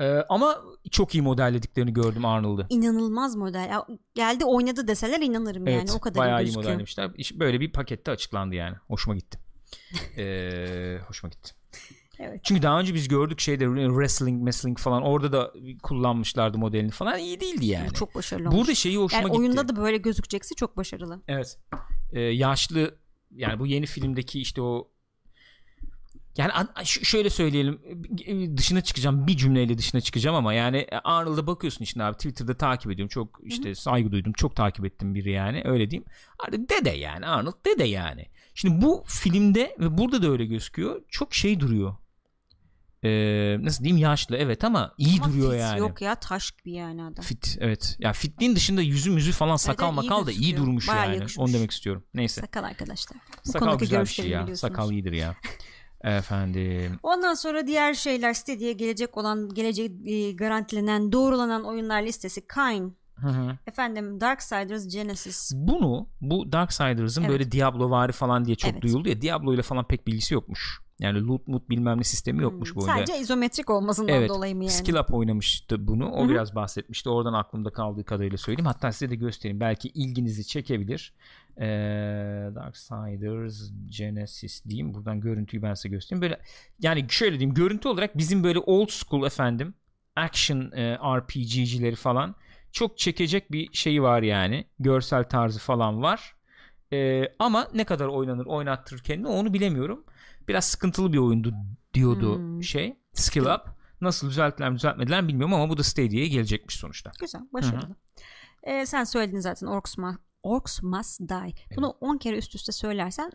E, 0.00 0.06
ama 0.28 0.58
çok 0.90 1.14
iyi 1.14 1.22
modellediklerini 1.22 1.92
gördüm 1.92 2.24
Arnold'u. 2.24 2.66
İnanılmaz 2.68 3.36
model. 3.36 3.68
Ya, 3.70 3.86
geldi 4.14 4.44
oynadı 4.44 4.88
deseler 4.88 5.20
inanırım 5.20 5.66
yani 5.66 5.76
Evet 5.78 5.92
o 5.96 6.00
kadar 6.00 6.18
bayağı 6.18 6.38
iyi 6.38 6.42
iyi 6.42 6.44
gözüküyor. 6.44 6.64
modellemişler. 6.64 7.10
İş- 7.16 7.38
Böyle 7.38 7.60
bir 7.60 7.72
pakette 7.72 8.10
açıklandı 8.10 8.54
yani. 8.54 8.76
Hoşuma 8.88 9.16
gitti. 9.16 9.38
Ee, 10.16 10.98
hoşuma 11.08 11.30
gitti. 11.30 11.52
Evet. 12.18 12.40
Çünkü 12.44 12.62
daha 12.62 12.80
önce 12.80 12.94
biz 12.94 13.08
gördük 13.08 13.40
şeyde 13.40 13.64
wrestling, 13.64 14.38
wrestling 14.38 14.78
falan 14.78 15.02
orada 15.02 15.32
da 15.32 15.52
kullanmışlardı 15.82 16.58
modelini 16.58 16.90
falan 16.90 17.18
iyi 17.18 17.40
değildi 17.40 17.66
yani. 17.66 17.92
Çok 17.92 18.14
başarılı 18.14 18.48
olmuş. 18.48 18.58
Burada 18.58 18.74
şeyi 18.74 18.96
hoşuma 18.96 19.22
yani 19.22 19.30
gitti. 19.30 19.40
oyunda 19.40 19.68
da 19.68 19.76
böyle 19.76 19.96
gözükecekse 19.96 20.54
çok 20.54 20.76
başarılı. 20.76 21.22
Evet. 21.28 21.58
Ee, 22.12 22.20
yaşlı 22.20 22.94
yani 23.30 23.58
bu 23.60 23.66
yeni 23.66 23.86
filmdeki 23.86 24.40
işte 24.40 24.62
o 24.62 24.88
yani 26.38 26.52
şöyle 26.84 27.30
söyleyelim 27.30 27.80
e, 28.26 28.56
dışına 28.56 28.80
çıkacağım 28.80 29.26
bir 29.26 29.36
cümleyle 29.36 29.78
dışına 29.78 30.00
çıkacağım 30.00 30.36
ama 30.36 30.52
yani 30.52 30.86
Arnold'a 31.04 31.46
bakıyorsun 31.46 31.84
işte 31.84 32.02
abi 32.02 32.16
Twitter'da 32.16 32.56
takip 32.56 32.92
ediyorum 32.92 33.08
çok 33.08 33.40
işte 33.42 33.74
saygı 33.74 34.12
duydum 34.12 34.32
çok 34.32 34.56
takip 34.56 34.84
ettim 34.84 35.14
biri 35.14 35.30
yani 35.32 35.62
öyle 35.64 35.90
diyeyim 35.90 36.06
Abi 36.48 36.68
dede 36.68 36.90
yani 36.90 37.26
Arnold 37.26 37.66
dede 37.66 37.84
yani 37.84 38.26
şimdi 38.54 38.84
bu 38.84 39.04
filmde 39.06 39.76
ve 39.80 39.98
burada 39.98 40.22
da 40.22 40.28
öyle 40.30 40.44
gözüküyor 40.46 41.02
çok 41.08 41.34
şey 41.34 41.60
duruyor 41.60 41.96
Ee, 43.04 43.56
nasıl 43.60 43.84
diyeyim 43.84 44.02
yaşlı 44.02 44.36
evet 44.36 44.64
ama 44.64 44.94
iyi 44.98 45.20
Ama 45.20 45.32
duruyor 45.32 45.50
fit 45.52 45.60
yani 45.60 45.78
Yok 45.78 46.02
ya 46.02 46.14
taş 46.14 46.50
gibi 46.50 46.72
yani 46.72 47.02
adam. 47.02 47.24
fit 47.24 47.56
evet 47.60 47.96
ya 47.98 48.12
fitliğin 48.12 48.56
dışında 48.56 48.82
yüzü 48.82 49.10
müzü 49.10 49.32
falan 49.32 49.56
sakal 49.56 49.94
evet, 49.94 50.04
makal 50.04 50.26
da 50.26 50.32
iyi 50.32 50.56
durmuş 50.56 50.88
Bayağı 50.88 51.04
yani 51.04 51.16
yakışmış. 51.16 51.38
onu 51.38 51.52
demek 51.52 51.70
istiyorum 51.70 52.04
neyse 52.14 52.40
Sakal 52.40 52.64
arkadaşlar. 52.64 53.18
Bu 53.46 53.50
Sakal 53.52 53.78
güzel 53.78 54.00
bir 54.00 54.06
şey 54.06 54.28
ya. 54.28 54.56
Sakal 54.56 54.92
iyidir 54.92 55.12
ya. 55.12 55.36
Efendim. 56.04 56.98
Ondan 57.02 57.34
sonra 57.34 57.66
diğer 57.66 57.94
şeyler 57.94 58.34
Stadia'ya 58.34 58.72
gelecek 58.72 59.16
olan 59.16 59.48
gelecek 59.48 59.90
e, 60.06 60.32
garantilenen 60.32 61.12
doğrulanan 61.12 61.64
oyunlar 61.64 62.02
listesi 62.02 62.46
Kine 62.46 62.90
Hı 63.14 63.28
hı. 63.28 63.58
efendim 63.66 64.20
Darksiders 64.20 64.94
Genesis 64.94 65.52
Bunu 65.54 66.08
bu 66.20 66.52
Darksiders'ın 66.52 67.20
Evet. 67.22 67.30
böyle 67.30 67.52
Diablo 67.52 67.90
vari 67.90 68.12
falan 68.12 68.44
diye 68.44 68.56
çok 68.56 68.70
Evet. 68.72 68.82
duyuldu 68.82 69.08
ya. 69.08 69.22
Diablo 69.22 69.54
ile 69.54 69.62
falan 69.62 69.84
pek 69.88 70.06
bilgisi 70.06 70.34
yokmuş. 70.34 70.80
Yani 71.00 71.26
loot 71.26 71.48
mut 71.48 71.70
bilmem 71.70 71.98
ne 71.98 72.04
sistemi 72.04 72.42
yokmuş 72.42 72.68
Hmm, 72.70 72.76
bu 72.76 72.80
oyunda. 72.80 72.96
sadece 72.96 73.18
izometrik 73.18 73.70
olmasından 73.70 74.14
Evet. 74.14 74.28
dolayı 74.30 74.56
mı 74.56 74.64
yani? 74.64 74.72
Skill 74.72 74.94
Up 74.96 75.14
oynamıştı 75.14 75.86
bunu. 75.86 76.10
O 76.12 76.20
Hı 76.20 76.24
hı. 76.24 76.28
biraz 76.28 76.54
bahsetmişti. 76.54 77.08
Oradan 77.10 77.32
aklımda 77.32 77.70
kaldığı 77.70 78.04
kadarıyla 78.04 78.38
söyleyeyim. 78.38 78.66
Hatta 78.66 78.92
size 78.92 79.10
de 79.10 79.14
göstereyim. 79.16 79.60
Belki 79.60 79.88
ilginizi 79.88 80.46
çekebilir. 80.46 81.12
Ee, 81.60 81.64
Darksiders 82.54 83.70
Genesis 83.98 84.64
diyeyim. 84.64 84.94
Buradan 84.94 85.20
görüntüyü 85.20 85.62
ben 85.62 85.74
size 85.74 85.88
göstereyim. 85.88 86.22
Böyle 86.22 86.40
yani 86.80 87.06
şöyle 87.08 87.38
diyeyim. 87.38 87.54
Görüntü 87.54 87.88
olarak 87.88 88.18
bizim 88.18 88.44
böyle 88.44 88.58
old 88.58 88.88
school 88.88 89.26
efendim 89.26 89.74
action 90.16 90.70
e, 90.72 90.98
RPG'cileri 91.18 91.96
falan 91.96 92.34
çok 92.72 92.98
çekecek 92.98 93.52
bir 93.52 93.68
şeyi 93.72 94.02
var 94.02 94.22
yani. 94.22 94.64
Görsel 94.78 95.24
tarzı 95.24 95.58
falan 95.58 96.02
var. 96.02 96.34
Ee, 96.92 97.24
ama 97.38 97.68
ne 97.74 97.84
kadar 97.84 98.06
oynanır 98.06 98.46
oynattırır 98.46 98.98
kendini 99.02 99.28
onu 99.28 99.54
bilemiyorum. 99.54 100.04
Biraz 100.48 100.64
sıkıntılı 100.64 101.12
bir 101.12 101.18
oyundu 101.18 101.54
diyordu 101.94 102.36
Hmm. 102.36 102.62
şey 102.62 102.96
Skill 103.12 103.42
Up. 103.46 103.78
Nasıl 104.00 104.28
düzelttiler 104.30 104.74
düzeltmediler 104.74 105.22
mi 105.22 105.28
bilmiyorum 105.28 105.54
ama 105.54 105.68
bu 105.68 105.76
da 105.78 105.82
Stadia'ya 105.82 106.26
gelecekmiş 106.26 106.76
sonuçta. 106.76 107.12
Güzel, 107.20 107.40
başarılı. 107.52 107.96
Ee, 108.62 108.86
sen 108.86 109.04
söyledin 109.04 109.40
zaten 109.40 109.66
Orcs, 109.66 109.94
Ma- 109.94 110.16
Orcs 110.42 110.82
Must 110.82 111.20
Die. 111.20 111.54
Bunu 111.76 111.88
10 111.88 112.18
kere 112.18 112.38
üst 112.38 112.54
üste 112.54 112.72
söylersen 112.72 113.32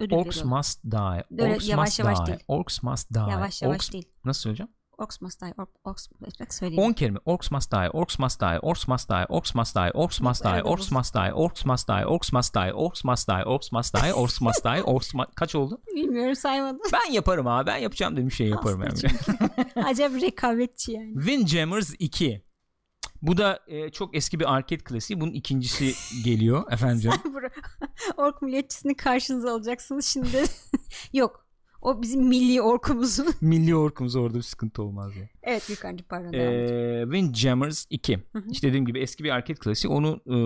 ödül 0.00 0.16
Orcs 0.16 0.28
veriyorum. 0.30 0.50
must 0.56 0.84
die. 0.84 1.24
Öyle 1.44 1.54
Orcs 1.54 1.68
yavaş 1.68 1.86
must 1.88 1.98
yavaş 1.98 2.18
die. 2.18 2.26
değil. 2.26 2.40
Orcs 2.48 2.82
must 2.82 3.14
die. 3.14 3.18
Yavaş 3.18 3.62
yavaş 3.62 3.76
Orcs... 3.76 3.92
değil. 3.92 4.08
Nasıl 4.24 4.40
söyleyeceğim? 4.40 4.72
Orcs 4.98 5.20
Must 5.20 5.40
Die. 5.40 5.52
Or- 5.58 5.66
Orcs, 5.84 6.08
bak 6.40 6.54
söyleyeyim. 6.54 6.82
10 6.82 6.92
kere 6.92 7.10
mi? 7.10 7.18
Orcs 7.24 7.50
must 7.50 7.72
die. 7.72 7.88
Orcs 7.92 8.18
must 8.18 8.40
die. 8.40 8.58
Orcs 8.62 8.86
must 8.88 9.10
die. 9.10 9.26
Orcs 9.28 9.54
must 9.54 9.74
die. 9.74 9.90
Orcs 9.94 10.20
must 10.20 10.44
die. 10.44 10.62
Orcs 10.62 10.90
must 10.90 11.14
die. 11.14 11.32
Orcs 11.32 11.64
must 11.64 11.88
die. 11.88 12.04
Orcs 12.04 12.32
must 12.32 12.48
die. 12.48 12.72
Orcs 12.74 13.02
must 13.02 13.28
die. 13.28 13.42
Orcs 13.44 13.72
must 13.72 13.94
die. 13.94 14.12
Orcs 14.12 14.40
must 14.40 14.64
die. 14.64 14.82
Orcs 14.82 15.14
must 15.14 15.34
Kaç 15.34 15.54
oldu? 15.54 15.80
Bilmiyorum 15.96 16.34
saymadım. 16.36 16.80
Ben 16.92 17.12
yaparım 17.12 17.46
abi. 17.46 17.66
Ben 17.66 17.76
yapacağım 17.76 18.12
dediğim 18.12 18.30
şeyi 18.30 18.50
yaparım 18.50 18.82
yani. 18.82 19.14
Acayip 19.86 20.22
rekabetçi 20.22 20.92
yani. 20.92 21.14
Windjammers 21.14 21.94
2. 21.98 22.44
Bu 23.22 23.36
da 23.36 23.60
e, 23.66 23.90
çok 23.90 24.16
eski 24.16 24.40
bir 24.40 24.54
arcade 24.54 24.84
klasiği. 24.84 25.20
Bunun 25.20 25.32
ikincisi 25.32 25.92
geliyor 26.24 26.72
efendim. 26.72 27.10
Ork 28.16 28.42
milliyetçisini 28.42 28.96
karşınıza 28.96 29.52
alacaksınız 29.52 30.06
şimdi. 30.06 30.44
Yok. 31.12 31.43
O 31.84 32.02
bizim 32.02 32.22
milli 32.28 32.62
orkumuzun. 32.62 33.26
Milli 33.40 33.76
orkumuz 33.76 34.16
orada 34.16 34.36
bir 34.36 34.42
sıkıntı 34.42 34.82
olmaz 34.82 35.16
ya. 35.16 35.28
evet 35.42 35.68
Gürkan'cığım 35.68 36.06
pardon. 36.08 36.32
Ee, 36.32 37.02
Windjammers 37.04 37.86
2. 37.90 38.16
Hı 38.32 38.38
hı. 38.38 38.44
İşte 38.50 38.68
dediğim 38.68 38.86
gibi 38.86 38.98
eski 39.00 39.24
bir 39.24 39.30
arcade 39.30 39.54
klasiği 39.58 39.92
onu 39.92 40.08
e, 40.26 40.36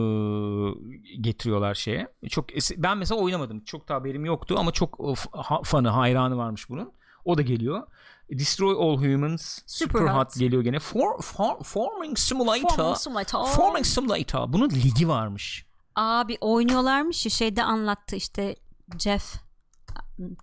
getiriyorlar 1.20 1.74
şeye. 1.74 2.08
Çok 2.28 2.46
ben 2.76 2.98
mesela 2.98 3.20
oynamadım. 3.20 3.60
Çok 3.64 3.88
da 3.88 3.94
haberim 3.94 4.24
yoktu 4.24 4.54
ama 4.58 4.72
çok 4.72 5.00
e, 5.10 5.14
f- 5.14 5.30
ha- 5.32 5.62
fanı, 5.64 5.88
hayranı 5.88 6.36
varmış 6.36 6.70
bunun. 6.70 6.92
O 7.24 7.38
da 7.38 7.42
geliyor. 7.42 7.82
Destroy 8.30 8.72
All 8.78 8.96
Humans 8.98 9.58
Super, 9.66 9.98
Super 10.00 10.12
Hot. 10.14 10.26
Hot. 10.26 10.38
geliyor 10.38 10.62
gene. 10.62 10.78
For, 10.78 11.22
for, 11.22 11.62
forming 11.64 12.18
Simulator. 12.18 12.68
Forming 12.68 12.96
Simulator. 12.96 13.44
Forming 13.46 13.86
Simulator. 13.86 14.52
Bunun 14.52 14.70
ligi 14.70 15.08
varmış. 15.08 15.66
Abi 15.96 16.38
oynuyorlarmış 16.40 17.26
ya 17.26 17.30
şeyde 17.30 17.62
anlattı 17.62 18.16
işte 18.16 18.56
Jeff 18.98 19.34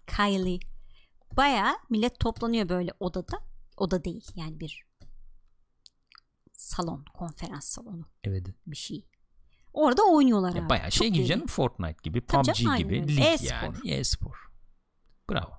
Kylie. 0.07 0.59
Baya 1.37 1.77
millet 1.89 2.19
toplanıyor 2.19 2.69
böyle 2.69 2.91
odada. 2.99 3.39
Oda 3.77 4.03
değil 4.03 4.25
yani 4.35 4.59
bir 4.59 4.83
salon, 6.53 7.05
konferans 7.13 7.65
salonu 7.65 8.05
Evet. 8.23 8.47
bir 8.67 8.75
şey. 8.77 9.05
Orada 9.73 10.01
oynuyorlar 10.03 10.51
abi. 10.51 10.57
Ya 10.57 10.69
bayağı 10.69 10.91
şey 10.91 11.07
Çok 11.07 11.15
gibi 11.15 11.25
canım 11.25 11.47
Fortnite 11.47 11.97
gibi, 12.03 12.25
Tabii 12.25 12.45
PUBG 12.47 12.55
canım, 12.63 12.77
gibi, 12.77 13.07
lig 13.17 13.19
E-spor. 13.19 13.47
yani. 13.51 13.91
E-spor. 13.91 14.35
Bravo. 15.31 15.51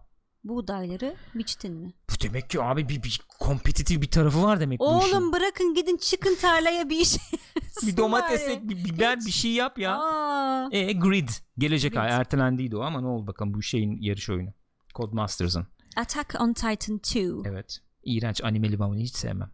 Buğdayları 0.44 1.16
biçtin 1.34 1.72
mi? 1.74 1.94
Bu 2.10 2.14
demek 2.22 2.50
ki 2.50 2.62
abi 2.62 2.88
bir, 2.88 3.02
bir 3.02 3.20
kompetitif 3.40 4.02
bir 4.02 4.10
tarafı 4.10 4.42
var 4.42 4.60
demek 4.60 4.80
bu 4.80 4.98
işin. 4.98 5.16
Oğlum 5.16 5.32
bırakın 5.32 5.74
gidin 5.74 5.96
çıkın 5.96 6.34
tarlaya 6.40 6.88
bir 6.90 7.00
iş. 7.00 7.16
bir 7.86 7.96
domates 7.96 8.48
ek, 8.48 8.68
bir 8.68 8.84
biber 8.84 9.18
bir 9.26 9.30
şey 9.30 9.50
yap 9.52 9.78
ya. 9.78 9.98
Aa, 10.00 10.68
E 10.72 10.92
Grid 10.92 11.28
gelecek 11.58 11.92
Grid. 11.92 12.00
ay 12.00 12.10
ertelendiydi 12.10 12.76
o 12.76 12.80
ama 12.80 13.00
ne 13.00 13.06
oldu 13.06 13.26
bakalım 13.26 13.54
bu 13.54 13.62
şeyin 13.62 14.02
yarış 14.02 14.30
oyunu. 14.30 14.50
Codemasters'ın. 14.96 15.66
Attack 15.96 16.40
on 16.40 16.52
Titan 16.52 16.96
2. 16.96 17.30
Evet. 17.44 17.78
İğrenç 18.04 18.44
animeli 18.44 18.76
onu 18.82 18.96
hiç 18.96 19.14
sevmem. 19.16 19.50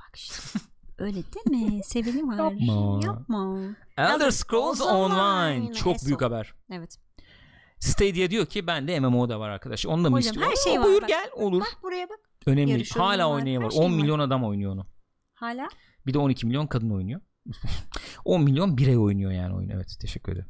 Bak 0.00 0.16
işte. 0.16 0.34
Öyle 0.98 1.22
deme. 1.22 1.82
Seveni 1.84 2.26
var. 2.28 2.36
Yapma. 2.52 3.00
Yapma. 3.04 3.58
Elder 3.98 4.30
Scrolls 4.30 4.80
Online. 4.80 5.72
Çok 5.72 5.96
Eso. 5.96 6.06
büyük 6.06 6.22
haber. 6.22 6.54
Evet. 6.70 6.98
Stadia 7.78 8.30
diyor 8.30 8.46
ki 8.46 8.66
bende 8.66 9.00
MMO 9.00 9.28
da 9.28 9.40
var 9.40 9.50
arkadaş. 9.50 9.86
Onu 9.86 10.04
da 10.04 10.10
mı 10.10 10.20
istiyor? 10.20 10.46
her 10.46 10.56
şey 10.56 10.80
var 10.80 10.86
Buyur 10.86 11.02
bak. 11.02 11.08
gel 11.08 11.30
olur. 11.36 11.60
Bak 11.60 11.78
buraya 11.82 12.08
bak. 12.08 12.18
Önemli. 12.46 12.70
yarış 12.70 12.96
Hala 12.96 13.30
var, 13.30 13.34
oynayan 13.36 13.60
her 13.60 13.66
var. 13.66 13.70
şey 13.70 13.80
10 13.80 13.84
var. 13.92 13.96
milyon 13.96 14.18
adam 14.18 14.44
oynuyor 14.44 14.72
onu. 14.72 14.86
Hala 15.34 15.68
Bir 16.06 16.14
de 16.14 16.18
12 16.18 16.46
milyon 16.46 16.66
kadın 16.66 16.90
oynuyor. 16.90 17.20
10 18.24 18.42
milyon 18.42 18.76
birey 18.78 18.98
oynuyor 18.98 19.30
yani 19.32 19.54
oyunu. 19.54 19.72
Evet 19.72 19.96
teşekkür 20.00 20.32
ederim. 20.32 20.48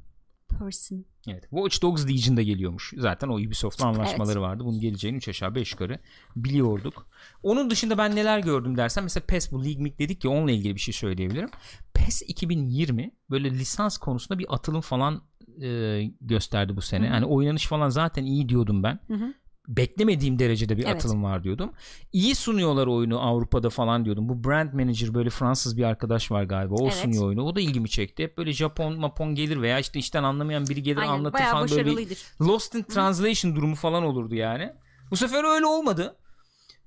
person. 0.59 1.05
Evet. 1.29 1.43
Watch 1.51 1.83
Dogs 1.83 2.09
Legion 2.09 2.37
da 2.37 2.43
geliyormuş. 2.43 2.93
Zaten 2.97 3.29
o 3.29 3.35
Ubisoft'la 3.35 3.87
anlaşmaları 3.87 4.41
vardı. 4.41 4.65
Bunun 4.65 4.81
geleceğini 4.81 5.17
3 5.17 5.29
aşağı 5.29 5.55
5 5.55 5.73
yukarı 5.73 5.99
biliyorduk. 6.37 7.07
Onun 7.43 7.71
dışında 7.71 7.99
ben 7.99 8.17
neler 8.17 8.39
gördüm 8.39 8.77
dersen 8.77 9.05
mesela 9.05 9.25
PES 9.27 9.53
bu 9.53 9.65
League 9.65 9.83
Meet 9.83 9.99
dedik 9.99 10.25
ya 10.25 10.31
onunla 10.31 10.51
ilgili 10.51 10.75
bir 10.75 10.81
şey 10.81 10.95
söyleyebilirim. 10.95 11.51
PES 11.95 12.23
2020 12.23 13.11
böyle 13.31 13.51
lisans 13.51 13.97
konusunda 13.97 14.39
bir 14.39 14.55
atılım 14.55 14.81
falan 14.81 15.23
e, 15.63 16.03
gösterdi 16.21 16.77
bu 16.77 16.81
sene. 16.81 17.07
Hı 17.07 17.11
hı. 17.11 17.15
Yani 17.15 17.27
oynanış 17.27 17.67
falan 17.67 17.89
zaten 17.89 18.25
iyi 18.25 18.49
diyordum 18.49 18.83
ben. 18.83 19.01
Hı 19.07 19.15
hı. 19.15 19.35
Beklemediğim 19.69 20.39
derecede 20.39 20.77
bir 20.77 20.85
Evet. 20.85 20.95
atılım 20.95 21.25
var 21.25 21.45
diyordum. 21.45 21.73
İyi 22.13 22.35
sunuyorlar 22.35 22.87
oyunu 22.87 23.21
Avrupa'da 23.21 23.71
falan 23.71 24.05
diyordum. 24.05 24.29
Bu 24.29 24.45
brand 24.45 24.73
manager 24.73 25.15
böyle 25.15 25.31
Fransız 25.31 25.77
bir 25.77 25.85
arkadaş 25.85 26.31
var 26.31 26.43
galiba. 26.43 26.75
O 26.75 26.85
Evet. 26.85 26.95
sunuyor 26.95 27.25
oyunu. 27.25 27.43
O 27.43 27.57
da 27.57 27.61
ilgimi 27.61 27.89
çekti. 27.89 28.23
Hep 28.23 28.39
böyle 28.39 28.53
Japon 28.53 29.01
mapon 29.01 29.35
gelir 29.35 29.63
veya 29.63 29.79
işte 29.79 29.99
işten 29.99 30.23
anlamayan 30.23 30.67
biri 30.67 30.83
gelir 30.83 30.97
Aynen 30.97 31.13
anlatır 31.13 31.45
falan 31.45 31.71
böyle 31.71 31.97
bir. 31.97 32.19
Lost 32.41 32.75
in 32.75 32.83
Translation 32.83 33.57
durumu 33.57 33.75
falan 33.75 34.05
olurdu 34.05 34.35
yani. 34.35 34.73
Bu 35.11 35.17
sefer 35.17 35.55
öyle 35.55 35.67
olmadı. 35.67 36.17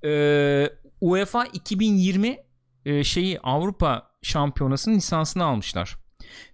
Ee, 0.04 0.70
UEFA 1.00 1.44
2020 1.44 2.38
e, 2.84 3.04
şeyi 3.04 3.40
Avrupa 3.40 4.10
Şampiyonası'nın 4.22 4.96
lisansını 4.96 5.44
almışlar. 5.44 5.96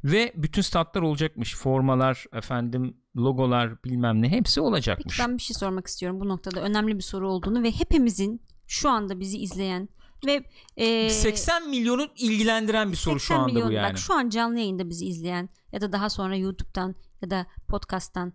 Ve 0.05 0.33
bütün 0.37 0.63
statlar 0.63 1.03
olacakmış. 1.03 1.57
Formalar, 1.57 2.25
efendim 2.33 2.97
logolar 3.17 3.85
bilmem 3.85 4.23
ne 4.23 4.29
hepsi 4.29 4.61
olacakmış. 4.61 5.19
Peki 5.19 5.29
ben 5.29 5.39
bir 5.39 5.43
şey 5.43 5.55
sormak 5.55 5.87
istiyorum 5.87 6.21
bu 6.21 6.29
noktada 6.29 6.61
önemli 6.61 6.97
bir 6.97 7.03
soru 7.03 7.31
olduğunu 7.31 7.63
ve 7.63 7.71
hepimizin 7.71 8.43
şu 8.67 8.91
anda 8.91 9.21
bizi 9.21 9.39
izleyen 9.39 9.89
ve 10.27 10.45
e, 10.77 11.11
80 11.11 11.69
milyonu 11.69 12.07
ilgilendiren 12.17 12.93
bir 12.93 12.97
soru 12.97 13.21
şu 13.21 13.27
80 13.27 13.41
anda 13.41 13.53
milyon, 13.53 13.69
bu 13.69 13.73
yani. 13.73 13.91
Bak 13.91 13.99
şu 13.99 14.15
an 14.15 14.29
canlı 14.29 14.59
yayında 14.59 14.89
bizi 14.89 15.07
izleyen 15.07 15.49
ya 15.73 15.81
da 15.81 15.93
daha 15.93 16.11
sonra 16.11 16.37
YouTube'dan 16.37 16.95
ya 17.23 17.31
da 17.31 17.47
podcast'tan 17.69 18.33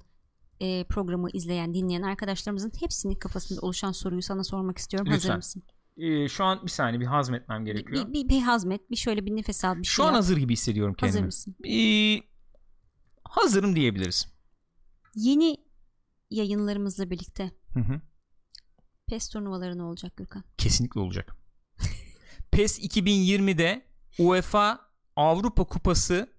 e, 0.60 0.84
programı 0.84 1.30
izleyen, 1.34 1.73
dinleyen 1.73 2.01
arkadaşlarımızın 2.01 2.72
hepsinin 2.80 3.15
kafasında 3.15 3.61
oluşan 3.61 3.91
soruyu 3.91 4.22
sana 4.22 4.43
sormak 4.43 4.77
istiyorum. 4.77 5.07
Hazır 5.11 5.23
Lütfen. 5.23 5.38
mısın? 5.38 5.64
Ee, 5.99 6.30
şu 6.30 6.43
an 6.43 6.63
bir 6.65 6.71
saniye 6.71 6.99
bir 6.99 7.05
hazmetmem 7.05 7.65
gerekiyor. 7.65 8.07
Bir, 8.07 8.13
bir, 8.13 8.30
bir 8.30 8.41
hazmet, 8.41 8.91
bir 8.91 8.95
şöyle 8.95 9.26
bir 9.26 9.35
nefes 9.35 9.65
al, 9.65 9.77
bir 9.77 9.84
şu 9.84 9.91
şey 9.95 10.05
an 10.05 10.09
yap. 10.09 10.17
hazır 10.17 10.38
gibi 10.38 10.53
hissediyorum 10.53 10.93
kendimi. 10.93 11.15
Hazır 11.15 11.26
mısın? 11.26 11.55
Ee, 11.67 12.17
hazırım 13.23 13.76
diyebiliriz. 13.76 14.27
Yeni 15.15 15.57
yayınlarımızla 16.30 17.09
birlikte 17.09 17.51
Hı 17.73 17.80
hı. 17.80 18.01
PES 19.07 19.30
turnuvaları 19.30 19.77
ne 19.77 19.84
olacak 19.84 20.17
Gürkan? 20.17 20.43
Kesinlikle 20.57 20.99
olacak. 20.99 21.35
PES 22.51 22.80
2020'de 22.80 23.85
UEFA 24.19 24.81
Avrupa 25.15 25.63
Kupası 25.63 26.30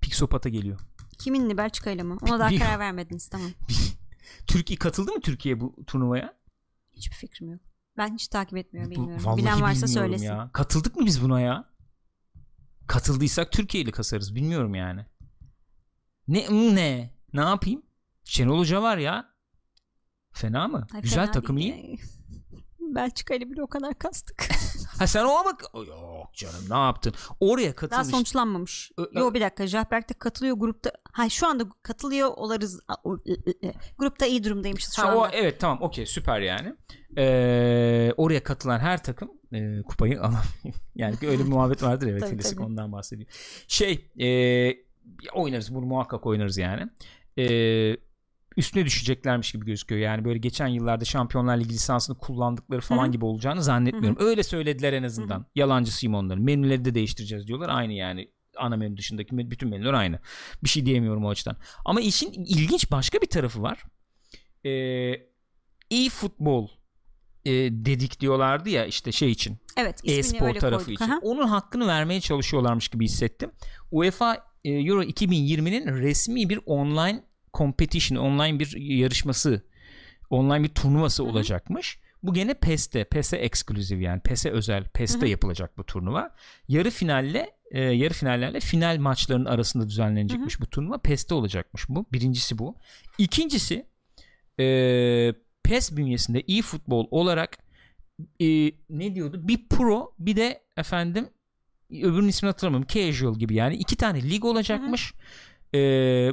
Pixopat'a 0.00 0.48
geliyor. 0.48 0.80
Kiminle 1.18 1.56
Belçika 1.56 1.90
ile 1.90 2.02
mi? 2.02 2.16
Ona 2.22 2.38
daha 2.38 2.56
karar 2.58 2.78
vermediniz 2.78 3.28
tamam. 3.28 3.50
Türkiye 4.46 4.78
katıldı 4.78 5.12
mı 5.12 5.20
Türkiye 5.20 5.60
bu 5.60 5.84
turnuvaya? 5.86 6.38
Hiçbir 6.92 7.16
fikrim 7.16 7.50
yok. 7.50 7.60
Ben 7.98 8.14
hiç 8.14 8.28
takip 8.28 8.56
etmiyorum 8.58 8.92
Bu- 8.92 8.96
bilmiyorum. 8.96 9.24
vallahi 9.26 9.38
Bilen 9.38 9.60
varsa 9.60 9.86
bilmiyorum 9.86 9.88
söylesin. 10.10 10.24
Ya. 10.26 10.50
Katıldık 10.52 10.96
mı 10.96 11.06
biz 11.06 11.22
buna 11.22 11.40
ya? 11.40 11.64
Katıldıysak 12.86 13.52
Türkiye 13.52 13.84
ile 13.84 13.90
kasarız. 13.90 14.34
Bilmiyorum 14.34 14.74
yani. 14.74 15.06
Ne 16.28 16.46
ne? 16.74 17.14
Ne 17.32 17.40
yapayım? 17.40 17.82
Şenol 18.24 18.58
Hoca 18.58 18.82
var 18.82 18.98
ya. 18.98 19.28
Fena 20.32 20.68
mı? 20.68 20.86
Ay, 20.94 21.02
Güzel 21.02 21.20
fena 21.24 21.32
takım 21.32 21.58
iyi. 21.58 21.98
Belçika 22.94 23.34
ile 23.34 23.50
bile 23.50 23.62
o 23.62 23.66
kadar 23.66 23.94
kastık. 23.98 24.48
Ha 24.98 25.06
sen 25.06 25.24
o 25.24 25.44
bak. 25.44 25.62
Yok 25.88 26.34
canım 26.34 26.64
ne 26.70 26.76
yaptın? 26.76 27.14
Oraya 27.40 27.66
Daha 27.66 27.74
katılmış. 27.74 28.06
sonuçlanmamış. 28.06 28.92
Ö- 28.96 29.20
Yo 29.20 29.34
bir 29.34 29.40
dakika. 29.40 29.66
Jahberk 29.66 30.08
de 30.10 30.14
katılıyor 30.14 30.56
grupta. 30.56 30.90
Ha 31.12 31.28
şu 31.28 31.46
anda 31.46 31.64
katılıyor 31.82 32.28
olarız. 32.36 32.80
I- 33.24 33.32
ı- 33.32 33.68
ı. 33.68 33.72
Grupta 33.98 34.26
iyi 34.26 34.44
durumdaymışız 34.44 34.94
şu 34.96 35.02
Ha, 35.02 35.06
anda. 35.08 35.18
o, 35.18 35.28
evet 35.32 35.60
tamam 35.60 35.82
okey 35.82 36.06
süper 36.06 36.40
yani. 36.40 36.74
Ee, 37.18 38.12
oraya 38.16 38.42
katılan 38.42 38.78
her 38.78 39.02
takım 39.02 39.30
e, 39.52 39.82
kupayı 39.82 40.20
alamıyor. 40.20 40.74
yani 40.94 41.16
öyle 41.22 41.44
bir 41.44 41.48
muhabbet 41.48 41.82
vardır 41.82 42.06
evet 42.06 42.20
Tabii, 42.20 42.36
klasik 42.36 42.56
tabii. 42.58 42.66
ondan 42.66 42.92
bahsediyor. 42.92 43.28
Şey 43.68 44.10
e, 44.20 44.28
oynarız 45.34 45.74
bunu 45.74 45.86
muhakkak 45.86 46.26
oynarız 46.26 46.58
yani. 46.58 46.90
E, 47.38 47.44
üstüne 48.58 48.84
düşeceklermiş 48.86 49.52
gibi 49.52 49.66
gözüküyor. 49.66 50.00
Yani 50.00 50.24
böyle 50.24 50.38
geçen 50.38 50.66
yıllarda 50.66 51.04
Şampiyonlar 51.04 51.56
Ligi 51.58 51.74
lisansını 51.74 52.18
kullandıkları 52.18 52.80
falan 52.80 53.04
Hı 53.04 53.08
hı. 53.08 53.12
gibi 53.12 53.24
olacağını 53.24 53.62
zannetmiyorum. 53.62 54.26
Öyle 54.26 54.42
söylediler 54.42 54.92
en 54.92 55.02
azından. 55.02 55.38
Hı 55.38 55.44
Yalancısıyım 55.54 56.14
onların. 56.14 56.44
Menüleri 56.44 56.84
de 56.84 56.94
değiştireceğiz 56.94 57.46
diyorlar. 57.46 57.68
Aynı 57.68 57.92
yani 57.92 58.30
ana 58.56 58.76
menü 58.76 58.96
dışındaki 58.96 59.50
bütün 59.50 59.68
menüler 59.68 59.92
aynı. 59.92 60.18
Bir 60.64 60.68
şey 60.68 60.86
diyemiyorum 60.86 61.24
o 61.24 61.30
açıdan. 61.30 61.56
Ama 61.84 62.00
işin 62.00 62.32
ilginç 62.32 62.90
başka 62.90 63.20
bir 63.20 63.26
tarafı 63.26 63.62
var. 63.62 63.82
Ee, 64.64 64.70
e-futbol 65.90 66.68
e, 67.44 67.52
dedik 67.70 68.20
diyorlardı 68.20 68.68
ya 68.68 68.86
işte 68.86 69.12
şey 69.12 69.30
için 69.30 69.58
Evet 69.76 70.00
e-spor 70.04 70.54
tarafı 70.54 70.84
koyduk. 70.84 71.00
için. 71.02 71.10
Aha. 71.12 71.18
Onun 71.22 71.48
hakkını 71.48 71.86
vermeye 71.86 72.20
çalışıyorlarmış 72.20 72.88
gibi 72.88 73.04
hissettim. 73.04 73.50
UEFA 73.90 74.34
e, 74.64 74.70
Euro 74.70 75.02
2020'nin 75.02 75.86
resmi 75.86 76.48
bir 76.48 76.60
online 76.66 77.27
competition, 77.54 78.18
online 78.18 78.58
bir 78.58 78.76
yarışması, 78.76 79.62
online 80.30 80.62
bir 80.62 80.68
turnuvası 80.68 81.22
Hı 81.22 81.26
hı. 81.26 81.30
olacakmış. 81.30 81.98
Bu 82.22 82.34
gene 82.34 82.54
PES'te, 82.54 83.04
PES'e 83.04 83.36
eksklusif 83.36 84.02
yani 84.02 84.20
PES'e 84.20 84.50
özel, 84.50 84.84
PES'te 84.84 85.20
Hı 85.20 85.24
hı. 85.24 85.28
yapılacak 85.28 85.78
bu 85.78 85.84
turnuva. 85.84 86.34
Yarı 86.68 86.90
finalle 86.90 87.58
e, 87.70 87.80
yarı 87.80 88.14
finallerle 88.14 88.60
final 88.60 88.98
maçlarının 88.98 89.44
arasında 89.44 89.88
düzenlenecekmiş 89.88 90.60
bu 90.60 90.66
turnuva. 90.66 90.98
PES'te 90.98 91.34
olacakmış 91.34 91.88
bu. 91.88 92.06
Birincisi 92.12 92.58
bu. 92.58 92.76
İkincisi 93.18 93.86
e, 94.60 95.34
PES 95.62 95.96
bünyesinde 95.96 96.40
e-futbol 96.48 97.06
olarak 97.10 97.58
e, 98.40 98.46
ne 98.90 99.14
diyordu? 99.14 99.48
Bir 99.48 99.68
pro 99.68 100.14
bir 100.18 100.36
de 100.36 100.62
efendim 100.76 101.28
öbürünün 101.90 102.28
ismini 102.28 102.50
hatırlamıyorum. 102.50 102.88
Casual 102.88 103.38
gibi 103.38 103.54
yani 103.54 103.76
iki 103.76 103.96
tane 103.96 104.22
lig 104.22 104.44
olacakmış. 104.44 105.14
E, 105.74 105.78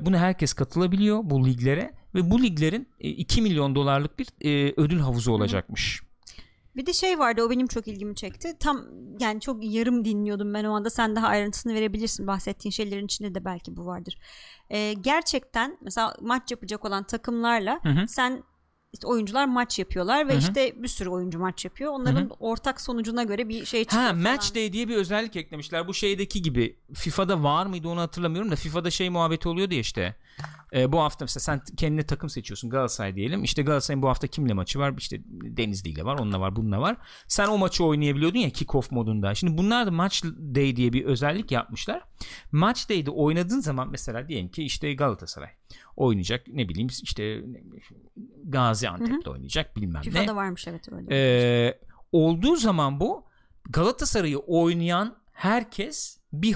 buna 0.01 0.17
herkes 0.17 0.53
katılabiliyor 0.53 1.19
bu 1.23 1.47
liglere 1.47 1.93
ve 2.15 2.31
bu 2.31 2.43
liglerin 2.43 2.87
e, 2.99 3.09
2 3.09 3.41
milyon 3.41 3.75
dolarlık 3.75 4.19
bir 4.19 4.27
e, 4.41 4.73
ödül 4.77 4.99
havuzu 4.99 5.31
olacakmış. 5.31 6.01
Bir 6.75 6.85
de 6.85 6.93
şey 6.93 7.19
vardı 7.19 7.43
o 7.43 7.49
benim 7.49 7.67
çok 7.67 7.87
ilgimi 7.87 8.15
çekti. 8.15 8.53
Tam 8.59 8.85
yani 9.19 9.41
çok 9.41 9.63
yarım 9.63 10.05
dinliyordum 10.05 10.53
ben 10.53 10.63
o 10.63 10.73
anda. 10.73 10.89
Sen 10.89 11.15
daha 11.15 11.27
ayrıntısını 11.27 11.73
verebilirsin. 11.73 12.27
Bahsettiğin 12.27 12.71
şeylerin 12.71 13.05
içinde 13.05 13.35
de 13.35 13.45
belki 13.45 13.77
bu 13.77 13.85
vardır. 13.85 14.17
Ee, 14.69 14.93
gerçekten 14.93 15.77
mesela 15.81 16.15
maç 16.21 16.51
yapacak 16.51 16.85
olan 16.85 17.03
takımlarla 17.03 17.79
Hı 17.83 17.89
hı. 17.89 18.07
sen 18.07 18.43
işte 18.95 19.07
oyuncular 19.07 19.45
maç 19.45 19.79
yapıyorlar 19.79 20.27
ve 20.27 20.31
Hı 20.31 20.35
hı. 20.35 20.39
işte 20.39 20.73
bir 20.83 20.87
sürü 20.87 21.09
oyuncu 21.09 21.39
maç 21.39 21.65
yapıyor. 21.65 21.91
Onların 21.91 22.31
ortak 22.39 22.81
sonucuna 22.81 23.23
göre 23.23 23.49
bir 23.49 23.65
şey 23.65 23.83
çıkıyor 23.83 24.03
Ha 24.03 24.09
falan. 24.09 24.21
Match 24.21 24.55
Day 24.55 24.73
diye 24.73 24.87
bir 24.87 24.95
özellik 24.95 25.35
eklemişler. 25.35 25.87
Bu 25.87 25.93
şeydeki 25.93 26.41
gibi 26.41 26.75
FIFA'da 26.93 27.43
var 27.43 27.65
mıydı 27.65 27.87
onu 27.87 28.01
hatırlamıyorum 28.01 28.51
da 28.51 28.55
FIFA'da 28.55 28.91
şey 28.91 29.09
muhabbeti 29.09 29.49
oluyordu 29.49 29.73
ya 29.73 29.79
işte. 29.79 30.15
Ee, 30.73 30.91
bu 30.91 30.99
hafta 30.99 31.25
mesela 31.25 31.41
sen 31.41 31.61
kendine 31.77 32.05
takım 32.05 32.29
seçiyorsun 32.29 32.69
Galatasaray 32.69 33.15
diyelim. 33.15 33.43
İşte 33.43 33.61
Galatasaray'ın 33.61 34.01
bu 34.01 34.09
hafta 34.09 34.27
kimle 34.27 34.53
maçı 34.53 34.79
var? 34.79 34.93
İşte 34.97 35.21
Denizli 35.27 35.89
ile 35.89 36.05
var, 36.05 36.19
onunla 36.19 36.39
var, 36.39 36.55
bununla 36.55 36.81
var. 36.81 36.97
Sen 37.27 37.47
o 37.47 37.57
maçı 37.57 37.83
oynayabiliyordun 37.85 38.39
ya 38.39 38.49
kick-off 38.49 38.93
modunda. 38.93 39.35
Şimdi 39.35 39.57
bunlar 39.57 39.87
da 39.87 39.91
Match 39.91 40.23
Day 40.23 40.75
diye 40.75 40.93
bir 40.93 41.05
özellik 41.05 41.51
yapmışlar. 41.51 42.01
Match 42.51 42.89
Day'de 42.89 43.11
oynadığın 43.11 43.59
zaman 43.59 43.89
mesela 43.91 44.27
diyelim 44.27 44.49
ki 44.49 44.63
işte 44.63 44.93
Galatasaray 44.93 45.49
oynayacak 45.95 46.47
ne 46.47 46.69
bileyim 46.69 46.89
işte 47.03 47.43
Gaziantep'te 48.43 49.29
oynayacak 49.29 49.75
bilmem 49.75 50.01
ne. 50.05 50.11
FIFA'da 50.11 50.35
varmış 50.35 50.67
evet 50.67 50.89
öyle. 50.91 51.07
Ee, 51.11 51.79
olduğu 52.11 52.55
zaman 52.55 52.99
bu 52.99 53.25
Galatasaray'ı 53.69 54.37
oynayan 54.37 55.15
herkes 55.31 56.19
bir 56.33 56.53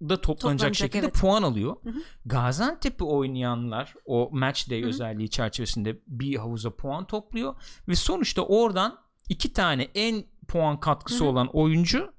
havuzda 0.00 0.20
toplanacak, 0.20 0.40
Toplanacak, 0.58 0.74
şekilde 0.74 1.06
evet. 1.06 1.14
puan 1.20 1.42
alıyor. 1.42 1.76
Hı 1.84 1.90
hı. 1.90 2.02
Gaziantep'i 2.26 3.04
oynayanlar 3.04 3.94
o 4.06 4.28
match 4.32 4.70
day 4.70 4.80
Hı 4.80 4.84
hı. 4.84 4.88
özelliği 4.88 5.30
çerçevesinde 5.30 5.98
bir 6.06 6.36
havuza 6.36 6.70
puan 6.76 7.06
topluyor 7.06 7.54
ve 7.88 7.94
sonuçta 7.94 8.42
oradan 8.42 8.98
iki 9.28 9.52
tane 9.52 9.88
en 9.94 10.24
puan 10.48 10.80
katkısı 10.80 11.20
Hı 11.24 11.24
hı. 11.24 11.30
olan 11.30 11.48
oyuncu 11.52 12.12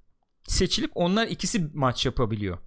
seçilip 0.44 0.92
onlar 0.96 1.28
ikisi 1.28 1.70
maç 1.74 2.06
yapabiliyor. 2.06 2.58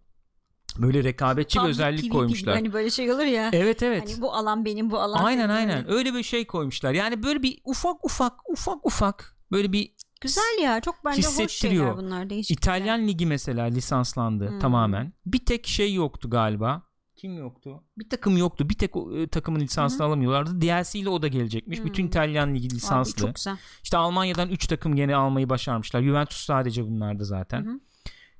Böyle 0.78 1.04
rekabetçi 1.04 1.58
bir 1.58 1.68
özellik 1.68 2.04
PvP 2.04 2.12
koymuşlar. 2.12 2.52
gibi, 2.52 2.62
Hani 2.64 2.72
böyle 2.72 2.90
şey 2.90 3.12
olur 3.12 3.22
ya. 3.24 3.50
Evet 3.52 3.82
evet. 3.82 4.02
Hani 4.10 4.22
bu 4.22 4.34
alan 4.34 4.64
benim 4.64 4.90
bu 4.90 4.98
alan 5.00 5.24
aynen 5.24 5.46
senin. 5.46 5.54
aynen. 5.54 5.90
Öyle 5.92 6.14
bir 6.14 6.22
şey 6.22 6.46
koymuşlar. 6.46 6.92
Yani 6.92 7.22
böyle 7.22 7.42
bir 7.42 7.58
ufak 7.64 8.04
ufak 8.04 8.32
ufak 8.50 8.86
ufak 8.86 9.36
böyle 9.52 9.72
bir 9.72 9.94
Güzel 10.22 10.62
ya 10.62 10.80
çok 10.80 10.94
bence 11.04 11.28
hoş 11.28 11.52
şeyler 11.52 11.96
bunlar 11.96 12.30
değişik. 12.30 12.58
İtalyan 12.58 13.08
ligi 13.08 13.26
mesela 13.26 13.64
lisanslandı 13.64 14.48
Hmm. 14.50 14.58
tamamen. 14.58 15.12
Bir 15.26 15.44
tek 15.44 15.66
şey 15.66 15.94
yoktu 15.94 16.30
galiba. 16.30 16.82
Kim 17.16 17.38
yoktu? 17.38 17.84
Bir 17.98 18.08
takım 18.08 18.36
yoktu. 18.36 18.68
Bir 18.68 18.74
tek 18.74 18.90
e, 19.16 19.26
takımın 19.28 19.60
lisansını 19.60 20.06
alamıyorlardı. 20.06 20.60
DLC 20.60 20.98
ile 20.98 21.08
o 21.08 21.22
da 21.22 21.28
gelecekmiş. 21.28 21.78
Hmm. 21.78 21.86
Bütün 21.86 22.06
İtalyan 22.06 22.54
ligi 22.54 22.66
Abi 22.68 22.74
lisanslı. 22.74 23.16
çok 23.26 23.34
güzel. 23.34 23.56
İşte 23.82 23.96
Almanya'dan 23.96 24.48
3 24.48 24.66
takım 24.66 24.96
gene 24.96 25.16
almayı 25.16 25.48
başarmışlar. 25.48 26.02
Juventus 26.02 26.38
sadece 26.44 26.84
bunlardı 26.86 27.24
zaten. 27.24 27.64
Hı 27.66 27.70
hı. 27.70 27.80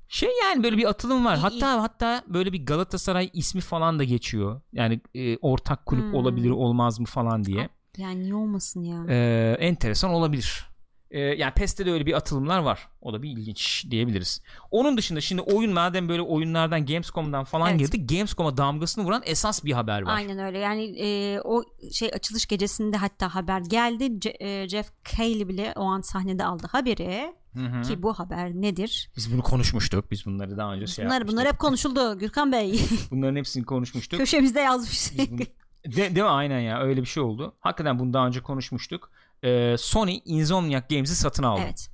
Şey 0.07 0.29
yani 0.43 0.63
böyle 0.63 0.77
bir 0.77 0.89
atılım 0.89 1.25
var. 1.25 1.35
İyi, 1.37 1.39
hatta 1.41 1.81
hatta 1.81 2.23
böyle 2.27 2.53
bir 2.53 2.65
Galatasaray 2.65 3.29
ismi 3.33 3.61
falan 3.61 3.99
da 3.99 4.03
geçiyor. 4.03 4.61
Yani 4.73 5.01
e, 5.15 5.37
ortak 5.37 5.85
kulüp 5.85 6.03
Hmm. 6.03 6.13
olabilir 6.13 6.49
olmaz 6.49 6.99
mı 6.99 7.05
falan 7.05 7.43
diye. 7.43 7.69
Yani 7.97 8.19
niye 8.23 8.35
olmasın 8.35 8.83
ya? 8.83 9.05
Ee, 9.09 9.57
enteresan 9.59 10.11
olabilir. 10.11 10.65
Ee, 11.13 11.19
yani 11.19 11.51
PES'te 11.53 11.85
de 11.85 11.91
öyle 11.91 12.05
bir 12.05 12.13
atılımlar 12.13 12.59
var. 12.59 12.87
O 13.01 13.13
da 13.13 13.21
bir 13.23 13.29
ilginç 13.29 13.85
diyebiliriz. 13.89 14.41
Onun 14.71 14.97
dışında 14.97 15.21
şimdi 15.21 15.41
oyun 15.41 15.73
madem 15.73 16.09
böyle 16.09 16.21
oyunlardan 16.21 16.85
Gamescom'dan 16.85 17.43
falan 17.43 17.69
Evet. 17.69 17.79
girdi. 17.79 18.15
Gamescom'a 18.15 18.57
damgasını 18.57 19.03
vuran 19.05 19.21
esas 19.25 19.63
bir 19.65 19.71
haber 19.71 20.01
var. 20.01 20.15
Aynen 20.15 20.39
öyle. 20.39 20.59
Yani 20.59 20.83
e, 20.99 21.39
o 21.43 21.63
şey 21.91 22.09
açılış 22.13 22.45
gecesinde 22.45 22.97
hatta 22.97 23.35
haber 23.35 23.59
geldi. 23.61 24.03
Ce- 24.03 24.43
e, 24.43 24.69
Jeff 24.69 24.91
Cayley 25.17 25.47
bile 25.47 25.73
o 25.75 25.83
an 25.83 26.01
sahnede 26.01 26.45
aldı 26.45 26.67
haberi. 26.71 27.33
Hı 27.53 27.59
hı. 27.65 27.81
Ki 27.81 28.03
bu 28.03 28.13
haber 28.13 28.49
nedir? 28.51 29.11
Biz 29.17 29.33
bunu 29.33 29.41
konuşmuştuk. 29.41 30.11
Biz 30.11 30.25
bunları 30.25 30.57
daha 30.57 30.73
önce 30.73 30.87
şey 30.87 31.05
Bunlar 31.05 31.13
yapmıştık. 31.15 31.37
bunlar 31.39 31.53
hep 31.53 31.59
konuşuldu 31.59 32.19
Gürkan 32.19 32.51
Bey. 32.51 32.79
Bunların 33.11 33.35
hepsini 33.35 33.65
konuşmuştuk. 33.65 34.19
Köşemizde 34.19 34.59
yazmış. 34.59 35.11
Biz 35.17 35.31
bunu- 35.31 35.39
De, 35.85 35.95
değil 35.95 36.11
mi? 36.13 36.23
Aynen 36.23 36.59
ya. 36.59 36.79
Öyle 36.81 37.01
bir 37.01 37.05
şey 37.07 37.23
oldu. 37.23 37.53
Hakikaten 37.59 37.99
bunu 37.99 38.13
daha 38.13 38.27
önce 38.27 38.41
konuşmuştuk. 38.41 39.11
Ee, 39.43 39.75
Sony 39.77 40.21
Insomniac 40.25 40.85
Games'i 40.89 41.15
satın 41.15 41.43
aldı. 41.43 41.61
evet. 41.65 41.89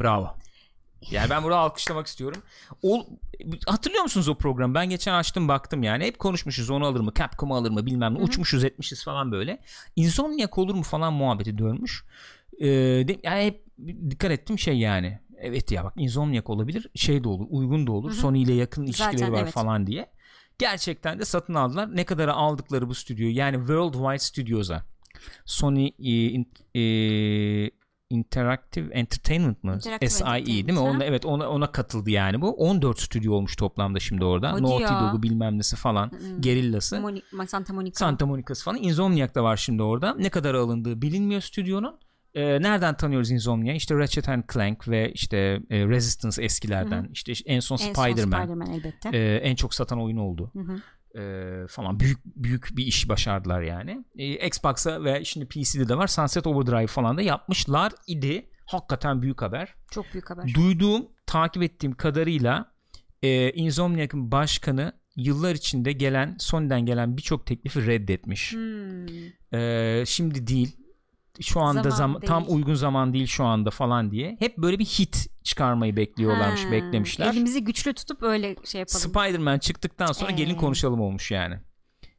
Bravo. 0.00 0.30
Yani 1.10 1.30
ben 1.30 1.44
burada 1.44 1.58
alkışlamak 1.58 2.06
istiyorum. 2.06 2.42
O, 2.82 3.06
hatırlıyor 3.66 4.02
musunuz 4.02 4.28
o 4.28 4.34
programı? 4.34 4.74
Ben 4.74 4.90
geçen 4.90 5.14
açtım 5.14 5.48
baktım 5.48 5.82
yani. 5.82 6.04
Hep 6.04 6.18
konuşmuşuz 6.18 6.70
onu 6.70 6.86
alır 6.86 7.00
mı? 7.00 7.12
Capcom'u 7.18 7.56
alır 7.56 7.70
mı 7.70 7.86
bilmem 7.86 8.14
ne. 8.14 8.18
Hı 8.18 8.22
hı. 8.22 8.24
Uçmuşuz 8.24 8.64
etmişiz 8.64 9.04
falan 9.04 9.32
böyle. 9.32 9.62
Insomniac 9.96 10.52
olur 10.56 10.74
mu 10.74 10.82
falan 10.82 11.12
muhabbeti 11.12 11.58
dönmüş. 11.58 12.04
Ee, 12.60 12.68
de, 13.08 13.20
yani 13.22 13.46
hep 13.46 13.64
dikkat 14.10 14.30
ettim 14.30 14.58
şey 14.58 14.78
yani. 14.78 15.20
Evet 15.38 15.72
ya 15.72 15.84
bak 15.84 15.92
Insomniac 15.96 16.52
olabilir. 16.52 16.90
Şey 16.94 17.24
de 17.24 17.28
olur. 17.28 17.46
Uygun 17.50 17.86
da 17.86 17.92
olur. 17.92 18.10
Hı 18.10 18.14
hı. 18.14 18.18
Sony 18.18 18.42
ile 18.42 18.54
yakın 18.54 18.86
Zaten 18.86 19.10
ilişkileri 19.10 19.32
var 19.32 19.42
evet. 19.42 19.52
falan 19.52 19.86
diye. 19.86 20.10
Gerçekten 20.58 21.18
de 21.18 21.24
satın 21.24 21.54
aldılar. 21.54 21.96
Ne 21.96 22.04
kadara 22.04 22.34
aldıkları 22.34 22.88
bu 22.88 22.94
stüdyoyu 22.94 23.34
yani 23.34 23.56
Worldwide 23.56 24.18
Studios'a 24.18 24.84
Sony 25.44 25.86
e, 25.98 26.80
e, 26.80 27.70
Interactive 28.10 28.94
Entertainment 28.94 29.64
mı? 29.64 29.74
Interactive 29.74 30.10
SIE 30.10 30.24
değil 30.26 30.44
mi? 30.46 30.58
Entertainment. 30.70 30.96
Ona, 30.96 31.04
evet 31.04 31.26
ona, 31.26 31.48
ona 31.48 31.72
katıldı 31.72 32.10
yani 32.10 32.40
bu. 32.40 32.50
14 32.50 33.00
stüdyo 33.00 33.32
olmuş 33.32 33.56
toplamda 33.56 34.00
şimdi 34.00 34.24
orada. 34.24 34.52
Hadi 34.52 34.62
Naughty 34.62 34.82
ya. 34.82 35.00
Dog'u 35.00 35.22
bilmem 35.22 35.58
nesi 35.58 35.76
falan. 35.76 36.10
Hmm. 36.10 36.40
Gerillası. 36.40 36.96
Moni- 36.96 37.46
Santa 37.46 37.72
Monica. 37.72 37.94
Santa 37.98 38.26
Monica'sı 38.26 38.64
falan. 38.64 38.78
Insomniac 38.82 39.34
da 39.34 39.44
var 39.44 39.56
şimdi 39.56 39.82
orada. 39.82 40.14
Ne 40.14 40.30
kadar 40.30 40.54
alındığı 40.54 41.02
bilinmiyor 41.02 41.40
stüdyonun. 41.40 41.98
Ee, 42.34 42.62
nereden 42.62 42.96
tanıyoruz 42.96 43.30
Insomniac'ı? 43.30 43.76
İşte 43.76 43.94
Ratchet 43.94 44.28
and 44.28 44.42
Clank 44.54 44.88
ve 44.88 45.12
işte 45.12 45.36
e, 45.70 45.86
Resistance 45.88 46.42
eskilerden. 46.42 47.08
İşte 47.12 47.32
en 47.46 47.60
son 47.60 47.76
En 47.76 47.80
son 47.80 47.92
Spider-Man. 47.92 48.42
Spider-Man 48.42 48.70
elbette. 48.70 49.08
Ee, 49.12 49.36
en 49.36 49.54
çok 49.54 49.74
satan 49.74 50.02
oyun 50.02 50.16
oldu 50.16 50.50
Hı 50.54 50.60
Ee, 51.18 51.66
falan 51.68 52.00
büyük 52.00 52.18
büyük 52.24 52.68
bir 52.76 52.86
iş 52.86 53.08
başardılar 53.08 53.62
yani. 53.62 54.04
Ee, 54.18 54.46
Xbox'a 54.46 55.04
ve 55.04 55.24
şimdi 55.24 55.46
PC'de 55.46 55.88
de 55.88 55.96
var 55.96 56.06
Sunset 56.06 56.46
Overdrive 56.46 56.86
falan 56.86 57.16
da 57.16 57.22
yapmışlar 57.22 57.92
idi. 58.06 58.50
Hakikaten 58.66 59.22
büyük 59.22 59.42
haber. 59.42 59.74
Çok 59.90 60.12
büyük 60.12 60.30
haber. 60.30 60.54
Duyduğum, 60.54 61.06
takip 61.26 61.62
ettiğim 61.62 61.94
kadarıyla 61.94 62.72
e, 63.22 63.52
Insomniac'ın 63.52 64.32
başkanı 64.32 64.92
yıllar 65.16 65.54
içinde 65.54 65.92
gelen 65.92 66.36
Sony'den 66.38 66.86
gelen 66.86 67.16
birçok 67.16 67.46
teklifi 67.46 67.86
reddetmiş. 67.86 68.52
Hmm. 68.52 69.58
Ee, 69.60 70.04
şimdi 70.06 70.46
değil. 70.46 70.76
Şu 71.40 71.60
anda 71.60 71.90
Zaman 71.90 72.18
zam- 72.20 72.26
tam 72.26 72.44
uygun 72.48 72.74
zaman 72.74 73.12
değil 73.12 73.26
şu 73.26 73.44
anda 73.44 73.70
falan 73.70 74.10
diye. 74.10 74.36
Hep 74.38 74.58
böyle 74.58 74.78
bir 74.78 74.84
hit 74.84 75.26
çıkarmayı 75.42 75.96
bekliyorlarmış, 75.96 76.64
Ha, 76.64 76.70
beklemişler. 76.70 77.32
Elimizi 77.32 77.64
güçlü 77.64 77.92
tutup 77.94 78.22
öyle 78.22 78.56
şey 78.64 78.78
yapalım. 78.78 79.00
Spider-Man 79.00 79.58
çıktıktan 79.58 80.12
sonra 80.12 80.32
Ee. 80.32 80.34
gelin 80.34 80.54
konuşalım 80.54 81.00
olmuş 81.00 81.30
yani. 81.30 81.58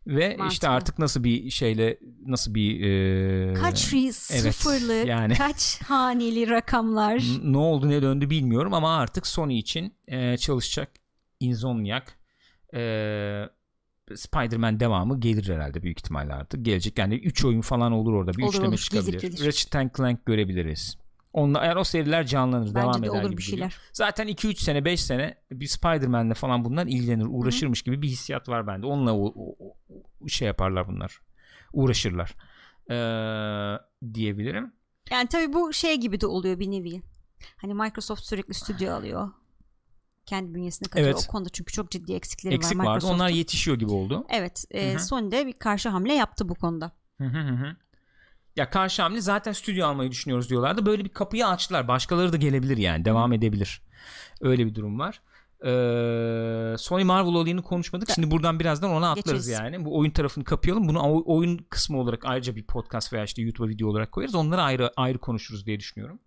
Ve 0.07 0.25
işte 0.29 0.37
Mantıklı. 0.43 0.69
artık 0.69 0.99
nasıl 0.99 1.23
bir 1.23 1.49
şeyle 1.49 1.99
nasıl 2.25 2.53
bir 2.55 2.81
e, 2.81 3.53
kaç 3.53 3.93
ri- 3.93 4.11
sıfırlık, 4.13 5.07
yani. 5.07 5.33
kaç 5.33 5.81
haneli 5.81 6.49
rakamlar. 6.49 7.17
n- 7.19 7.51
ne 7.53 7.57
oldu 7.57 7.89
ne 7.89 8.01
döndü 8.01 8.29
bilmiyorum 8.29 8.73
ama 8.73 8.97
artık 8.97 9.27
Sony 9.27 9.59
için 9.59 9.93
e, 10.07 10.37
çalışacak 10.37 10.91
Insomniac 11.39 12.05
e, 12.75 12.79
Spider-Man 14.15 14.79
devamı 14.79 15.19
gelir 15.19 15.49
herhalde 15.55 15.81
büyük 15.83 15.99
ihtimalle 15.99 16.33
artık. 16.33 16.65
Gelecek 16.65 16.97
yani 16.99 17.15
3 17.15 17.45
oyun 17.45 17.61
falan 17.61 17.91
olur 17.91 18.13
orada. 18.13 18.33
Bir 18.33 18.43
Olur, 18.43 18.49
üçleme 18.53 18.67
olur. 18.67 18.77
çıkabilir. 18.77 19.19
Gelir, 19.19 19.37
gelir. 19.37 19.45
Ratchet 19.47 19.75
and 19.75 19.89
Clank 19.97 20.25
görebiliriz. 20.25 20.97
Onunla, 21.33 21.59
eğer 21.65 21.75
o 21.75 21.83
seriler 21.83 22.25
canlanır, 22.25 22.65
Bence 22.65 22.75
devam 22.75 22.93
de 23.03 23.07
eder 23.07 23.13
olur 23.21 23.29
gibi 23.29 23.37
bir 23.37 23.43
geliyor. 23.45 23.69
şeyler. 23.69 23.77
Zaten 23.93 24.27
2-3 24.27 24.55
sene 24.61 24.85
5 24.85 25.03
sene 25.03 25.37
bir 25.51 25.67
Spider-Man'le 25.67 26.33
falan 26.33 26.65
bunlar 26.65 26.85
ilgilenir 26.87 27.25
uğraşırmış 27.29 27.81
gibi 27.81 28.01
bir 28.01 28.07
hissiyat 28.07 28.49
var 28.49 28.67
bende. 28.67 28.85
Onunla 28.85 29.13
o, 29.15 29.25
o- 29.35 29.55
o- 29.59 30.27
şey 30.27 30.45
yaparlar 30.47 30.87
bunlar. 30.87 31.19
Uğraşırlar. 31.73 32.35
Ee, 32.91 33.77
diyebilirim. 34.13 34.73
Yani 35.11 35.27
tabii 35.27 35.53
bu 35.53 35.73
şey 35.73 35.95
gibi 35.99 36.21
de 36.21 36.27
oluyor 36.27 36.59
bir 36.59 36.71
nevi. 36.71 37.01
Hani 37.57 37.73
Microsoft 37.73 38.23
sürekli 38.25 38.53
stüdyo 38.53 38.93
alıyor. 38.93 39.29
Kendi 40.25 40.53
bünyesine 40.53 40.87
katıyor. 40.87 41.07
Evet. 41.07 41.25
O 41.29 41.31
konuda 41.31 41.49
çünkü 41.49 41.73
çok 41.73 41.91
ciddi 41.91 42.13
eksikleri 42.13 42.55
Eksik 42.55 42.77
var 42.77 42.85
vardı. 42.85 42.89
Microsoft'un. 42.89 43.15
Onlar 43.15 43.29
yetişiyor 43.29 43.79
gibi 43.79 43.91
oldu. 43.91 44.25
Evet. 44.29 44.65
E, 44.71 44.91
Hı 44.91 44.95
hı. 44.95 44.99
Sony 44.99 45.31
de 45.31 45.47
bir 45.47 45.53
karşı 45.53 45.89
hamle 45.89 46.13
yaptı 46.13 46.49
bu 46.49 46.55
konuda. 46.55 46.91
Hı 47.17 47.25
hı 47.27 47.39
hı 47.39 47.53
hı. 47.53 47.75
Ya 48.55 48.69
karşı 48.69 49.01
hamle 49.01 49.21
zaten 49.21 49.51
stüdyo 49.51 49.87
almayı 49.87 50.11
düşünüyoruz 50.11 50.49
diyorlardı. 50.49 50.85
Böyle 50.85 51.05
bir 51.05 51.09
kapıyı 51.09 51.47
açtılar. 51.47 51.87
Başkaları 51.87 52.33
da 52.33 52.37
gelebilir 52.37 52.77
yani. 52.77 53.05
Devam 53.05 53.33
edebilir. 53.33 53.81
Öyle 54.41 54.65
bir 54.65 54.75
durum 54.75 54.99
var. 54.99 55.21
Ee, 55.65 56.77
Sony 56.77 57.03
Marvel 57.03 57.33
olayını 57.33 57.61
konuşmadık. 57.61 58.09
Şimdi 58.15 58.31
buradan 58.31 58.59
birazdan 58.59 58.91
ona 58.91 59.11
atlarız 59.11 59.47
Geçeriz. 59.47 59.73
yani. 59.73 59.85
Bu 59.85 59.97
oyun 59.99 60.11
tarafını 60.11 60.43
kapayalım. 60.43 60.87
Bunu 60.87 61.23
oyun 61.25 61.57
kısmı 61.69 61.99
olarak 61.99 62.25
ayrıca 62.25 62.55
bir 62.55 62.63
podcast 62.63 63.13
veya 63.13 63.23
işte 63.23 63.41
YouTube 63.41 63.69
video 63.69 63.89
olarak 63.89 64.11
koyarız. 64.11 64.35
Onları 64.35 64.61
ayrı 64.61 64.91
ayrı 64.95 65.17
konuşuruz 65.17 65.65
diye 65.65 65.79
düşünüyorum. 65.79 66.19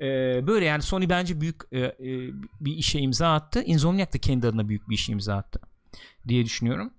Ee, 0.00 0.46
böyle 0.46 0.64
yani 0.64 0.82
Sony 0.82 1.08
bence 1.08 1.40
büyük 1.40 1.56
e, 1.72 1.80
e, 1.80 1.94
bir 2.60 2.72
işe 2.76 2.98
imza 2.98 3.34
attı. 3.34 3.62
Insomniac 3.62 4.12
da 4.12 4.18
kendi 4.18 4.46
adına 4.46 4.68
büyük 4.68 4.88
bir 4.88 4.94
işe 4.94 5.12
imza 5.12 5.34
attı 5.36 5.60
diye 6.28 6.44
düşünüyorum. 6.44 6.90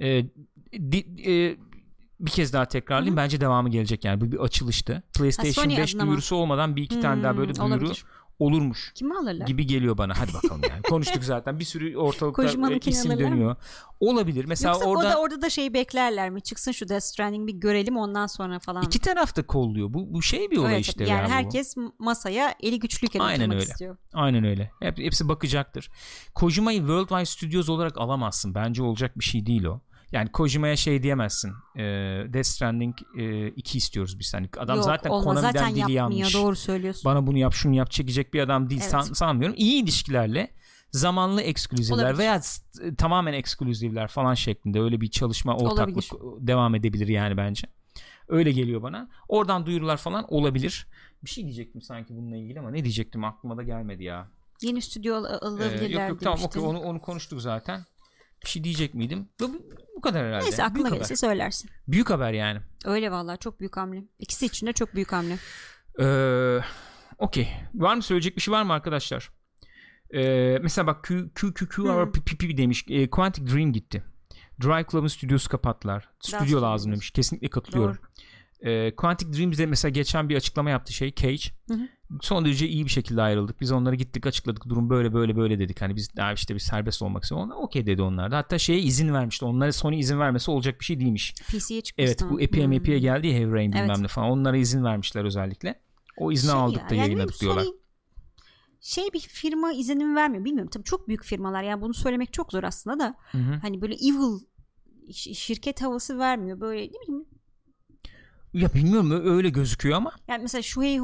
Ee, 0.00 0.24
di- 0.72 1.32
e, 1.32 1.56
bir 2.20 2.30
kez 2.30 2.52
daha 2.52 2.64
tekrarlayayım. 2.64 3.16
Bence 3.16 3.40
devamı 3.40 3.68
gelecek 3.70 4.04
yani. 4.04 4.20
Bu 4.20 4.32
bir 4.32 4.38
açılıştı. 4.38 5.02
PlayStation 5.18 5.52
Sony 5.64 5.76
5 5.76 5.90
adına 5.94 6.04
mı? 6.04 6.08
duyurusu 6.10 6.36
olmadan 6.36 6.76
bir 6.76 6.82
iki 6.82 7.00
tane 7.00 7.22
daha 7.22 7.36
böyle 7.36 7.52
Hmm, 7.52 7.56
duyuru 7.60 7.74
olabilir. 7.74 8.04
Olurmuş 8.40 8.92
Kimi 8.94 9.18
alırlar? 9.18 9.46
gibi 9.46 9.66
geliyor 9.66 9.98
bana. 9.98 10.18
Hadi 10.18 10.34
bakalım 10.34 10.62
yani. 10.70 10.82
Konuştuk 10.82 11.24
zaten. 11.24 11.58
Bir 11.58 11.64
sürü 11.64 11.96
ortalıkta 11.96 12.42
e, 12.42 12.78
isim 12.86 13.12
mı? 13.12 13.18
dönüyor. 13.18 13.56
Olabilir. 14.00 14.44
Mesela 14.44 14.72
Yoksa 14.72 14.88
orada 14.88 15.10
da 15.10 15.16
orada 15.20 15.42
da 15.42 15.50
şeyi 15.50 15.74
beklerler 15.74 16.30
mi? 16.30 16.42
Çıksın 16.42 16.72
şu 16.72 16.88
Death 16.88 17.02
Stranding 17.02 17.48
bir 17.48 17.54
görelim 17.54 17.96
ondan 17.96 18.26
sonra 18.26 18.58
falan. 18.58 18.82
iki 18.82 18.98
taraf 18.98 19.36
da 19.36 19.42
kolluyor. 19.46 19.92
Bu 19.92 20.14
bu 20.14 20.22
şey 20.22 20.50
bir 20.50 20.56
olay 20.56 20.74
Evet, 20.74 20.84
işte. 20.86 21.04
yani 21.04 21.20
ya 21.20 21.26
bu. 21.26 21.30
herkes 21.30 21.76
masaya 21.98 22.54
eli 22.60 22.78
güçlüyken 22.78 23.20
Aynen 23.20 23.50
öyle. 23.50 23.62
istiyor. 23.62 23.96
Aynen 24.12 24.44
öyle. 24.44 24.70
Hep, 24.80 24.98
hepsi 24.98 25.28
bakacaktır. 25.28 25.90
Kojima'yı 26.34 26.78
Worldwide 26.78 27.24
Studios 27.24 27.68
olarak 27.68 27.98
alamazsın. 27.98 28.54
Bence 28.54 28.82
olacak 28.82 29.18
bir 29.18 29.24
şey 29.24 29.46
değil 29.46 29.64
o. 29.64 29.80
Yani 30.12 30.32
Kojima'ya 30.32 30.76
şey 30.76 31.02
diyemezsin. 31.02 31.52
E, 31.76 31.82
Death 32.32 32.46
Stranding 32.46 32.94
2 33.56 33.78
istiyoruz 33.78 34.18
biz. 34.18 34.34
Hani 34.34 34.48
adam 34.58 34.76
Yok, 34.76 34.84
zaten 34.84 35.10
olmaz. 35.10 35.24
Konami'den 35.24 35.52
zaten 35.52 35.74
dili 35.74 35.92
yanmış. 35.92 36.34
doğru 36.34 36.56
söylüyorsun. 36.56 37.02
Bana 37.04 37.26
bunu 37.26 37.38
yap 37.38 37.52
şunu 37.52 37.74
yap 37.74 37.90
çekecek 37.90 38.34
bir 38.34 38.40
adam 38.40 38.70
değil 38.70 38.80
Evet. 38.80 38.90
san- 38.90 39.02
sanmıyorum. 39.12 39.56
İyi 39.58 39.82
ilişkilerle 39.82 40.50
zamanlı 40.90 41.42
ekskluzivler 41.42 41.96
Olabilir. 42.04 42.18
veya 42.18 42.40
tamamen 42.98 43.32
ekskluzivler 43.32 44.08
falan 44.08 44.34
şeklinde 44.34 44.80
öyle 44.80 45.00
bir 45.00 45.10
çalışma 45.10 45.56
ortaklık 45.56 46.12
Olabilir. 46.14 46.46
devam 46.46 46.74
edebilir 46.74 47.08
yani 47.08 47.36
bence. 47.36 47.66
Öyle 48.28 48.52
geliyor 48.52 48.82
bana. 48.82 49.08
Oradan 49.28 49.66
duyurular 49.66 49.96
falan 49.96 50.24
olabilir. 50.28 50.86
Bir 51.24 51.30
şey 51.30 51.44
diyecektim 51.44 51.82
sanki 51.82 52.16
bununla 52.16 52.36
ilgili 52.36 52.58
ama 52.60 52.70
ne 52.70 52.84
diyecektim 52.84 53.24
aklıma 53.24 53.56
da 53.56 53.62
gelmedi 53.62 54.04
ya. 54.04 54.28
Yeni 54.62 54.82
stüdyo 54.82 55.14
al- 55.16 55.24
Ee, 55.24 55.28
alabilirler 55.28 56.00
yok 56.00 56.10
yok 56.10 56.20
tamam 56.20 56.38
demiştin. 56.38 56.60
okey 56.60 56.70
onu 56.70 56.80
onu 56.80 57.00
konuştuk 57.00 57.40
zaten. 57.42 57.84
Bir 58.44 58.48
şey 58.48 58.64
diyecek 58.64 58.94
miydim? 58.94 59.28
Bu, 59.40 59.52
bu- 59.96 60.00
kadar 60.00 60.26
herhalde. 60.26 60.44
Neyse 60.44 60.64
aklına 60.64 60.84
büyük 60.84 60.94
gelirse 60.94 61.08
haber. 61.08 61.16
söylersin. 61.16 61.70
Büyük 61.88 62.10
haber 62.10 62.32
yani. 62.32 62.60
Öyle 62.84 63.10
vallahi 63.10 63.38
çok 63.38 63.60
büyük 63.60 63.76
hamle. 63.76 64.04
İkisi 64.18 64.46
için 64.46 64.66
de 64.66 64.72
çok 64.72 64.94
büyük 64.94 65.12
hamle. 65.12 65.38
Ee, 66.00 66.60
okey. 67.18 67.48
Var 67.74 67.94
mı 67.94 68.02
söyleyecek 68.02 68.36
bir 68.36 68.42
şey 68.42 68.52
var 68.52 68.62
mı 68.62 68.72
arkadaşlar? 68.72 69.30
Ee, 70.14 70.58
mesela 70.62 70.86
bak 70.86 71.04
Q, 71.04 71.30
Q, 71.34 71.54
Q, 71.54 71.68
Q, 71.68 71.82
Hı. 71.82 72.12
P, 72.12 72.20
P, 72.20 72.36
P 72.48 72.56
demiş. 72.56 72.84
E, 72.88 73.10
Quantic 73.10 73.46
Dream 73.46 73.72
gitti. 73.72 74.04
Dry 74.62 74.84
Club'ın 74.90 75.06
stüdyosu 75.06 75.48
kapattılar. 75.48 76.08
Stüdyo 76.20 76.40
stüdyo 76.40 76.62
lazım 76.62 76.92
demiş. 76.92 77.10
Kesinlikle 77.10 77.50
katılıyorum. 77.50 77.98
Ee, 78.62 78.96
Quantic 78.96 79.32
Dream 79.32 79.50
bize 79.50 79.66
mesela 79.66 79.90
geçen 79.90 80.28
bir 80.28 80.36
açıklama 80.36 80.70
yaptı 80.70 80.92
şey 80.92 81.14
Cage. 81.14 81.42
Hı 81.68 81.74
hı. 81.74 81.88
Son 82.20 82.44
derece 82.44 82.68
iyi 82.68 82.84
bir 82.84 82.90
şekilde 82.90 83.22
ayrıldık. 83.22 83.60
Biz 83.60 83.72
onlara 83.72 83.94
gittik 83.94 84.26
açıkladık. 84.26 84.68
Durum 84.68 84.90
böyle 84.90 85.12
böyle 85.14 85.36
böyle 85.36 85.58
dedik. 85.58 85.82
Hani 85.82 85.96
biz 85.96 86.16
daha 86.16 86.32
işte 86.32 86.54
bir 86.54 86.60
serbest 86.60 87.02
olmak 87.02 87.22
istiyoruz. 87.22 87.46
Onlar 87.46 87.56
okey 87.56 87.86
dedi 87.86 88.02
onlar 88.02 88.30
da. 88.30 88.36
Hatta 88.36 88.58
şeye 88.58 88.78
izin 88.78 89.12
vermişti. 89.14 89.44
Onlara 89.44 89.72
Sony 89.72 89.98
izin 89.98 90.18
vermesi 90.18 90.50
olacak 90.50 90.80
bir 90.80 90.84
şey 90.84 91.00
değilmiş. 91.00 91.34
PC'ye 91.34 91.80
çıkmış. 91.80 92.04
Evet 92.06 92.24
bu 92.30 92.40
Epi'ye 92.40 92.66
Hmm. 92.66 92.72
Epi'ye 92.72 92.98
geldi 92.98 93.26
ya 93.26 93.34
Heavy 93.34 93.52
Rain 93.52 93.72
bilmem 93.72 93.90
Evet. 93.90 93.98
ne 94.00 94.08
falan. 94.08 94.30
Onlara 94.30 94.56
izin 94.56 94.84
vermişler 94.84 95.24
özellikle. 95.24 95.80
O 96.16 96.32
izni 96.32 96.50
Şey 96.50 96.60
aldık 96.60 96.82
ya, 96.82 96.90
da 96.90 96.94
yani 96.94 97.06
yayınladık 97.06 97.34
Sony 97.34 97.40
diyorlar. 97.54 97.74
Şey 98.80 99.04
bir 99.14 99.20
firma 99.20 99.72
izin 99.72 100.16
vermiyor 100.16 100.44
bilmiyorum. 100.44 100.70
Tabii 100.70 100.84
çok 100.84 101.08
büyük 101.08 101.24
firmalar 101.24 101.62
yani 101.62 101.82
bunu 101.82 101.94
söylemek 101.94 102.32
çok 102.32 102.52
zor 102.52 102.62
aslında 102.62 102.98
da 102.98 103.14
Hı 103.32 103.38
hı. 103.38 103.54
hani 103.62 103.80
böyle 103.80 103.94
evil 103.94 104.40
şirket 105.12 105.82
havası 105.82 106.18
vermiyor. 106.18 106.60
Böyle 106.60 106.82
ne 106.82 107.00
bileyim 107.02 107.24
Ya 108.54 108.74
bilmiyorum 108.74 109.10
öyle 109.36 109.48
gözüküyor 109.50 109.96
ama. 109.96 110.12
yani 110.28 110.42
mesela 110.42 110.62
Shuhei 110.62 110.96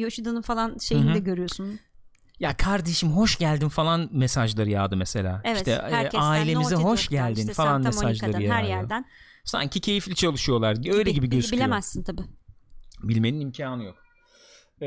Yoshida'nın 0.00 0.42
falan 0.42 0.78
şeyini 0.78 1.06
Hı 1.06 1.10
hı. 1.10 1.14
de 1.14 1.18
görüyorsun. 1.18 1.80
Ya 2.40 2.56
kardeşim 2.56 3.08
hoş 3.08 3.38
geldin 3.38 3.68
falan 3.68 4.08
mesajları 4.12 4.70
yağdı 4.70 4.96
mesela. 4.96 5.42
Evet. 5.44 5.56
işte 5.56 5.70
e, 5.70 6.18
ailemize 6.18 6.74
hoş 6.74 7.08
geldin 7.08 7.40
işte 7.40 7.52
falan 7.52 7.82
Santa 7.82 7.88
mesajları 7.88 8.32
Monica'dan, 8.32 8.54
her 8.56 8.64
yerden. 8.64 9.04
Sanki 9.44 9.80
keyifli 9.80 10.14
çalışıyorlar. 10.14 10.94
Öyle 10.94 11.10
gibi 11.10 11.26
Bi- 11.26 11.30
gözüküyor. 11.30 11.60
Bilemezsin 11.62 12.02
tabii. 12.02 12.22
Bilmenin 13.02 13.40
imkanı 13.40 13.84
yok. 13.84 13.96
Ee, 14.82 14.86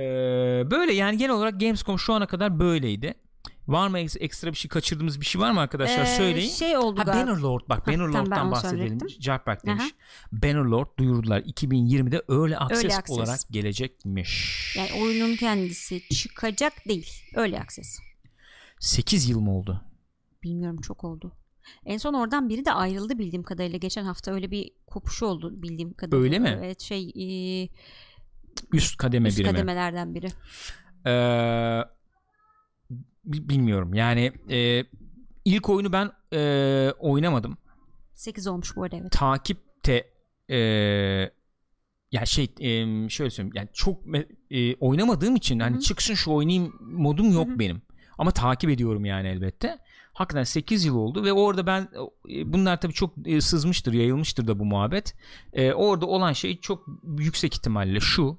böyle 0.71 0.93
yani 0.93 1.17
genel 1.17 1.31
olarak 1.31 1.59
Gamescom 1.59 1.99
şu 1.99 2.13
ana 2.13 2.25
kadar 2.25 2.59
böyleydi. 2.59 3.13
Var 3.67 3.87
mı 3.87 3.99
eks- 3.99 4.19
ekstra 4.19 4.51
bir 4.51 4.57
şey 4.57 4.69
kaçırdığımız 4.69 5.21
bir 5.21 5.25
şey 5.25 5.41
var 5.41 5.51
mı 5.51 5.59
arkadaşlar 5.59 6.03
Ee, 6.03 6.05
söyleyin. 6.17 6.49
Şey 6.49 6.77
oldu 6.77 6.99
Ha 6.99 7.03
galiba. 7.03 7.27
Bannerlord 7.27 7.61
bak 7.69 7.87
Bannerlord'dan 7.87 8.51
bahsedelim. 8.51 8.97
Jarpak 9.19 9.65
demiş. 9.65 9.83
Aha. 9.83 9.91
Bannerlord 10.31 10.87
duyurdular 10.99 11.39
2020'de 11.41 12.21
Early 12.29 12.57
Access, 12.57 12.97
Access. 12.97 13.09
olarak 13.17 13.39
gelecekmiş. 13.51 14.75
Yani 14.77 15.03
oyunun 15.03 15.35
kendisi 15.35 16.01
çıkacak 16.09 16.73
değil. 16.87 17.09
Öyle 17.35 17.59
akses. 17.59 17.99
8 18.79 19.29
yıl 19.29 19.39
mı 19.39 19.57
oldu? 19.57 19.81
Bilmiyorum 20.43 20.81
çok 20.81 21.03
oldu. 21.03 21.31
En 21.85 21.97
son 21.97 22.13
oradan 22.13 22.49
biri 22.49 22.65
de 22.65 22.71
ayrıldı 22.73 23.19
bildiğim 23.19 23.43
kadarıyla. 23.43 23.77
Geçen 23.77 24.03
hafta 24.05 24.31
öyle 24.33 24.51
bir 24.51 24.71
kopuş 24.87 25.23
oldu 25.23 25.61
bildiğim 25.63 25.93
kadarıyla. 25.93 26.23
Öyle 26.25 26.39
mi? 26.39 26.59
Evet 26.63 26.81
şey 26.81 27.09
e, 27.63 27.69
Üst 28.73 28.97
kademe 28.97 29.29
üst 29.29 29.39
biri 29.39 29.47
mi? 29.47 29.51
kademelerden 29.51 30.15
biri. 30.15 30.27
Ee, 31.05 31.83
bilmiyorum. 33.25 33.93
Yani 33.93 34.31
e, 34.49 34.85
ilk 35.45 35.69
oyunu 35.69 35.91
ben 35.93 36.11
e, 36.33 36.91
oynamadım. 36.99 37.57
8 38.13 38.47
olmuş 38.47 38.75
bu 38.75 38.83
arada 38.83 38.95
evet. 38.95 39.11
Takipte 39.11 40.07
e, 40.49 40.57
ya 42.11 42.25
şey 42.25 42.43
e, 42.59 43.09
şöyle 43.09 43.29
söyleyeyim. 43.29 43.53
Yani 43.55 43.69
çok 43.73 43.99
e, 44.51 44.75
oynamadığım 44.75 45.35
için 45.35 45.59
hani 45.59 45.73
Hı 45.73 45.77
hı. 45.77 45.81
çıksın 45.81 46.13
şu 46.13 46.31
oynayayım 46.31 46.73
modum 46.81 47.31
yok 47.31 47.47
Hı 47.47 47.53
hı. 47.53 47.59
benim. 47.59 47.81
Ama 48.17 48.31
takip 48.31 48.69
ediyorum 48.69 49.05
yani 49.05 49.27
elbette. 49.27 49.77
Hakikaten 50.13 50.43
8 50.43 50.85
yıl 50.85 50.95
oldu 50.95 51.23
ve 51.23 51.33
orada 51.33 51.65
ben 51.65 51.89
e, 52.29 52.53
bunlar 52.53 52.81
tabii 52.81 52.93
çok 52.93 53.13
e, 53.25 53.41
sızmıştır, 53.41 53.93
yayılmıştır 53.93 54.47
da 54.47 54.59
bu 54.59 54.65
muhabbet. 54.65 55.15
E, 55.53 55.73
orada 55.73 56.05
olan 56.05 56.33
şey 56.33 56.59
çok 56.59 56.85
yüksek 57.17 57.55
ihtimalle 57.55 57.99
şu. 57.99 58.37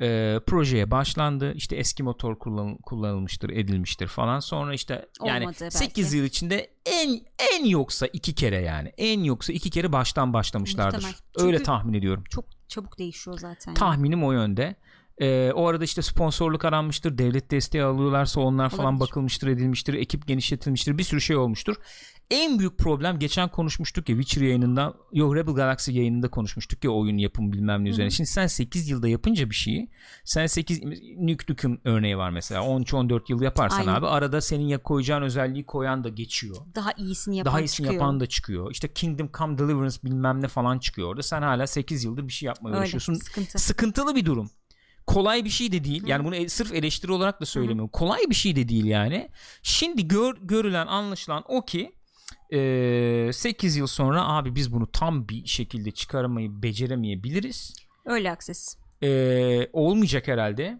E, 0.00 0.40
projeye 0.46 0.90
başlandı. 0.90 1.52
İşte 1.54 1.76
eski 1.76 2.02
motor 2.02 2.38
kullan, 2.38 2.76
kullanılmıştır, 2.76 3.50
edilmiştir 3.50 4.06
falan. 4.06 4.40
Sonra 4.40 4.74
işte 4.74 5.08
yani 5.24 5.42
Olmadı 5.44 5.56
belki. 5.60 5.76
8 5.76 6.14
yıl 6.14 6.24
içinde 6.24 6.70
en 6.86 7.20
en 7.52 7.64
yoksa 7.64 8.06
iki 8.06 8.34
kere 8.34 8.60
yani. 8.60 8.92
En 8.98 9.20
yoksa 9.24 9.52
iki 9.52 9.70
kere 9.70 9.92
baştan 9.92 10.32
başlamışlardır. 10.32 10.96
Muhtemel. 10.96 11.14
Öyle 11.38 11.56
Çünkü- 11.56 11.66
tahmin 11.66 11.92
ediyorum. 11.94 12.24
Çok 12.30 12.44
çabuk 12.68 12.98
değişiyor 12.98 13.38
zaten. 13.38 13.70
yani. 13.70 13.78
Tahminim 13.78 14.24
o 14.24 14.32
yönde. 14.32 14.76
Ee, 15.18 15.52
o 15.54 15.66
arada 15.68 15.84
işte 15.84 16.02
sponsorluk 16.02 16.64
aranmıştır. 16.64 17.18
Devlet 17.18 17.50
desteği 17.50 17.82
alıyorlarsa 17.84 18.40
onlar 18.40 18.70
falan 18.70 18.84
Olabilir. 18.94 19.00
bakılmıştır, 19.00 19.48
edilmiştir. 19.48 19.94
Ekip 19.94 20.26
genişletilmiştir. 20.26 20.98
Bir 20.98 21.02
sürü 21.02 21.20
şey 21.20 21.36
olmuştur. 21.36 21.76
En 22.30 22.58
büyük 22.58 22.78
problem 22.78 23.18
geçen 23.18 23.48
konuşmuştuk 23.48 24.08
ya 24.08 24.16
Witcher 24.16 24.42
yayınında 24.46 24.94
yok 25.12 25.36
Rebel 25.36 25.54
Galaxy 25.54 25.92
yayınında 25.92 26.28
konuşmuştuk 26.30 26.84
ya 26.84 26.90
oyun 26.90 27.18
yapım 27.18 27.52
bilmem 27.52 27.84
ne 27.84 27.88
üzerine. 27.88 28.06
Hı 28.06 28.12
hı. 28.12 28.16
Şimdi 28.16 28.30
sen 28.30 28.46
8 28.46 28.88
yılda 28.88 29.08
yapınca 29.08 29.50
bir 29.50 29.54
şeyi 29.54 29.90
sen 30.24 30.46
8 30.46 30.80
Nuke 31.18 31.44
Nukem 31.48 31.78
örneği 31.84 32.18
var 32.18 32.30
mesela 32.30 32.60
13-14 32.60 33.20
yıl 33.28 33.42
yaparsan 33.42 33.78
Aynen. 33.80 33.94
abi 33.94 34.06
arada 34.06 34.40
senin 34.40 34.64
ya 34.68 34.82
koyacağın 34.82 35.22
özelliği 35.22 35.66
koyan 35.66 36.04
da 36.04 36.08
geçiyor. 36.08 36.56
Daha 36.74 36.92
iyisini 36.92 37.36
yapan 37.36 37.52
Daha 37.52 37.60
iyisini 37.60 37.76
çıkıyor. 37.76 37.92
yapan 38.02 38.20
da 38.20 38.26
çıkıyor. 38.26 38.70
İşte 38.70 38.92
Kingdom 38.92 39.30
Come 39.38 39.58
Deliverance 39.58 39.96
bilmem 40.04 40.42
ne 40.42 40.48
falan 40.48 40.78
çıkıyor 40.78 41.08
orada. 41.08 41.22
Sen 41.22 41.42
hala 41.42 41.66
8 41.66 42.04
yıldır 42.04 42.28
bir 42.28 42.32
şey 42.32 42.46
yapmaya 42.46 42.78
uğraşıyorsun 42.78 43.14
sıkıntı. 43.14 43.58
sıkıntılı 43.58 44.14
bir 44.16 44.24
durum. 44.26 44.50
Kolay 45.06 45.44
bir 45.44 45.50
şey 45.50 45.72
de 45.72 45.84
değil. 45.84 46.02
Yani 46.06 46.24
bunu 46.24 46.36
e- 46.36 46.48
sırf 46.48 46.72
eleştiri 46.74 47.12
olarak 47.12 47.40
da 47.40 47.46
söylemiyorum. 47.46 47.88
Kolay 47.88 48.20
bir 48.30 48.34
şey 48.34 48.56
de 48.56 48.68
değil 48.68 48.84
yani. 48.84 49.28
Şimdi 49.62 50.08
gör, 50.08 50.36
görülen 50.42 50.86
anlaşılan 50.86 51.44
o 51.48 51.64
ki 51.64 51.92
e, 52.52 53.30
8 53.32 53.76
yıl 53.76 53.86
sonra 53.86 54.28
abi 54.28 54.54
biz 54.54 54.72
bunu 54.72 54.86
tam 54.86 55.28
bir 55.28 55.46
şekilde 55.46 55.90
çıkarmayı 55.90 56.62
beceremeyebiliriz. 56.62 57.74
Öyle 58.04 58.30
akses. 58.30 58.76
Olmayacak 59.72 60.28
herhalde. 60.28 60.78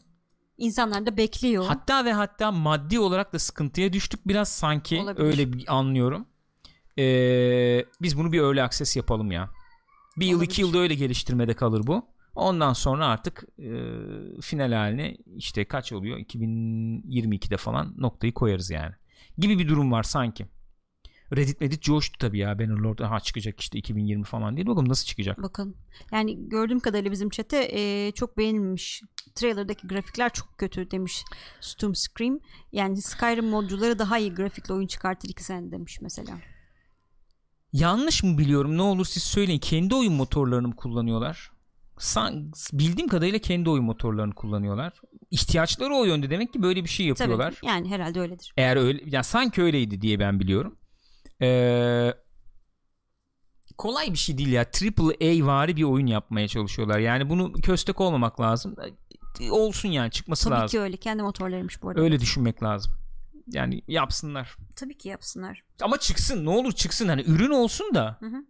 İnsanlar 0.59 1.07
da 1.07 1.17
bekliyor. 1.17 1.65
Hatta 1.65 2.05
ve 2.05 2.13
hatta 2.13 2.53
maddi 2.53 2.99
olarak 2.99 3.33
da 3.33 3.39
sıkıntıya 3.39 3.93
düştük 3.93 4.29
biraz 4.29 4.49
sanki. 4.49 5.01
Olabilir. 5.01 5.27
Öyle 5.27 5.53
bir 5.53 5.75
anlıyorum. 5.77 6.27
E, 6.99 7.05
biz 8.03 8.19
bunu 8.19 8.33
bir 8.33 8.41
öyle 8.41 8.63
akses 8.63 8.97
yapalım 8.97 9.33
ya. 9.33 9.51
Bir 10.17 10.27
yıl 10.27 10.43
iki 10.43 10.65
Olabilir. 10.65 10.69
yılda 10.69 10.79
öyle 10.79 10.95
geliştirmede 10.95 11.55
kalır 11.55 11.87
bu. 11.87 12.07
Ondan 12.35 12.73
sonra 12.73 13.07
artık 13.07 13.45
e, 13.59 13.71
final 14.41 14.73
haline 14.73 15.17
işte 15.37 15.65
kaç 15.65 15.93
oluyor? 15.93 16.19
2022'de 16.19 17.57
falan 17.57 17.95
noktayı 17.99 18.35
koyarız 18.35 18.71
yani. 18.71 18.95
Gibi 19.39 19.59
bir 19.59 19.69
durum 19.69 19.93
var 19.93 20.03
sanki. 20.03 20.47
Reddit 21.37 21.63
Reddit 21.63 21.83
coştu 21.83 22.19
tabii 22.19 22.39
ya. 22.39 22.59
Bannerlord 22.59 22.99
aha 22.99 23.21
çıkacak 23.21 23.61
işte 23.61 23.79
2020 23.79 24.25
falan 24.25 24.57
değil. 24.57 24.67
Bakalım 24.67 24.89
nasıl 24.89 25.07
çıkacak. 25.07 25.43
Bakın. 25.43 25.77
Yani 26.13 26.49
gördüğüm 26.49 26.81
kadarıyla 26.81 27.13
bizim 27.13 27.31
çete 27.31 27.69
e, 27.73 28.13
çok 28.13 28.39
beğenilmiş. 28.39 29.03
Trailer'daki 29.35 29.87
grafikler 29.87 30.33
çok 30.33 30.59
kötü 30.59 30.91
demiş 30.91 31.25
Stum 31.61 31.95
Scream. 31.95 32.39
Yani 32.73 33.03
Skyrim 33.03 33.47
modcuları 33.47 33.99
daha 33.99 34.19
iyi 34.19 34.35
grafikle 34.35 34.75
oyun 34.75 34.87
çıkartır 34.87 35.29
iki 35.29 35.45
sene 35.45 35.71
demiş 35.71 35.99
mesela. 36.01 36.39
Yanlış 37.73 38.23
mı 38.23 38.39
biliyorum? 38.39 38.77
Ne 38.77 38.83
olur 38.83 39.05
siz 39.05 39.23
söyleyin. 39.23 39.59
Kendi 39.59 39.95
oyun 39.95 40.13
motorlarını 40.13 40.69
mı 40.69 40.77
kullanıyorlar? 40.77 41.51
San, 41.99 42.53
bildiğim 42.73 43.09
kadarıyla 43.09 43.39
kendi 43.39 43.71
oyun 43.71 43.85
motorlarını 43.85 44.35
kullanıyorlar. 44.35 45.01
İhtiyaçları 45.31 45.95
o 45.95 46.05
yönde 46.05 46.31
demek 46.31 46.53
ki 46.53 46.63
böyle 46.63 46.85
bir 46.85 46.89
şey 46.89 47.07
yapıyorlar. 47.07 47.55
Tabii 47.61 47.71
yani 47.71 47.91
herhalde 47.91 48.21
öyledir. 48.21 48.53
Eğer 48.57 48.77
öyle 48.77 49.03
yani 49.07 49.25
sanki 49.25 49.63
öyleydi 49.63 50.01
diye 50.01 50.19
ben 50.19 50.41
biliyorum. 50.41 50.79
Ee, 51.45 52.15
kolay 53.79 54.13
bir 54.13 54.19
şey 54.19 54.39
değil 54.39 54.53
ya. 54.53 54.71
Triple 54.71 55.43
A 55.43 55.47
vari 55.47 55.77
bir 55.77 55.83
oyun 55.83 56.07
yapmaya 56.07 56.49
çalışıyorlar. 56.49 56.99
Yani 56.99 57.29
bunu 57.31 57.53
köstek 57.53 58.01
olmamak 58.01 58.41
lazım. 58.41 58.77
olsun 59.51 59.89
yani 59.89 60.11
çıkması 60.11 60.45
Tabii 60.45 60.55
lazım. 60.55 60.69
ki 60.69 60.81
öyle. 60.81 60.97
Kendi 60.97 61.23
motorlarıymış 61.23 61.83
bu 61.83 61.89
arada. 61.89 62.01
Öyle 62.01 62.21
düşünmek 62.21 62.63
lazım. 62.63 62.93
Yani 63.47 63.83
yapsınlar. 63.89 64.57
Tabii 64.77 64.99
ki 64.99 65.09
yapsınlar. 65.09 65.63
Ama 65.83 65.99
çıksın 65.99 66.45
ne 66.45 66.51
olur 66.51 66.73
çıksın 66.73 67.09
hani 67.09 67.23
ürün 67.23 67.51
olsun 67.51 67.95
da. 67.95 68.17
Hı 68.21 68.27
hı. 68.27 68.45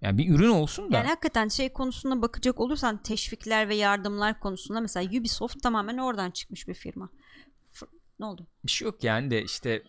Yani 0.00 0.18
bir 0.18 0.34
ürün 0.34 0.48
olsun 0.50 0.92
da. 0.92 0.96
Yani 0.96 1.08
hakikaten 1.08 1.48
şey 1.48 1.72
konusuna 1.72 2.22
bakacak 2.22 2.60
olursan 2.60 3.02
teşvikler 3.02 3.68
ve 3.68 3.74
yardımlar 3.74 4.40
konusunda 4.40 4.80
mesela 4.80 5.18
Ubisoft 5.20 5.62
tamamen 5.62 5.98
oradan 5.98 6.30
çıkmış 6.30 6.68
bir 6.68 6.74
firma. 6.74 7.08
F- 7.72 7.86
ne 8.18 8.26
oldu? 8.26 8.46
bir 8.64 8.70
şey 8.70 8.86
yok 8.86 9.04
yani 9.04 9.30
de 9.30 9.42
işte 9.42 9.82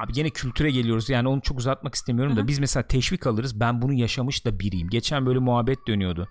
abi 0.00 0.12
gene 0.12 0.30
kültüre 0.30 0.70
geliyoruz. 0.70 1.10
Yani 1.10 1.28
onu 1.28 1.40
çok 1.40 1.58
uzatmak 1.58 1.94
istemiyorum 1.94 2.36
da 2.36 2.40
hı. 2.40 2.48
biz 2.48 2.58
mesela 2.58 2.82
teşvik 2.82 3.26
alırız. 3.26 3.60
Ben 3.60 3.82
bunu 3.82 3.92
yaşamış 3.92 4.46
da 4.46 4.58
biriyim. 4.60 4.88
Geçen 4.88 5.26
böyle 5.26 5.38
muhabbet 5.38 5.86
dönüyordu. 5.88 6.28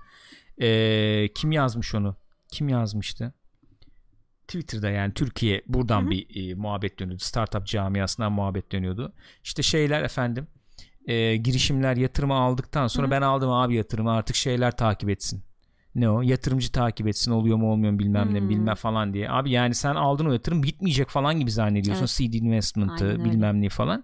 Ee, 0.61 1.27
kim 1.35 1.51
yazmış 1.51 1.95
onu? 1.95 2.15
Kim 2.51 2.69
yazmıştı? 2.69 3.33
Twitter'da 4.47 4.89
yani 4.89 5.13
Türkiye 5.13 5.63
buradan 5.67 6.01
Hı 6.01 6.05
hı. 6.05 6.09
bir 6.09 6.51
e, 6.51 6.53
muhabbet 6.53 6.99
dönüyordu. 6.99 7.23
Startup 7.23 7.65
camiasından 7.65 8.31
muhabbet 8.31 8.71
dönüyordu. 8.71 9.13
İşte 9.43 9.63
şeyler 9.63 10.03
efendim 10.03 10.47
e, 11.05 11.35
girişimler 11.35 11.97
yatırımı 11.97 12.33
aldıktan 12.33 12.87
sonra 12.87 13.05
Hı 13.05 13.07
hı. 13.07 13.11
ben 13.11 13.21
aldım 13.21 13.49
abi 13.49 13.75
yatırımı 13.75 14.11
artık 14.11 14.35
şeyler 14.35 14.77
takip 14.77 15.09
etsin 15.09 15.43
ne 16.01 16.09
o 16.09 16.21
yatırımcı 16.21 16.71
takip 16.71 17.07
etsin 17.07 17.31
oluyor 17.31 17.57
mu 17.57 17.71
olmuyor 17.71 17.93
mu 17.93 17.99
bilmem 17.99 18.33
ne 18.33 18.39
Hmm. 18.39 18.49
bilmem 18.49 18.75
falan 18.75 19.13
diye. 19.13 19.29
Abi 19.31 19.51
yani 19.51 19.75
sen 19.75 19.95
aldın 19.95 20.25
o 20.25 20.31
yatırım 20.33 20.63
bitmeyecek 20.63 21.09
falan 21.09 21.39
gibi 21.39 21.51
zannediyorsun. 21.51 22.01
Evet. 22.01 22.09
seed 22.09 22.33
investment'ı 22.33 23.25
bilmem 23.25 23.61
ne 23.61 23.69
falan. 23.69 24.03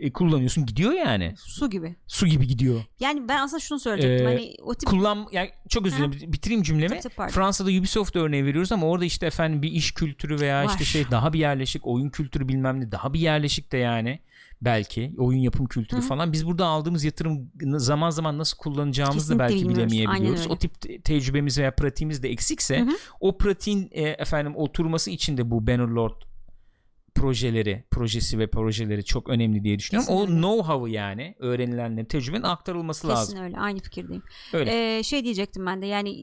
E, 0.00 0.12
kullanıyorsun 0.12 0.66
gidiyor 0.66 0.92
yani. 0.92 1.34
Su 1.36 1.70
gibi. 1.70 1.96
Su 2.06 2.26
gibi 2.26 2.46
gidiyor. 2.46 2.84
Yani 3.00 3.28
ben 3.28 3.38
aslında 3.42 3.60
şunu 3.60 3.80
söyleyecektim. 3.80 4.28
Ee, 4.28 4.30
hani 4.30 4.56
o 4.62 4.74
tip 4.74 4.88
Kullan 4.88 5.26
yani 5.32 5.50
çok 5.68 5.86
özür 5.86 5.96
dilerim 5.96 6.32
bitireyim 6.32 6.62
cümlemi. 6.62 7.00
Tabii, 7.00 7.14
tabii. 7.16 7.30
Fransa'da 7.30 7.70
Ubisoft 7.70 8.16
örneği 8.16 8.44
veriyoruz 8.44 8.72
ama 8.72 8.86
orada 8.86 9.04
işte 9.04 9.26
efendim 9.26 9.62
bir 9.62 9.72
iş 9.72 9.92
kültürü 9.92 10.40
veya 10.40 10.64
işte 10.64 10.80
Var. 10.80 10.84
şey 10.84 11.10
daha 11.10 11.32
bir 11.32 11.38
yerleşik 11.38 11.86
oyun 11.86 12.10
kültürü 12.10 12.48
bilmem 12.48 12.80
ne 12.80 12.92
daha 12.92 13.12
bir 13.12 13.20
yerleşik 13.20 13.72
de 13.72 13.76
yani 13.76 14.20
belki 14.62 15.14
oyun 15.18 15.38
yapım 15.38 15.66
kültürü 15.66 16.00
Hı 16.00 16.04
falan 16.04 16.32
biz 16.32 16.46
burada 16.46 16.66
aldığımız 16.66 17.04
yatırım 17.04 17.50
zaman 17.76 18.10
zaman 18.10 18.38
nasıl 18.38 18.56
kullanacağımızı 18.56 19.34
da 19.34 19.38
belki 19.38 19.54
bilmiyoruz. 19.54 19.92
bilemeyebiliyoruz. 19.92 20.46
O 20.46 20.56
tip 20.56 20.80
te- 20.80 21.00
tecrübemiz 21.00 21.58
veya 21.58 21.74
pratiğimiz 21.74 22.22
de 22.22 22.28
eksikse 22.28 22.80
hı. 22.80 22.88
o 23.20 23.38
pratiğin 23.38 23.88
e, 23.92 24.02
efendim 24.02 24.56
oturması 24.56 25.10
için 25.10 25.36
de 25.36 25.50
bu 25.50 25.66
Bannerlord 25.66 26.29
projeleri, 27.14 27.84
projesi 27.90 28.38
ve 28.38 28.46
projeleri 28.46 29.04
çok 29.04 29.28
önemli 29.28 29.64
diye 29.64 29.78
düşünüyorum. 29.78 30.08
Kesin 30.08 30.22
o 30.22 30.40
know-how'ı 30.40 30.90
yani 30.90 31.34
öğrenilenlerin 31.38 32.06
tecrübenin 32.06 32.42
aktarılması 32.42 33.02
kesin 33.02 33.14
lazım. 33.14 33.38
öyle. 33.40 33.56
Aynı 33.58 33.78
fikirdeyim. 33.78 34.22
Öyle. 34.52 34.98
Ee, 34.98 35.02
şey 35.02 35.24
diyecektim 35.24 35.66
ben 35.66 35.82
de 35.82 35.86
yani 35.86 36.16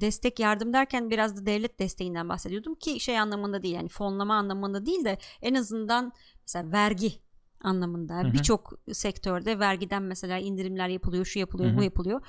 destek 0.00 0.40
yardım 0.40 0.72
derken 0.72 1.10
biraz 1.10 1.36
da 1.36 1.46
devlet 1.46 1.80
desteğinden 1.80 2.28
bahsediyordum 2.28 2.74
ki 2.74 3.00
şey 3.00 3.18
anlamında 3.18 3.62
değil 3.62 3.74
yani 3.74 3.88
fonlama 3.88 4.34
anlamında 4.34 4.86
değil 4.86 5.04
de 5.04 5.18
en 5.42 5.54
azından 5.54 6.12
mesela 6.42 6.72
vergi 6.72 7.12
anlamında 7.60 8.32
birçok 8.32 8.72
sektörde 8.92 9.58
vergiden 9.58 10.02
mesela 10.02 10.38
indirimler 10.38 10.88
yapılıyor 10.88 11.24
şu 11.24 11.38
yapılıyor 11.38 11.70
Hı 11.70 11.74
hı. 11.74 11.78
bu 11.78 11.82
yapılıyor 11.82 12.20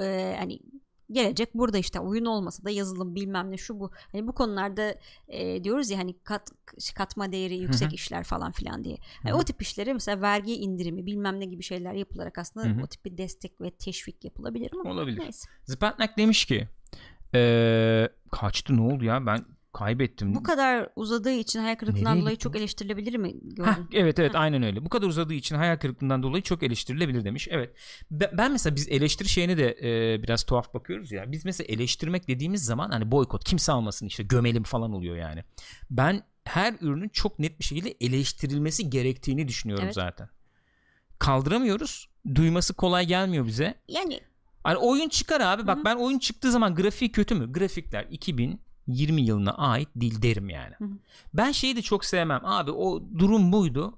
Ee, 0.00 0.36
hani 0.38 0.60
gelecek 1.10 1.54
burada 1.54 1.78
işte 1.78 2.00
oyun 2.00 2.24
olmasa 2.24 2.64
da 2.64 2.70
yazılım 2.70 3.14
bilmem 3.14 3.50
ne 3.50 3.56
şu 3.56 3.80
bu 3.80 3.90
hani 4.12 4.26
bu 4.26 4.32
konularda 4.32 4.94
e, 5.28 5.64
diyoruz 5.64 5.90
ya 5.90 5.98
hani 5.98 6.18
kat 6.18 6.52
katma 6.94 7.32
değeri 7.32 7.56
yüksek 7.56 7.90
hı. 7.90 7.94
işler 7.94 8.24
falan 8.24 8.52
filan 8.52 8.84
diye 8.84 8.98
hı. 9.22 9.34
o 9.34 9.42
tip 9.42 9.62
işlere 9.62 9.92
mesela 9.92 10.22
vergi 10.22 10.54
indirimi 10.54 11.06
bilmem 11.06 11.40
ne 11.40 11.44
gibi 11.44 11.62
şeyler 11.62 11.92
yapılarak 11.94 12.38
aslında 12.38 12.66
Hı 12.66 12.70
hı. 12.70 12.82
o 12.82 12.86
tip 12.86 13.04
bir 13.04 13.18
destek 13.18 13.60
ve 13.60 13.70
teşvik 13.70 14.24
yapılabilir 14.24 14.72
mi? 14.72 14.90
Olabilir. 14.90 15.20
Neyse. 15.20 15.48
Zipatnak 15.64 16.18
demiş 16.18 16.44
ki 16.44 16.68
eee, 17.34 18.08
kaçtı 18.30 18.76
ne 18.76 18.80
oldu 18.80 19.04
ya 19.04 19.26
ben 19.26 19.44
kaybettim. 19.72 20.34
Bu 20.34 20.42
kadar 20.42 20.88
uzadığı 20.96 21.32
için 21.32 21.60
hayal 21.60 21.76
kırıklığından 21.76 22.12
Nereye 22.12 22.20
dolayı 22.22 22.34
gitti 22.36 22.42
çok 22.44 22.56
eleştirilebilir 22.56 23.16
mi 23.16 23.28
Heh, 23.28 23.34
gördün? 23.42 23.88
evet 23.92 24.18
evet 24.18 24.34
aynen 24.34 24.62
öyle. 24.62 24.84
Bu 24.84 24.88
kadar 24.88 25.06
uzadığı 25.06 25.34
için 25.34 25.56
hayal 25.56 25.76
kırıklığından 25.76 26.22
dolayı 26.22 26.42
çok 26.42 26.62
eleştirilebilir 26.62 27.24
demiş. 27.24 27.48
Evet. 27.50 27.74
Be- 28.10 28.30
Ben 28.38 28.52
mesela 28.52 28.76
biz 28.76 28.88
eleştiri 28.88 29.28
şeyine 29.28 29.56
de 29.58 29.76
e, 29.82 30.22
biraz 30.22 30.44
tuhaf 30.44 30.74
bakıyoruz 30.74 31.12
ya. 31.12 31.32
Biz 31.32 31.44
mesela 31.44 31.66
eleştirmek 31.74 32.28
dediğimiz 32.28 32.64
zaman 32.64 32.90
hani 32.90 33.10
boykot 33.10 33.44
kimse 33.44 33.72
almasın 33.72 34.06
işte 34.06 34.22
gömelim 34.22 34.62
falan 34.62 34.92
oluyor 34.92 35.16
yani. 35.16 35.44
Ben 35.90 36.22
her 36.44 36.74
ürünün 36.80 37.08
çok 37.08 37.38
net 37.38 37.58
bir 37.58 37.64
şekilde 37.64 37.90
eleştirilmesi 38.00 38.90
gerektiğini 38.90 39.48
düşünüyorum 39.48 39.84
Evet. 39.84 39.94
zaten. 39.94 40.28
Kaldıramıyoruz. 41.18 42.08
Duyması 42.34 42.74
kolay 42.74 43.06
gelmiyor 43.06 43.46
bize. 43.46 43.74
Yani 43.88 44.20
Hani 44.64 44.76
oyun 44.76 45.08
çıkar 45.08 45.40
abi. 45.40 45.66
Bak 45.66 45.76
Hı 45.76 45.80
hı. 45.80 45.84
ben 45.84 45.96
oyun 45.96 46.18
çıktığı 46.18 46.50
zaman 46.52 46.74
grafiği 46.74 47.12
kötü 47.12 47.34
mü? 47.34 47.52
Grafikler 47.52 48.06
2020 48.88 49.22
yılına 49.22 49.50
ait 49.50 49.88
değil 49.96 50.22
derim 50.22 50.50
yani. 50.50 50.74
Hı 50.78 50.84
hı. 50.84 50.98
Ben 51.34 51.52
şeyi 51.52 51.76
de 51.76 51.82
çok 51.82 52.04
sevmem. 52.04 52.40
Abi 52.44 52.70
o 52.70 53.02
durum 53.18 53.52
buydu. 53.52 53.94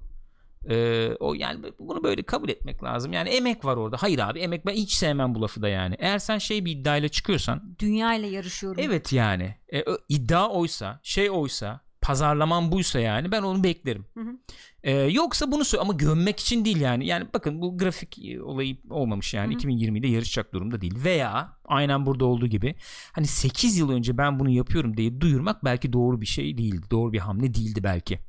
Ee, 0.69 1.15
o 1.19 1.33
yani 1.33 1.59
bunu 1.79 2.03
böyle 2.03 2.23
kabul 2.23 2.49
etmek 2.49 2.83
lazım. 2.83 3.13
Yani 3.13 3.29
emek 3.29 3.65
var 3.65 3.77
orada. 3.77 3.97
Hayır 3.99 4.19
abi 4.19 4.39
emek 4.39 4.65
ben 4.65 4.73
hiç 4.73 4.93
sevmem 4.93 5.35
bu 5.35 5.41
lafı 5.41 5.61
da 5.61 5.69
yani. 5.69 5.95
Eğer 5.99 6.19
sen 6.19 6.37
şey 6.37 6.65
bir 6.65 6.71
iddiayla 6.71 7.09
çıkıyorsan 7.09 7.75
dünya 7.79 8.13
ile 8.13 8.27
yarışıyorum. 8.27 8.83
evet 8.83 9.13
yani 9.13 9.55
e, 9.73 9.85
iddia 10.09 10.49
oysa 10.49 10.99
şey 11.03 11.29
oysa 11.29 11.81
pazarlaman 12.01 12.71
buysa 12.71 12.99
yani 12.99 13.31
ben 13.31 13.41
onu 13.41 13.63
beklerim. 13.63 14.05
Hı 14.13 14.19
hı. 14.19 14.37
Ee, 14.83 14.91
yoksa 14.91 15.51
bunu 15.51 15.65
söyle 15.65 15.81
ama 15.81 15.93
gömmek 15.93 16.39
için 16.39 16.65
değil 16.65 16.81
yani. 16.81 17.05
Yani 17.07 17.27
bakın 17.33 17.61
bu 17.61 17.77
grafik 17.77 18.25
e, 18.25 18.41
olayı 18.41 18.77
olmamış 18.89 19.33
yani 19.33 19.53
Hı 19.53 19.57
hı. 19.57 19.61
2020'de 19.61 20.07
yarışacak 20.07 20.53
durumda 20.53 20.81
değil. 20.81 20.93
Veya 21.03 21.57
aynen 21.65 22.05
burada 22.05 22.25
olduğu 22.25 22.47
gibi 22.47 22.75
hani 23.11 23.27
8 23.27 23.77
yıl 23.77 23.89
önce 23.91 24.17
ben 24.17 24.39
bunu 24.39 24.49
yapıyorum 24.49 24.97
diye 24.97 25.21
duyurmak 25.21 25.63
belki 25.65 25.93
doğru 25.93 26.21
bir 26.21 26.25
şey 26.25 26.57
değildi. 26.57 26.85
Doğru 26.91 27.13
bir 27.13 27.19
hamle 27.19 27.53
değildi 27.53 27.83
belki. 27.83 28.19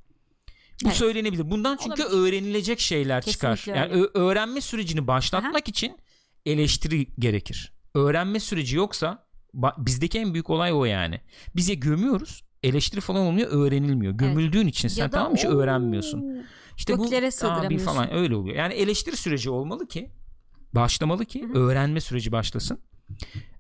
Bu 0.84 0.88
Evet. 0.88 0.96
söylenebilir. 0.96 1.50
Bundan 1.50 1.76
çünkü 1.82 2.02
Olabilir. 2.04 2.18
öğrenilecek 2.28 2.80
şeyler 2.80 3.22
çıkar. 3.22 3.56
Kesinlikle 3.56 3.80
Yani 3.80 3.92
öyle. 3.92 4.02
ö- 4.04 4.10
öğrenme 4.14 4.60
sürecini 4.60 5.06
başlatmak 5.06 5.68
için 5.68 5.96
eleştiri 6.46 7.06
gerekir. 7.18 7.72
Öğrenme 7.94 8.40
süreci 8.40 8.76
yoksa 8.76 9.26
bizdeki 9.78 10.18
en 10.18 10.32
büyük 10.34 10.50
olay 10.50 10.72
o 10.72 10.84
yani. 10.84 11.20
Biz 11.56 11.68
ya 11.68 11.74
gömüyoruz 11.74 12.42
eleştiri 12.62 13.00
falan 13.00 13.22
olmuyor 13.22 13.48
öğrenilmiyor. 13.50 14.12
Gömüldüğün 14.12 14.66
için 14.66 14.88
sen 14.88 15.10
tamam 15.10 15.32
mı 15.32 15.38
hiç 15.38 15.44
öğrenmiyorsun. 15.44 16.46
İşte 16.76 16.98
bu 16.98 17.06
abi 17.42 17.78
falan 17.78 18.14
öyle 18.14 18.36
oluyor. 18.36 18.56
Yani 18.56 18.74
eleştiri 18.74 19.16
süreci 19.16 19.50
olmalı 19.50 19.88
ki 19.88 20.10
başlamalı 20.72 21.24
ki 21.24 21.42
Hı 21.42 21.46
hı. 21.46 21.58
öğrenme 21.58 22.00
süreci 22.00 22.32
başlasın. 22.32 22.78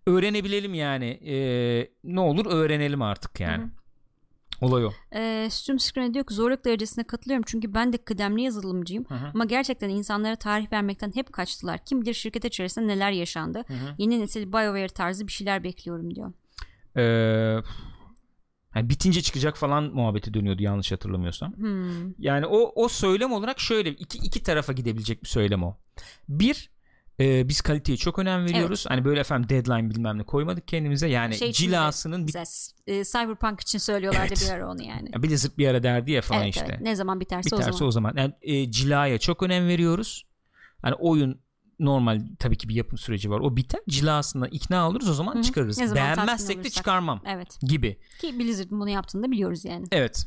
Öğrenebilelim 0.06 0.74
yani. 0.74 1.06
Ee, 1.06 1.90
ne 2.04 2.20
olur 2.20 2.46
öğrenelim 2.46 3.02
artık 3.02 3.40
yani. 3.40 3.62
Hı 3.62 3.66
hı. 3.66 3.70
Olay 4.60 4.84
o. 4.84 4.92
Ee, 5.14 5.48
Stream 5.50 5.78
Screen'e 5.78 6.14
diyor 6.14 6.26
ki 6.26 6.34
zorluk 6.34 6.64
derecesine 6.64 7.04
katılıyorum 7.04 7.44
çünkü 7.46 7.74
ben 7.74 7.92
de 7.92 7.96
kıdemli 7.96 8.42
yazılımcıyım 8.42 9.04
Hı 9.08 9.14
hı. 9.14 9.30
ama 9.34 9.44
gerçekten 9.44 9.88
insanlara 9.88 10.36
tarih 10.36 10.72
vermekten 10.72 11.12
hep 11.14 11.32
kaçtılar. 11.32 11.84
Kim 11.84 12.02
bilir 12.02 12.14
şirket 12.14 12.44
içerisinde 12.44 12.86
neler 12.86 13.10
yaşandı. 13.10 13.64
Hı 13.66 13.74
hı. 13.74 13.94
Yeni 13.98 14.20
nesil 14.20 14.52
BioWare 14.52 14.88
tarzı 14.88 15.26
bir 15.26 15.32
şeyler 15.32 15.64
bekliyorum 15.64 16.14
diyor. 16.14 16.32
Ee, 16.96 17.62
yani 18.74 18.88
bitince 18.88 19.22
çıkacak 19.22 19.56
falan 19.56 19.84
muhabbeti 19.84 20.34
dönüyordu 20.34 20.62
yanlış 20.62 20.92
hatırlamıyorsam. 20.92 21.56
Hmm. 21.56 22.14
Yani 22.18 22.46
o 22.46 22.72
o 22.84 22.88
söylem 22.88 23.32
olarak 23.32 23.60
şöyle 23.60 23.90
iki 23.90 24.18
iki 24.18 24.42
tarafa 24.42 24.72
gidebilecek 24.72 25.22
bir 25.22 25.28
söylem 25.28 25.62
o. 25.62 25.76
Bir 26.28 26.70
e, 27.20 27.48
biz 27.48 27.60
kaliteye 27.60 27.96
çok 27.96 28.18
önem 28.18 28.44
veriyoruz. 28.44 28.84
Hani 28.88 29.04
böyle 29.04 29.20
efendim 29.20 29.48
deadline 29.48 29.90
bilmem 29.90 30.18
ne 30.18 30.22
koymadık 30.22 30.68
kendimize. 30.68 31.08
Yani 31.08 31.34
Şey 31.34 31.52
cilasının 31.52 32.26
bir 32.26 32.34
e, 32.86 33.04
Cyberpunk 33.04 33.60
için 33.60 33.78
söylüyorlardı 33.78 34.26
Evet. 34.28 34.44
bir 34.46 34.54
ara 34.54 34.70
onu 34.70 34.82
yani. 34.82 35.10
ya 35.14 35.22
Blizzard 35.22 35.58
bir 35.58 35.68
ara 35.68 35.82
derdi 35.82 36.12
ya 36.12 36.22
falan 36.22 36.42
evet, 36.42 36.54
işte. 36.54 36.66
evet. 36.70 36.80
Ne 36.80 36.96
zaman 36.96 37.20
biterse, 37.20 37.56
Biterse 37.56 37.84
o 37.84 37.86
o 37.86 37.90
zaman. 37.90 38.10
zaman. 38.10 38.22
Yani 38.22 38.34
e, 38.42 38.70
cilaya 38.70 39.18
çok 39.18 39.42
önem 39.42 39.68
veriyoruz. 39.68 40.26
Hani 40.82 40.94
oyun 40.94 41.40
normal 41.84 42.22
tabii 42.38 42.56
ki 42.56 42.68
bir 42.68 42.74
yapım 42.74 42.98
süreci 42.98 43.30
var. 43.30 43.40
O 43.40 43.56
biter. 43.56 43.80
Cilasına 43.88 44.48
ikna 44.48 44.88
oluruz 44.88 45.08
o 45.08 45.14
zaman 45.14 45.34
Hı 45.34 45.38
hı. 45.38 45.42
çıkarırız. 45.42 45.76
Zaman 45.76 45.94
Beğenmezsek 45.94 46.64
de 46.64 46.70
çıkarmam 46.70 47.20
Evet. 47.26 47.58
gibi. 47.62 47.98
Ki 48.20 48.38
Blizzard'ın 48.38 48.80
bunu 48.80 48.90
yaptığını 48.90 49.22
da 49.22 49.30
biliyoruz 49.30 49.64
yani. 49.64 49.86
Evet. 49.92 50.26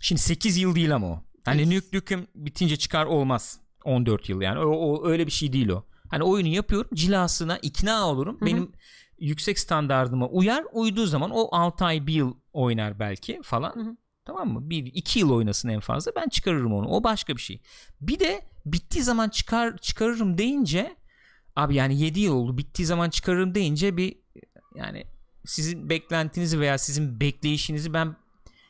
Şimdi 0.00 0.20
8 0.20 0.56
yıl 0.56 0.74
değil 0.74 0.94
ama 0.94 1.06
o. 1.06 1.22
Hani 1.44 1.62
Evet. 1.62 1.72
Nuke 1.72 1.96
Nukem 1.96 2.26
bitince 2.34 2.76
çıkar 2.76 3.06
olmaz. 3.06 3.60
14 3.84 4.28
yıl 4.28 4.40
yani. 4.40 4.58
O, 4.58 4.70
o 4.70 5.06
öyle 5.08 5.26
bir 5.26 5.32
şey 5.32 5.52
değil 5.52 5.68
o. 5.68 5.84
Hani 6.10 6.22
oyunu 6.22 6.48
yapıyorum. 6.48 6.90
Cilasına 6.94 7.58
ikna 7.58 8.08
olurum. 8.08 8.36
Hı 8.40 8.44
hı. 8.44 8.46
Benim 8.46 8.72
yüksek 9.18 9.58
standardıma 9.58 10.28
uyar. 10.28 10.64
Uyduğu 10.72 11.06
zaman 11.06 11.30
o 11.30 11.48
6 11.52 11.84
ay 11.84 12.06
bir 12.06 12.12
yıl 12.12 12.34
oynar 12.52 12.98
belki 12.98 13.40
falan. 13.42 13.74
Hı 13.74 13.80
hı. 13.80 13.96
Tamam 14.26 14.48
mı? 14.52 14.70
Bir 14.70 14.86
iki 14.86 15.18
yıl 15.18 15.30
oynasın 15.30 15.68
en 15.68 15.80
fazla. 15.80 16.12
Ben 16.16 16.28
çıkarırım 16.28 16.72
onu. 16.74 16.88
O 16.88 17.04
başka 17.04 17.36
bir 17.36 17.40
şey. 17.40 17.60
Bir 18.00 18.20
de 18.20 18.40
bittiği 18.66 19.04
zaman 19.04 19.28
çıkar 19.28 19.76
çıkarırım 19.76 20.38
deyince 20.38 20.96
abi 21.56 21.74
yani 21.74 22.00
7 22.00 22.20
yıl 22.20 22.34
oldu. 22.34 22.58
Bittiği 22.58 22.86
zaman 22.86 23.10
çıkarırım 23.10 23.54
deyince 23.54 23.96
bir 23.96 24.16
yani 24.74 25.04
sizin 25.44 25.90
beklentinizi 25.90 26.60
veya 26.60 26.78
sizin 26.78 27.20
bekleyişinizi 27.20 27.94
ben 27.94 28.16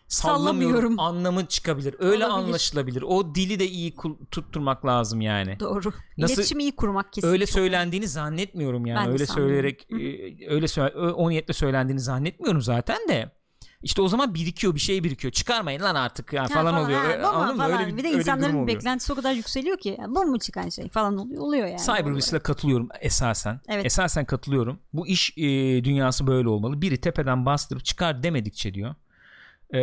sallamıyorum, 0.08 1.00
anlamı 1.00 1.46
çıkabilir. 1.46 1.94
Öyle 1.98 2.26
Olabilir. 2.26 2.46
anlaşılabilir. 2.48 3.02
O 3.02 3.34
dili 3.34 3.58
de 3.58 3.68
iyi 3.68 3.94
tutturmak 4.30 4.86
lazım 4.86 5.20
yani. 5.20 5.60
Doğru. 5.60 5.92
Nasıl- 6.18 6.34
İletişimi 6.34 6.62
iyi 6.62 6.76
kurmak 6.76 7.12
kesin. 7.12 7.28
öyle 7.28 7.46
söylendiğini 7.46 8.08
zannetmiyorum 8.08 8.86
yani. 8.86 9.06
Ben 9.06 9.12
öyle 9.12 9.26
söyleyerek 9.26 9.86
e, 9.92 10.50
öyle 10.50 10.68
söyle 10.68 10.96
o 10.96 11.30
niyetle 11.30 11.54
söylendiğini 11.54 12.00
zannetmiyorum 12.00 12.62
zaten 12.62 13.08
de. 13.08 13.35
İşte 13.82 14.03
o 14.03 14.09
zaman 14.09 14.35
birikiyor 14.35 14.74
bir 14.74 14.81
şey 14.81 15.05
birikiyor. 15.05 15.32
Çıkarmayın 15.32 15.81
lan 15.81 15.94
artık 15.94 16.32
ya 16.32 16.43
Ha, 16.43 16.47
falan, 16.47 16.74
oluyor. 16.85 17.05
ha, 17.05 17.23
bu 17.23 17.27
Anladın 17.27 17.57
mı? 17.57 17.62
falan. 17.62 17.78
Öyle 17.81 17.93
bir, 17.93 17.97
bir 17.98 18.05
de 18.05 18.09
öyle 18.09 18.19
insanların 18.19 18.53
oluyor. 18.55 18.66
beklentisi 18.66 19.12
o 19.12 19.16
kadar 19.16 19.32
yükseliyor 19.32 19.78
ki 19.78 19.97
"Ya 20.01 20.07
bu 20.09 20.24
mu 20.27 20.39
çıkan 20.39 20.69
şey 20.69 20.89
falan 20.89 21.16
oluyor, 21.19 21.40
oluyor 21.43 21.66
yani. 21.66 21.81
Cyberbully'sine 21.81 22.39
katılıyorum 22.39 22.89
esasen. 23.01 23.61
Evet. 23.69 23.86
Esasen 23.86 24.24
katılıyorum. 24.24 24.78
Bu 24.93 25.07
iş 25.07 25.31
e, 25.39 25.43
dünyası 25.85 26.27
böyle 26.27 26.48
olmalı. 26.48 26.82
Biri 26.82 27.01
tepeden 27.01 27.47
bastırıp 27.47 27.85
çıkar 27.85 28.23
demedikçe 28.23 28.74
diyor. 28.74 28.94
E, 29.74 29.78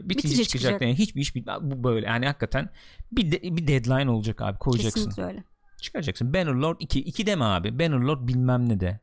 bitince 0.00 0.08
Bitince 0.08 0.34
çıkacak. 0.44 0.48
çıkacak. 0.48 0.82
Yani 0.82 0.94
hiçbir 0.98 1.20
iş 1.20 1.34
bitmez. 1.34 1.58
Bu 1.62 1.84
böyle. 1.84 2.06
Yani 2.06 2.26
hakikaten 2.26 2.68
bir, 3.12 3.32
de- 3.32 3.42
bir 3.56 3.66
deadline 3.66 4.10
olacak 4.10 4.40
abi. 4.42 4.58
Koyacaksın. 4.58 5.00
Kesinlikle 5.00 5.24
öyle. 5.24 5.44
Çıkaracaksın. 5.82 6.34
Bannerlord 6.34 6.76
2. 6.80 7.00
2 7.00 7.26
deme 7.26 7.44
abi. 7.44 7.78
Bannerlord 7.78 8.28
bilmem 8.28 8.68
ne 8.68 8.80
de. 8.80 9.00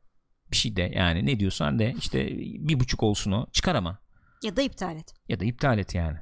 Bir 0.51 0.57
şey 0.57 0.75
de 0.75 0.91
yani 0.95 1.25
ne 1.25 1.39
diyorsan 1.39 1.79
de 1.79 1.95
işte 1.97 2.27
bir 2.39 2.79
buçuk 2.79 3.03
olsun 3.03 3.31
o. 3.31 3.47
Çıkar 3.51 3.75
ama. 3.75 3.99
Ya 4.43 4.55
da 4.55 4.61
iptal 4.61 4.97
et. 4.97 5.13
Ya 5.29 5.39
da 5.39 5.45
iptal 5.45 5.79
et 5.79 5.95
yani. 5.95 6.17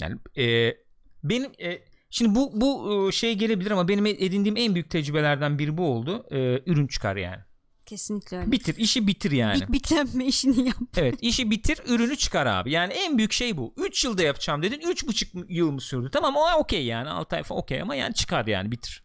Yani 0.00 0.16
e, 0.38 0.76
benim 1.24 1.52
e, 1.62 1.78
şimdi 2.10 2.34
bu 2.34 2.60
bu 2.60 3.08
e, 3.08 3.12
şey 3.12 3.34
gelebilir 3.34 3.70
ama 3.70 3.88
benim 3.88 4.06
edindiğim 4.06 4.56
en 4.56 4.74
büyük 4.74 4.90
tecrübelerden 4.90 5.58
biri 5.58 5.76
bu 5.76 5.86
oldu. 5.86 6.26
E, 6.30 6.62
ürün 6.70 6.86
çıkar 6.86 7.16
yani. 7.16 7.40
Kesinlikle 7.86 8.36
öyle. 8.38 8.52
Bitir 8.52 8.76
işi 8.76 9.06
bitir 9.06 9.30
yani. 9.30 9.60
Bit 9.60 9.72
bitlenme 9.72 10.24
işini 10.24 10.66
yap. 10.66 10.76
evet 10.96 11.14
işi 11.20 11.50
bitir 11.50 11.78
ürünü 11.86 12.16
çıkar 12.16 12.46
abi. 12.46 12.72
Yani 12.72 12.92
en 12.92 13.18
büyük 13.18 13.32
şey 13.32 13.56
bu. 13.56 13.74
3 13.76 14.04
yılda 14.04 14.22
yapacağım 14.22 14.62
dedin. 14.62 14.80
3,5 14.80 15.44
yıl 15.48 15.70
mı 15.70 15.80
sürdü? 15.80 16.10
Tamam 16.12 16.36
o 16.36 16.58
okey 16.58 16.84
yani. 16.84 17.08
6 17.08 17.36
ay 17.36 17.42
falan 17.42 17.62
okey 17.62 17.82
ama 17.82 17.94
yani 17.94 18.14
çıkar 18.14 18.46
yani 18.46 18.72
bitir. 18.72 19.04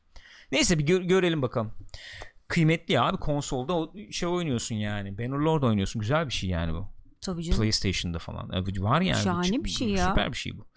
Neyse 0.52 0.80
bir 0.80 0.86
gö- 0.86 1.08
görelim 1.08 1.42
bakalım. 1.42 1.74
Kıymetli 2.48 3.00
abi 3.00 3.18
konsolda 3.18 3.74
o 3.74 3.94
şey 4.12 4.30
oynuyorsun 4.30 4.76
yani. 4.76 5.18
Bannerlord 5.18 5.64
oynuyorsun. 5.64 6.00
Güzel 6.00 6.28
bir 6.28 6.34
şey 6.34 6.50
yani 6.50 6.74
bu. 6.74 6.88
Tabii 7.22 7.44
canım. 7.44 7.60
PlayStation'da 7.60 8.20
falan. 8.20 8.50
Var 8.80 9.02
yani. 9.02 9.24
Şahane 9.24 9.64
bir 9.64 9.70
şey 9.70 9.90
ya. 9.90 10.08
Süper 10.08 10.32
bir 10.32 10.38
şey 10.38 10.58
bu. 10.58 10.68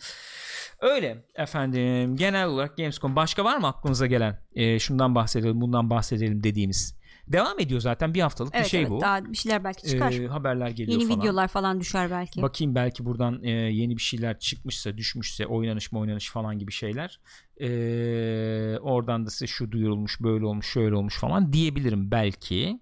Öyle 0.81 1.25
efendim. 1.35 2.17
Genel 2.17 2.47
olarak 2.47 2.77
Gamescom. 2.77 3.17
Başka 3.17 3.45
var 3.45 3.59
mı 3.59 3.67
aklınıza 3.67 4.07
gelen? 4.07 4.41
Ee, 4.53 4.79
şundan 4.79 5.15
bahsedelim, 5.15 5.61
bundan 5.61 5.91
bahsedelim 5.91 6.43
dediğimiz. 6.43 6.98
Devam 7.33 7.61
ediyor 7.61 7.81
zaten 7.81 8.15
bir 8.15 8.21
haftalık 8.21 8.55
Evet, 8.55 8.65
bir 8.65 8.71
şey 8.71 8.81
evet, 8.81 8.91
bu. 8.91 9.01
Daha 9.01 9.25
bir 9.25 9.37
şeyler 9.37 9.65
belki 9.65 9.89
çıkar. 9.89 10.13
Ee, 10.13 10.27
haberler 10.27 10.69
geliyor 10.69 11.01
Yeni 11.01 11.09
falan. 11.09 11.21
videolar 11.21 11.49
falan 11.49 11.81
düşer 11.81 12.11
belki. 12.11 12.43
Bakayım 12.43 12.75
belki 12.75 13.05
buradan 13.05 13.43
e, 13.43 13.51
yeni 13.51 13.97
bir 13.97 14.03
şeyler 14.03 14.39
çıkmışsa, 14.39 14.97
düşmüşse, 14.99 15.47
oynanış 15.47 15.93
mı 15.93 15.99
oynanış 15.99 16.31
falan 16.31 16.59
gibi 16.59 16.73
şeyler. 16.73 17.21
Ee, 17.61 18.79
oradan 18.79 19.27
da 19.27 19.31
size 19.31 19.47
şu 19.47 19.73
duyurulmuş, 19.73 20.21
böyle 20.21 20.47
olmuş, 20.47 20.67
şöyle 20.67 20.95
olmuş 20.95 21.19
falan 21.19 21.53
diyebilirim 21.53 22.11
belki. 22.11 22.81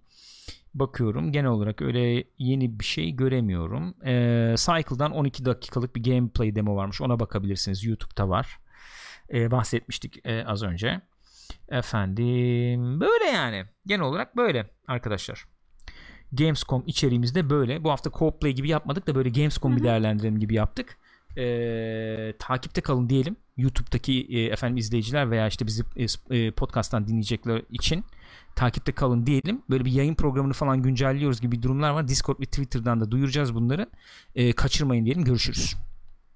Bakıyorum 0.74 1.32
genel 1.32 1.50
olarak 1.50 1.82
öyle 1.82 2.24
yeni 2.38 2.80
bir 2.80 2.84
şey 2.84 3.10
göremiyorum. 3.10 3.94
Ee, 4.04 4.54
Cycle'dan 4.58 5.12
12 5.12 5.44
dakikalık 5.44 5.96
bir 5.96 6.02
gameplay 6.02 6.54
demo 6.54 6.76
varmış. 6.76 7.00
Ona 7.00 7.20
bakabilirsiniz. 7.20 7.84
YouTube'da 7.84 8.28
var. 8.28 8.58
Ee, 9.32 9.50
bahsetmiştik 9.50 10.26
e, 10.26 10.44
az 10.46 10.62
önce. 10.62 11.00
Efendim 11.68 13.00
böyle 13.00 13.24
yani. 13.24 13.64
Genel 13.86 14.02
olarak 14.02 14.36
böyle 14.36 14.70
arkadaşlar. 14.88 15.44
Gamescom 16.32 16.82
içeriğimizde 16.86 17.50
böyle. 17.50 17.84
Bu 17.84 17.90
hafta 17.90 18.10
co-play 18.10 18.50
gibi 18.50 18.68
yapmadık 18.68 19.06
da 19.06 19.14
böyle 19.14 19.28
Gamescom 19.28 19.76
bir 19.76 19.82
değerlendirelim 19.82 20.40
gibi 20.40 20.54
yaptık. 20.54 20.98
Ee, 21.38 22.34
takipte 22.38 22.80
kalın 22.80 23.08
diyelim. 23.08 23.36
YouTube'daki 23.56 24.26
e, 24.30 24.44
efendim 24.44 24.76
izleyiciler 24.76 25.30
veya 25.30 25.46
işte 25.46 25.66
bizi 25.66 25.82
e, 25.96 26.36
e, 26.36 26.50
podcast'tan 26.50 27.08
dinleyecekler 27.08 27.62
için 27.70 28.04
takipte 28.56 28.92
kalın 28.92 29.26
diyelim. 29.26 29.62
Böyle 29.70 29.84
bir 29.84 29.92
yayın 29.92 30.14
programını 30.14 30.52
falan 30.52 30.82
güncelliyoruz 30.82 31.40
gibi 31.40 31.62
durumlar 31.62 31.90
var. 31.90 32.08
Discord 32.08 32.40
ve 32.40 32.44
Twitter'dan 32.44 33.00
da 33.00 33.10
duyuracağız 33.10 33.54
bunları. 33.54 33.86
Ee, 34.34 34.52
kaçırmayın 34.52 35.04
diyelim. 35.04 35.24
Görüşürüz. 35.24 35.76